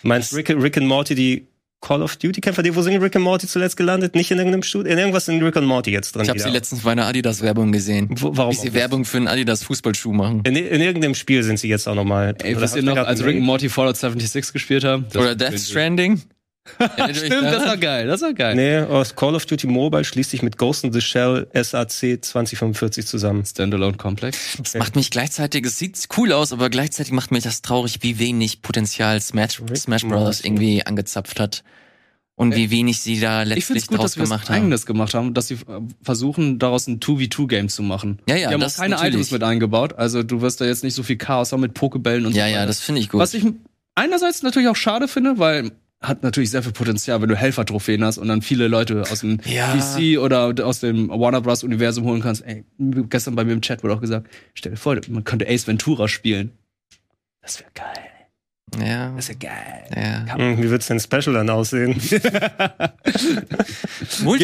Meinst 0.02 0.34
Rick, 0.36 0.50
Rick 0.50 0.78
and 0.78 0.88
Morty 0.88 1.14
die 1.16 1.48
Call 1.84 2.02
of 2.02 2.16
Duty 2.16 2.40
Kämpfer, 2.40 2.64
die 2.64 2.74
wo 2.74 2.82
sind 2.82 3.02
Rick 3.02 3.18
and 3.18 3.26
Morty 3.26 3.46
zuletzt 3.46 3.76
gelandet? 3.76 4.16
Nicht 4.16 4.32
in 4.32 4.38
irgendeinem 4.38 4.64
Studio, 4.64 4.90
in 4.90 4.98
irgendwas 4.98 5.28
in 5.28 5.44
Rick 5.44 5.58
and 5.58 5.68
Morty 5.68 5.92
jetzt 5.92 6.16
drin. 6.16 6.24
Ich 6.24 6.30
habe 6.30 6.40
sie 6.40 6.50
letztens 6.50 6.82
bei 6.82 6.94
einer 6.94 7.06
Adidas-Werbung 7.06 7.74
gesehen. 7.74 8.08
Wo, 8.10 8.36
warum? 8.36 8.54
Wie 8.54 8.58
sie 8.58 8.74
Werbung 8.74 9.04
für 9.04 9.18
einen 9.18 9.28
Adidas-Fußballschuh 9.28 10.14
machen. 10.14 10.42
In, 10.46 10.56
in 10.56 10.82
irgendeinem 10.82 11.14
Spiel 11.14 11.44
sind 11.44 11.60
sie 11.60 11.68
jetzt 11.68 11.88
auch 11.88 11.96
nochmal. 11.96 12.36
Ey, 12.42 12.60
wisst 12.60 12.78
ihr 12.78 12.84
noch, 12.84 12.96
als 12.96 13.24
Rick 13.26 13.36
und 13.36 13.44
Morty 13.44 13.68
Fallout 13.68 13.98
76 13.98 14.54
gespielt 14.54 14.86
haben? 14.86 15.06
Oder 15.14 15.36
Death 15.36 15.60
Stranding. 15.60 16.22
Stimmt, 17.14 17.44
das 17.44 17.66
war 17.66 17.78
geil, 17.78 18.08
das 18.08 18.22
war 18.22 18.34
geil. 18.34 18.56
Nee, 18.56 18.78
aus 18.80 19.16
Call 19.16 19.36
of 19.36 19.46
Duty 19.46 19.68
Mobile 19.68 20.04
schließt 20.06 20.30
sich 20.32 20.42
mit 20.42 20.58
Ghost 20.58 20.84
in 20.86 20.94
the 20.94 21.02
Shell 21.02 21.48
SAC 21.54 22.24
2045 22.24 23.06
zusammen. 23.06 23.46
Standalone 23.46 23.98
Complex. 23.98 24.58
Das 24.62 24.76
macht 24.76 24.96
mich 24.96 25.10
gleichzeitig, 25.10 25.66
es 25.66 25.78
sieht 25.78 25.98
cool 26.18 26.32
aus, 26.32 26.54
aber 26.54 26.70
gleichzeitig 26.70 27.12
macht 27.12 27.32
mich 27.32 27.44
das 27.44 27.62
traurig, 27.62 28.00
wie 28.02 28.18
wenig 28.18 28.62
Potenzial 28.62 29.20
Smash, 29.20 29.62
Smash 29.76 30.06
Bros. 30.08 30.42
Irgendwie 30.42 30.86
angezapft 30.86 31.40
hat. 31.40 31.64
Und 32.36 32.56
wie 32.56 32.72
wenig 32.72 33.00
sie 33.00 33.20
da 33.20 33.44
Ich 33.44 33.48
finde 33.50 33.56
letztlich 33.56 33.84
es 33.84 33.88
gut, 33.90 33.98
draus 34.00 34.06
dass 34.06 34.18
wir 34.18 34.24
was 34.24 34.30
gemacht 34.30 34.50
haben. 34.50 34.56
Eigenes 34.56 34.86
gemacht 34.88 35.14
haben, 35.14 35.34
dass 35.36 35.50
sie 35.50 35.54
äh, 35.54 35.82
versuchen, 36.02 36.58
daraus 36.58 36.88
ein 36.88 37.00
2v2-Game 37.00 37.70
zu 37.70 37.84
machen. 37.84 38.20
Ja, 38.28 38.36
ja, 38.36 38.48
Die 38.48 38.54
haben 38.56 38.62
das 38.62 38.76
auch 38.76 38.80
keine 38.82 38.96
natürlich. 38.96 39.14
Items 39.14 39.32
mit 39.32 39.44
eingebaut, 39.44 39.94
also 39.94 40.24
du 40.24 40.42
wirst 40.42 40.60
da 40.60 40.66
jetzt 40.66 40.84
nicht 40.84 40.96
so 40.96 41.04
viel 41.04 41.18
Chaos 41.18 41.52
haben 41.52 41.62
mit 41.62 41.76
Pokebällen 41.76 42.26
und 42.26 42.34
Ja, 42.36 42.46
so 42.46 42.50
ja, 42.50 42.58
weiter. 42.58 42.68
das 42.68 42.80
finde 42.80 43.02
ich 43.02 43.10
gut. 43.10 43.20
Was 43.22 43.36
ich 43.36 43.46
einerseits 43.94 44.42
natürlich 44.42 44.68
auch 44.68 44.76
schade 44.76 45.08
finde, 45.08 45.38
weil 45.38 45.74
hat 46.04 46.22
natürlich 46.22 46.52
sehr 46.52 46.62
viel 46.62 46.74
Potenzial, 46.74 47.22
wenn 47.22 47.30
du 47.30 47.36
Helfer-Trophäen 47.36 48.04
hast 48.04 48.18
und 48.18 48.28
dann 48.28 48.42
viele 48.42 48.68
Leute 48.68 49.02
aus 49.04 49.22
dem 49.22 49.40
Ja. 49.46 49.74
PC 49.76 50.20
oder 50.20 50.54
aus 50.66 50.82
dem 50.82 51.10
Warner 51.10 51.42
Bros. 51.42 51.64
Universum 51.64 52.04
holen 52.06 52.22
kannst. 52.22 52.44
Ey, 52.46 52.66
gestern 53.10 53.36
bei 53.36 53.44
mir 53.46 53.54
im 53.54 53.62
Chat 53.62 53.84
wurde 53.84 53.96
auch 53.96 54.02
gesagt, 54.02 54.28
stell 54.54 54.74
dir 54.74 54.78
vor, 54.78 54.96
man 55.10 55.24
könnte 55.24 55.48
Ace 55.48 55.66
Ventura 55.68 56.08
spielen. 56.08 56.52
Das 57.42 57.60
wäre 57.60 57.72
geil. 57.74 58.04
Ja, 58.80 59.12
Das 59.16 59.30
wäre 59.30 59.40
geil. 59.40 60.26
ja. 60.28 60.38
Hm, 60.38 60.62
wie 60.62 60.70
wird's 60.70 60.88
denn 60.88 61.00
Special 61.00 61.34
dann 61.34 61.50
aussehen? 61.50 61.94
Geht 62.00 62.24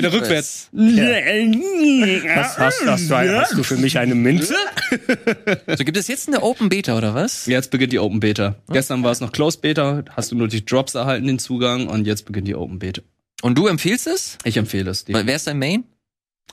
er 0.03 0.13
rückwärts. 0.13 0.69
Was 0.71 2.57
hast, 2.57 2.85
hast, 2.85 3.09
du, 3.09 3.39
hast 3.39 3.57
du 3.57 3.63
für 3.63 3.77
mich 3.77 3.97
eine 3.97 4.15
Münze? 4.15 4.55
So, 5.77 5.83
gibt 5.83 5.97
es 5.97 6.07
jetzt 6.07 6.27
eine 6.27 6.41
Open 6.41 6.69
Beta 6.69 6.97
oder 6.97 7.13
was? 7.13 7.45
Jetzt 7.45 7.71
beginnt 7.71 7.93
die 7.93 7.99
Open 7.99 8.19
Beta. 8.19 8.55
Gestern 8.69 9.03
war 9.03 9.11
es 9.11 9.21
noch 9.21 9.31
Closed 9.31 9.61
Beta, 9.61 10.03
hast 10.15 10.31
du 10.31 10.35
nur 10.35 10.47
die 10.47 10.65
Drops 10.65 10.95
erhalten, 10.95 11.27
den 11.27 11.39
Zugang 11.39 11.87
und 11.87 12.07
jetzt 12.07 12.25
beginnt 12.25 12.47
die 12.47 12.55
Open 12.55 12.79
Beta. 12.79 13.01
Und 13.41 13.57
du 13.57 13.67
empfiehlst 13.67 14.07
es? 14.07 14.37
Ich 14.43 14.57
empfehle 14.57 14.91
es 14.91 15.05
dir. 15.05 15.25
Wer 15.25 15.35
ist 15.35 15.47
dein 15.47 15.59
Main? 15.59 15.83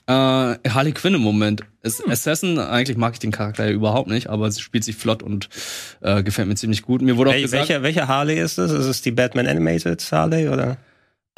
Äh, 0.06 0.12
Harley 0.12 0.92
Quinn 0.92 1.14
im 1.14 1.20
Moment. 1.20 1.62
Ist 1.82 2.06
Assassin, 2.08 2.58
eigentlich 2.58 2.96
mag 2.96 3.14
ich 3.14 3.18
den 3.18 3.32
Charakter 3.32 3.64
ja 3.66 3.72
überhaupt 3.72 4.08
nicht, 4.08 4.28
aber 4.28 4.50
sie 4.50 4.60
spielt 4.60 4.84
sich 4.84 4.96
flott 4.96 5.22
und 5.22 5.48
äh, 6.00 6.22
gefällt 6.22 6.48
mir 6.48 6.54
ziemlich 6.54 6.82
gut. 6.82 7.02
Mir 7.02 7.16
wurde 7.16 7.30
auch 7.30 7.34
Wel 7.34 7.42
gesagt, 7.42 7.68
welcher, 7.68 7.82
welcher 7.82 8.08
Harley 8.08 8.38
ist 8.38 8.58
es? 8.58 8.70
Ist 8.70 8.86
es 8.86 9.02
die 9.02 9.10
Batman 9.10 9.46
Animated 9.46 10.06
Harley 10.12 10.48
oder? 10.48 10.76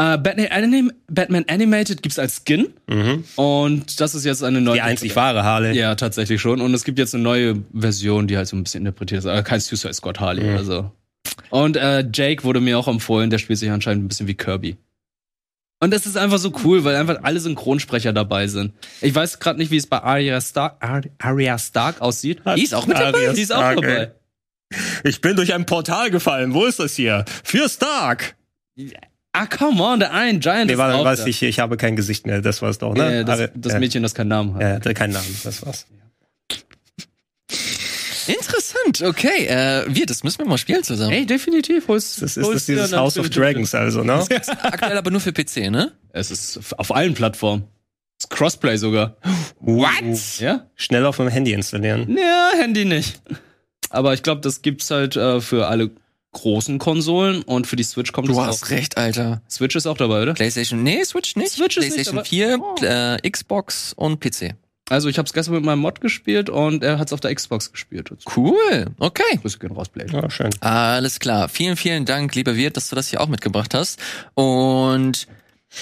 äh, 0.00 0.16
Batman, 0.18 0.46
Anim 0.50 0.92
Batman 1.10 1.44
Animated 1.48 2.02
gibt's 2.02 2.18
als 2.18 2.42
Skin 2.46 2.68
Mhm. 2.88 3.24
und 3.36 4.00
das 4.00 4.14
ist 4.14 4.24
jetzt 4.24 4.44
eine 4.44 4.60
neue. 4.60 4.74
Die 4.76 4.82
einzig 4.82 5.16
wahre 5.16 5.42
Harley. 5.44 5.76
Ja, 5.76 5.94
tatsächlich 5.94 6.40
schon. 6.40 6.60
Und 6.60 6.72
es 6.74 6.84
gibt 6.84 6.98
jetzt 6.98 7.14
eine 7.14 7.24
neue 7.24 7.56
Version, 7.74 8.26
die 8.28 8.36
halt 8.36 8.48
so 8.48 8.56
ein 8.56 8.62
bisschen 8.64 8.82
interpretiert 8.82 9.20
ist. 9.20 9.26
Aber 9.26 9.42
kein 9.42 9.60
Suicide 9.60 9.94
Squad 9.94 10.20
Harley. 10.20 10.44
Mhm. 10.44 10.56
Also. 10.56 10.92
Und 11.50 11.76
äh, 11.76 12.04
Jake 12.12 12.44
wurde 12.44 12.60
mir 12.60 12.78
auch 12.78 12.86
empfohlen, 12.88 13.30
der 13.30 13.38
spielt 13.38 13.58
sich 13.58 13.70
anscheinend 13.70 14.04
ein 14.04 14.08
bisschen 14.08 14.26
wie 14.28 14.34
Kirby. 14.34 14.76
Und 15.80 15.92
das 15.92 16.06
ist 16.06 16.16
einfach 16.16 16.38
so 16.38 16.52
cool, 16.64 16.82
weil 16.84 16.96
einfach 16.96 17.18
alle 17.22 17.38
Synchronsprecher 17.38 18.12
dabei 18.12 18.48
sind. 18.48 18.72
Ich 19.00 19.14
weiß 19.14 19.38
gerade 19.38 19.58
nicht, 19.58 19.70
wie 19.70 19.76
es 19.76 19.86
bei 19.86 19.98
Arya 20.02 20.40
Stark, 20.40 20.76
Ar 20.80 21.02
Arya 21.18 21.56
Stark 21.58 22.00
aussieht. 22.00 22.40
Die 22.56 22.64
ist 22.64 22.74
auch 22.74 22.86
mit 22.86 22.96
dabei. 22.98 23.18
Arya 23.18 23.32
Die 23.32 23.42
ist 23.42 23.52
auch 23.52 23.58
Stark, 23.58 23.76
dabei. 23.82 24.10
ey. 24.70 24.78
Ich 25.04 25.20
bin 25.20 25.36
durch 25.36 25.54
ein 25.54 25.66
Portal 25.66 26.10
gefallen. 26.10 26.52
Wo 26.52 26.66
ist 26.66 26.78
das 26.80 26.94
hier? 26.96 27.24
Für 27.44 27.68
Stark. 27.68 28.34
Ah, 29.32 29.46
come 29.46 29.80
on, 29.82 30.00
der 30.00 30.10
Iron 30.12 30.40
Giant 30.40 30.66
Nee, 30.66 30.72
ist 30.72 30.78
war, 30.78 30.94
auch 30.94 31.04
weiß 31.04 31.20
da. 31.20 31.26
ich, 31.26 31.42
ich 31.42 31.60
habe 31.60 31.76
kein 31.76 31.94
Gesicht 31.94 32.26
mehr. 32.26 32.42
Das 32.42 32.60
war's 32.60 32.78
doch, 32.78 32.96
Ja, 32.96 33.08
ne? 33.08 33.16
ja, 33.18 33.24
das, 33.24 33.50
das 33.54 33.72
ja. 33.74 33.78
Mädchen, 33.78 34.02
das 34.02 34.14
keinen 34.14 34.28
Namen 34.28 34.54
hat. 34.56 34.84
Ja, 34.84 34.92
keinen 34.94 35.12
Namen. 35.12 35.26
Das 35.44 35.64
war's. 35.64 35.86
Interessant, 38.28 39.02
okay. 39.02 39.46
Äh, 39.46 39.84
wir, 39.88 40.06
das 40.06 40.22
müssen 40.24 40.38
wir 40.38 40.46
mal 40.46 40.58
spielen 40.58 40.82
zusammen. 40.82 41.12
Ey, 41.12 41.26
definitiv. 41.26 41.88
Hol's, 41.88 42.16
Das 42.16 42.36
ist 42.36 42.46
das 42.48 42.66
dieses 42.66 42.92
House 42.92 43.18
of 43.18 43.30
Dragons, 43.30 43.74
also, 43.74 44.02
ne? 44.02 44.24
Aktuell 44.62 44.96
aber 44.98 45.10
nur 45.10 45.20
für 45.20 45.32
PC, 45.32 45.70
ne? 45.70 45.92
Es 46.12 46.30
ist 46.30 46.60
auf 46.76 46.94
allen 46.94 47.14
Plattformen. 47.14 47.64
Es 48.18 48.24
ist 48.24 48.30
Crossplay 48.30 48.76
sogar. 48.76 49.16
What? 49.60 50.38
Ja? 50.40 50.66
Schnell 50.74 51.06
auf 51.06 51.16
dem 51.16 51.28
Handy 51.28 51.52
installieren. 51.52 52.16
Ja, 52.18 52.50
Handy 52.58 52.84
nicht. 52.84 53.20
Aber 53.90 54.12
ich 54.14 54.22
glaube, 54.22 54.40
das 54.40 54.62
gibt's 54.62 54.90
halt 54.90 55.16
äh, 55.16 55.40
für 55.40 55.68
alle 55.68 55.90
großen 56.32 56.78
Konsolen 56.78 57.42
und 57.42 57.66
für 57.66 57.76
die 57.76 57.84
Switch 57.84 58.12
kommt 58.12 58.28
Du 58.28 58.38
hast 58.40 58.64
auch. 58.64 58.70
recht, 58.70 58.98
Alter. 58.98 59.40
Switch 59.50 59.74
ist 59.76 59.86
auch 59.86 59.96
dabei, 59.96 60.22
oder? 60.22 60.34
PlayStation, 60.34 60.82
nee, 60.82 61.02
Switch 61.04 61.36
nicht. 61.36 61.52
Switch 61.52 61.76
ist 61.78 61.84
nicht, 61.96 62.10
PlayStation 62.10 62.18
aber- 62.18 62.76
4, 62.82 63.18
äh, 63.22 63.30
Xbox 63.30 63.94
und 63.94 64.20
PC. 64.20 64.54
Also 64.90 65.08
ich 65.08 65.18
habe 65.18 65.26
es 65.26 65.32
gestern 65.32 65.54
mit 65.54 65.64
meinem 65.64 65.80
Mod 65.80 66.00
gespielt 66.00 66.48
und 66.48 66.82
er 66.82 66.98
hat 66.98 67.08
es 67.08 67.12
auf 67.12 67.20
der 67.20 67.34
Xbox 67.34 67.72
gespielt. 67.72 68.10
Cool, 68.36 68.86
okay. 68.98 69.38
Grüße 69.40 69.58
gehen 69.58 69.72
raus, 69.72 69.88
Blade. 69.88 70.12
Ja, 70.12 70.30
schön. 70.30 70.50
Alles 70.60 71.20
klar. 71.20 71.48
Vielen, 71.48 71.76
vielen 71.76 72.04
Dank, 72.04 72.34
lieber 72.34 72.56
Wirt, 72.56 72.76
dass 72.76 72.88
du 72.88 72.96
das 72.96 73.08
hier 73.08 73.20
auch 73.20 73.28
mitgebracht 73.28 73.74
hast. 73.74 74.00
Und 74.34 75.26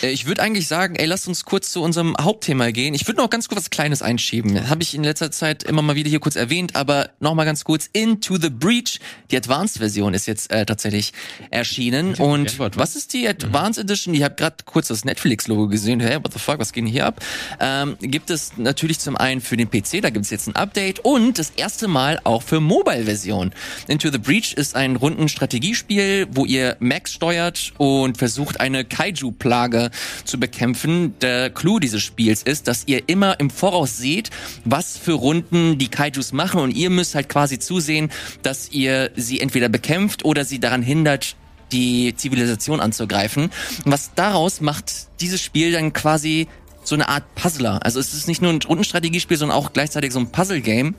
ich 0.03 0.26
würde 0.26 0.43
eigentlich 0.43 0.66
sagen, 0.66 0.97
ey, 0.97 1.07
lass 1.07 1.26
uns 1.26 1.45
kurz 1.45 1.70
zu 1.70 1.82
unserem 1.82 2.16
Hauptthema 2.20 2.70
gehen. 2.70 2.93
Ich 2.93 3.07
würde 3.07 3.20
noch 3.20 3.30
ganz 3.30 3.49
kurz 3.49 3.61
was 3.61 3.70
Kleines 3.70 4.03
einschieben. 4.03 4.68
Habe 4.68 4.82
ich 4.82 4.95
in 4.95 5.05
letzter 5.05 5.30
Zeit 5.30 5.62
immer 5.62 5.80
mal 5.80 5.95
wieder 5.95 6.11
hier 6.11 6.18
kurz 6.20 6.37
erwähnt, 6.37 6.74
aber 6.74 7.11
noch 7.20 7.34
mal 7.34 7.45
ganz 7.45 7.64
kurz. 7.64 7.89
Into 7.93 8.37
the 8.37 8.51
Breach, 8.51 8.99
die 9.30 9.37
Advanced-Version 9.37 10.12
ist 10.12 10.26
jetzt 10.26 10.51
äh, 10.51 10.66
tatsächlich 10.66 11.12
erschienen. 11.51 12.14
Und 12.16 12.59
Gameboy, 12.59 12.70
was 12.74 12.97
ist 12.97 13.12
die 13.14 13.26
Advanced 13.26 13.82
Edition? 13.82 14.12
Ich 14.14 14.22
habe 14.22 14.34
gerade 14.34 14.57
kurz 14.64 14.89
das 14.89 15.05
Netflix-Logo 15.05 15.68
gesehen. 15.68 16.01
Hey, 16.01 16.16
what 16.16 16.32
the 16.32 16.39
fuck, 16.41 16.59
was 16.59 16.72
geht 16.72 16.84
denn 16.84 16.91
hier 16.91 17.07
ab? 17.07 17.24
Ähm, 17.61 17.97
gibt 18.01 18.30
es 18.30 18.57
natürlich 18.57 18.99
zum 18.99 19.16
einen 19.16 19.41
für 19.41 19.57
den 19.57 19.70
PC, 19.70 20.03
da 20.03 20.11
gibt 20.11 20.24
es 20.24 20.30
jetzt 20.30 20.49
ein 20.49 20.57
Update 20.57 21.01
und 21.05 21.39
das 21.39 21.51
erste 21.51 21.89
Mal 21.89 22.20
auch 22.24 22.43
für 22.43 22.61
Mobile-Version. 22.61 23.53
Into 23.87 24.11
the 24.11 24.18
Breach 24.18 24.53
ist 24.55 24.74
ein 24.74 24.97
runden 24.97 25.28
Strategiespiel, 25.28 26.26
wo 26.32 26.45
ihr 26.45 26.76
Max 26.80 27.12
steuert 27.12 27.72
und 27.78 28.18
versucht, 28.18 28.61
eine 28.61 28.84
Kaiju-Plage 28.84 29.76
zu 30.24 30.39
bekämpfen. 30.39 31.14
Der 31.20 31.51
Clou 31.51 31.79
dieses 31.79 32.03
Spiels 32.03 32.43
ist, 32.43 32.68
dass 32.68 32.85
ihr 32.87 33.09
immer 33.09 33.39
im 33.41 33.51
Voraus 33.51 33.97
seht, 33.97 34.31
was 34.64 34.97
für 34.97 35.12
Runden 35.12 35.79
die 35.79 35.89
Kaijus 35.89 36.33
machen 36.33 36.61
und 36.61 36.70
ihr 36.72 36.91
müsst 36.91 37.14
halt 37.14 37.29
quasi 37.29 37.59
zusehen, 37.59 38.11
dass 38.43 38.70
ihr 38.70 39.11
sie 39.16 39.41
entweder 39.41 39.68
bekämpft 39.68 40.24
oder 40.24 40.45
sie 40.45 40.59
daran 40.59 40.83
hindert, 40.83 41.37
die 41.72 42.14
Zivilisation 42.16 42.81
anzugreifen. 42.81 43.45
Und 43.85 43.93
was 43.93 44.12
daraus 44.14 44.61
macht 44.61 44.93
dieses 45.20 45.43
Spiel 45.43 45.72
dann 45.72 45.93
quasi 45.93 46.49
so 46.85 46.95
eine 46.95 47.09
Art 47.09 47.35
Puzzler. 47.35 47.85
Also 47.85 47.99
es 47.99 48.14
ist 48.14 48.29
nicht 48.29 48.43
nur 48.43 48.53
ein 48.53 48.61
Rundenstrategiespiel, 48.62 49.37
sondern 49.37 49.59
auch 49.59 49.72
gleichzeitig 49.72 50.12
so 50.12 50.20
ein 50.20 50.31
Puzzle-Game 50.31 50.95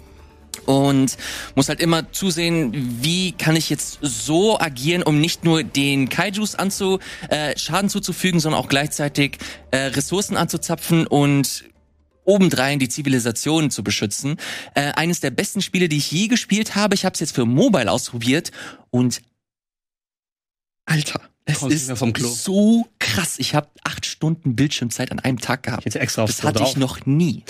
und 0.68 1.18
muss 1.56 1.70
halt 1.70 1.80
immer 1.80 2.12
zusehen, 2.12 3.00
wie 3.02 3.32
kann 3.32 3.56
ich 3.56 3.70
jetzt 3.70 4.00
so 4.02 4.60
agieren, 4.60 5.02
um 5.02 5.20
nicht 5.20 5.44
nur 5.44 5.64
den 5.64 6.10
Kaijus 6.10 6.56
anzu, 6.56 7.00
äh, 7.30 7.58
Schaden 7.58 7.90
zuzufügen, 7.90 8.40
sondern 8.40 8.62
auch 8.62 8.68
gleichzeitig 8.68 9.38
äh, 9.72 9.78
Ressourcen 9.78 10.38
anzuzapfen 10.38 11.08
und 11.08 11.64
obendrein 12.26 12.80
die 12.80 12.90
Zivilisation 12.90 13.72
zu 13.72 13.84
beschützen. 13.84 14.36
Äh, 14.76 14.92
eines 14.92 15.22
der 15.22 15.32
besten 15.32 15.62
Spiele, 15.62 15.88
die 15.88 15.98
ich 15.98 16.12
je 16.12 16.28
gespielt 16.28 16.76
habe. 16.76 16.94
Ich 16.94 17.06
habe 17.06 17.14
es 17.14 17.22
jetzt 17.22 17.34
für 17.34 17.46
Mobile 17.46 17.90
ausprobiert 17.90 18.52
und 18.92 19.22
Alter, 20.86 21.22
es 21.46 21.64
ist 21.64 21.88
mehr 21.88 21.96
vom 21.96 22.12
Klo. 22.12 22.28
so 22.28 22.88
krass. 23.00 23.40
Ich 23.40 23.56
habe 23.56 23.70
acht 23.84 24.06
Stunden 24.06 24.56
Bildschirmzeit 24.56 25.12
an 25.12 25.20
einem 25.20 25.40
Tag 25.40 25.64
gehabt. 25.64 25.86
Jetzt 25.86 25.96
extra 25.96 26.24
aufs 26.24 26.38
Das 26.38 26.46
hatte 26.46 26.64
ich 26.64 26.76
noch 26.76 27.06
nie. 27.06 27.44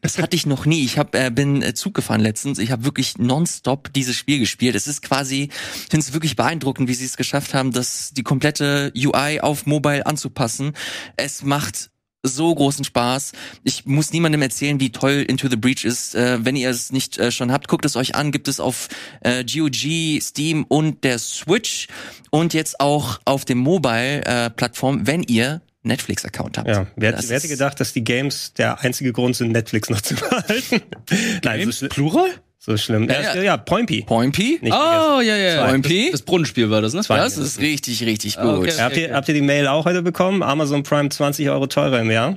Das 0.00 0.18
hatte 0.18 0.36
ich 0.36 0.46
noch 0.46 0.66
nie. 0.66 0.84
Ich 0.84 0.98
hab, 0.98 1.14
äh, 1.14 1.30
bin 1.30 1.62
äh, 1.62 1.74
Zug 1.74 1.94
gefahren 1.94 2.20
letztens. 2.20 2.58
Ich 2.58 2.70
habe 2.70 2.84
wirklich 2.84 3.18
nonstop 3.18 3.92
dieses 3.92 4.16
Spiel 4.16 4.38
gespielt. 4.38 4.74
Es 4.74 4.86
ist 4.86 5.02
quasi, 5.02 5.50
ich 5.52 5.90
finde 5.90 6.04
es 6.04 6.12
wirklich 6.12 6.36
beeindruckend, 6.36 6.88
wie 6.88 6.94
sie 6.94 7.04
es 7.04 7.16
geschafft 7.16 7.54
haben, 7.54 7.72
das 7.72 8.12
die 8.12 8.22
komplette 8.22 8.92
UI 8.96 9.40
auf 9.40 9.66
Mobile 9.66 10.06
anzupassen. 10.06 10.72
Es 11.16 11.42
macht 11.42 11.90
so 12.22 12.54
großen 12.54 12.84
Spaß. 12.84 13.32
Ich 13.64 13.86
muss 13.86 14.12
niemandem 14.12 14.42
erzählen, 14.42 14.80
wie 14.80 14.90
toll 14.90 15.24
Into 15.28 15.48
the 15.48 15.56
Breach 15.56 15.84
ist. 15.84 16.14
Äh, 16.14 16.44
wenn 16.44 16.56
ihr 16.56 16.70
es 16.70 16.92
nicht 16.92 17.18
äh, 17.18 17.30
schon 17.30 17.52
habt, 17.52 17.68
guckt 17.68 17.84
es 17.84 17.96
euch 17.96 18.14
an. 18.14 18.32
Gibt 18.32 18.48
es 18.48 18.60
auf 18.60 18.88
äh, 19.20 19.44
GOG, 19.44 20.20
Steam 20.20 20.64
und 20.64 21.04
der 21.04 21.18
Switch 21.18 21.88
und 22.30 22.54
jetzt 22.54 22.80
auch 22.80 23.20
auf 23.24 23.44
dem 23.44 23.58
Mobile-Plattform, 23.58 25.06
wenn 25.06 25.22
ihr 25.22 25.62
Netflix-Account 25.88 26.58
habt. 26.58 26.68
Ja, 26.68 26.86
wer, 26.96 27.12
Das 27.12 27.28
wer 27.28 27.36
hätte 27.38 27.48
gedacht, 27.48 27.80
dass 27.80 27.92
die 27.92 28.04
Games 28.04 28.52
der 28.54 28.80
einzige 28.80 29.12
Grund 29.12 29.34
sind, 29.36 29.50
Netflix 29.52 29.90
noch 29.90 30.00
zu 30.00 30.14
behalten? 30.14 30.82
Nein, 31.44 31.64
so, 31.64 31.72
schli 31.72 31.88
Plural? 31.88 32.28
so 32.58 32.76
schlimm. 32.76 33.08
Ja, 33.08 33.20
Ja, 33.20 33.34
ja. 33.34 33.42
ja, 33.42 33.56
Pointy. 33.56 34.02
Pointy? 34.06 34.58
Nicht 34.62 34.72
Oh, 34.72 35.20
ja, 35.20 35.36
ja. 35.36 35.68
Zwei. 35.68 35.78
Das, 35.78 35.92
das 36.12 36.22
Brunnenspiel 36.22 36.70
war 36.70 36.80
das, 36.80 36.92
ne? 36.94 37.02
Das 37.06 37.36
ist 37.36 37.58
richtig, 37.60 38.04
richtig 38.04 38.36
gut. 38.36 38.44
Ah, 38.44 38.58
okay. 38.58 38.72
Habt, 38.78 38.96
ihr, 38.96 39.14
habt 39.14 39.28
ihr 39.28 39.34
die 39.34 39.40
Mail 39.42 39.66
auch 39.66 39.84
heute 39.84 40.02
bekommen? 40.02 40.42
Amazon 40.42 40.82
Prime 40.84 41.08
20 41.08 41.48
Euro 41.50 41.66
teurer 41.66 42.00
im 42.00 42.10
Jahr. 42.10 42.36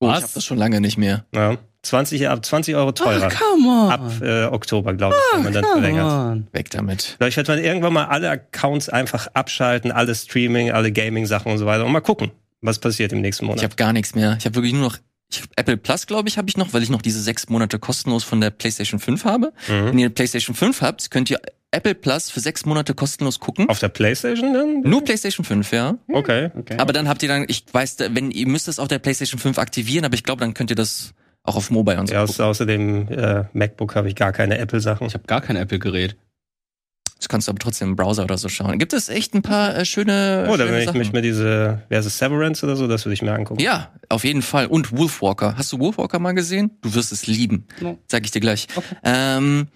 Oh, 0.00 0.08
ich 0.08 0.12
Was? 0.16 0.22
habe 0.24 0.32
das 0.34 0.44
schon 0.44 0.58
lange 0.58 0.80
nicht 0.80 0.98
mehr. 0.98 1.24
Ja. 1.34 1.56
20, 1.82 2.28
ab 2.28 2.44
20 2.44 2.74
Euro 2.74 2.92
teurer. 2.92 3.28
come 3.28 3.68
on. 3.68 3.90
ab 3.92 4.12
äh, 4.20 4.44
Oktober, 4.46 4.92
glaube 4.94 5.14
ich, 5.14 5.36
wenn 5.36 5.44
man 5.44 5.52
dann 5.52 5.64
verlängert. 5.64 6.04
on. 6.12 6.46
Weg 6.52 6.70
damit. 6.70 7.14
Vielleicht 7.16 7.36
wird 7.36 7.48
man 7.48 7.58
irgendwann 7.62 7.92
mal 7.92 8.06
alle 8.06 8.28
Accounts 8.28 8.88
einfach 8.88 9.28
abschalten, 9.34 9.92
alle 9.92 10.14
Streaming, 10.14 10.72
alle 10.72 10.90
Gaming-Sachen 10.90 11.50
und 11.52 11.58
so 11.58 11.66
weiter 11.66 11.86
und 11.86 11.92
mal 11.92 12.00
gucken, 12.00 12.32
was 12.66 12.78
passiert 12.78 13.12
im 13.12 13.20
nächsten 13.20 13.46
Monat. 13.46 13.58
Ich 13.60 13.64
habe 13.64 13.76
gar 13.76 13.92
nichts 13.92 14.14
mehr. 14.14 14.36
Ich 14.38 14.44
habe 14.44 14.54
wirklich 14.56 14.72
nur 14.72 14.82
noch 14.82 14.98
ich, 15.30 15.42
Apple 15.56 15.76
Plus, 15.76 16.06
glaube 16.06 16.28
ich, 16.28 16.38
habe 16.38 16.48
ich 16.48 16.56
noch, 16.56 16.72
weil 16.72 16.82
ich 16.82 16.90
noch 16.90 17.02
diese 17.02 17.20
sechs 17.20 17.48
Monate 17.48 17.78
kostenlos 17.78 18.22
von 18.22 18.40
der 18.40 18.50
PlayStation 18.50 19.00
5 19.00 19.24
habe. 19.24 19.52
Mhm. 19.68 19.86
Wenn 19.86 19.98
ihr 19.98 20.06
eine 20.06 20.10
PlayStation 20.10 20.54
5 20.54 20.82
habt, 20.82 21.10
könnt 21.10 21.30
ihr 21.30 21.40
Apple 21.72 21.96
Plus 21.96 22.30
für 22.30 22.38
sechs 22.40 22.64
Monate 22.64 22.94
kostenlos 22.94 23.40
gucken. 23.40 23.68
Auf 23.68 23.80
der 23.80 23.88
Playstation 23.88 24.54
dann? 24.54 24.80
Nur 24.82 25.02
PlayStation 25.04 25.44
5, 25.44 25.72
ja. 25.72 25.98
Okay. 26.12 26.50
Okay. 26.56 26.76
Aber 26.78 26.92
dann 26.92 27.08
habt 27.08 27.22
ihr 27.24 27.28
dann, 27.28 27.44
ich 27.48 27.64
weiß, 27.72 27.96
wenn 28.10 28.30
ihr 28.30 28.46
müsst 28.46 28.68
das 28.68 28.78
auf 28.78 28.86
der 28.88 29.00
PlayStation 29.00 29.40
5 29.40 29.58
aktivieren, 29.58 30.04
aber 30.04 30.14
ich 30.14 30.22
glaube, 30.22 30.40
dann 30.40 30.54
könnt 30.54 30.70
ihr 30.70 30.76
das 30.76 31.12
auch 31.42 31.56
auf 31.56 31.70
Mobile 31.70 31.98
und 31.98 32.06
so 32.06 32.14
Ja, 32.14 32.20
gucken. 32.20 32.30
außer, 32.34 32.46
außer 32.46 32.66
dem 32.66 33.08
äh, 33.08 33.44
MacBook 33.52 33.94
habe 33.96 34.08
ich 34.08 34.14
gar 34.14 34.32
keine 34.32 34.58
Apple-Sachen. 34.58 35.06
Ich 35.08 35.14
habe 35.14 35.24
gar 35.26 35.40
kein 35.40 35.56
Apple-Gerät. 35.56 36.16
Das 37.18 37.28
kannst 37.28 37.48
du 37.48 37.50
aber 37.50 37.58
trotzdem 37.58 37.90
im 37.90 37.96
Browser 37.96 38.24
oder 38.24 38.36
so 38.36 38.48
schauen. 38.48 38.78
Gibt 38.78 38.92
es 38.92 39.08
echt 39.08 39.34
ein 39.34 39.42
paar 39.42 39.74
äh, 39.74 39.84
schöne, 39.86 40.48
Oder 40.50 40.66
schöne 40.66 40.76
wenn 40.76 40.88
ich 40.88 40.94
mich 40.94 41.12
mit 41.12 41.24
diese, 41.24 41.82
wer 41.88 42.00
ist 42.00 42.06
es, 42.06 42.18
Severance 42.18 42.62
oder 42.62 42.76
so, 42.76 42.86
das 42.86 43.06
würde 43.06 43.14
ich 43.14 43.22
mir 43.22 43.32
angucken. 43.32 43.60
Ja, 43.60 43.92
auf 44.10 44.24
jeden 44.24 44.42
Fall. 44.42 44.66
Und 44.66 44.96
Wolfwalker. 44.96 45.56
Hast 45.56 45.72
du 45.72 45.78
Wolfwalker 45.78 46.18
mal 46.18 46.32
gesehen? 46.32 46.72
Du 46.82 46.94
wirst 46.94 47.12
es 47.12 47.26
lieben. 47.26 47.66
No. 47.80 47.98
Sag 48.06 48.24
ich 48.24 48.32
dir 48.32 48.40
gleich. 48.40 48.66
Okay. 48.74 48.96
Ähm, 49.02 49.68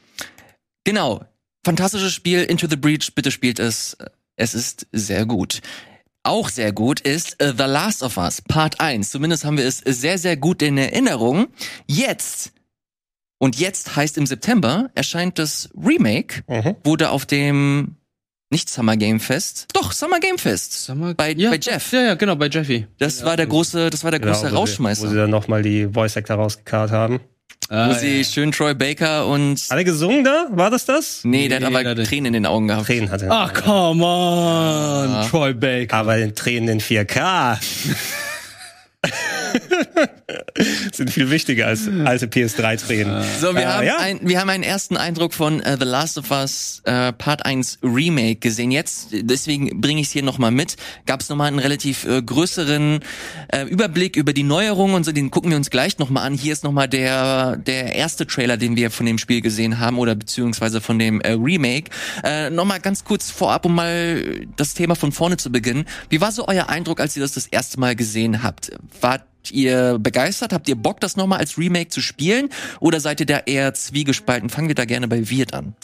genau. 0.84 1.24
Fantastisches 1.64 2.12
Spiel, 2.12 2.42
Into 2.42 2.66
the 2.68 2.76
Breach. 2.76 3.14
Bitte 3.14 3.30
spielt 3.30 3.58
es. 3.58 3.96
Es 4.36 4.54
ist 4.54 4.86
sehr 4.92 5.24
gut. 5.24 5.60
Auch 6.22 6.50
sehr 6.50 6.72
gut 6.72 7.00
ist 7.00 7.40
äh, 7.40 7.54
The 7.56 7.64
Last 7.64 8.02
of 8.02 8.18
Us 8.18 8.42
Part 8.42 8.80
1. 8.80 9.10
Zumindest 9.10 9.46
haben 9.46 9.56
wir 9.56 9.64
es 9.64 9.78
sehr, 9.78 10.18
sehr 10.18 10.36
gut 10.36 10.60
in 10.60 10.76
Erinnerung. 10.76 11.48
Jetzt, 11.86 12.52
und 13.40 13.58
jetzt 13.58 13.96
heißt 13.96 14.16
im 14.18 14.26
September, 14.26 14.90
erscheint 14.94 15.38
das 15.40 15.68
Remake, 15.76 16.42
Mhm. 16.46 16.76
wurde 16.84 17.10
auf 17.10 17.26
dem, 17.26 17.96
nicht 18.52 18.68
Summer 18.70 18.96
Game 18.96 19.18
Fest, 19.20 19.66
doch, 19.72 19.90
Summer 19.92 20.20
Game 20.20 20.38
Fest. 20.38 20.88
Mal, 20.94 21.14
Bei- 21.14 21.32
ja, 21.32 21.50
bei 21.50 21.58
Jeff. 21.60 21.92
Ja, 21.92 22.02
ja, 22.02 22.14
genau, 22.14 22.36
bei 22.36 22.48
Jeffy. 22.48 22.86
Das 22.98 23.24
war 23.24 23.36
der 23.36 23.46
große, 23.46 23.90
das 23.90 24.04
war 24.04 24.10
der 24.12 24.20
große 24.20 24.40
Genau, 24.42 24.44
wo 24.44 24.48
sie- 24.50 24.56
Rausschmeißer. 24.56 25.02
Wo 25.04 25.08
sie 25.10 25.16
dann 25.16 25.30
nochmal 25.30 25.62
die 25.62 25.88
Voice 25.92 26.16
Actor 26.16 26.36
rausgekarrt 26.36 26.90
haben. 26.92 27.20
Ah, 27.68 27.88
wo 27.90 27.94
sie 27.94 28.24
schön 28.24 28.50
Troy 28.52 28.74
Baker 28.74 29.26
und 29.28 29.64
Alle 29.68 29.84
gesungen 29.84 30.24
da? 30.24 30.46
War 30.50 30.70
das 30.70 30.86
das? 30.86 31.20
nee, 31.24 31.46
der 31.46 31.58
hat 31.60 31.64
aber 31.66 31.84
Tränen 32.04 32.26
in 32.26 32.32
den 32.32 32.46
Augen 32.46 32.66
gehabt. 32.68 32.86
Tränen 32.86 33.10
hatte. 33.10 33.28
Ach, 33.30 33.52
come 33.54 34.04
on, 34.04 35.10
Ja. 35.12 35.26
Troy 35.28 35.54
Baker. 35.54 35.96
Aber 35.98 36.16
in 36.18 36.34
Tränen 36.34 36.68
in 36.68 36.80
4K. 36.80 37.58
Sind 40.92 41.10
viel 41.10 41.30
wichtiger 41.30 41.66
als 41.66 41.88
alte 42.04 42.26
PS3-Tränen. 42.26 43.22
So, 43.40 43.54
wir, 43.54 43.62
Äh, 43.62 43.66
haben 43.66 43.86
ja. 43.86 43.98
ein, 43.98 44.20
wir 44.22 44.40
haben 44.40 44.50
einen 44.50 44.62
ersten 44.62 44.96
Eindruck 44.96 45.32
von 45.34 45.60
äh, 45.60 45.76
The 45.78 45.84
Last 45.84 46.18
of 46.18 46.30
Us 46.30 46.82
äh, 46.84 47.12
Part 47.12 47.44
1 47.46 47.78
Remake 47.82 48.36
gesehen. 48.36 48.70
Jetzt, 48.70 49.08
deswegen 49.12 49.80
bringe 49.80 50.00
ich 50.00 50.08
es 50.08 50.12
hier 50.12 50.22
nochmal 50.22 50.50
mit, 50.50 50.76
gab 51.06 51.20
es 51.20 51.28
nochmal 51.28 51.48
einen 51.48 51.58
relativ 51.58 52.04
äh, 52.04 52.22
größeren 52.22 53.00
Überblick 53.68 54.16
über 54.16 54.32
die 54.32 54.42
Neuerungen 54.42 54.94
und 54.94 55.04
so, 55.04 55.12
den 55.12 55.30
gucken 55.30 55.50
wir 55.50 55.56
uns 55.56 55.70
gleich 55.70 55.98
nochmal 55.98 56.26
an. 56.26 56.34
Hier 56.34 56.52
ist 56.52 56.62
nochmal 56.62 56.88
der, 56.88 57.56
der 57.56 57.94
erste 57.94 58.26
Trailer, 58.26 58.56
den 58.56 58.76
wir 58.76 58.90
von 58.90 59.06
dem 59.06 59.18
Spiel 59.18 59.40
gesehen 59.40 59.78
haben 59.80 59.98
oder 59.98 60.14
beziehungsweise 60.14 60.80
von 60.80 60.98
dem 60.98 61.20
Remake. 61.20 61.90
Äh, 62.22 62.50
nochmal 62.50 62.80
ganz 62.80 63.04
kurz 63.04 63.30
vorab, 63.30 63.64
um 63.66 63.74
mal 63.74 64.46
das 64.56 64.74
Thema 64.74 64.94
von 64.94 65.10
vorne 65.12 65.36
zu 65.36 65.50
beginnen. 65.50 65.84
Wie 66.08 66.20
war 66.20 66.32
so 66.32 66.46
euer 66.46 66.68
Eindruck, 66.68 67.00
als 67.00 67.16
ihr 67.16 67.22
das 67.22 67.32
das 67.32 67.46
erste 67.46 67.80
Mal 67.80 67.96
gesehen 67.96 68.42
habt? 68.42 68.70
Wart 69.00 69.24
ihr 69.50 69.98
begeistert? 69.98 70.52
Habt 70.52 70.68
ihr 70.68 70.76
Bock, 70.76 71.00
das 71.00 71.16
nochmal 71.16 71.38
als 71.38 71.58
Remake 71.58 71.88
zu 71.88 72.00
spielen? 72.00 72.50
Oder 72.80 73.00
seid 73.00 73.20
ihr 73.20 73.26
da 73.26 73.38
eher 73.38 73.74
zwiegespalten? 73.74 74.48
Fangen 74.50 74.68
wir 74.68 74.74
da 74.74 74.84
gerne 74.84 75.08
bei 75.08 75.30
Wirt 75.30 75.54
an. 75.54 75.74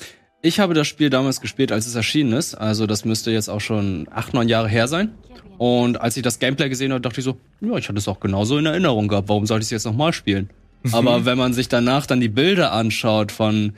Ich 0.42 0.61
habe 0.61 0.74
das 0.74 0.86
Spiel 0.86 1.11
damals 1.11 1.40
gespielt, 1.40 1.72
als 1.72 1.86
es 1.86 1.94
erschienen 1.94 2.32
ist. 2.32 2.54
Also 2.54 2.86
das 2.86 3.04
müsste 3.04 3.30
jetzt 3.30 3.48
auch 3.48 3.61
schon 3.61 4.07
acht, 4.11 4.34
neun 4.34 4.48
Jahre 4.48 4.68
her 4.68 4.86
sein. 4.86 5.14
Und 5.59 6.00
als 6.00 6.16
ich 6.16 6.22
das 6.22 6.38
Gameplay 6.38 6.68
gesehen 6.68 6.92
habe, 6.92 7.00
dachte 7.00 7.20
ich 7.20 7.24
so, 7.24 7.38
ja, 7.61 7.76
ich 7.76 7.88
hatte 7.88 7.98
es 7.98 8.07
auch 8.09 8.20
genauso 8.20 8.59
in 8.59 8.66
Erinnerung 8.66 9.09
gehabt. 9.09 9.28
Warum 9.28 9.46
sollte 9.46 9.62
ich 9.62 9.68
es 9.68 9.70
jetzt 9.70 9.86
nochmal 9.86 10.12
spielen? 10.12 10.50
Aber 10.92 11.24
wenn 11.24 11.38
man 11.38 11.52
sich 11.52 11.68
danach 11.68 12.07
dann 12.07 12.20
die 12.20 12.28
Bilder 12.28 12.72
anschaut 12.72 13.32
von 13.32 13.72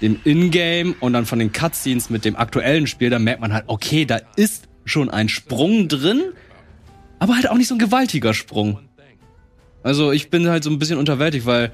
dem 0.00 0.20
Ingame 0.24 0.94
und 1.00 1.12
dann 1.12 1.26
von 1.26 1.38
den 1.38 1.52
Cutscenes 1.52 2.10
mit 2.10 2.24
dem 2.24 2.36
aktuellen 2.36 2.86
Spiel, 2.86 3.10
dann 3.10 3.24
merkt 3.24 3.40
man 3.40 3.52
halt, 3.52 3.64
okay, 3.68 4.04
da 4.04 4.20
ist 4.36 4.68
schon 4.84 5.10
ein 5.10 5.28
Sprung 5.28 5.88
drin, 5.88 6.20
aber 7.22 7.36
halt 7.36 7.48
auch 7.48 7.56
nicht 7.56 7.68
so 7.68 7.76
ein 7.76 7.78
gewaltiger 7.78 8.34
Sprung. 8.34 8.80
Also 9.84 10.10
ich 10.10 10.28
bin 10.28 10.48
halt 10.48 10.64
so 10.64 10.70
ein 10.70 10.80
bisschen 10.80 10.98
unterwältigt, 10.98 11.46
weil 11.46 11.70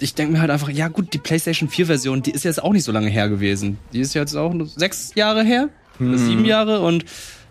ich 0.00 0.14
denke 0.14 0.32
mir 0.32 0.40
halt 0.40 0.50
einfach, 0.50 0.68
ja 0.70 0.88
gut, 0.88 1.14
die 1.14 1.18
PlayStation 1.18 1.68
4 1.68 1.86
Version, 1.86 2.20
die 2.20 2.32
ist 2.32 2.42
jetzt 2.42 2.60
auch 2.60 2.72
nicht 2.72 2.82
so 2.82 2.90
lange 2.90 3.08
her 3.08 3.28
gewesen. 3.28 3.78
Die 3.92 4.00
ist 4.00 4.12
jetzt 4.14 4.34
auch 4.34 4.52
nur 4.52 4.66
sechs 4.66 5.14
Jahre 5.14 5.44
her. 5.44 5.68
oder 6.00 6.18
sieben 6.18 6.44
Jahre 6.44 6.80
und 6.80 7.04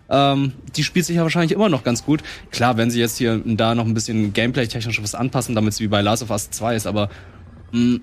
ähm, 0.09 0.51
die 0.76 0.84
spielt 0.84 1.05
sich 1.05 1.16
ja 1.16 1.22
wahrscheinlich 1.22 1.53
immer 1.53 1.70
noch 1.70 1.86
ganz 1.86 2.03
gut. 2.03 2.22
Klar, 2.51 2.76
wenn 2.76 2.91
sie 2.91 2.99
jetzt 2.99 3.18
hier 3.18 3.41
und 3.45 3.55
da 3.55 3.76
noch 3.76 3.86
ein 3.86 3.93
bisschen 3.93 4.34
gameplay-technisch 4.34 5.01
was 5.01 5.16
anpassen, 5.16 5.55
damit 5.55 5.72
es 5.72 5.80
wie 5.80 5.88
bei 5.88 6.01
Last 6.01 6.22
of 6.22 6.32
Us 6.32 6.51
2 6.51 6.76
ist, 6.76 6.86
aber 6.86 7.09
mh, 7.72 7.99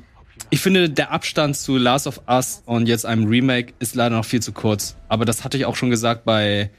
ich 0.48 0.60
finde, 0.60 0.88
der 0.88 1.12
Abstand 1.12 1.58
zu 1.58 1.76
Last 1.76 2.06
of 2.06 2.22
Us 2.26 2.62
und 2.64 2.88
jetzt 2.88 3.04
einem 3.04 3.26
Remake 3.26 3.74
ist 3.78 3.94
leider 3.94 4.16
noch 4.16 4.24
viel 4.24 4.40
zu 4.40 4.52
kurz. 4.52 4.96
Aber 5.10 5.26
das 5.26 5.44
hatte 5.44 5.58
ich 5.58 5.66
auch 5.66 5.76
schon 5.76 5.90
gesagt 5.90 6.24
bei 6.24 6.70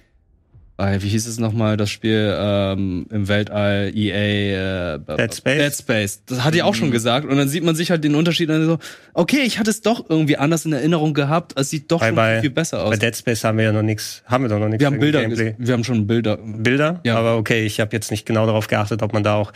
wie 0.78 1.07
hieß 1.07 1.28
es 1.28 1.39
nochmal, 1.39 1.78
das 1.78 1.89
Spiel 1.89 2.36
ähm, 2.38 3.05
im 3.09 3.28
Weltall, 3.28 3.91
EA, 3.95 4.95
äh, 4.95 4.99
Dead 5.17 5.34
Space? 5.34 5.57
Dead 5.57 5.74
Space. 5.76 6.21
Das 6.26 6.43
hatte 6.43 6.57
ich 6.57 6.63
auch 6.63 6.76
schon 6.76 6.91
gesagt. 6.91 7.28
Und 7.28 7.38
dann 7.38 7.47
sieht 7.47 7.63
man 7.63 7.76
sich 7.76 7.91
halt 7.91 8.03
den 8.03 8.15
Unterschied 8.15 8.49
und 8.49 8.55
dann 8.59 8.65
so, 8.65 8.80
okay, 9.13 9.41
ich 9.45 9.59
hatte 9.59 9.69
es 9.69 9.82
doch 9.82 10.09
irgendwie 10.09 10.38
anders 10.38 10.65
in 10.65 10.74
Erinnerung 10.74 11.13
gehabt. 11.13 11.53
Es 11.57 11.69
sieht 11.69 11.91
doch 11.91 11.99
Bei, 11.99 12.07
schon 12.07 12.15
bei, 12.15 12.41
viel 12.41 12.49
besser 12.49 12.84
aus. 12.84 12.89
bei 12.89 12.97
Dead 12.97 13.15
Space 13.15 13.43
haben 13.43 13.57
wir 13.57 13.65
ja 13.65 13.71
noch 13.71 13.82
nichts, 13.84 14.24
haben 14.26 14.43
wir 14.43 14.49
doch 14.49 14.59
noch 14.59 14.67
nichts. 14.67 14.80
wir 14.82 14.88
haben 14.88 14.99
Bilder, 14.99 15.21
wir 15.57 15.74
haben 15.74 15.84
schon 15.84 16.07
Bilder. 16.07 16.38
Bilder, 16.38 16.99
Ja. 17.03 17.17
aber 17.17 17.38
okay, 17.38 17.65
ich 17.65 17.80
habe 17.80 17.95
jetzt 17.95 18.11
nicht 18.11 18.26
genau 18.26 18.45
darauf 18.45 18.67
geachtet, 18.67 19.01
ob 19.03 19.13
man 19.13 19.24
da 19.24 19.36
auch 19.36 19.53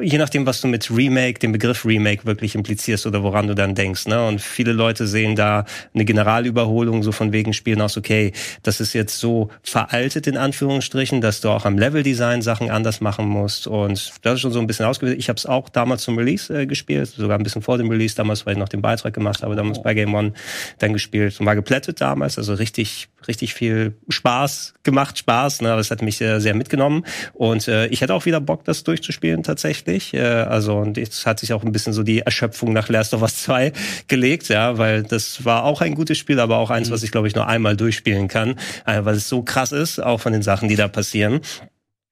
je 0.00 0.18
nachdem, 0.18 0.46
was 0.46 0.60
du 0.60 0.68
mit 0.68 0.90
Remake, 0.90 1.38
dem 1.38 1.52
Begriff 1.52 1.84
Remake 1.84 2.24
wirklich 2.26 2.54
implizierst 2.54 3.06
oder 3.06 3.22
woran 3.22 3.46
du 3.46 3.54
dann 3.54 3.74
denkst. 3.74 4.06
Ne? 4.06 4.26
Und 4.26 4.40
viele 4.40 4.72
Leute 4.72 5.06
sehen 5.06 5.36
da 5.36 5.64
eine 5.94 6.04
Generalüberholung, 6.04 7.02
so 7.02 7.12
von 7.12 7.32
wegen 7.32 7.52
Spielen 7.52 7.80
aus, 7.80 7.96
okay, 7.96 8.32
das 8.62 8.80
ist 8.80 8.92
jetzt 8.92 9.18
so 9.18 9.50
veraltet 9.62 10.26
in 10.26 10.36
Anführungsstrichen, 10.36 11.20
dass 11.20 11.40
du 11.40 11.50
auch 11.50 11.64
am 11.64 11.78
Leveldesign 11.78 12.42
Sachen 12.42 12.70
anders 12.70 13.00
machen 13.00 13.26
musst. 13.26 13.66
Und 13.66 14.12
das 14.22 14.34
ist 14.34 14.40
schon 14.40 14.52
so 14.52 14.60
ein 14.60 14.66
bisschen 14.66 14.86
ausgewählt. 14.86 15.18
Ich 15.18 15.28
habe 15.28 15.38
es 15.38 15.46
auch 15.46 15.68
damals 15.68 16.02
zum 16.02 16.18
Release 16.18 16.52
äh, 16.52 16.66
gespielt, 16.66 17.08
sogar 17.08 17.38
ein 17.38 17.42
bisschen 17.42 17.62
vor 17.62 17.78
dem 17.78 17.88
Release, 17.90 18.14
damals, 18.14 18.46
weil 18.46 18.54
ich 18.54 18.58
noch 18.58 18.68
den 18.68 18.82
Beitrag 18.82 19.14
gemacht 19.14 19.42
habe, 19.42 19.56
damals 19.56 19.82
bei 19.82 19.94
Game 19.94 20.14
One 20.14 20.32
dann 20.78 20.92
gespielt 20.92 21.38
und 21.40 21.46
war 21.46 21.54
geplättet 21.54 22.00
damals, 22.00 22.38
also 22.38 22.54
richtig, 22.54 23.08
richtig 23.28 23.54
viel 23.54 23.94
Spaß 24.08 24.74
gemacht, 24.82 25.18
Spaß, 25.18 25.62
ne? 25.62 25.72
aber 25.72 25.80
es 25.80 25.90
hat 25.90 26.02
mich 26.02 26.16
sehr, 26.16 26.40
sehr 26.40 26.54
mitgenommen. 26.54 27.04
Und 27.32 27.68
äh, 27.68 27.86
ich 27.86 28.00
hätte 28.00 28.14
auch 28.14 28.26
wieder 28.26 28.40
Bock, 28.40 28.64
das 28.64 28.84
durchzuspielen 28.84 29.42
tatsächlich. 29.42 29.85
Äh, 29.86 30.20
also 30.20 30.76
und 30.76 30.96
jetzt 30.96 31.26
hat 31.26 31.40
sich 31.40 31.52
auch 31.52 31.64
ein 31.64 31.72
bisschen 31.72 31.92
so 31.92 32.02
die 32.02 32.20
Erschöpfung 32.20 32.72
nach 32.72 32.88
Last 32.88 33.14
of 33.14 33.22
Us 33.22 33.42
2 33.42 33.72
gelegt, 34.08 34.48
ja, 34.48 34.78
weil 34.78 35.02
das 35.02 35.44
war 35.44 35.64
auch 35.64 35.80
ein 35.80 35.94
gutes 35.94 36.18
Spiel, 36.18 36.40
aber 36.40 36.58
auch 36.58 36.70
eins, 36.70 36.90
was 36.90 37.02
ich, 37.02 37.10
glaube 37.10 37.28
ich, 37.28 37.34
nur 37.34 37.46
einmal 37.46 37.76
durchspielen 37.76 38.28
kann, 38.28 38.58
äh, 38.86 39.04
weil 39.04 39.16
es 39.16 39.28
so 39.28 39.42
krass 39.42 39.72
ist, 39.72 40.00
auch 40.00 40.20
von 40.20 40.32
den 40.32 40.42
Sachen, 40.42 40.68
die 40.68 40.76
da 40.76 40.88
passieren. 40.88 41.40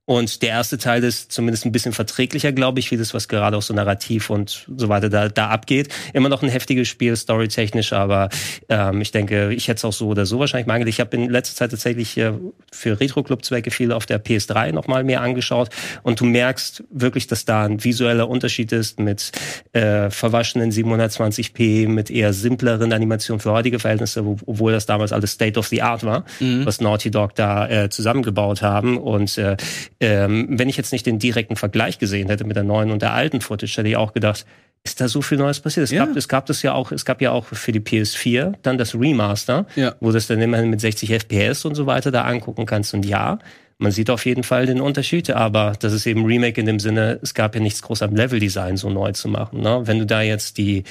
Und 0.07 0.43
der 0.43 0.51
erste 0.51 0.77
Teil 0.77 1.03
ist 1.03 1.33
zumindest 1.33 1.65
ein 1.65 1.73
bisschen 1.73 1.93
verträglicher, 1.93 2.53
glaube 2.53 2.79
ich, 2.79 2.91
wie 2.91 2.99
das, 2.99 3.15
was 3.15 3.27
gerade 3.27 3.57
auch 3.57 3.63
so 3.63 3.73
narrativ 3.73 4.29
und 4.29 4.67
so 4.77 4.91
weiter 4.91 5.09
da, 5.09 5.31
da 5.31 5.49
abgeht. 5.49 5.89
Immer 6.13 6.29
noch 6.29 6.43
ein 6.43 6.51
heftiges 6.51 6.89
Spiel, 6.89 7.17
storytechnisch, 7.17 7.95
aber 7.95 8.29
ähm, 8.69 9.01
ich 9.01 9.13
denke, 9.13 9.55
ich 9.55 9.67
hätte 9.69 9.79
es 9.79 9.85
auch 9.85 9.95
so 9.95 10.09
oder 10.09 10.27
so 10.27 10.39
wahrscheinlich 10.39 10.67
mal 10.67 10.75
angelegt. 10.75 10.97
Ich 10.97 11.01
habe 11.01 11.17
in 11.17 11.31
letzter 11.31 11.57
Zeit 11.57 11.71
tatsächlich 11.71 12.19
äh, 12.19 12.33
für 12.71 13.01
Retro-Club-Zwecke 13.01 13.71
viel 13.71 13.93
auf 13.93 14.05
der 14.05 14.23
PS3 14.23 14.73
nochmal 14.73 15.05
mehr 15.05 15.23
angeschaut 15.23 15.71
und 16.03 16.21
du 16.21 16.27
merkst 16.27 16.85
wirklich, 16.91 17.27
dass 17.27 17.47
da 17.47 17.65
ein 17.65 17.83
visueller 17.83 18.29
Unterschied 18.29 18.73
ist 18.73 19.01
mit 19.01 19.33
äh, 19.73 20.11
verwaschenen 20.11 20.71
720p, 20.71 21.89
mit 21.89 22.11
eher 22.11 22.35
simpleren 22.35 22.93
Animationen 22.93 23.41
für 23.41 23.53
heutige 23.53 23.79
Verhältnisse, 23.79 24.27
wo, 24.27 24.37
obwohl 24.45 24.73
das 24.73 24.85
damals 24.85 25.13
alles 25.13 25.33
State 25.33 25.59
of 25.59 25.67
the 25.69 25.81
Art 25.81 26.05
war, 26.05 26.25
was 26.65 26.81
Naughty 26.81 27.11
Dog 27.11 27.35
da 27.35 27.69
äh, 27.69 27.89
zusammengebaut 27.89 28.61
haben. 28.61 28.99
Und 28.99 29.39
äh, 29.39 29.57
ähm, 30.01 30.47
wenn 30.51 30.69
ich 30.69 30.77
jetzt 30.77 30.93
nicht 30.93 31.07
den 31.07 31.19
direkten 31.19 31.57
Vergleich 31.57 31.99
gesehen 31.99 32.29
hätte 32.29 32.45
mit 32.45 32.57
der 32.57 32.65
neuen 32.65 32.91
und 32.91 33.03
der 33.03 33.13
alten 33.13 33.41
Footage, 33.41 33.77
hätte 33.77 33.89
ich 33.89 33.97
auch 33.97 34.13
gedacht, 34.13 34.45
ist 34.87 35.01
da 35.01 35.09
so 35.09 35.23
viel 35.23 35.39
Neues 35.39 35.61
passiert? 35.61 35.85
Es 35.85 35.91
Ja. 35.91 36.05
gab, 36.05 36.15
es 36.17 36.29
gab 36.29 36.47
das 36.47 36.63
ja 36.63 36.75
auch, 36.75 36.93
es 36.93 37.05
gab 37.07 37.23
ja 37.23 37.31
auch 37.31 37.47
für 37.47 37.73
die 37.73 37.81
PS4 37.81 38.53
dann 38.63 38.77
das 38.77 38.95
Remaster, 38.95 39.67
Ja. 39.77 39.95
wo 40.01 40.09
du 40.09 40.13
das 40.15 40.27
dann 40.27 40.43
immerhin 40.43 40.69
mit 40.69 40.81
60 40.81 41.11
FPS 41.11 41.65
und 41.65 41.75
so 41.75 41.87
weiter 41.87 42.11
da 42.11 42.23
angucken 42.25 42.67
kannst. 42.67 42.93
Und 42.93 43.07
ja, 43.07 43.39
man 43.79 43.91
sieht 43.93 44.09
auf 44.11 44.25
jeden 44.25 44.45
Fall 44.45 44.67
den 44.67 44.81
Unterschied, 44.81 45.31
aber 45.31 45.73
das 45.79 45.93
ist 45.93 46.07
eben 46.07 46.25
Remake 46.25 46.61
in 46.61 46.67
dem 46.67 46.79
Sinne, 46.79 47.19
es 47.23 47.35
gab 47.35 47.55
ja 47.55 47.61
nichts 47.61 47.83
groß 47.83 48.03
am 48.03 48.15
Leveldesign 48.15 48.77
so 48.77 48.89
neu 48.91 49.13
zu 49.13 49.29
machen. 49.29 49.61
Ne? 49.61 49.83
Wenn 49.85 49.99
du 49.99 50.07
da 50.07 50.23
jetzt 50.23 50.59
die 50.59 50.85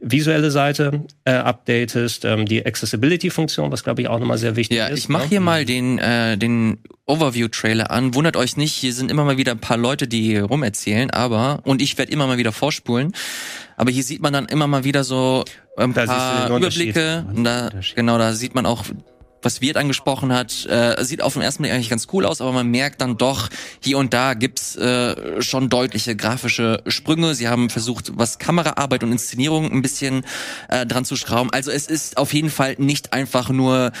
visuelle 0.00 0.50
Seite 0.50 1.04
äh, 1.24 1.32
updatest, 1.32 2.24
ähm, 2.24 2.46
die 2.46 2.64
Accessibility-Funktion, 2.64 3.72
was 3.72 3.82
glaube 3.84 4.02
ich 4.02 4.08
auch 4.08 4.18
nochmal 4.20 4.38
sehr 4.38 4.56
wichtig 4.56 4.78
Ja, 4.78 4.86
ist. 4.86 4.98
ich 5.00 5.08
mache 5.08 5.24
ne? 5.24 5.28
hier 5.30 5.40
mal 5.40 5.64
den, 5.64 5.98
äh, 5.98 6.36
den 6.38 6.78
Overview-Trailer 7.06 7.90
an. 7.90 8.14
Wundert 8.14 8.36
euch 8.36 8.56
nicht, 8.56 8.74
hier 8.74 8.92
sind 8.92 9.10
immer 9.10 9.24
mal 9.24 9.36
wieder 9.36 9.52
ein 9.52 9.60
paar 9.60 9.76
Leute, 9.76 10.06
die 10.06 10.36
rumerzählen, 10.36 11.10
aber, 11.10 11.60
und 11.64 11.82
ich 11.82 11.98
werde 11.98 12.12
immer 12.12 12.26
mal 12.26 12.38
wieder 12.38 12.52
vorspulen, 12.52 13.12
aber 13.76 13.90
hier 13.90 14.02
sieht 14.02 14.22
man 14.22 14.32
dann 14.32 14.46
immer 14.46 14.66
mal 14.66 14.84
wieder 14.84 15.04
so 15.04 15.44
ein 15.76 15.92
Da 15.94 16.04
paar. 16.04 16.56
Überblicke. 16.56 17.24
Und 17.34 17.44
da, 17.44 17.70
genau, 17.94 18.18
da 18.18 18.32
sieht 18.32 18.54
man 18.54 18.66
auch, 18.66 18.84
was 19.48 19.62
Wirt 19.62 19.78
angesprochen 19.78 20.30
hat, 20.30 20.66
äh, 20.66 21.02
sieht 21.02 21.22
auf 21.22 21.32
den 21.32 21.40
ersten 21.40 21.62
Blick 21.62 21.72
eigentlich 21.72 21.88
ganz 21.88 22.06
cool 22.12 22.26
aus, 22.26 22.42
aber 22.42 22.52
man 22.52 22.66
merkt 22.66 23.00
dann 23.00 23.16
doch, 23.16 23.48
hier 23.82 23.96
und 23.96 24.12
da 24.12 24.34
gibt's 24.34 24.76
äh, 24.76 25.40
schon 25.40 25.70
deutliche 25.70 26.14
grafische 26.14 26.82
Sprünge. 26.86 27.34
Sie 27.34 27.48
haben 27.48 27.70
versucht, 27.70 28.12
was 28.18 28.38
Kameraarbeit 28.38 29.02
und 29.04 29.12
Inszenierung 29.12 29.72
ein 29.72 29.80
bisschen 29.80 30.26
äh, 30.68 30.84
dran 30.84 31.06
zu 31.06 31.16
schrauben. 31.16 31.50
Also 31.50 31.70
es 31.70 31.86
ist 31.86 32.18
auf 32.18 32.34
jeden 32.34 32.50
Fall 32.50 32.74
nicht 32.76 33.14
einfach 33.14 33.48
nur 33.48 33.92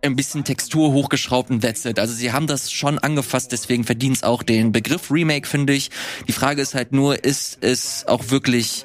ein 0.00 0.16
bisschen 0.16 0.42
Textur 0.42 0.92
hochgeschraubt 0.92 1.50
und 1.50 1.60
that's 1.60 1.84
it. 1.84 1.98
Also 1.98 2.14
sie 2.14 2.32
haben 2.32 2.46
das 2.46 2.72
schon 2.72 2.98
angefasst, 2.98 3.52
deswegen 3.52 3.84
verdient 3.84 4.16
es 4.16 4.22
auch 4.22 4.42
den 4.42 4.72
Begriff 4.72 5.10
Remake, 5.10 5.46
finde 5.46 5.74
ich. 5.74 5.90
Die 6.28 6.32
Frage 6.32 6.62
ist 6.62 6.74
halt 6.74 6.92
nur, 6.92 7.22
ist 7.22 7.58
es 7.60 8.06
auch 8.08 8.30
wirklich 8.30 8.84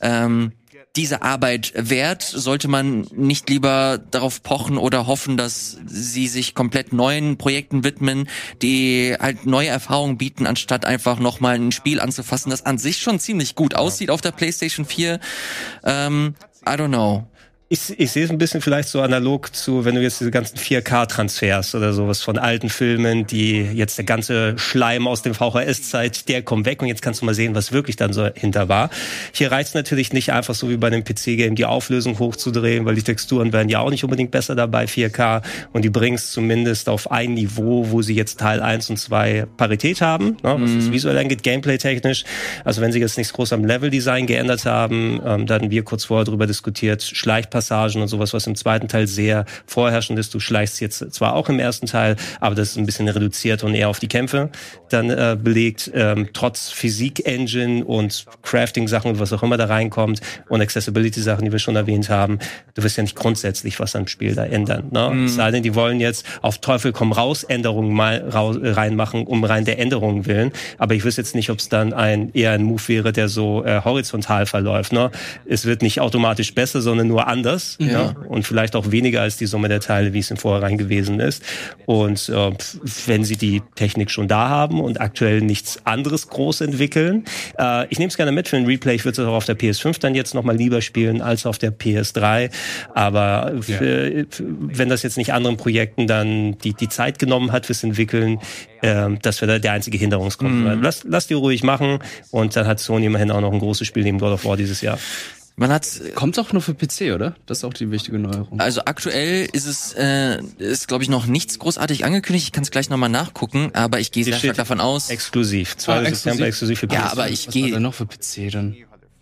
ähm, 0.00 0.50
diese 0.96 1.22
Arbeit 1.22 1.72
wert? 1.76 2.22
Sollte 2.22 2.68
man 2.68 3.06
nicht 3.14 3.48
lieber 3.48 3.98
darauf 4.10 4.42
pochen 4.42 4.78
oder 4.78 5.06
hoffen, 5.06 5.36
dass 5.36 5.78
sie 5.86 6.28
sich 6.28 6.54
komplett 6.54 6.92
neuen 6.92 7.38
Projekten 7.38 7.84
widmen, 7.84 8.28
die 8.62 9.14
halt 9.18 9.46
neue 9.46 9.68
Erfahrungen 9.68 10.18
bieten, 10.18 10.46
anstatt 10.46 10.84
einfach 10.84 11.18
nochmal 11.18 11.56
ein 11.56 11.72
Spiel 11.72 12.00
anzufassen, 12.00 12.50
das 12.50 12.66
an 12.66 12.78
sich 12.78 12.98
schon 12.98 13.20
ziemlich 13.20 13.54
gut 13.54 13.74
aussieht 13.74 14.10
auf 14.10 14.20
der 14.20 14.32
PlayStation 14.32 14.86
4? 14.86 15.20
Ähm, 15.84 16.34
I 16.66 16.72
don't 16.72 16.88
know. 16.88 17.28
Ich, 17.70 18.00
ich 18.00 18.12
sehe 18.12 18.24
es 18.24 18.30
ein 18.30 18.38
bisschen 18.38 18.62
vielleicht 18.62 18.88
so 18.88 19.02
analog 19.02 19.54
zu, 19.54 19.84
wenn 19.84 19.94
du 19.94 20.00
jetzt 20.00 20.20
diese 20.20 20.30
ganzen 20.30 20.56
4K-Transfers 20.56 21.74
oder 21.74 21.92
sowas 21.92 22.22
von 22.22 22.38
alten 22.38 22.70
Filmen, 22.70 23.26
die 23.26 23.60
jetzt 23.60 23.98
der 23.98 24.06
ganze 24.06 24.56
Schleim 24.56 25.06
aus 25.06 25.20
dem 25.20 25.34
VHS-Zeit, 25.34 26.30
der 26.30 26.40
kommt 26.40 26.64
weg 26.64 26.80
und 26.80 26.88
jetzt 26.88 27.02
kannst 27.02 27.20
du 27.20 27.26
mal 27.26 27.34
sehen, 27.34 27.54
was 27.54 27.70
wirklich 27.70 27.96
dann 27.96 28.14
so 28.14 28.26
hinter 28.34 28.70
war. 28.70 28.88
Hier 29.32 29.52
reizt 29.52 29.74
natürlich 29.74 30.14
nicht 30.14 30.32
einfach 30.32 30.54
so 30.54 30.70
wie 30.70 30.78
bei 30.78 30.86
einem 30.86 31.04
PC-Game 31.04 31.56
die 31.56 31.66
Auflösung 31.66 32.18
hochzudrehen, 32.18 32.86
weil 32.86 32.94
die 32.94 33.02
Texturen 33.02 33.52
werden 33.52 33.68
ja 33.68 33.80
auch 33.80 33.90
nicht 33.90 34.02
unbedingt 34.02 34.30
besser 34.30 34.54
dabei 34.54 34.86
4K 34.86 35.42
und 35.74 35.84
die 35.84 35.90
bringen 35.90 36.16
es 36.16 36.32
zumindest 36.32 36.88
auf 36.88 37.10
ein 37.10 37.34
Niveau, 37.34 37.90
wo 37.90 38.00
sie 38.00 38.14
jetzt 38.14 38.40
Teil 38.40 38.62
1 38.62 38.88
und 38.88 38.96
2 38.96 39.44
Parität 39.58 40.00
haben, 40.00 40.38
ne, 40.42 40.56
was 40.58 40.74
das 40.74 40.90
visuell 40.90 41.18
angeht, 41.18 41.42
gameplay-technisch. 41.42 42.24
Also 42.64 42.80
wenn 42.80 42.92
sie 42.92 43.00
jetzt 43.00 43.18
nichts 43.18 43.34
groß 43.34 43.52
am 43.52 43.66
Level-Design 43.66 44.26
geändert 44.26 44.64
haben, 44.64 45.20
ähm, 45.22 45.44
da 45.44 45.56
hatten 45.56 45.70
wir 45.70 45.82
kurz 45.82 46.06
vorher 46.06 46.24
drüber 46.24 46.46
diskutiert, 46.46 47.02
Schleichpassagen 47.58 48.02
und 48.02 48.08
sowas, 48.08 48.32
was 48.32 48.46
im 48.46 48.54
zweiten 48.54 48.88
Teil 48.88 49.06
sehr 49.06 49.44
vorherrschend 49.66 50.18
ist. 50.18 50.34
Du 50.34 50.40
schleichst 50.40 50.80
jetzt 50.80 51.12
zwar 51.12 51.34
auch 51.34 51.48
im 51.48 51.58
ersten 51.58 51.86
Teil, 51.86 52.16
aber 52.40 52.54
das 52.54 52.70
ist 52.70 52.76
ein 52.76 52.86
bisschen 52.86 53.08
reduziert 53.08 53.64
und 53.64 53.74
eher 53.74 53.88
auf 53.88 53.98
die 53.98 54.08
Kämpfe 54.08 54.50
dann 54.90 55.10
äh, 55.10 55.36
belegt, 55.40 55.90
ähm, 55.94 56.30
trotz 56.32 56.70
Physik-Engine 56.70 57.84
und 57.84 58.24
Crafting-Sachen 58.42 59.12
und 59.12 59.20
was 59.20 59.32
auch 59.32 59.42
immer 59.42 59.56
da 59.56 59.66
reinkommt 59.66 60.20
und 60.48 60.60
Accessibility-Sachen, 60.60 61.44
die 61.44 61.52
wir 61.52 61.58
schon 61.58 61.76
erwähnt 61.76 62.08
haben. 62.08 62.38
Du 62.74 62.82
wirst 62.82 62.96
ja 62.96 63.02
nicht 63.02 63.16
grundsätzlich 63.16 63.78
was 63.80 63.94
am 63.96 64.06
Spiel 64.06 64.34
da 64.34 64.44
ändern. 64.44 64.88
Ne? 64.90 65.24
Es 65.26 65.34
sei 65.34 65.50
denn, 65.50 65.62
die 65.62 65.74
wollen 65.74 66.00
jetzt 66.00 66.24
auf 66.42 66.58
Teufel 66.58 66.92
komm 66.92 67.12
raus 67.12 67.44
Änderungen 67.44 67.92
mal 67.92 68.28
raus, 68.32 68.56
reinmachen, 68.60 69.26
um 69.26 69.44
rein 69.44 69.64
der 69.64 69.78
Änderungen 69.78 70.26
willen. 70.26 70.52
Aber 70.78 70.94
ich 70.94 71.04
wüsste 71.04 71.20
jetzt 71.20 71.34
nicht, 71.34 71.50
ob 71.50 71.58
es 71.58 71.68
dann 71.68 71.92
ein 71.92 72.30
eher 72.32 72.52
ein 72.52 72.62
Move 72.62 72.88
wäre, 72.88 73.12
der 73.12 73.28
so 73.28 73.64
äh, 73.64 73.82
horizontal 73.84 74.46
verläuft. 74.46 74.92
Ne? 74.92 75.10
Es 75.46 75.66
wird 75.66 75.82
nicht 75.82 76.00
automatisch 76.00 76.54
besser, 76.54 76.80
sondern 76.80 77.08
nur 77.08 77.26
anders. 77.26 77.47
Ja. 77.78 78.12
Ne? 78.12 78.16
Und 78.28 78.46
vielleicht 78.46 78.76
auch 78.76 78.90
weniger 78.90 79.22
als 79.22 79.36
die 79.36 79.46
Summe 79.46 79.68
der 79.68 79.80
Teile, 79.80 80.12
wie 80.12 80.18
es 80.18 80.30
im 80.30 80.36
Vorhinein 80.36 80.78
gewesen 80.78 81.20
ist. 81.20 81.42
Und 81.86 82.28
äh, 82.28 82.50
wenn 83.06 83.24
sie 83.24 83.36
die 83.36 83.62
Technik 83.74 84.10
schon 84.10 84.28
da 84.28 84.48
haben 84.48 84.80
und 84.80 85.00
aktuell 85.00 85.40
nichts 85.40 85.84
anderes 85.84 86.28
groß 86.28 86.60
entwickeln, 86.62 87.24
äh, 87.58 87.86
ich 87.88 87.98
nehme 87.98 88.08
es 88.08 88.16
gerne 88.16 88.32
mit 88.32 88.48
für 88.48 88.56
ein 88.56 88.66
Replay. 88.66 88.94
Ich 88.94 89.04
würde 89.04 89.22
es 89.22 89.28
auch 89.28 89.34
auf 89.34 89.44
der 89.44 89.58
PS5 89.58 90.00
dann 90.00 90.14
jetzt 90.14 90.34
nochmal 90.34 90.56
lieber 90.56 90.82
spielen 90.82 91.22
als 91.22 91.46
auf 91.46 91.58
der 91.58 91.72
PS3. 91.72 92.50
Aber 92.94 93.52
für, 93.60 94.26
wenn 94.38 94.88
das 94.88 95.02
jetzt 95.02 95.16
nicht 95.16 95.32
anderen 95.32 95.56
Projekten 95.56 96.06
dann 96.06 96.58
die, 96.58 96.74
die 96.74 96.88
Zeit 96.88 97.18
genommen 97.18 97.52
hat 97.52 97.66
fürs 97.66 97.82
Entwickeln, 97.82 98.38
ähm, 98.82 99.18
das 99.22 99.40
wäre 99.40 99.60
der 99.60 99.72
einzige 99.72 99.98
Hinderungsgrund. 99.98 100.82
Lass, 100.82 101.04
lass 101.04 101.26
die 101.26 101.34
ruhig 101.34 101.62
machen 101.62 101.98
und 102.30 102.54
dann 102.56 102.66
hat 102.66 102.80
Sony 102.80 103.06
immerhin 103.06 103.30
auch 103.30 103.40
noch 103.40 103.52
ein 103.52 103.58
großes 103.58 103.86
Spiel 103.86 104.04
neben 104.04 104.18
God 104.18 104.32
of 104.32 104.44
War 104.44 104.56
dieses 104.56 104.80
Jahr. 104.80 104.98
Man 105.60 105.70
hat 105.72 105.86
Kommt 106.14 106.38
auch 106.38 106.52
nur 106.52 106.62
für 106.62 106.72
PC, 106.72 107.12
oder? 107.14 107.34
Das 107.46 107.58
ist 107.58 107.64
auch 107.64 107.74
die 107.74 107.90
wichtige 107.90 108.18
Neuerung. 108.18 108.60
Also 108.60 108.82
aktuell 108.84 109.48
ist 109.52 109.66
es, 109.66 109.92
äh, 109.94 110.38
ist 110.58 110.86
glaube 110.86 111.02
ich 111.02 111.10
noch 111.10 111.26
nichts 111.26 111.58
großartig 111.58 112.04
angekündigt. 112.04 112.46
Ich 112.46 112.52
kann 112.52 112.62
es 112.62 112.70
gleich 112.70 112.90
nochmal 112.90 113.08
nachgucken, 113.08 113.70
aber 113.74 113.98
ich 113.98 114.12
gehe 114.12 114.22
sehr 114.22 114.34
stark 114.36 114.56
davon 114.56 114.78
aus. 114.80 115.10
Exklusiv. 115.10 115.76
2. 115.76 115.92
Ah, 115.92 116.04
September 116.04 116.46
exklusiv 116.46 116.78
für 116.78 116.86
PS5. 116.86 116.94
Ja, 116.94 117.10
aber 117.10 117.28
ich 117.28 117.48
Was 117.48 117.54
war 117.56 117.62
gehe. 117.62 117.72
denn 117.72 117.82
noch 117.82 117.94
für 117.94 118.06
PC 118.06 118.52
dann? 118.52 118.76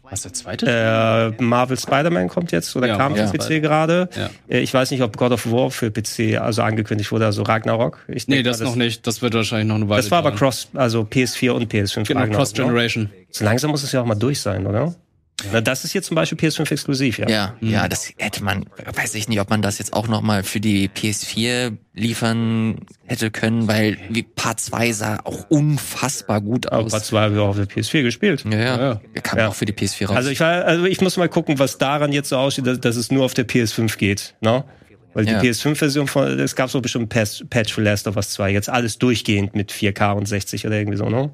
Was 0.08 0.22
der 0.22 0.32
zweite? 0.34 1.34
Äh, 1.38 1.42
Marvel 1.42 1.76
Spider-Man 1.76 2.28
kommt 2.28 2.52
jetzt 2.52 2.76
oder 2.76 2.86
Ja, 2.86 2.96
kam 2.96 3.16
ja. 3.16 3.26
für 3.26 3.38
PC 3.38 3.60
gerade. 3.60 4.08
Ja. 4.14 4.30
Äh, 4.48 4.60
Ich 4.60 4.72
weiß 4.72 4.90
nicht, 4.92 5.02
ob 5.02 5.16
God 5.16 5.32
of 5.32 5.50
War 5.50 5.70
für 5.72 5.90
PC 5.90 6.38
also 6.40 6.62
angekündigt 6.62 7.10
wurde, 7.10 7.24
also 7.26 7.42
Ragnarok. 7.42 7.98
Ich 8.06 8.28
nee, 8.28 8.36
denk 8.36 8.46
das 8.46 8.60
mal, 8.60 8.66
noch 8.66 8.76
nicht. 8.76 9.04
Das 9.06 9.20
wird 9.22 9.34
wahrscheinlich 9.34 9.66
noch 9.66 9.74
eine 9.76 9.88
Weile 9.88 10.00
Das 10.02 10.10
war 10.12 10.18
aber. 10.18 10.30
Cross, 10.32 10.68
also 10.74 11.00
PS4 11.00 11.50
und 11.50 11.72
PS5 11.72 12.06
Genau, 12.06 12.20
Ragnarok, 12.20 12.28
ne? 12.30 12.36
Cross-Generation. 12.36 13.10
So 13.32 13.44
langsam 13.44 13.70
muss 13.72 13.82
es 13.82 13.90
ja 13.90 14.02
auch 14.02 14.06
mal 14.06 14.14
durch 14.14 14.40
sein, 14.40 14.66
oder? 14.66 14.94
Na, 15.52 15.60
das 15.60 15.84
ist 15.84 15.92
jetzt 15.92 16.06
zum 16.06 16.14
Beispiel 16.14 16.38
PS5 16.38 16.70
exklusiv, 16.72 17.18
ja. 17.18 17.28
Ja, 17.28 17.56
ja, 17.60 17.88
das 17.88 18.10
hätte 18.16 18.42
man, 18.42 18.64
weiß 18.94 19.14
ich 19.16 19.28
nicht, 19.28 19.38
ob 19.38 19.50
man 19.50 19.60
das 19.60 19.78
jetzt 19.78 19.92
auch 19.92 20.08
nochmal 20.08 20.42
für 20.44 20.60
die 20.60 20.88
PS4 20.88 21.76
liefern 21.92 22.78
hätte 23.04 23.30
können, 23.30 23.68
weil 23.68 23.98
wie 24.08 24.22
Part 24.22 24.60
2 24.60 24.92
sah 24.92 25.18
auch 25.24 25.44
unfassbar 25.50 26.40
gut 26.40 26.72
Aber 26.72 26.84
aus. 26.86 26.92
Part 26.92 27.04
2 27.04 27.20
habe 27.20 27.34
ich 27.34 27.40
auch 27.40 27.48
auf 27.48 27.56
der 27.56 27.66
PS4 27.68 28.02
gespielt. 28.02 28.44
ja, 28.50 28.58
ja, 28.58 28.80
Ja. 28.80 29.00
Wir 29.12 29.20
kamen 29.22 29.40
Ja. 29.42 29.48
auch 29.48 29.54
für 29.54 29.66
die 29.66 29.74
PS4 29.74 30.06
raus. 30.06 30.16
Also 30.16 30.30
ich 30.30 30.40
war, 30.40 30.64
also 30.64 30.86
ich 30.86 31.02
muss 31.02 31.18
mal 31.18 31.28
gucken, 31.28 31.58
was 31.58 31.76
daran 31.76 32.12
jetzt 32.12 32.30
so 32.30 32.36
aussieht, 32.38 32.66
dass, 32.66 32.80
dass 32.80 32.96
es 32.96 33.10
nur 33.10 33.24
auf 33.24 33.34
der 33.34 33.46
PS5 33.46 33.98
geht, 33.98 34.34
ne? 34.40 34.64
Weil 35.12 35.28
Ja. 35.28 35.40
die 35.40 35.48
PS5-Version 35.48 36.08
von, 36.08 36.38
es 36.40 36.56
gab 36.56 36.70
so 36.70 36.80
bestimmt 36.80 37.08
Patch 37.10 37.72
für 37.72 37.82
Last 37.82 38.06
of 38.08 38.16
Us 38.16 38.30
2, 38.30 38.50
jetzt 38.52 38.68
alles 38.70 38.98
durchgehend 38.98 39.54
mit 39.54 39.70
4K 39.70 40.12
und 40.12 40.26
60 40.26 40.66
oder 40.66 40.76
irgendwie 40.76 40.98
so, 40.98 41.08
ne? 41.10 41.30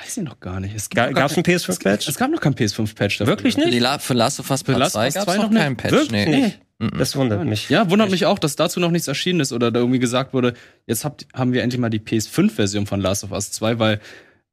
Weiß 0.00 0.16
ich 0.16 0.22
noch 0.22 0.38
gar 0.40 0.60
nicht. 0.60 0.74
Es 0.76 0.88
Ga- 0.90 1.06
noch 1.08 1.14
gar 1.14 1.22
gab's 1.22 1.34
einen 1.34 1.42
kein- 1.42 1.56
PS5-Patch? 1.56 2.02
Es, 2.04 2.14
es 2.14 2.18
gab 2.18 2.30
noch 2.30 2.40
kein 2.40 2.54
PS5-Patch 2.54 3.18
dafür. 3.18 3.32
Wirklich 3.32 3.56
nicht? 3.56 3.80
La 3.80 3.98
für 3.98 4.14
Last 4.14 4.38
of 4.40 4.50
Us 4.50 4.62
Part 4.62 4.78
Last 4.78 4.94
of 4.94 5.00
2 5.02 5.06
Us 5.06 5.14
gab's 5.14 5.26
2 5.34 5.36
noch 5.38 5.50
keinen 5.52 5.76
Patch. 5.76 5.92
Wirklich 5.92 6.26
nee. 6.26 6.40
nicht? 6.40 6.60
Das 6.96 7.16
wundert 7.16 7.44
mich. 7.44 7.68
Ja, 7.70 7.90
wundert 7.90 8.10
mich 8.12 8.24
auch, 8.24 8.38
dass 8.38 8.54
dazu 8.54 8.78
noch 8.78 8.92
nichts 8.92 9.08
erschienen 9.08 9.40
ist 9.40 9.52
oder 9.52 9.72
da 9.72 9.80
irgendwie 9.80 9.98
gesagt 9.98 10.32
wurde, 10.32 10.54
jetzt 10.86 11.04
habt, 11.04 11.26
haben 11.34 11.52
wir 11.52 11.64
endlich 11.64 11.80
mal 11.80 11.90
die 11.90 11.98
PS5-Version 11.98 12.86
von 12.86 13.00
Last 13.00 13.24
of 13.24 13.32
Us 13.32 13.50
2, 13.50 13.80
weil 13.80 14.00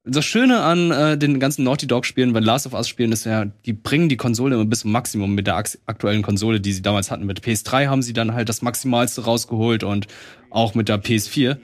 das 0.08 0.26
Schöne 0.26 0.62
an 0.62 0.90
äh, 0.92 1.18
den 1.18 1.40
ganzen 1.40 1.64
Naughty 1.64 1.86
Dog-Spielen, 1.88 2.34
weil 2.34 2.44
Last 2.44 2.66
of 2.66 2.74
Us-Spielen 2.74 3.12
ist 3.12 3.26
ja, 3.26 3.46
die 3.46 3.74
bringen 3.74 4.10
die 4.10 4.18
Konsole 4.18 4.56
immer 4.56 4.66
bis 4.66 4.80
zum 4.82 4.92
Maximum 4.92 5.34
mit 5.36 5.46
der 5.48 5.56
aktuellen 5.56 6.22
Konsole, 6.24 6.60
die 6.60 6.74
sie 6.74 6.82
damals 6.82 7.12
hatten. 7.12 7.26
Mit 7.26 7.42
PS3 7.42 7.88
haben 7.88 8.02
sie 8.02 8.14
dann 8.14 8.34
halt 8.34 8.50
das 8.50 8.62
Maximalste 8.64 9.24
rausgeholt 9.24 9.84
und 9.84 10.08
auch 10.50 10.74
mit 10.76 10.90
der 10.90 11.02
PS4. 11.02 11.58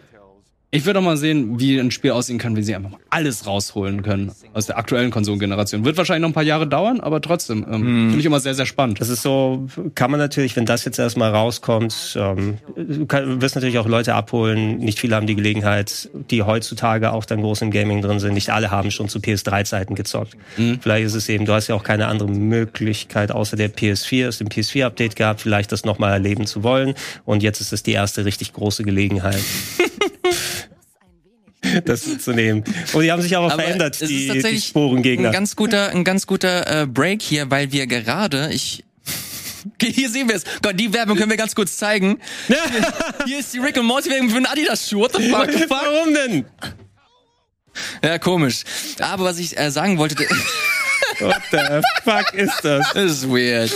Ich 0.73 0.85
würde 0.85 0.99
auch 0.99 1.03
mal 1.03 1.17
sehen, 1.17 1.59
wie 1.59 1.77
ein 1.77 1.91
Spiel 1.91 2.11
aussehen 2.11 2.37
kann, 2.37 2.55
wenn 2.55 2.63
sie 2.63 2.73
einfach 2.73 2.91
mal 2.91 2.99
alles 3.09 3.45
rausholen 3.45 4.03
können 4.03 4.31
aus 4.53 4.67
der 4.67 4.77
aktuellen 4.77 5.11
Konsolengeneration. 5.11 5.83
Wird 5.83 5.97
wahrscheinlich 5.97 6.21
noch 6.21 6.29
ein 6.29 6.33
paar 6.33 6.43
Jahre 6.43 6.65
dauern, 6.65 7.01
aber 7.01 7.19
trotzdem 7.19 7.65
ähm, 7.69 7.83
finde 7.83 8.19
ich 8.19 8.25
immer 8.25 8.39
sehr, 8.39 8.53
sehr 8.53 8.65
spannend. 8.65 9.01
Das 9.01 9.09
ist 9.09 9.21
so, 9.21 9.67
kann 9.95 10.11
man 10.11 10.21
natürlich, 10.21 10.55
wenn 10.55 10.65
das 10.65 10.85
jetzt 10.85 10.97
erstmal 10.97 11.31
rauskommt, 11.31 12.17
ähm, 12.17 12.59
du 12.77 13.05
kann, 13.05 13.41
wirst 13.41 13.55
natürlich 13.55 13.79
auch 13.79 13.87
Leute 13.87 14.15
abholen. 14.15 14.77
Nicht 14.77 14.97
viele 14.97 15.17
haben 15.17 15.27
die 15.27 15.35
Gelegenheit, 15.35 16.09
die 16.29 16.41
heutzutage 16.43 17.11
auch 17.11 17.25
dann 17.25 17.41
groß 17.41 17.63
im 17.63 17.71
Gaming 17.71 18.01
drin 18.01 18.21
sind. 18.21 18.33
Nicht 18.33 18.51
alle 18.51 18.71
haben 18.71 18.91
schon 18.91 19.09
zu 19.09 19.19
PS3-Zeiten 19.19 19.95
gezockt. 19.95 20.37
Vielleicht 20.79 21.05
ist 21.05 21.15
es 21.15 21.27
eben, 21.27 21.45
du 21.45 21.51
hast 21.51 21.67
ja 21.67 21.75
auch 21.75 21.83
keine 21.83 22.07
andere 22.07 22.29
Möglichkeit 22.29 23.33
außer 23.33 23.57
der 23.57 23.73
PS4, 23.73 24.27
es 24.27 24.37
dem 24.37 24.47
PS4-Update 24.47 25.17
gehabt, 25.17 25.41
vielleicht 25.41 25.73
das 25.73 25.83
nochmal 25.83 26.13
erleben 26.13 26.47
zu 26.47 26.63
wollen. 26.63 26.93
Und 27.25 27.43
jetzt 27.43 27.59
ist 27.59 27.73
es 27.73 27.83
die 27.83 27.91
erste 27.91 28.23
richtig 28.23 28.53
große 28.53 28.83
Gelegenheit. 28.83 29.41
das 31.85 32.17
zu 32.19 32.31
nehmen. 32.31 32.63
Und 32.93 33.03
die 33.03 33.11
haben 33.11 33.21
sich 33.21 33.35
aber, 33.37 33.51
Aber 33.51 33.61
verändert, 33.61 33.95
es 33.95 34.01
ist 34.01 34.09
die, 34.09 34.17
die 34.19 34.27
tatsächlich 34.27 34.65
Sporengegner. 34.65 35.29
Ein 35.29 35.33
ganz 35.33 35.55
guter, 35.55 35.89
ein 35.89 36.03
ganz 36.03 36.27
guter 36.27 36.81
äh, 36.81 36.87
Break 36.87 37.21
hier, 37.21 37.49
weil 37.51 37.71
wir 37.71 37.87
gerade, 37.87 38.49
ich 38.51 38.83
Okay, 39.75 39.91
Hier 39.93 40.09
sehen 40.09 40.27
wir 40.27 40.35
es. 40.35 40.43
Gott, 40.61 40.79
die 40.79 40.93
Werbung 40.93 41.17
können 41.17 41.29
wir 41.29 41.37
ganz 41.37 41.55
kurz 41.55 41.77
zeigen. 41.77 42.19
Hier, 42.47 42.57
hier 43.25 43.39
ist 43.39 43.53
die 43.53 43.59
Rick 43.59 43.77
und 43.77 43.85
Morty 43.85 44.09
Werbung 44.09 44.29
für 44.29 44.37
einen 44.37 44.45
Adidas 44.45 44.89
Schuh. 44.89 45.01
What 45.01 45.15
the 45.15 45.29
fuck? 45.29 45.47
Warum 45.69 46.13
denn? 46.13 46.45
Ja, 48.03 48.17
komisch. 48.17 48.63
Aber 48.99 49.25
was 49.25 49.39
ich 49.39 49.57
äh, 49.57 49.71
sagen 49.71 49.97
wollte, 49.97 50.15
What 51.19 51.41
the 51.51 51.57
fuck 52.03 52.33
ist 52.33 52.63
das? 52.63 52.91
das 52.93 53.11
ist 53.11 53.29
weird. 53.29 53.71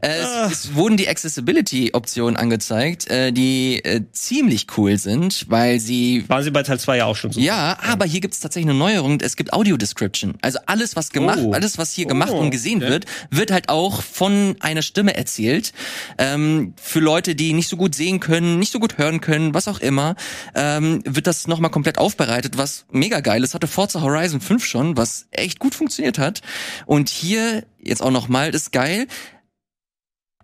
Äh, 0.00 0.08
es, 0.08 0.52
es 0.64 0.74
wurden 0.74 0.96
die 0.96 1.08
Accessibility-Optionen 1.08 2.36
angezeigt, 2.36 3.08
äh, 3.08 3.32
die 3.32 3.84
äh, 3.84 4.02
ziemlich 4.12 4.66
cool 4.76 4.98
sind, 4.98 5.46
weil 5.48 5.80
sie 5.80 6.24
Waren 6.28 6.42
sie 6.42 6.50
bei 6.50 6.62
Teil 6.62 6.78
2 6.80 6.96
ja 6.98 7.04
auch 7.06 7.16
schon 7.16 7.32
so? 7.32 7.40
Ja, 7.40 7.78
aber 7.82 8.04
hier 8.06 8.20
gibt's 8.20 8.40
tatsächlich 8.40 8.70
eine 8.70 8.78
Neuerung. 8.78 9.20
Es 9.20 9.36
gibt 9.36 9.52
Audio 9.52 9.76
Description. 9.76 10.34
Also 10.42 10.58
alles, 10.66 10.96
was 10.96 11.10
gemacht, 11.10 11.38
Oh. 11.42 11.52
alles, 11.52 11.78
was 11.78 11.92
hier 11.92 12.06
gemacht 12.06 12.30
Oh, 12.32 12.38
und 12.38 12.50
gesehen 12.50 12.80
wird, 12.80 13.06
wird 13.30 13.50
halt 13.50 13.68
auch 13.68 14.02
von 14.02 14.56
einer 14.60 14.82
Stimme 14.82 15.14
erzählt. 15.16 15.72
Ähm, 16.18 16.74
für 16.80 17.00
Leute, 17.00 17.34
die 17.34 17.52
nicht 17.52 17.68
so 17.68 17.76
gut 17.76 17.94
sehen 17.94 18.20
können, 18.20 18.58
nicht 18.58 18.72
so 18.72 18.78
gut 18.80 18.98
hören 18.98 19.20
können, 19.20 19.54
was 19.54 19.68
auch 19.68 19.80
immer, 19.80 20.14
ähm, 20.54 21.02
wird 21.04 21.26
das 21.26 21.46
nochmal 21.46 21.70
komplett 21.70 21.98
aufbereitet, 21.98 22.56
was 22.58 22.84
mega 22.90 23.20
geil 23.20 23.42
ist. 23.44 23.54
Hatte 23.54 23.66
Forza 23.66 24.00
Horizon 24.02 24.40
5 24.40 24.64
schon, 24.64 24.96
was 24.96 25.26
echt 25.30 25.58
gut 25.58 25.74
funktioniert 25.74 26.18
hat. 26.18 26.40
Und 26.86 27.08
hier 27.08 27.64
jetzt 27.78 28.02
auch 28.02 28.10
nochmal, 28.10 28.54
ist 28.54 28.72
geil. 28.72 29.06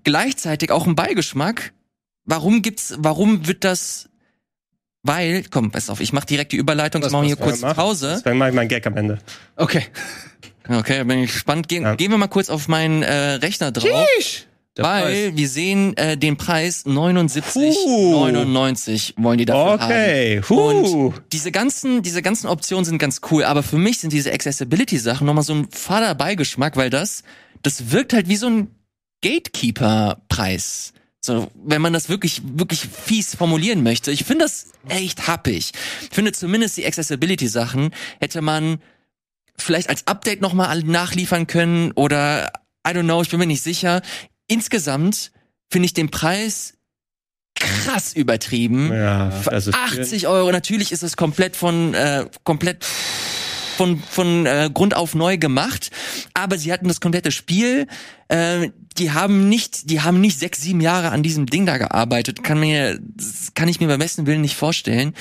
Gleichzeitig 0.04 0.70
auch 0.70 0.86
ein 0.86 0.94
Beigeschmack. 0.96 1.72
Warum 2.24 2.62
gibt's, 2.62 2.94
warum 2.98 3.46
wird 3.46 3.64
das 3.64 4.08
weil, 5.04 5.44
komm, 5.50 5.70
pass 5.70 5.88
auf, 5.90 6.00
ich 6.00 6.12
mach 6.12 6.24
direkt 6.24 6.52
die 6.52 6.56
Überleitung, 6.56 7.00
Das 7.00 7.12
wir 7.12 7.18
machen 7.18 7.26
hier 7.28 7.36
kurz 7.36 7.60
Ja, 7.60 7.68
mach. 7.68 7.76
Pause. 7.76 8.16
Deswegen 8.18 8.36
mache 8.36 8.50
ich 8.50 8.54
meinen 8.54 8.68
Gag 8.68 8.86
am 8.86 8.96
Ende. 8.96 9.18
Okay. 9.56 9.86
Okay, 10.68 11.02
bin 11.04 11.20
ich 11.20 11.32
gespannt. 11.32 11.68
Gehen, 11.68 11.84
Ja. 11.84 11.94
gehen 11.94 12.10
wir 12.10 12.18
mal 12.18 12.26
kurz 12.28 12.50
auf 12.50 12.68
meinen 12.68 13.02
äh, 13.02 13.14
Rechner 13.34 13.72
drauf. 13.72 14.06
Der 14.78 14.84
weil 14.84 15.02
Preis. 15.02 15.36
wir 15.36 15.48
sehen 15.48 15.96
äh, 15.96 16.16
den 16.16 16.36
Preis 16.36 16.86
79,99 16.86 19.14
wollen 19.16 19.38
die 19.38 19.44
dafür 19.44 19.80
haben. 19.80 19.92
Okay. 19.92 20.40
Und 20.48 21.14
diese 21.32 21.50
ganzen, 21.50 22.02
diese 22.02 22.22
ganzen 22.22 22.46
Optionen 22.46 22.84
sind 22.84 22.98
ganz 22.98 23.20
cool, 23.30 23.42
aber 23.42 23.64
für 23.64 23.76
mich 23.76 23.98
sind 23.98 24.12
diese 24.12 24.32
Accessibility-Sachen 24.32 25.26
nochmal 25.26 25.42
so 25.42 25.54
ein 25.54 25.68
fader 25.70 26.14
Beigeschmack, 26.14 26.76
weil 26.76 26.90
das, 26.90 27.24
das 27.62 27.90
wirkt 27.90 28.12
halt 28.12 28.28
wie 28.28 28.36
so 28.36 28.46
ein 28.46 28.68
Gatekeeper-Preis. 29.22 30.92
So, 31.20 31.50
wenn 31.56 31.82
man 31.82 31.92
das 31.92 32.08
wirklich, 32.08 32.42
wirklich 32.44 32.78
fies 32.80 33.34
formulieren 33.34 33.82
möchte. 33.82 34.12
Ich 34.12 34.22
finde 34.22 34.44
das 34.44 34.68
echt 34.88 35.26
happig. 35.26 35.72
Ich 36.02 36.14
finde 36.14 36.30
zumindest 36.30 36.76
die 36.76 36.86
Accessibility-Sachen 36.86 37.90
hätte 38.20 38.42
man 38.42 38.80
vielleicht 39.56 39.88
als 39.88 40.06
Update 40.06 40.40
nochmal 40.40 40.84
nachliefern 40.84 41.48
können 41.48 41.90
oder, 41.92 42.52
I 42.86 42.92
don't 42.92 43.02
know, 43.02 43.20
ich 43.20 43.30
bin 43.30 43.40
mir 43.40 43.46
nicht 43.46 43.64
sicher. 43.64 44.02
Insgesamt 44.48 45.30
finde 45.70 45.86
ich 45.86 45.94
den 45.94 46.10
Preis 46.10 46.74
krass 47.54 48.12
übertrieben. 48.14 48.92
Ja, 48.92 49.30
also 49.46 49.72
80 49.72 50.26
Euro, 50.26 50.50
natürlich 50.52 50.92
ist 50.92 51.02
es 51.02 51.16
komplett 51.16 51.56
von, 51.56 51.94
äh, 51.94 52.26
komplett 52.44 52.84
von, 52.84 54.02
von 54.02 54.44
äh, 54.44 54.70
Grund 54.72 54.96
auf 54.96 55.14
neu 55.14 55.38
gemacht, 55.38 55.90
aber 56.34 56.58
sie 56.58 56.72
hatten 56.72 56.88
das 56.88 57.00
komplette 57.00 57.30
Spiel, 57.30 57.86
äh, 58.26 58.70
die 58.98 59.12
haben 59.12 59.48
nicht, 59.48 59.90
die 59.90 60.00
haben 60.00 60.20
nicht 60.20 60.40
sechs, 60.40 60.60
sieben 60.60 60.80
Jahre 60.80 61.10
an 61.10 61.22
diesem 61.22 61.46
Ding 61.46 61.64
da 61.64 61.78
gearbeitet, 61.78 62.42
kann 62.42 62.58
mir, 62.58 62.98
kann 63.54 63.68
ich 63.68 63.78
mir 63.78 63.86
beim 63.86 64.00
besten 64.00 64.26
Willen 64.26 64.40
nicht 64.40 64.56
vorstellen. 64.56 65.14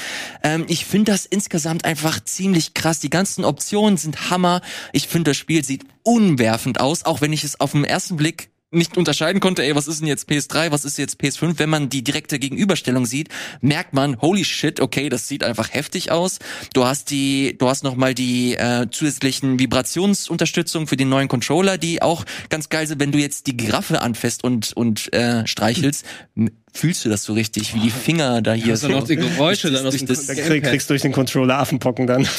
Ähm, 0.43 0.65
ich 0.67 0.85
finde 0.85 1.11
das 1.11 1.27
insgesamt 1.27 1.85
einfach 1.85 2.19
ziemlich 2.23 2.73
krass, 2.73 2.99
die 2.99 3.11
ganzen 3.11 3.45
Optionen 3.45 3.97
sind 3.97 4.31
Hammer, 4.31 4.61
ich 4.91 5.07
finde 5.07 5.31
das 5.31 5.37
Spiel 5.37 5.63
sieht 5.63 5.85
unwerfend 6.01 6.79
aus, 6.79 7.05
auch 7.05 7.21
wenn 7.21 7.33
ich 7.33 7.43
es 7.43 7.59
auf 7.59 7.73
den 7.73 7.83
ersten 7.83 8.17
Blick 8.17 8.49
nicht 8.72 8.98
unterscheiden 8.98 9.39
konnte, 9.39 9.64
ey, 9.64 9.76
was 9.76 9.88
ist 9.88 10.02
denn 10.02 10.07
jetzt 10.07 10.30
PS3, 10.30 10.72
was 10.72 10.84
ist 10.84 10.98
jetzt 10.98 11.22
PS5, 11.22 11.53
wenn 11.57 11.69
man 11.69 11.88
die 11.88 12.03
direkte 12.03 12.38
Gegenüberstellung 12.38 13.06
sieht, 13.06 13.30
merkt 13.61 13.94
man, 13.94 14.19
holy 14.19 14.44
shit, 14.44 14.81
okay, 14.81 15.07
das 15.07 15.27
sieht 15.27 15.44
einfach 15.44 15.73
heftig 15.73 16.11
aus. 16.11 16.39
Du 16.73 16.85
hast 16.85 17.10
die, 17.10 17.57
du 17.57 17.69
hast 17.69 17.84
noch 17.84 17.95
mal 17.95 18.14
die 18.14 18.56
äh, 18.56 18.88
zusätzlichen 18.91 19.57
Vibrationsunterstützung 19.60 20.88
für 20.88 20.98
den 20.98 21.07
neuen 21.07 21.30
Controller, 21.30 21.77
die 21.77 22.02
auch 22.02 22.26
ganz 22.49 22.68
geil 22.68 22.85
sind, 22.88 22.99
wenn 22.99 23.14
du 23.14 23.19
jetzt 23.19 23.48
die 23.48 23.56
Giraffe 23.56 24.02
anfasst 24.02 24.44
und 24.44 24.73
und 24.73 25.14
äh, 25.14 25.48
streichelst, 25.48 26.06
fühlst 26.73 27.06
du 27.06 27.10
das 27.10 27.23
so 27.23 27.34
richtig, 27.34 27.73
wie 27.73 27.80
die 27.80 27.89
Finger 27.89 28.41
da 28.41 28.53
hier 28.53 28.73
Hast 28.73 28.84
du 28.84 28.89
noch 28.89 29.06
die 29.06 29.15
Geräusche 29.15 29.72
dann 29.72 29.85
aus 29.85 29.95
durch 29.95 30.27
dem 30.27 30.38
krieg, 30.38 30.64
kriegst 30.64 30.89
du 30.89 30.94
durch 30.94 31.02
den 31.02 31.14
Controller 31.14 31.57
Affenpocken 31.60 32.06
dann. 32.06 32.27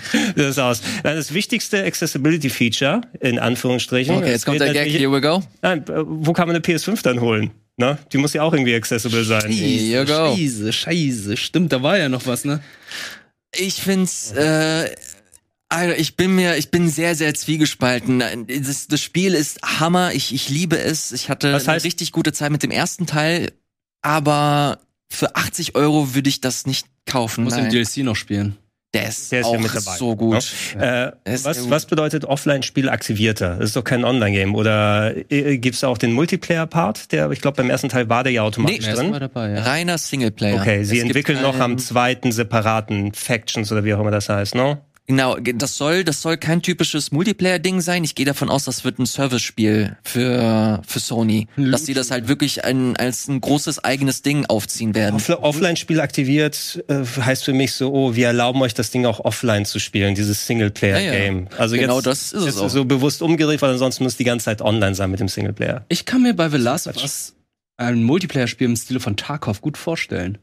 das 0.36 0.46
ist 0.46 0.58
aus. 0.58 0.82
Dann 1.02 1.16
das 1.16 1.32
wichtigste 1.34 1.84
Accessibility-Feature, 1.84 3.02
in 3.20 3.38
Anführungsstrichen. 3.38 4.16
Okay, 4.16 4.30
jetzt 4.30 4.46
kommt 4.46 4.60
der 4.60 4.72
Gag, 4.72 4.88
here 4.90 5.10
we 5.12 5.20
go. 5.20 5.42
Nein, 5.62 5.84
äh, 5.88 6.02
wo 6.04 6.32
kann 6.32 6.48
man 6.48 6.56
eine 6.56 6.64
PS5 6.64 7.02
dann 7.02 7.20
holen? 7.20 7.50
Ne? 7.76 7.98
Die 8.12 8.18
muss 8.18 8.34
ja 8.34 8.42
auch 8.42 8.52
irgendwie 8.52 8.74
accessible 8.74 9.24
sein. 9.24 9.50
Here 9.50 10.02
you 10.02 10.06
go. 10.06 10.36
Scheiße, 10.36 10.72
scheiße. 10.72 11.36
Stimmt, 11.36 11.72
da 11.72 11.82
war 11.82 11.98
ja 11.98 12.08
noch 12.08 12.26
was, 12.26 12.44
ne? 12.44 12.62
Ich 13.56 13.74
find's, 13.74 14.32
äh, 14.32 14.90
Alter, 15.68 15.98
ich 15.98 16.16
bin 16.16 16.34
mir, 16.34 16.56
ich 16.56 16.70
bin 16.70 16.88
sehr, 16.90 17.14
sehr 17.14 17.32
zwiegespalten. 17.34 18.22
Das, 18.46 18.88
das 18.88 19.00
Spiel 19.00 19.34
ist 19.34 19.60
Hammer, 19.62 20.12
ich, 20.12 20.34
ich 20.34 20.50
liebe 20.50 20.78
es. 20.78 21.12
Ich 21.12 21.30
hatte 21.30 21.48
eine 21.48 21.58
heißt- 21.58 21.84
richtig 21.84 22.12
gute 22.12 22.32
Zeit 22.32 22.52
mit 22.52 22.62
dem 22.62 22.70
ersten 22.70 23.06
Teil, 23.06 23.52
aber 24.02 24.80
für 25.10 25.34
80 25.34 25.74
Euro 25.74 26.14
würde 26.14 26.28
ich 26.28 26.40
das 26.42 26.66
nicht 26.66 26.86
kaufen. 27.06 27.44
Muss 27.44 27.54
Nein. 27.54 27.64
im 27.66 27.70
DLC 27.70 27.98
noch 28.04 28.16
spielen. 28.16 28.58
Der 28.94 29.08
ist, 29.08 29.32
Der 29.32 29.40
ist 29.40 29.46
ja 29.46 29.52
auch 29.52 29.58
mit 29.58 29.70
dabei, 29.74 29.96
so 29.96 30.14
gut. 30.16 30.52
Äh, 30.78 31.12
Das 31.24 31.34
ist 31.40 31.44
was, 31.46 31.70
was 31.70 31.86
bedeutet 31.86 32.26
Offline-Spiel 32.26 32.90
aktivierter? 32.90 33.56
Das 33.56 33.70
ist 33.70 33.76
doch 33.76 33.84
kein 33.84 34.04
Online-Game. 34.04 34.54
Oder 34.54 35.14
äh, 35.30 35.56
gibt's 35.56 35.80
da 35.80 35.88
auch 35.88 35.96
den 35.96 36.12
Multiplayer-Part? 36.12 37.10
Der, 37.10 37.30
ich 37.30 37.40
glaube, 37.40 37.56
beim 37.56 37.70
ersten 37.70 37.88
Teil 37.88 38.10
war 38.10 38.22
der 38.22 38.32
ja 38.32 38.42
automatisch 38.42 38.86
Nee, 38.86 38.92
drin. 38.92 39.12
war 39.12 39.20
dabei, 39.20 39.50
ja. 39.52 39.62
Reiner 39.62 39.96
Singleplayer. 39.96 40.60
Okay, 40.60 40.84
sie 40.84 40.96
Es 40.98 41.04
gibt 41.04 41.16
entwickeln 41.16 41.40
noch 41.40 41.58
am 41.58 41.78
zweiten 41.78 42.32
separaten 42.32 43.14
Factions 43.14 43.72
oder 43.72 43.82
wie 43.84 43.94
auch 43.94 44.00
immer 44.00 44.10
das 44.10 44.28
heißt, 44.28 44.54
ne? 44.54 44.78
Genau, 45.08 45.36
das 45.36 45.76
soll, 45.76 46.04
das 46.04 46.22
soll 46.22 46.36
kein 46.36 46.62
typisches 46.62 47.10
Multiplayer-Ding 47.10 47.80
sein. 47.80 48.04
Ich 48.04 48.14
gehe 48.14 48.24
davon 48.24 48.48
aus, 48.48 48.64
das 48.64 48.84
wird 48.84 49.00
ein 49.00 49.06
Service-Spiel 49.06 49.96
für, 50.04 50.80
für 50.86 50.98
Sony. 51.00 51.48
Dass 51.56 51.86
sie 51.86 51.94
das 51.94 52.12
halt 52.12 52.28
wirklich 52.28 52.64
ein, 52.64 52.96
als 52.96 53.26
ein 53.26 53.40
großes 53.40 53.82
eigenes 53.82 54.22
Ding 54.22 54.46
aufziehen 54.46 54.94
werden. 54.94 55.16
Off 55.16 55.28
Offline-Spiel 55.28 56.00
aktiviert 56.00 56.84
äh, 56.88 57.04
heißt 57.04 57.44
für 57.44 57.52
mich 57.52 57.72
so, 57.72 57.92
oh, 57.92 58.14
wir 58.14 58.28
erlauben 58.28 58.62
euch 58.62 58.74
das 58.74 58.90
Ding 58.90 59.04
auch 59.04 59.20
offline 59.20 59.64
zu 59.64 59.80
spielen, 59.80 60.14
dieses 60.14 60.46
Singleplayer-Game. 60.46 61.36
Ja, 61.36 61.50
ja. 61.50 61.58
Also 61.58 61.76
Genau 61.76 61.96
jetzt, 61.96 62.06
das 62.06 62.32
ist 62.32 62.44
es 62.44 62.58
auch. 62.58 62.70
so 62.70 62.84
bewusst 62.84 63.22
umgedreht, 63.22 63.60
weil 63.60 63.70
ansonsten 63.72 64.04
muss 64.04 64.16
die 64.16 64.24
ganze 64.24 64.44
Zeit 64.44 64.62
online 64.62 64.94
sein 64.94 65.10
mit 65.10 65.18
dem 65.18 65.28
Singleplayer. 65.28 65.84
Ich 65.88 66.04
kann 66.04 66.22
mir 66.22 66.34
bei 66.34 66.48
The 66.48 66.58
Last 66.58 66.86
of 66.86 66.96
Us 66.96 67.34
ein 67.76 68.04
Multiplayer-Spiel 68.04 68.66
im 68.66 68.76
Stile 68.76 69.00
von 69.00 69.16
Tarkov 69.16 69.60
gut 69.60 69.76
vorstellen. 69.76 70.38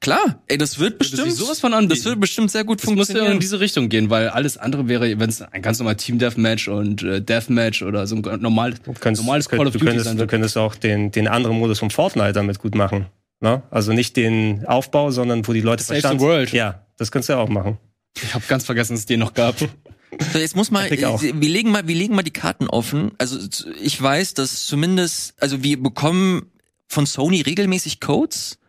Klar, 0.00 0.42
ey, 0.46 0.56
das 0.56 0.78
wird 0.78 0.98
bestimmt, 0.98 1.30
sowas 1.32 1.60
von 1.60 1.74
anbieten. 1.74 1.98
das 1.98 2.06
wird 2.06 2.20
bestimmt 2.20 2.50
sehr 2.50 2.64
gut 2.64 2.78
Das 2.82 2.86
muss 2.86 3.08
ja 3.08 3.14
funktionieren. 3.14 3.32
in 3.34 3.40
diese 3.40 3.60
Richtung 3.60 3.90
gehen, 3.90 4.08
weil 4.08 4.30
alles 4.30 4.56
andere 4.56 4.88
wäre, 4.88 5.18
wenn 5.20 5.28
es 5.28 5.42
ein 5.42 5.60
ganz 5.60 5.78
normal 5.78 5.96
Team 5.96 6.18
Deathmatch 6.18 6.68
und 6.68 7.02
äh, 7.02 7.20
Deathmatch 7.20 7.82
oder 7.82 8.06
so 8.06 8.16
ein 8.16 8.22
normal, 8.40 8.74
könntest, 8.98 9.22
normales 9.22 9.46
du 9.46 9.56
Call 9.56 9.66
of 9.66 9.74
Duty 9.74 9.84
könntest, 9.84 10.06
sein 10.06 10.16
du 10.16 10.26
könntest 10.26 10.56
auch 10.56 10.74
den, 10.74 11.10
den 11.10 11.28
anderen 11.28 11.58
Modus 11.58 11.78
vom 11.80 11.90
Fortnite 11.90 12.32
damit 12.32 12.58
gut 12.58 12.74
machen. 12.74 13.06
Ne? 13.40 13.62
Also 13.70 13.92
nicht 13.92 14.16
den 14.16 14.64
Aufbau, 14.64 15.10
sondern 15.10 15.46
wo 15.46 15.52
die 15.52 15.60
Leute 15.60 15.82
Save 15.82 15.96
the 15.96 16.00
verstanden 16.00 16.24
world. 16.24 16.52
Ja, 16.52 16.86
das 16.96 17.12
kannst 17.12 17.28
du 17.28 17.34
ja 17.34 17.38
auch 17.38 17.50
machen. 17.50 17.76
Ich 18.16 18.34
habe 18.34 18.44
ganz 18.48 18.64
vergessen, 18.64 18.94
dass 18.94 19.00
es 19.00 19.06
den 19.06 19.20
noch 19.20 19.34
gab. 19.34 19.56
So, 19.58 20.38
jetzt 20.38 20.56
muss 20.56 20.70
mal, 20.70 20.90
wir 20.90 21.48
legen 21.48 21.70
mal, 21.70 21.86
wir 21.86 21.94
legen 21.94 22.14
mal 22.14 22.22
die 22.22 22.32
Karten 22.32 22.68
offen. 22.68 23.12
Also 23.18 23.38
ich 23.80 24.00
weiß, 24.00 24.34
dass 24.34 24.66
zumindest, 24.66 25.34
also 25.40 25.62
wir 25.62 25.80
bekommen 25.80 26.50
von 26.88 27.06
Sony 27.06 27.42
regelmäßig 27.42 28.00
Codes 28.00 28.59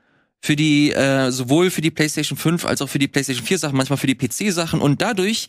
für 0.42 0.56
die, 0.56 0.92
äh, 0.92 1.32
sowohl 1.32 1.70
für 1.70 1.82
die 1.82 1.92
PlayStation 1.92 2.38
5 2.38 2.66
als 2.66 2.82
auch 2.82 2.90
für 2.90 3.00
die 3.00 3.08
PlayStation 3.08 3.46
4 3.46 3.60
Sachen, 3.60 3.78
manchmal 3.78 3.98
für 3.98 4.08
die 4.08 4.16
PC 4.16 4.52
Sachen 4.52 4.82
und 4.82 5.02
dadurch, 5.02 5.48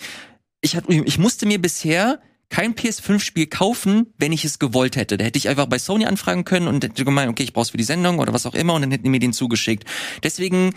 ich 0.60 0.76
hatte, 0.76 0.92
ich 0.92 1.18
musste 1.18 1.46
mir 1.46 1.60
bisher 1.60 2.20
kein 2.50 2.74
PS5-Spiel 2.74 3.46
kaufen, 3.46 4.12
wenn 4.18 4.30
ich 4.30 4.44
es 4.44 4.58
gewollt 4.58 4.96
hätte. 4.96 5.16
Da 5.16 5.24
hätte 5.24 5.38
ich 5.38 5.48
einfach 5.48 5.66
bei 5.66 5.78
Sony 5.78 6.04
anfragen 6.04 6.44
können 6.44 6.68
und 6.68 6.84
hätte 6.84 7.04
gemeint, 7.04 7.30
okay, 7.30 7.42
ich 7.42 7.54
brauch's 7.54 7.70
für 7.70 7.78
die 7.78 7.84
Sendung 7.84 8.18
oder 8.18 8.34
was 8.34 8.44
auch 8.44 8.54
immer 8.54 8.74
und 8.74 8.82
dann 8.82 8.90
hätten 8.90 9.04
die 9.04 9.10
mir 9.10 9.20
den 9.20 9.32
zugeschickt. 9.32 9.84
Deswegen 10.22 10.74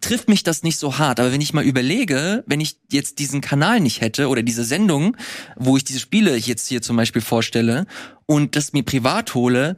trifft 0.00 0.28
mich 0.28 0.44
das 0.44 0.62
nicht 0.62 0.78
so 0.78 0.98
hart. 0.98 1.18
Aber 1.18 1.32
wenn 1.32 1.40
ich 1.40 1.54
mal 1.54 1.64
überlege, 1.64 2.44
wenn 2.46 2.60
ich 2.60 2.78
jetzt 2.90 3.18
diesen 3.18 3.40
Kanal 3.40 3.80
nicht 3.80 4.00
hätte 4.00 4.28
oder 4.28 4.42
diese 4.42 4.64
Sendung, 4.64 5.16
wo 5.56 5.76
ich 5.76 5.84
diese 5.84 6.00
Spiele 6.00 6.36
jetzt 6.36 6.68
hier 6.68 6.82
zum 6.82 6.96
Beispiel 6.96 7.22
vorstelle 7.22 7.86
und 8.26 8.54
das 8.54 8.72
mir 8.72 8.84
privat 8.84 9.34
hole, 9.34 9.76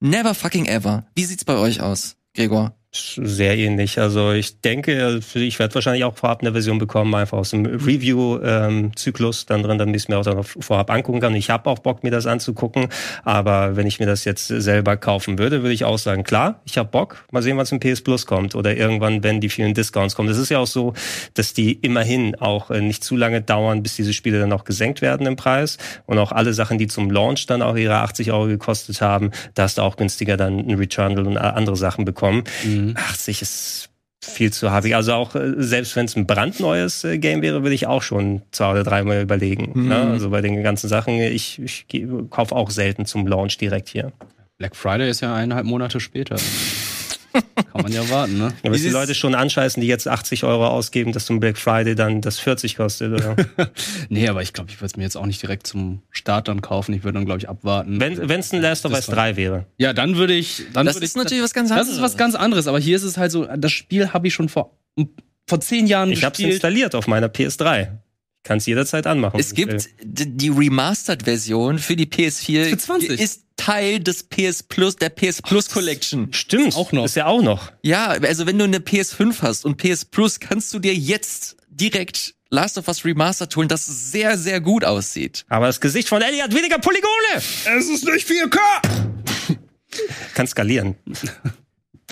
never 0.00 0.34
fucking 0.34 0.66
ever. 0.66 1.06
Wie 1.14 1.24
sieht's 1.24 1.44
bei 1.44 1.56
euch 1.56 1.80
aus, 1.80 2.16
Gregor? 2.38 2.77
Sehr 2.90 3.58
ähnlich. 3.58 4.00
Also 4.00 4.32
ich 4.32 4.62
denke, 4.62 5.20
ich 5.34 5.58
werde 5.58 5.74
wahrscheinlich 5.74 6.04
auch 6.04 6.16
vorab 6.16 6.40
eine 6.40 6.52
Version 6.52 6.78
bekommen, 6.78 7.14
einfach 7.14 7.36
aus 7.36 7.50
dem 7.50 7.66
Review-Zyklus 7.66 9.44
dann 9.44 9.62
drin, 9.62 9.76
damit 9.76 9.94
ich 9.94 10.04
es 10.04 10.08
mir 10.08 10.16
auch 10.16 10.24
dann 10.24 10.42
vorab 10.42 10.90
angucken 10.90 11.20
kann. 11.20 11.34
Ich 11.34 11.50
habe 11.50 11.68
auch 11.68 11.80
Bock, 11.80 12.02
mir 12.02 12.10
das 12.10 12.24
anzugucken, 12.24 12.88
aber 13.24 13.76
wenn 13.76 13.86
ich 13.86 14.00
mir 14.00 14.06
das 14.06 14.24
jetzt 14.24 14.46
selber 14.46 14.96
kaufen 14.96 15.38
würde, 15.38 15.60
würde 15.60 15.74
ich 15.74 15.84
auch 15.84 15.98
sagen, 15.98 16.24
klar, 16.24 16.62
ich 16.64 16.78
habe 16.78 16.88
Bock, 16.88 17.26
mal 17.30 17.42
sehen, 17.42 17.58
was 17.58 17.72
im 17.72 17.78
PS 17.78 18.00
Plus 18.00 18.24
kommt 18.24 18.54
oder 18.54 18.74
irgendwann, 18.74 19.22
wenn 19.22 19.42
die 19.42 19.50
vielen 19.50 19.74
Discounts 19.74 20.14
kommen. 20.14 20.30
Es 20.30 20.38
ist 20.38 20.48
ja 20.48 20.58
auch 20.58 20.66
so, 20.66 20.94
dass 21.34 21.52
die 21.52 21.74
immerhin 21.74 22.36
auch 22.36 22.70
äh, 22.70 22.80
nicht 22.80 23.04
zu 23.04 23.16
lange 23.16 23.42
dauern, 23.42 23.82
bis 23.82 23.96
diese 23.96 24.14
Spiele 24.14 24.40
dann 24.40 24.52
auch 24.54 24.64
gesenkt 24.64 25.02
werden 25.02 25.26
im 25.26 25.36
Preis 25.36 25.76
und 26.06 26.18
auch 26.18 26.32
alle 26.32 26.54
Sachen, 26.54 26.78
die 26.78 26.86
zum 26.86 27.10
Launch 27.10 27.44
dann 27.44 27.60
auch 27.60 27.76
ihre 27.76 27.96
80 27.96 28.32
Euro 28.32 28.46
gekostet 28.46 29.02
haben, 29.02 29.30
da 29.52 29.64
hast 29.64 29.76
du 29.76 29.82
auch 29.82 29.96
günstiger 29.96 30.38
dann 30.38 30.58
ein 30.58 30.74
Returnal 30.74 31.26
und 31.26 31.36
andere 31.36 31.76
Sachen 31.76 32.06
bekommen. 32.06 32.44
80 32.96 33.42
ist 33.42 33.90
viel 34.22 34.52
zu 34.52 34.70
happig. 34.70 34.94
Also 34.94 35.12
auch 35.14 35.34
äh, 35.34 35.54
selbst 35.58 35.96
wenn 35.96 36.06
es 36.06 36.16
ein 36.16 36.26
brandneues 36.26 37.04
äh, 37.04 37.18
Game 37.18 37.42
wäre, 37.42 37.62
würde 37.62 37.74
ich 37.74 37.86
auch 37.86 38.02
schon 38.02 38.42
zwei 38.50 38.72
oder 38.72 38.84
dreimal 38.84 39.22
überlegen. 39.22 39.70
Mhm. 39.74 39.88
Ne? 39.88 39.96
Also 39.96 40.30
bei 40.30 40.40
den 40.40 40.62
ganzen 40.62 40.88
Sachen, 40.88 41.14
ich, 41.14 41.60
ich 41.60 41.86
kaufe 42.30 42.54
auch 42.54 42.70
selten 42.70 43.06
zum 43.06 43.26
Launch 43.26 43.58
direkt 43.58 43.88
hier. 43.88 44.12
Black 44.58 44.74
Friday 44.74 45.08
ist 45.08 45.20
ja 45.20 45.34
eineinhalb 45.34 45.66
Monate 45.66 46.00
später. 46.00 46.36
Kann 47.32 47.82
man 47.82 47.92
ja 47.92 48.08
warten, 48.10 48.38
ne? 48.38 48.52
Aber 48.64 48.76
die 48.76 48.88
Leute 48.88 49.14
schon 49.14 49.34
anscheißen, 49.34 49.80
die 49.80 49.86
jetzt 49.86 50.08
80 50.08 50.44
Euro 50.44 50.66
ausgeben, 50.66 51.12
dass 51.12 51.26
zum 51.26 51.40
Black 51.40 51.58
Friday 51.58 51.94
dann 51.94 52.20
das 52.20 52.38
40 52.38 52.76
kostet. 52.76 53.12
Oder? 53.12 53.36
Nee, 54.08 54.28
aber 54.28 54.42
ich 54.42 54.52
glaube, 54.52 54.70
ich 54.70 54.76
würde 54.78 54.86
es 54.86 54.96
mir 54.96 55.02
jetzt 55.04 55.16
auch 55.16 55.26
nicht 55.26 55.42
direkt 55.42 55.66
zum 55.66 56.02
Start 56.10 56.48
dann 56.48 56.62
kaufen. 56.62 56.94
Ich 56.94 57.04
würde 57.04 57.18
dann, 57.18 57.26
glaube 57.26 57.38
ich, 57.40 57.48
abwarten. 57.48 58.00
wenn 58.00 58.40
es 58.40 58.52
ein 58.52 58.60
Last 58.62 58.84
of 58.86 58.92
Das 58.92 59.00
Us 59.02 59.08
war- 59.08 59.14
3 59.16 59.36
wäre. 59.36 59.66
ja, 59.76 59.92
dann 59.92 60.16
würde 60.16 60.34
ich. 60.34 60.62
Dann 60.72 60.86
Das 60.86 60.96
würde 60.96 61.04
ist 61.04 61.12
ich, 61.12 61.16
natürlich 61.22 61.42
was 61.44 61.52
ganz 61.54 61.68
Das 61.68 61.78
anderes. 61.78 61.96
ist 61.96 62.02
was 62.02 62.16
ganz 62.16 62.34
anderes, 62.34 62.66
aber 62.66 62.78
hier 62.78 62.96
ist 62.96 63.02
es 63.04 63.16
halt 63.18 63.30
so, 63.32 63.44
das 63.56 63.72
Spiel 63.72 64.12
habe 64.12 64.26
ich 64.26 64.34
schon 64.34 64.48
vor, 64.48 64.76
vor 65.46 65.60
zehn 65.60 65.86
Jahren 65.86 66.10
Ich 66.10 66.24
habe 66.24 66.32
es 66.32 66.38
gespielt. 66.38 66.54
installiert 66.54 66.94
auf 66.94 67.06
meiner 67.06 67.28
PS3. 67.28 67.88
Kann 68.44 68.58
es 68.58 68.66
jederzeit 68.66 69.06
anmachen. 69.06 69.38
Es 69.38 69.52
gibt 69.52 69.88
d- 70.02 70.24
die 70.26 70.48
Remastered-Version 70.48 71.78
für 71.78 71.96
die 71.96 72.06
PS4 72.06 72.64
Für 72.70 72.78
20. 72.78 73.20
ist 73.20 73.42
Teil 73.58 74.00
des 74.00 74.22
PS 74.22 74.62
Plus, 74.62 74.96
der 74.96 75.10
PS 75.10 75.42
Plus 75.42 75.68
Collection. 75.68 76.32
Stimmt, 76.32 76.74
Auch 76.76 76.92
noch. 76.92 77.04
Ist 77.04 77.16
ja 77.16 77.26
auch 77.26 77.42
noch. 77.42 77.70
Ja, 77.82 78.06
also 78.08 78.46
wenn 78.46 78.58
du 78.58 78.64
eine 78.64 78.78
PS5 78.78 79.42
hast 79.42 79.66
und 79.66 79.76
PS 79.76 80.06
Plus, 80.06 80.40
kannst 80.40 80.72
du 80.72 80.78
dir 80.78 80.94
jetzt 80.94 81.56
direkt 81.68 82.34
Last 82.50 82.78
of 82.78 82.88
Us 82.88 83.04
Remastered 83.04 83.54
holen, 83.56 83.68
das 83.68 83.84
sehr, 83.84 84.38
sehr 84.38 84.60
gut 84.60 84.84
aussieht. 84.84 85.44
Aber 85.48 85.66
das 85.66 85.80
Gesicht 85.80 86.08
von 86.08 86.22
Ellie 86.22 86.42
hat 86.42 86.54
weniger 86.54 86.78
Polygone. 86.78 87.36
Es 87.36 87.88
ist 87.88 88.04
nicht 88.06 88.26
4K! 88.26 88.58
Kann 90.34 90.46
skalieren. 90.46 90.94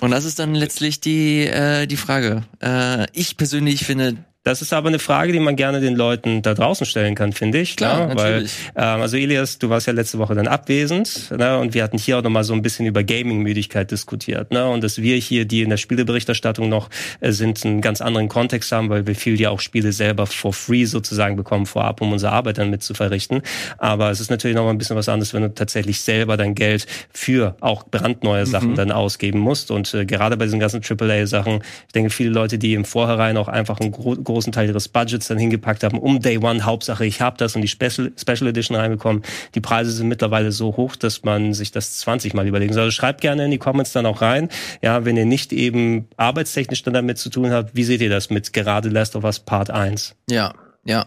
Und 0.00 0.10
das 0.10 0.24
ist 0.24 0.38
dann 0.38 0.54
letztlich 0.54 1.00
die, 1.00 1.46
äh, 1.46 1.86
die 1.86 1.96
Frage. 1.96 2.42
Äh, 2.62 3.06
ich 3.12 3.38
persönlich 3.38 3.86
finde, 3.86 4.24
Das 4.46 4.62
ist 4.62 4.72
aber 4.72 4.86
eine 4.86 5.00
Frage, 5.00 5.32
die 5.32 5.40
man 5.40 5.56
gerne 5.56 5.80
den 5.80 5.96
Leuten 5.96 6.40
da 6.40 6.54
draußen 6.54 6.86
stellen 6.86 7.16
kann, 7.16 7.32
finde 7.32 7.58
ich. 7.58 7.74
Klar, 7.74 8.06
ne? 8.06 8.14
natürlich. 8.14 8.52
Weil, 8.74 8.94
ähm, 8.94 9.00
also 9.02 9.16
Elias, 9.16 9.58
du 9.58 9.70
warst 9.70 9.88
ja 9.88 9.92
letzte 9.92 10.18
Woche 10.18 10.36
dann 10.36 10.46
abwesend 10.46 11.32
ne? 11.36 11.58
und 11.58 11.74
wir 11.74 11.82
hatten 11.82 11.98
hier 11.98 12.18
auch 12.18 12.22
nochmal 12.22 12.44
so 12.44 12.52
ein 12.54 12.62
bisschen 12.62 12.86
über 12.86 13.02
Gaming-Müdigkeit 13.02 13.90
diskutiert. 13.90 14.52
Ne? 14.52 14.64
Und 14.68 14.84
dass 14.84 15.02
wir 15.02 15.16
hier, 15.16 15.46
die 15.46 15.62
in 15.62 15.70
der 15.70 15.78
Spieleberichterstattung 15.78 16.68
noch 16.68 16.90
äh, 17.18 17.32
sind, 17.32 17.66
einen 17.66 17.80
ganz 17.80 18.00
anderen 18.00 18.28
Kontext 18.28 18.70
haben, 18.70 18.88
weil 18.88 19.08
wir 19.08 19.16
viel 19.16 19.40
ja 19.40 19.50
auch 19.50 19.58
Spiele 19.58 19.90
selber 19.90 20.28
for 20.28 20.52
free 20.52 20.84
sozusagen 20.84 21.34
bekommen 21.34 21.66
vorab, 21.66 22.00
um 22.00 22.12
unsere 22.12 22.30
Arbeit 22.30 22.58
dann 22.58 22.70
mit 22.70 22.84
zu 22.84 22.94
verrichten. 22.94 23.42
Aber 23.78 24.12
es 24.12 24.20
ist 24.20 24.30
natürlich 24.30 24.54
nochmal 24.54 24.74
ein 24.74 24.78
bisschen 24.78 24.94
was 24.94 25.08
anderes, 25.08 25.34
wenn 25.34 25.42
du 25.42 25.52
tatsächlich 25.52 26.02
selber 26.02 26.36
dein 26.36 26.54
Geld 26.54 26.86
für 27.12 27.56
auch 27.58 27.82
brandneue 27.82 28.46
Sachen 28.46 28.76
dann 28.76 28.92
ausgeben 28.92 29.40
musst. 29.40 29.72
Und 29.72 29.92
äh, 29.92 30.06
gerade 30.06 30.36
bei 30.36 30.44
diesen 30.44 30.60
ganzen 30.60 30.82
AAA-Sachen, 30.88 31.64
ich 31.88 31.92
denke, 31.92 32.10
viele 32.10 32.30
Leute, 32.30 32.58
die 32.58 32.74
im 32.74 32.84
Vorhinein 32.84 33.36
auch 33.38 33.48
einfach 33.48 33.80
einen 33.80 33.90
gro 33.90 34.14
großen 34.36 34.52
Teil 34.52 34.68
ihres 34.68 34.88
Budgets 34.88 35.28
dann 35.28 35.38
hingepackt 35.38 35.82
haben, 35.82 35.98
um 35.98 36.20
Day 36.20 36.36
One, 36.36 36.66
Hauptsache 36.66 37.06
ich 37.06 37.22
habe 37.22 37.38
das 37.38 37.56
und 37.56 37.62
die 37.62 37.68
Special, 37.68 38.12
Special 38.18 38.46
Edition 38.48 38.76
reinbekommen. 38.76 39.22
Die 39.54 39.62
Preise 39.62 39.90
sind 39.92 40.08
mittlerweile 40.08 40.52
so 40.52 40.76
hoch, 40.76 40.94
dass 40.94 41.24
man 41.24 41.54
sich 41.54 41.70
das 41.70 41.96
20 42.00 42.34
Mal 42.34 42.46
überlegen 42.46 42.74
soll. 42.74 42.84
Also 42.84 42.90
schreibt 42.90 43.22
gerne 43.22 43.46
in 43.46 43.50
die 43.50 43.56
Comments 43.56 43.90
dann 43.92 44.04
auch 44.04 44.20
rein, 44.20 44.50
ja, 44.82 45.06
wenn 45.06 45.16
ihr 45.16 45.24
nicht 45.24 45.54
eben 45.54 46.06
arbeitstechnisch 46.18 46.82
dann 46.82 46.92
damit 46.92 47.16
zu 47.16 47.30
tun 47.30 47.50
habt, 47.50 47.74
wie 47.74 47.84
seht 47.84 48.02
ihr 48.02 48.10
das 48.10 48.28
mit 48.28 48.52
gerade 48.52 48.90
Last 48.90 49.16
of 49.16 49.24
Us 49.24 49.40
Part 49.40 49.70
1? 49.70 50.14
ja, 50.28 50.52
ja. 50.84 51.06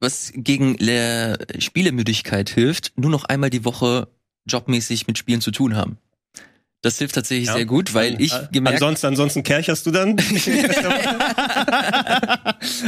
Was 0.00 0.32
gegen 0.34 0.76
äh, 0.78 1.36
Spielemüdigkeit 1.60 2.48
hilft, 2.48 2.92
nur 2.96 3.10
noch 3.10 3.24
einmal 3.26 3.50
die 3.50 3.64
Woche 3.66 4.08
jobmäßig 4.46 5.06
mit 5.06 5.18
Spielen 5.18 5.40
zu 5.40 5.52
tun 5.52 5.76
haben. 5.76 5.98
Das 6.82 6.98
hilft 6.98 7.14
tatsächlich 7.14 7.46
Ja. 7.46 7.54
sehr 7.54 7.64
gut, 7.64 7.94
weil 7.94 8.20
ich 8.20 8.32
Äh, 8.32 8.48
gemerkt 8.50 8.82
Ansonsten, 8.82 9.06
ansonsten 9.06 9.42
kercherst 9.44 9.86
du 9.86 9.92
dann? 9.92 10.16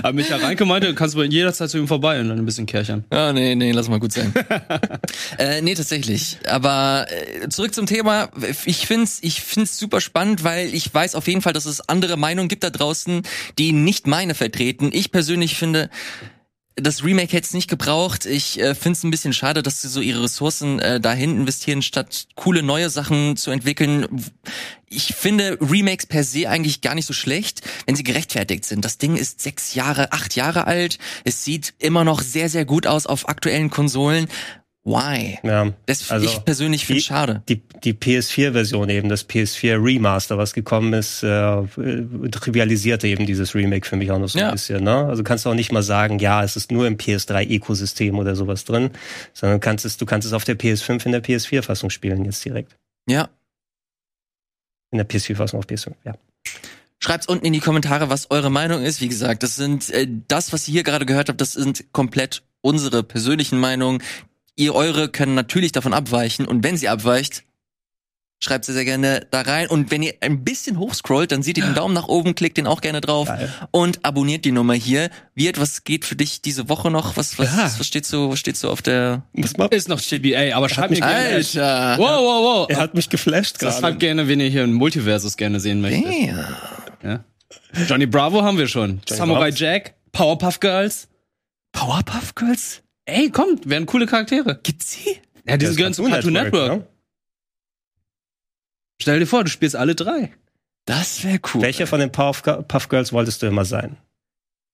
Aber 0.03 0.12
Michael 0.12 0.41
Reinke 0.43 0.65
meinte, 0.65 0.93
kannst 0.95 1.15
du 1.15 1.23
jederzeit 1.23 1.71
zu 1.71 1.79
ihm 1.79 1.87
vorbei 1.87 2.21
und 2.21 2.29
dann 2.29 2.39
ein 2.39 2.45
bisschen 2.45 2.66
kärchern. 2.66 3.05
Ah, 3.11 3.33
nee, 3.33 3.55
nee, 3.55 3.71
lass 3.73 3.89
mal 3.89 4.01
gut 4.01 4.12
sein. 4.12 4.33
äh, 5.39 5.62
nee, 5.62 5.75
tatsächlich. 5.75 6.39
Aber 6.49 7.07
äh, 7.09 7.49
zurück 7.49 7.73
zum 7.75 7.87
Thema. 7.87 8.31
Ich 8.65 8.87
find's, 8.87 9.19
ich 9.23 9.41
find's 9.43 9.79
super 9.79 10.01
spannend, 10.01 10.43
weil 10.43 10.75
ich 10.75 10.93
weiß 10.93 11.15
auf 11.15 11.29
jeden 11.29 11.41
Fall, 11.43 11.53
dass 11.53 11.66
es 11.66 11.89
andere 11.89 12.16
Meinungen 12.16 12.49
gibt 12.49 12.65
da 12.65 12.71
draußen, 12.71 13.23
die 13.59 13.71
nicht 13.73 14.09
meine 14.09 14.35
vertreten. 14.35 14.91
Ich 14.93 15.12
persönlich 15.12 15.55
finde, 15.57 15.89
das 16.77 17.05
Remake 17.05 17.33
hätte 17.33 17.47
es 17.47 17.55
nicht 17.55 17.71
gebraucht. 17.71 18.27
Ich 18.27 18.59
äh, 18.59 18.75
finde 18.75 18.97
es 18.97 19.05
ein 19.05 19.11
bisschen 19.11 19.33
schade, 19.33 19.63
dass 19.63 19.81
sie 19.81 19.89
so 19.89 20.01
ihre 20.01 20.25
Ressourcen 20.25 20.81
äh, 20.81 21.01
dahin 21.01 21.37
investieren, 21.37 21.83
statt 21.83 22.27
coole 22.35 22.63
neue 22.63 22.91
Sachen 22.91 23.37
zu 23.37 23.53
entwickeln. 23.53 24.09
Ich 24.89 25.15
finde 25.15 25.59
Remakes 25.61 26.07
per 26.07 26.25
se 26.25 26.49
eigentlich 26.49 26.81
gar 26.81 26.95
nicht 26.95 27.07
so 27.07 27.13
schlecht, 27.13 27.63
wenn 27.87 27.95
sie 27.95 28.03
gerechtfertigt 28.03 28.65
sind. 28.65 28.85
Das 28.85 28.99
Ding 28.99 29.17
ist 29.17 29.41
sechs 29.41 29.75
Jahre, 29.75 30.13
acht 30.13 30.35
Jahre 30.35 30.67
alt. 30.67 30.99
Es 31.25 31.45
sieht 31.45 31.75
immer 31.79 32.05
noch 32.05 32.23
sehr, 32.23 32.49
sehr 32.49 32.65
gut 32.65 32.87
aus 32.87 33.07
auf 33.07 33.29
aktuellen 33.29 33.71
Konsolen. 33.71 34.27
Why? 34.86 35.39
ja. 35.43 35.73
Das 35.86 36.11
Also, 36.11 36.27
ich 36.27 36.44
persönlich 36.44 36.85
finde 36.85 37.01
schade. 37.01 37.43
die, 37.48 37.62
die 37.85 37.94
PS4-Version 37.94 38.90
eben, 38.90 39.09
das 39.09 39.27
PS4 39.27 39.82
Remaster, 39.82 40.36
was 40.36 40.52
gekommen 40.52 40.93
ist, 40.93 41.23
äh, 41.23 41.62
trivialisierte 42.31 43.09
eben 43.09 43.24
dieses 43.24 43.55
Remake 43.55 43.86
für 43.89 43.97
mich 43.97 44.11
auch 44.11 44.19
noch 44.19 44.28
so 44.28 44.39
Ja. 44.39 44.48
ein 44.48 44.52
bisschen. 44.52 44.85
Ne? 44.85 44.94
Also 45.06 45.23
kannst 45.23 45.47
du 45.47 45.51
auch 45.51 45.55
nicht 45.55 45.73
mal 45.73 45.82
sagen, 45.82 46.19
ja, 46.19 46.44
es 46.44 46.56
ist 46.56 46.70
nur 46.70 46.86
im 46.86 46.98
PS3-Ökosystem 46.98 48.19
oder 48.19 48.36
sowas 48.36 48.66
drin, 48.66 48.90
sondern 49.32 49.59
du 49.59 49.65
kannst 49.65 49.86
es, 49.86 49.97
du 49.97 50.05
kannst 50.05 50.27
es 50.27 50.35
auf 50.35 50.44
der 50.44 50.59
PS5 50.59 51.06
in 51.06 51.12
der 51.12 51.24
PS4-Fassung 51.24 51.89
spielen 51.89 52.24
jetzt 52.27 52.44
direkt. 52.44 52.77
Ja, 53.09 53.31
In 54.90 54.98
der 54.98 55.09
PS4-Fassung 55.09 55.59
auf 55.61 55.66
PS5, 55.66 55.94
ja. 56.05 56.15
Schreibt's 57.01 57.27
unten 57.27 57.47
in 57.47 57.52
die 57.55 57.61
Kommentare, 57.61 58.11
was 58.11 58.31
eure 58.31 58.51
Meinung 58.51 58.82
ist. 58.82 59.01
Wie 59.01 59.09
gesagt, 59.09 59.43
das 59.43 59.56
sind 59.56 59.89
äh, 59.90 60.06
das, 60.28 60.52
was 60.52 60.69
ihr 60.69 60.73
hier 60.73 60.82
gerade 60.85 61.06
gehört 61.06 61.28
habt, 61.31 61.40
das 61.40 61.52
sind 61.55 61.86
komplett 61.93 62.43
unsere 62.61 63.02
persönlichen 63.02 63.59
Meinungen. 63.59 64.02
Ihr 64.56 64.74
eure 64.74 65.09
können 65.09 65.35
natürlich 65.35 65.72
davon 65.72 65.93
abweichen 65.94 66.47
und 66.47 66.62
wenn 66.62 66.76
sie 66.76 66.89
abweicht, 66.89 67.43
schreibt 68.40 68.66
sie 68.66 68.72
sehr 68.74 68.85
gerne 68.85 69.26
da 69.31 69.40
rein 69.40 69.68
und 69.68 69.90
wenn 69.90 70.02
ihr 70.02 70.14
ein 70.20 70.44
bisschen 70.44 70.78
hochscrollt, 70.78 71.32
dann 71.32 71.43
seht 71.43 71.56
ihr 71.56 71.64
den 71.64 71.74
Daumen 71.74 71.94
nach 71.94 72.09
oben, 72.09 72.35
klickt 72.35 72.56
den 72.59 72.66
auch 72.66 72.82
gerne 72.82 73.01
drauf 73.01 73.26
Geil. 73.28 73.51
und 73.70 74.05
abonniert 74.05 74.44
die 74.44 74.52
Nummer 74.52 74.74
hier. 74.74 75.09
Wirt, 75.35 75.59
was 75.59 75.82
geht 75.85 76.05
für 76.05 76.14
dich 76.14 76.43
diese 76.43 76.68
Woche 76.68 76.90
noch? 76.90 77.16
Was 77.16 77.39
was, 77.39 77.47
Ja. 77.56 77.64
was 77.78 77.86
steht 77.86 78.05
so 78.05 78.31
was 78.31 78.39
steht 78.39 78.56
so 78.59 78.70
auf 78.70 78.82
der? 78.82 79.22
Ist 79.32 79.56
noch 79.89 80.01
GBA, 80.01 80.55
aber 80.55 80.68
schreibt 80.68 80.90
mir 80.90 80.98
gerne. 81.01 81.14
Alter. 81.36 81.97
Wow, 81.98 82.09
wow, 82.20 82.66
Er 82.68 82.76
wow. 82.76 82.82
hat 82.82 82.94
mich 82.94 83.09
geflasht 83.09 83.56
Das 83.62 83.74
schreibt 83.78 83.82
gerade. 83.82 83.97
gerne, 83.98 84.28
wenn 84.28 84.40
ihr 84.40 84.48
hier 84.51 84.62
ein 84.62 84.72
Multiversus 84.74 85.36
gerne 85.36 85.59
sehen 85.59 85.81
möchtet. 85.81 86.05
Damn. 86.05 86.56
Ja. 87.02 87.24
Johnny 87.89 88.06
Bravo 88.06 88.43
haben 88.43 88.59
wir 88.59 88.68
schon. 88.68 89.01
Samurai 89.09 89.51
Bravo. 89.51 89.56
Jack, 89.64 89.94
Powerpuff 90.12 90.60
Girls. 90.60 91.09
Powerpuff 91.72 92.35
Girls? 92.35 92.82
Ey, 93.06 93.31
kommt, 93.31 93.68
werden 93.68 93.86
coole 93.86 94.06
Charaktere. 94.06 94.59
Gibt's 94.62 94.93
sie? 94.93 95.18
Ja, 95.47 95.56
diese 95.56 95.72
Das 95.72 95.76
gehören 95.76 95.94
zum 95.94 96.09
Cartoon 96.10 96.32
Network. 96.32 96.72
ne? 96.78 96.86
Stell 99.01 99.18
dir 99.20 99.26
vor, 99.26 99.44
du 99.44 99.51
spielst 99.51 99.76
alle 99.76 99.94
drei. 99.94 100.32
Das 100.86 101.24
wäre 101.24 101.40
cool. 101.55 101.62
Welcher 101.62 101.86
von 101.86 102.01
den 102.01 102.12
Powerpuff 102.12 102.66
Puff 102.68 102.89
Girls 102.89 103.12
wolltest 103.12 103.43
du 103.43 103.47
immer 103.47 103.64
sein? 103.64 103.97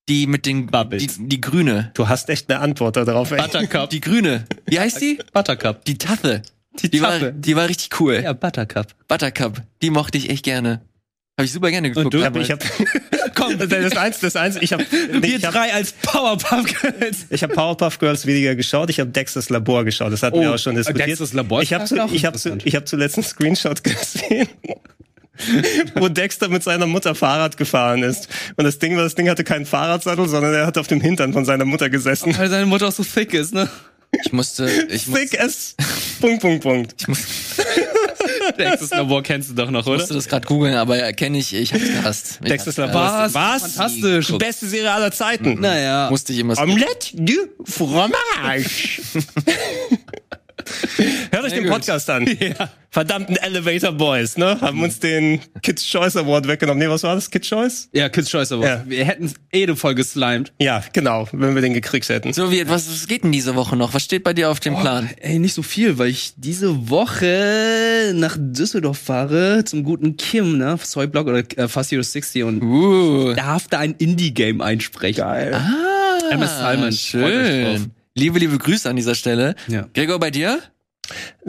Die 0.09 0.27
mit 0.27 0.47
den 0.47 0.67
Bubbles. 0.67 1.17
die, 1.19 1.29
die 1.29 1.41
grüne. 1.41 1.91
Du 1.95 2.09
hast 2.09 2.29
echt 2.31 2.51
eine 2.51 2.61
Antwort 2.61 2.97
darauf. 2.97 3.31
ey. 3.31 3.39
Buttercup. 3.41 3.91
Die 3.91 4.01
grüne. 4.01 4.45
Wie 4.67 4.79
heißt 4.81 5.01
die? 5.01 5.21
Buttercup. 5.33 5.85
Die 5.85 5.99
Tasse. 5.99 6.43
Die, 6.83 6.91
Die 6.91 7.03
war, 7.03 7.19
die 7.33 7.57
war 7.57 7.69
richtig 7.69 8.01
cool. 8.01 8.15
Ja, 8.23 8.33
Buttercup. 8.33 8.95
Buttercup. 9.09 9.63
Die 9.83 9.91
mochte 9.91 10.19
ich 10.19 10.31
echt 10.31 10.45
gerne. 10.45 10.81
Habe 11.41 11.47
ich 11.47 11.53
super 11.53 11.71
gerne 11.71 11.91
geguckt. 11.91 12.13
du? 12.15 12.19
Ja, 12.19 12.27
aber 12.27 12.41
ich 12.41 12.51
habe 12.51 12.65
Komm, 13.35 13.59
das 13.59 13.71
ist 13.73 13.97
eins, 13.97 14.17
das 14.21 14.29
ist 14.35 14.37
eins. 14.37 14.57
Ich 14.61 14.73
habe 14.73 14.85
Wir 14.91 15.37
ich 15.37 15.45
hab, 15.45 15.53
drei 15.55 15.73
als 15.73 15.93
Powerpuff 15.93 16.65
Girls. 16.81 17.19
ich 17.31 17.43
hab 17.43 17.53
Powerpuff 17.55 17.99
Girls 17.99 18.27
weniger 18.27 18.55
geschaut. 18.55 18.91
Ich 18.91 19.01
habe 19.01 19.11
Dexters 19.11 19.49
Labor 19.51 19.85
geschaut. 19.85 20.13
Das 20.13 20.23
hatten 20.23 20.41
wir 20.41 20.51
Oh, 20.51 20.55
auch 20.55 20.59
schon 20.59 20.75
diskutiert. 20.75 21.09
Dexters 21.09 21.33
Labor 21.33 21.63
Ich 21.63 21.73
habe 21.73 21.85
auch 21.85 22.13
ich 22.13 22.25
hab, 22.27 22.35
interessant. 22.35 22.63
ich 22.67 22.75
hab 22.77 22.87
zuletzt 22.87 23.17
einen 23.17 23.25
Screenshot 23.25 23.83
gesehen. 23.85 24.49
wo 25.95 26.09
Dexter 26.09 26.49
mit 26.49 26.63
seiner 26.63 26.87
Mutter 26.87 27.15
Fahrrad 27.15 27.57
gefahren 27.57 28.03
ist. 28.03 28.29
Und 28.57 28.65
das 28.65 28.79
Ding 28.79 28.97
war, 28.97 29.05
das 29.05 29.15
Ding 29.15 29.29
hatte 29.31 29.43
keinen 29.45 29.65
Fahrradsattel, 29.65 30.29
sondern 30.29 30.53
er 30.53 30.67
hat 30.67 30.77
auf 30.77 30.87
dem 30.87 31.01
Hintern 31.01 31.33
von 31.33 31.45
seiner 31.47 31.65
Mutter 31.65 31.89
gesessen. 31.89 32.37
Weil 32.37 32.51
seine 32.51 32.67
Mutter 32.67 32.89
auch 32.89 32.93
so 32.93 33.03
thick 33.05 33.33
ist, 33.33 33.55
ne? 33.55 33.69
Ich 34.25 34.33
musste, 34.33 34.69
ich 34.91 35.05
Thick 35.05 35.41
as 35.41 35.77
Punkt, 36.21 36.43
Punkt, 36.43 36.63
Punkt. 36.65 36.95
ich 36.99 37.09
muss, 37.09 37.21
Dexter's 38.59 38.91
Labor 38.91 39.23
kennst 39.23 39.51
du 39.51 39.55
doch 39.55 39.71
noch, 39.71 39.87
oder? 39.87 39.99
musste 39.99 40.15
das 40.15 40.29
gerade 40.29 40.47
googeln, 40.47 40.75
aber 40.75 40.99
ja, 40.99 41.13
kenne 41.13 41.39
ich, 41.39 41.55
ich 41.55 41.73
hab's 41.73 41.85
gehasst. 41.85 42.39
Ich 42.43 42.49
Dexter's 42.49 42.77
Labor. 42.77 42.95
Was? 42.95 43.35
Was? 43.35 43.75
Fantastisch. 43.75 44.27
Die 44.29 44.39
beste 44.39 44.67
Serie 44.67 44.93
aller 44.93 45.13
Zeiten. 45.13 45.61
Naja. 45.61 46.09
Musste 46.11 46.33
ich 46.33 46.39
immer 46.39 46.59
Omelette 46.59 47.17
du 47.17 47.33
Fromage. 47.65 49.03
Hört 51.33 51.45
euch 51.45 51.53
den 51.53 51.65
gut. 51.65 51.73
Podcast 51.73 52.09
an. 52.11 52.27
Verdammten 52.93 53.37
Elevator 53.37 53.93
Boys, 53.93 54.37
ne? 54.37 54.61
Haben 54.61 54.83
uns 54.83 54.99
den 54.99 55.39
Kids 55.63 55.89
Choice 55.89 56.17
Award 56.17 56.49
weggenommen. 56.49 56.83
Nee, 56.83 56.91
was 56.91 57.05
war 57.05 57.15
das? 57.15 57.31
Kids 57.31 57.49
Choice? 57.49 57.89
Ja, 57.93 58.09
Kids 58.09 58.29
Choice 58.29 58.51
Award. 58.51 58.67
Ja. 58.67 58.85
Wir 58.91 59.05
hätten 59.05 59.33
eh 59.53 59.73
Folge 59.77 60.03
geslimed. 60.03 60.53
Ja, 60.61 60.83
genau, 60.93 61.29
wenn 61.31 61.55
wir 61.55 61.63
den 61.63 61.73
gekriegt 61.73 62.09
hätten. 62.09 62.33
So, 62.33 62.51
wie, 62.51 62.69
was, 62.69 62.91
was 62.91 63.07
geht 63.07 63.23
denn 63.23 63.31
diese 63.31 63.55
Woche 63.55 63.77
noch? 63.77 63.95
Was 63.95 64.03
steht 64.03 64.25
bei 64.25 64.33
dir 64.33 64.51
auf 64.51 64.59
dem 64.59 64.77
Plan? 64.77 65.09
Ey, 65.21 65.39
nicht 65.39 65.55
so 65.55 65.63
viel, 65.63 65.99
weil 65.99 66.09
ich 66.09 66.33
diese 66.37 66.91
Woche 66.91 68.13
nach 68.17 68.37
Düsseldorf 68.41 68.99
fahre 68.99 69.65
zum 69.65 69.85
guten 69.85 70.17
Kim, 70.17 70.59
ne? 70.59 70.77
Soyblock 70.83 71.29
oder 71.29 71.45
äh, 71.59 71.69
Fast 71.69 71.93
Hero 71.93 72.03
60 72.03 72.43
und 72.43 72.61
Uh. 72.63 73.35
darf 73.35 73.69
da 73.69 73.79
ein 73.79 73.95
Indie-Game 73.99 74.61
einsprechen. 74.61 75.23
Geil. 75.23 75.55
Ah, 75.55 76.33
MS 76.33 76.51
euch 76.51 77.13
drauf. 77.13 77.21
Schön. 77.23 77.93
Liebe, 78.21 78.39
liebe 78.39 78.59
Grüße 78.59 78.87
an 78.87 78.97
dieser 78.97 79.15
Stelle. 79.15 79.55
Ja. 79.67 79.89
Gregor, 79.95 80.21
bei 80.21 80.31
dir? 80.31 80.61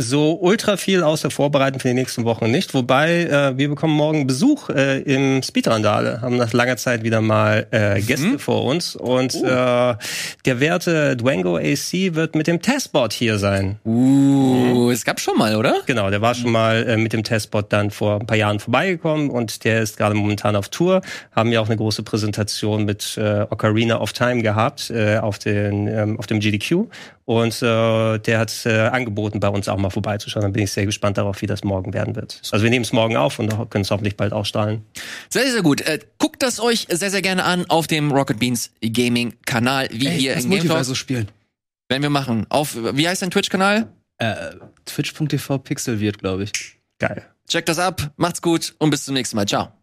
So 0.02 0.34
ultra 0.41 0.78
viel 0.78 1.03
außer 1.03 1.30
Vorbereiten 1.30 1.80
für 1.80 1.90
die 1.90 1.94
nächsten 1.94 2.26
Wochen 2.26 2.49
nicht. 2.49 2.73
Wobei, 2.73 3.26
äh, 3.26 3.56
wir 3.56 3.69
bekommen 3.69 3.94
morgen 3.94 4.26
Besuch 4.26 4.69
äh, 4.69 4.99
im 5.02 5.44
Speedrandale. 5.44 6.22
Haben 6.22 6.38
nach 6.38 6.53
langer 6.53 6.76
Zeit 6.78 7.03
wieder 7.03 7.22
mal 7.22 7.68
äh, 7.69 8.02
Gäste 8.02 8.40
vor 8.40 8.64
uns. 8.64 8.95
Und 8.95 9.36
äh, 9.36 9.44
der 9.44 10.60
werte 10.60 11.15
Dwango 11.18 11.57
AC 11.57 12.15
wird 12.15 12.34
mit 12.34 12.48
dem 12.48 12.64
Testbot 12.64 13.14
hier 13.14 13.38
sein. 13.38 13.78
Uh, 13.86 14.90
es 14.90 15.06
gab 15.06 15.19
schon 15.19 15.38
mal, 15.38 15.56
oder? 15.56 15.76
Genau, 15.86 16.10
der 16.10 16.22
war 16.22 16.34
schon 16.34 16.52
mal 16.52 16.84
äh, 16.88 16.98
mit 16.98 17.14
dem 17.14 17.23
Testbot 17.23 17.72
dann 17.72 17.91
vor 17.91 18.22
ein 18.22 18.26
paar 18.26 18.38
Jahren 18.38 18.60
vorbeigekommen 18.60 19.30
und 19.30 19.64
der 19.65 19.84
ist 19.84 19.98
gerade 19.98 20.15
momentan 20.15 20.56
auf 20.56 20.69
Tour. 20.69 21.02
Haben 21.32 21.52
ja 21.52 21.61
auch 21.61 21.68
eine 21.68 21.78
große 21.78 22.02
Präsentation 22.02 22.86
mit 22.86 23.18
äh, 23.18 23.45
Ocarina 23.52 24.02
of 24.02 24.14
Time 24.14 24.41
gehabt 24.41 24.90
äh, 24.90 25.18
auf, 25.18 25.38
den, 25.38 25.88
ähm, 25.88 26.18
auf 26.18 26.26
dem 26.26 26.40
GDQ 26.40 26.88
und 27.32 27.61
äh, 27.61 28.18
der 28.18 28.40
hat 28.40 28.65
äh, 28.65 28.88
angeboten, 28.88 29.40
bei 29.40 29.48
uns 29.48 29.69
auch 29.69 29.78
mal 29.78 29.90
vorbeizuschauen. 29.91 30.43
Dann 30.43 30.53
bin 30.53 30.63
ich 30.63 30.72
sehr 30.72 30.85
gespannt 30.85 31.18
darauf, 31.18 31.41
wie 31.41 31.47
das 31.47 31.63
morgen 31.63 31.93
werden 31.93 32.15
wird. 32.15 32.41
Also 32.51 32.63
wir 32.63 32.69
nehmen 32.69 32.84
es 32.84 32.91
morgen 32.91 33.18
auf 33.18 33.39
und 33.39 33.49
können 33.69 33.84
es 33.84 33.91
hoffentlich 33.91 34.18
bald 34.18 34.34
ausstrahlen. 34.34 34.85
Sehr, 35.30 35.49
sehr 35.51 35.61
gut. 35.61 35.81
Äh, 35.81 35.99
guckt 36.18 36.41
das 36.43 36.59
euch 36.59 36.88
sehr, 36.89 37.11
sehr 37.11 37.22
gerne 37.22 37.43
an 37.43 37.65
auf 37.69 37.88
dem 37.88 38.11
Rocket 38.11 38.39
Beans 38.39 38.72
Gaming 38.81 39.34
Kanal, 39.45 39.89
wie 39.91 40.09
hier 40.09 40.35
das 40.35 40.45
in 40.45 40.51
Game 40.51 40.68
Talk. 40.68 40.95
Spielen. 40.95 41.27
Werden 41.89 42.03
wir 42.03 42.09
machen. 42.09 42.45
Auf, 42.49 42.76
wie 42.76 43.07
heißt 43.07 43.22
dein 43.22 43.31
Twitch-Kanal? 43.31 43.88
Äh, 44.18 44.51
Twitch.tv 44.85 45.57
Pixel 45.59 45.99
wird, 45.99 46.19
glaube 46.19 46.43
ich. 46.43 46.51
Geil. 46.99 47.26
Checkt 47.47 47.68
das 47.68 47.80
ab, 47.80 48.11
macht's 48.18 48.41
gut 48.41 48.76
und 48.77 48.91
bis 48.91 49.03
zum 49.03 49.15
nächsten 49.15 49.35
Mal. 49.35 49.45
Ciao. 49.45 49.73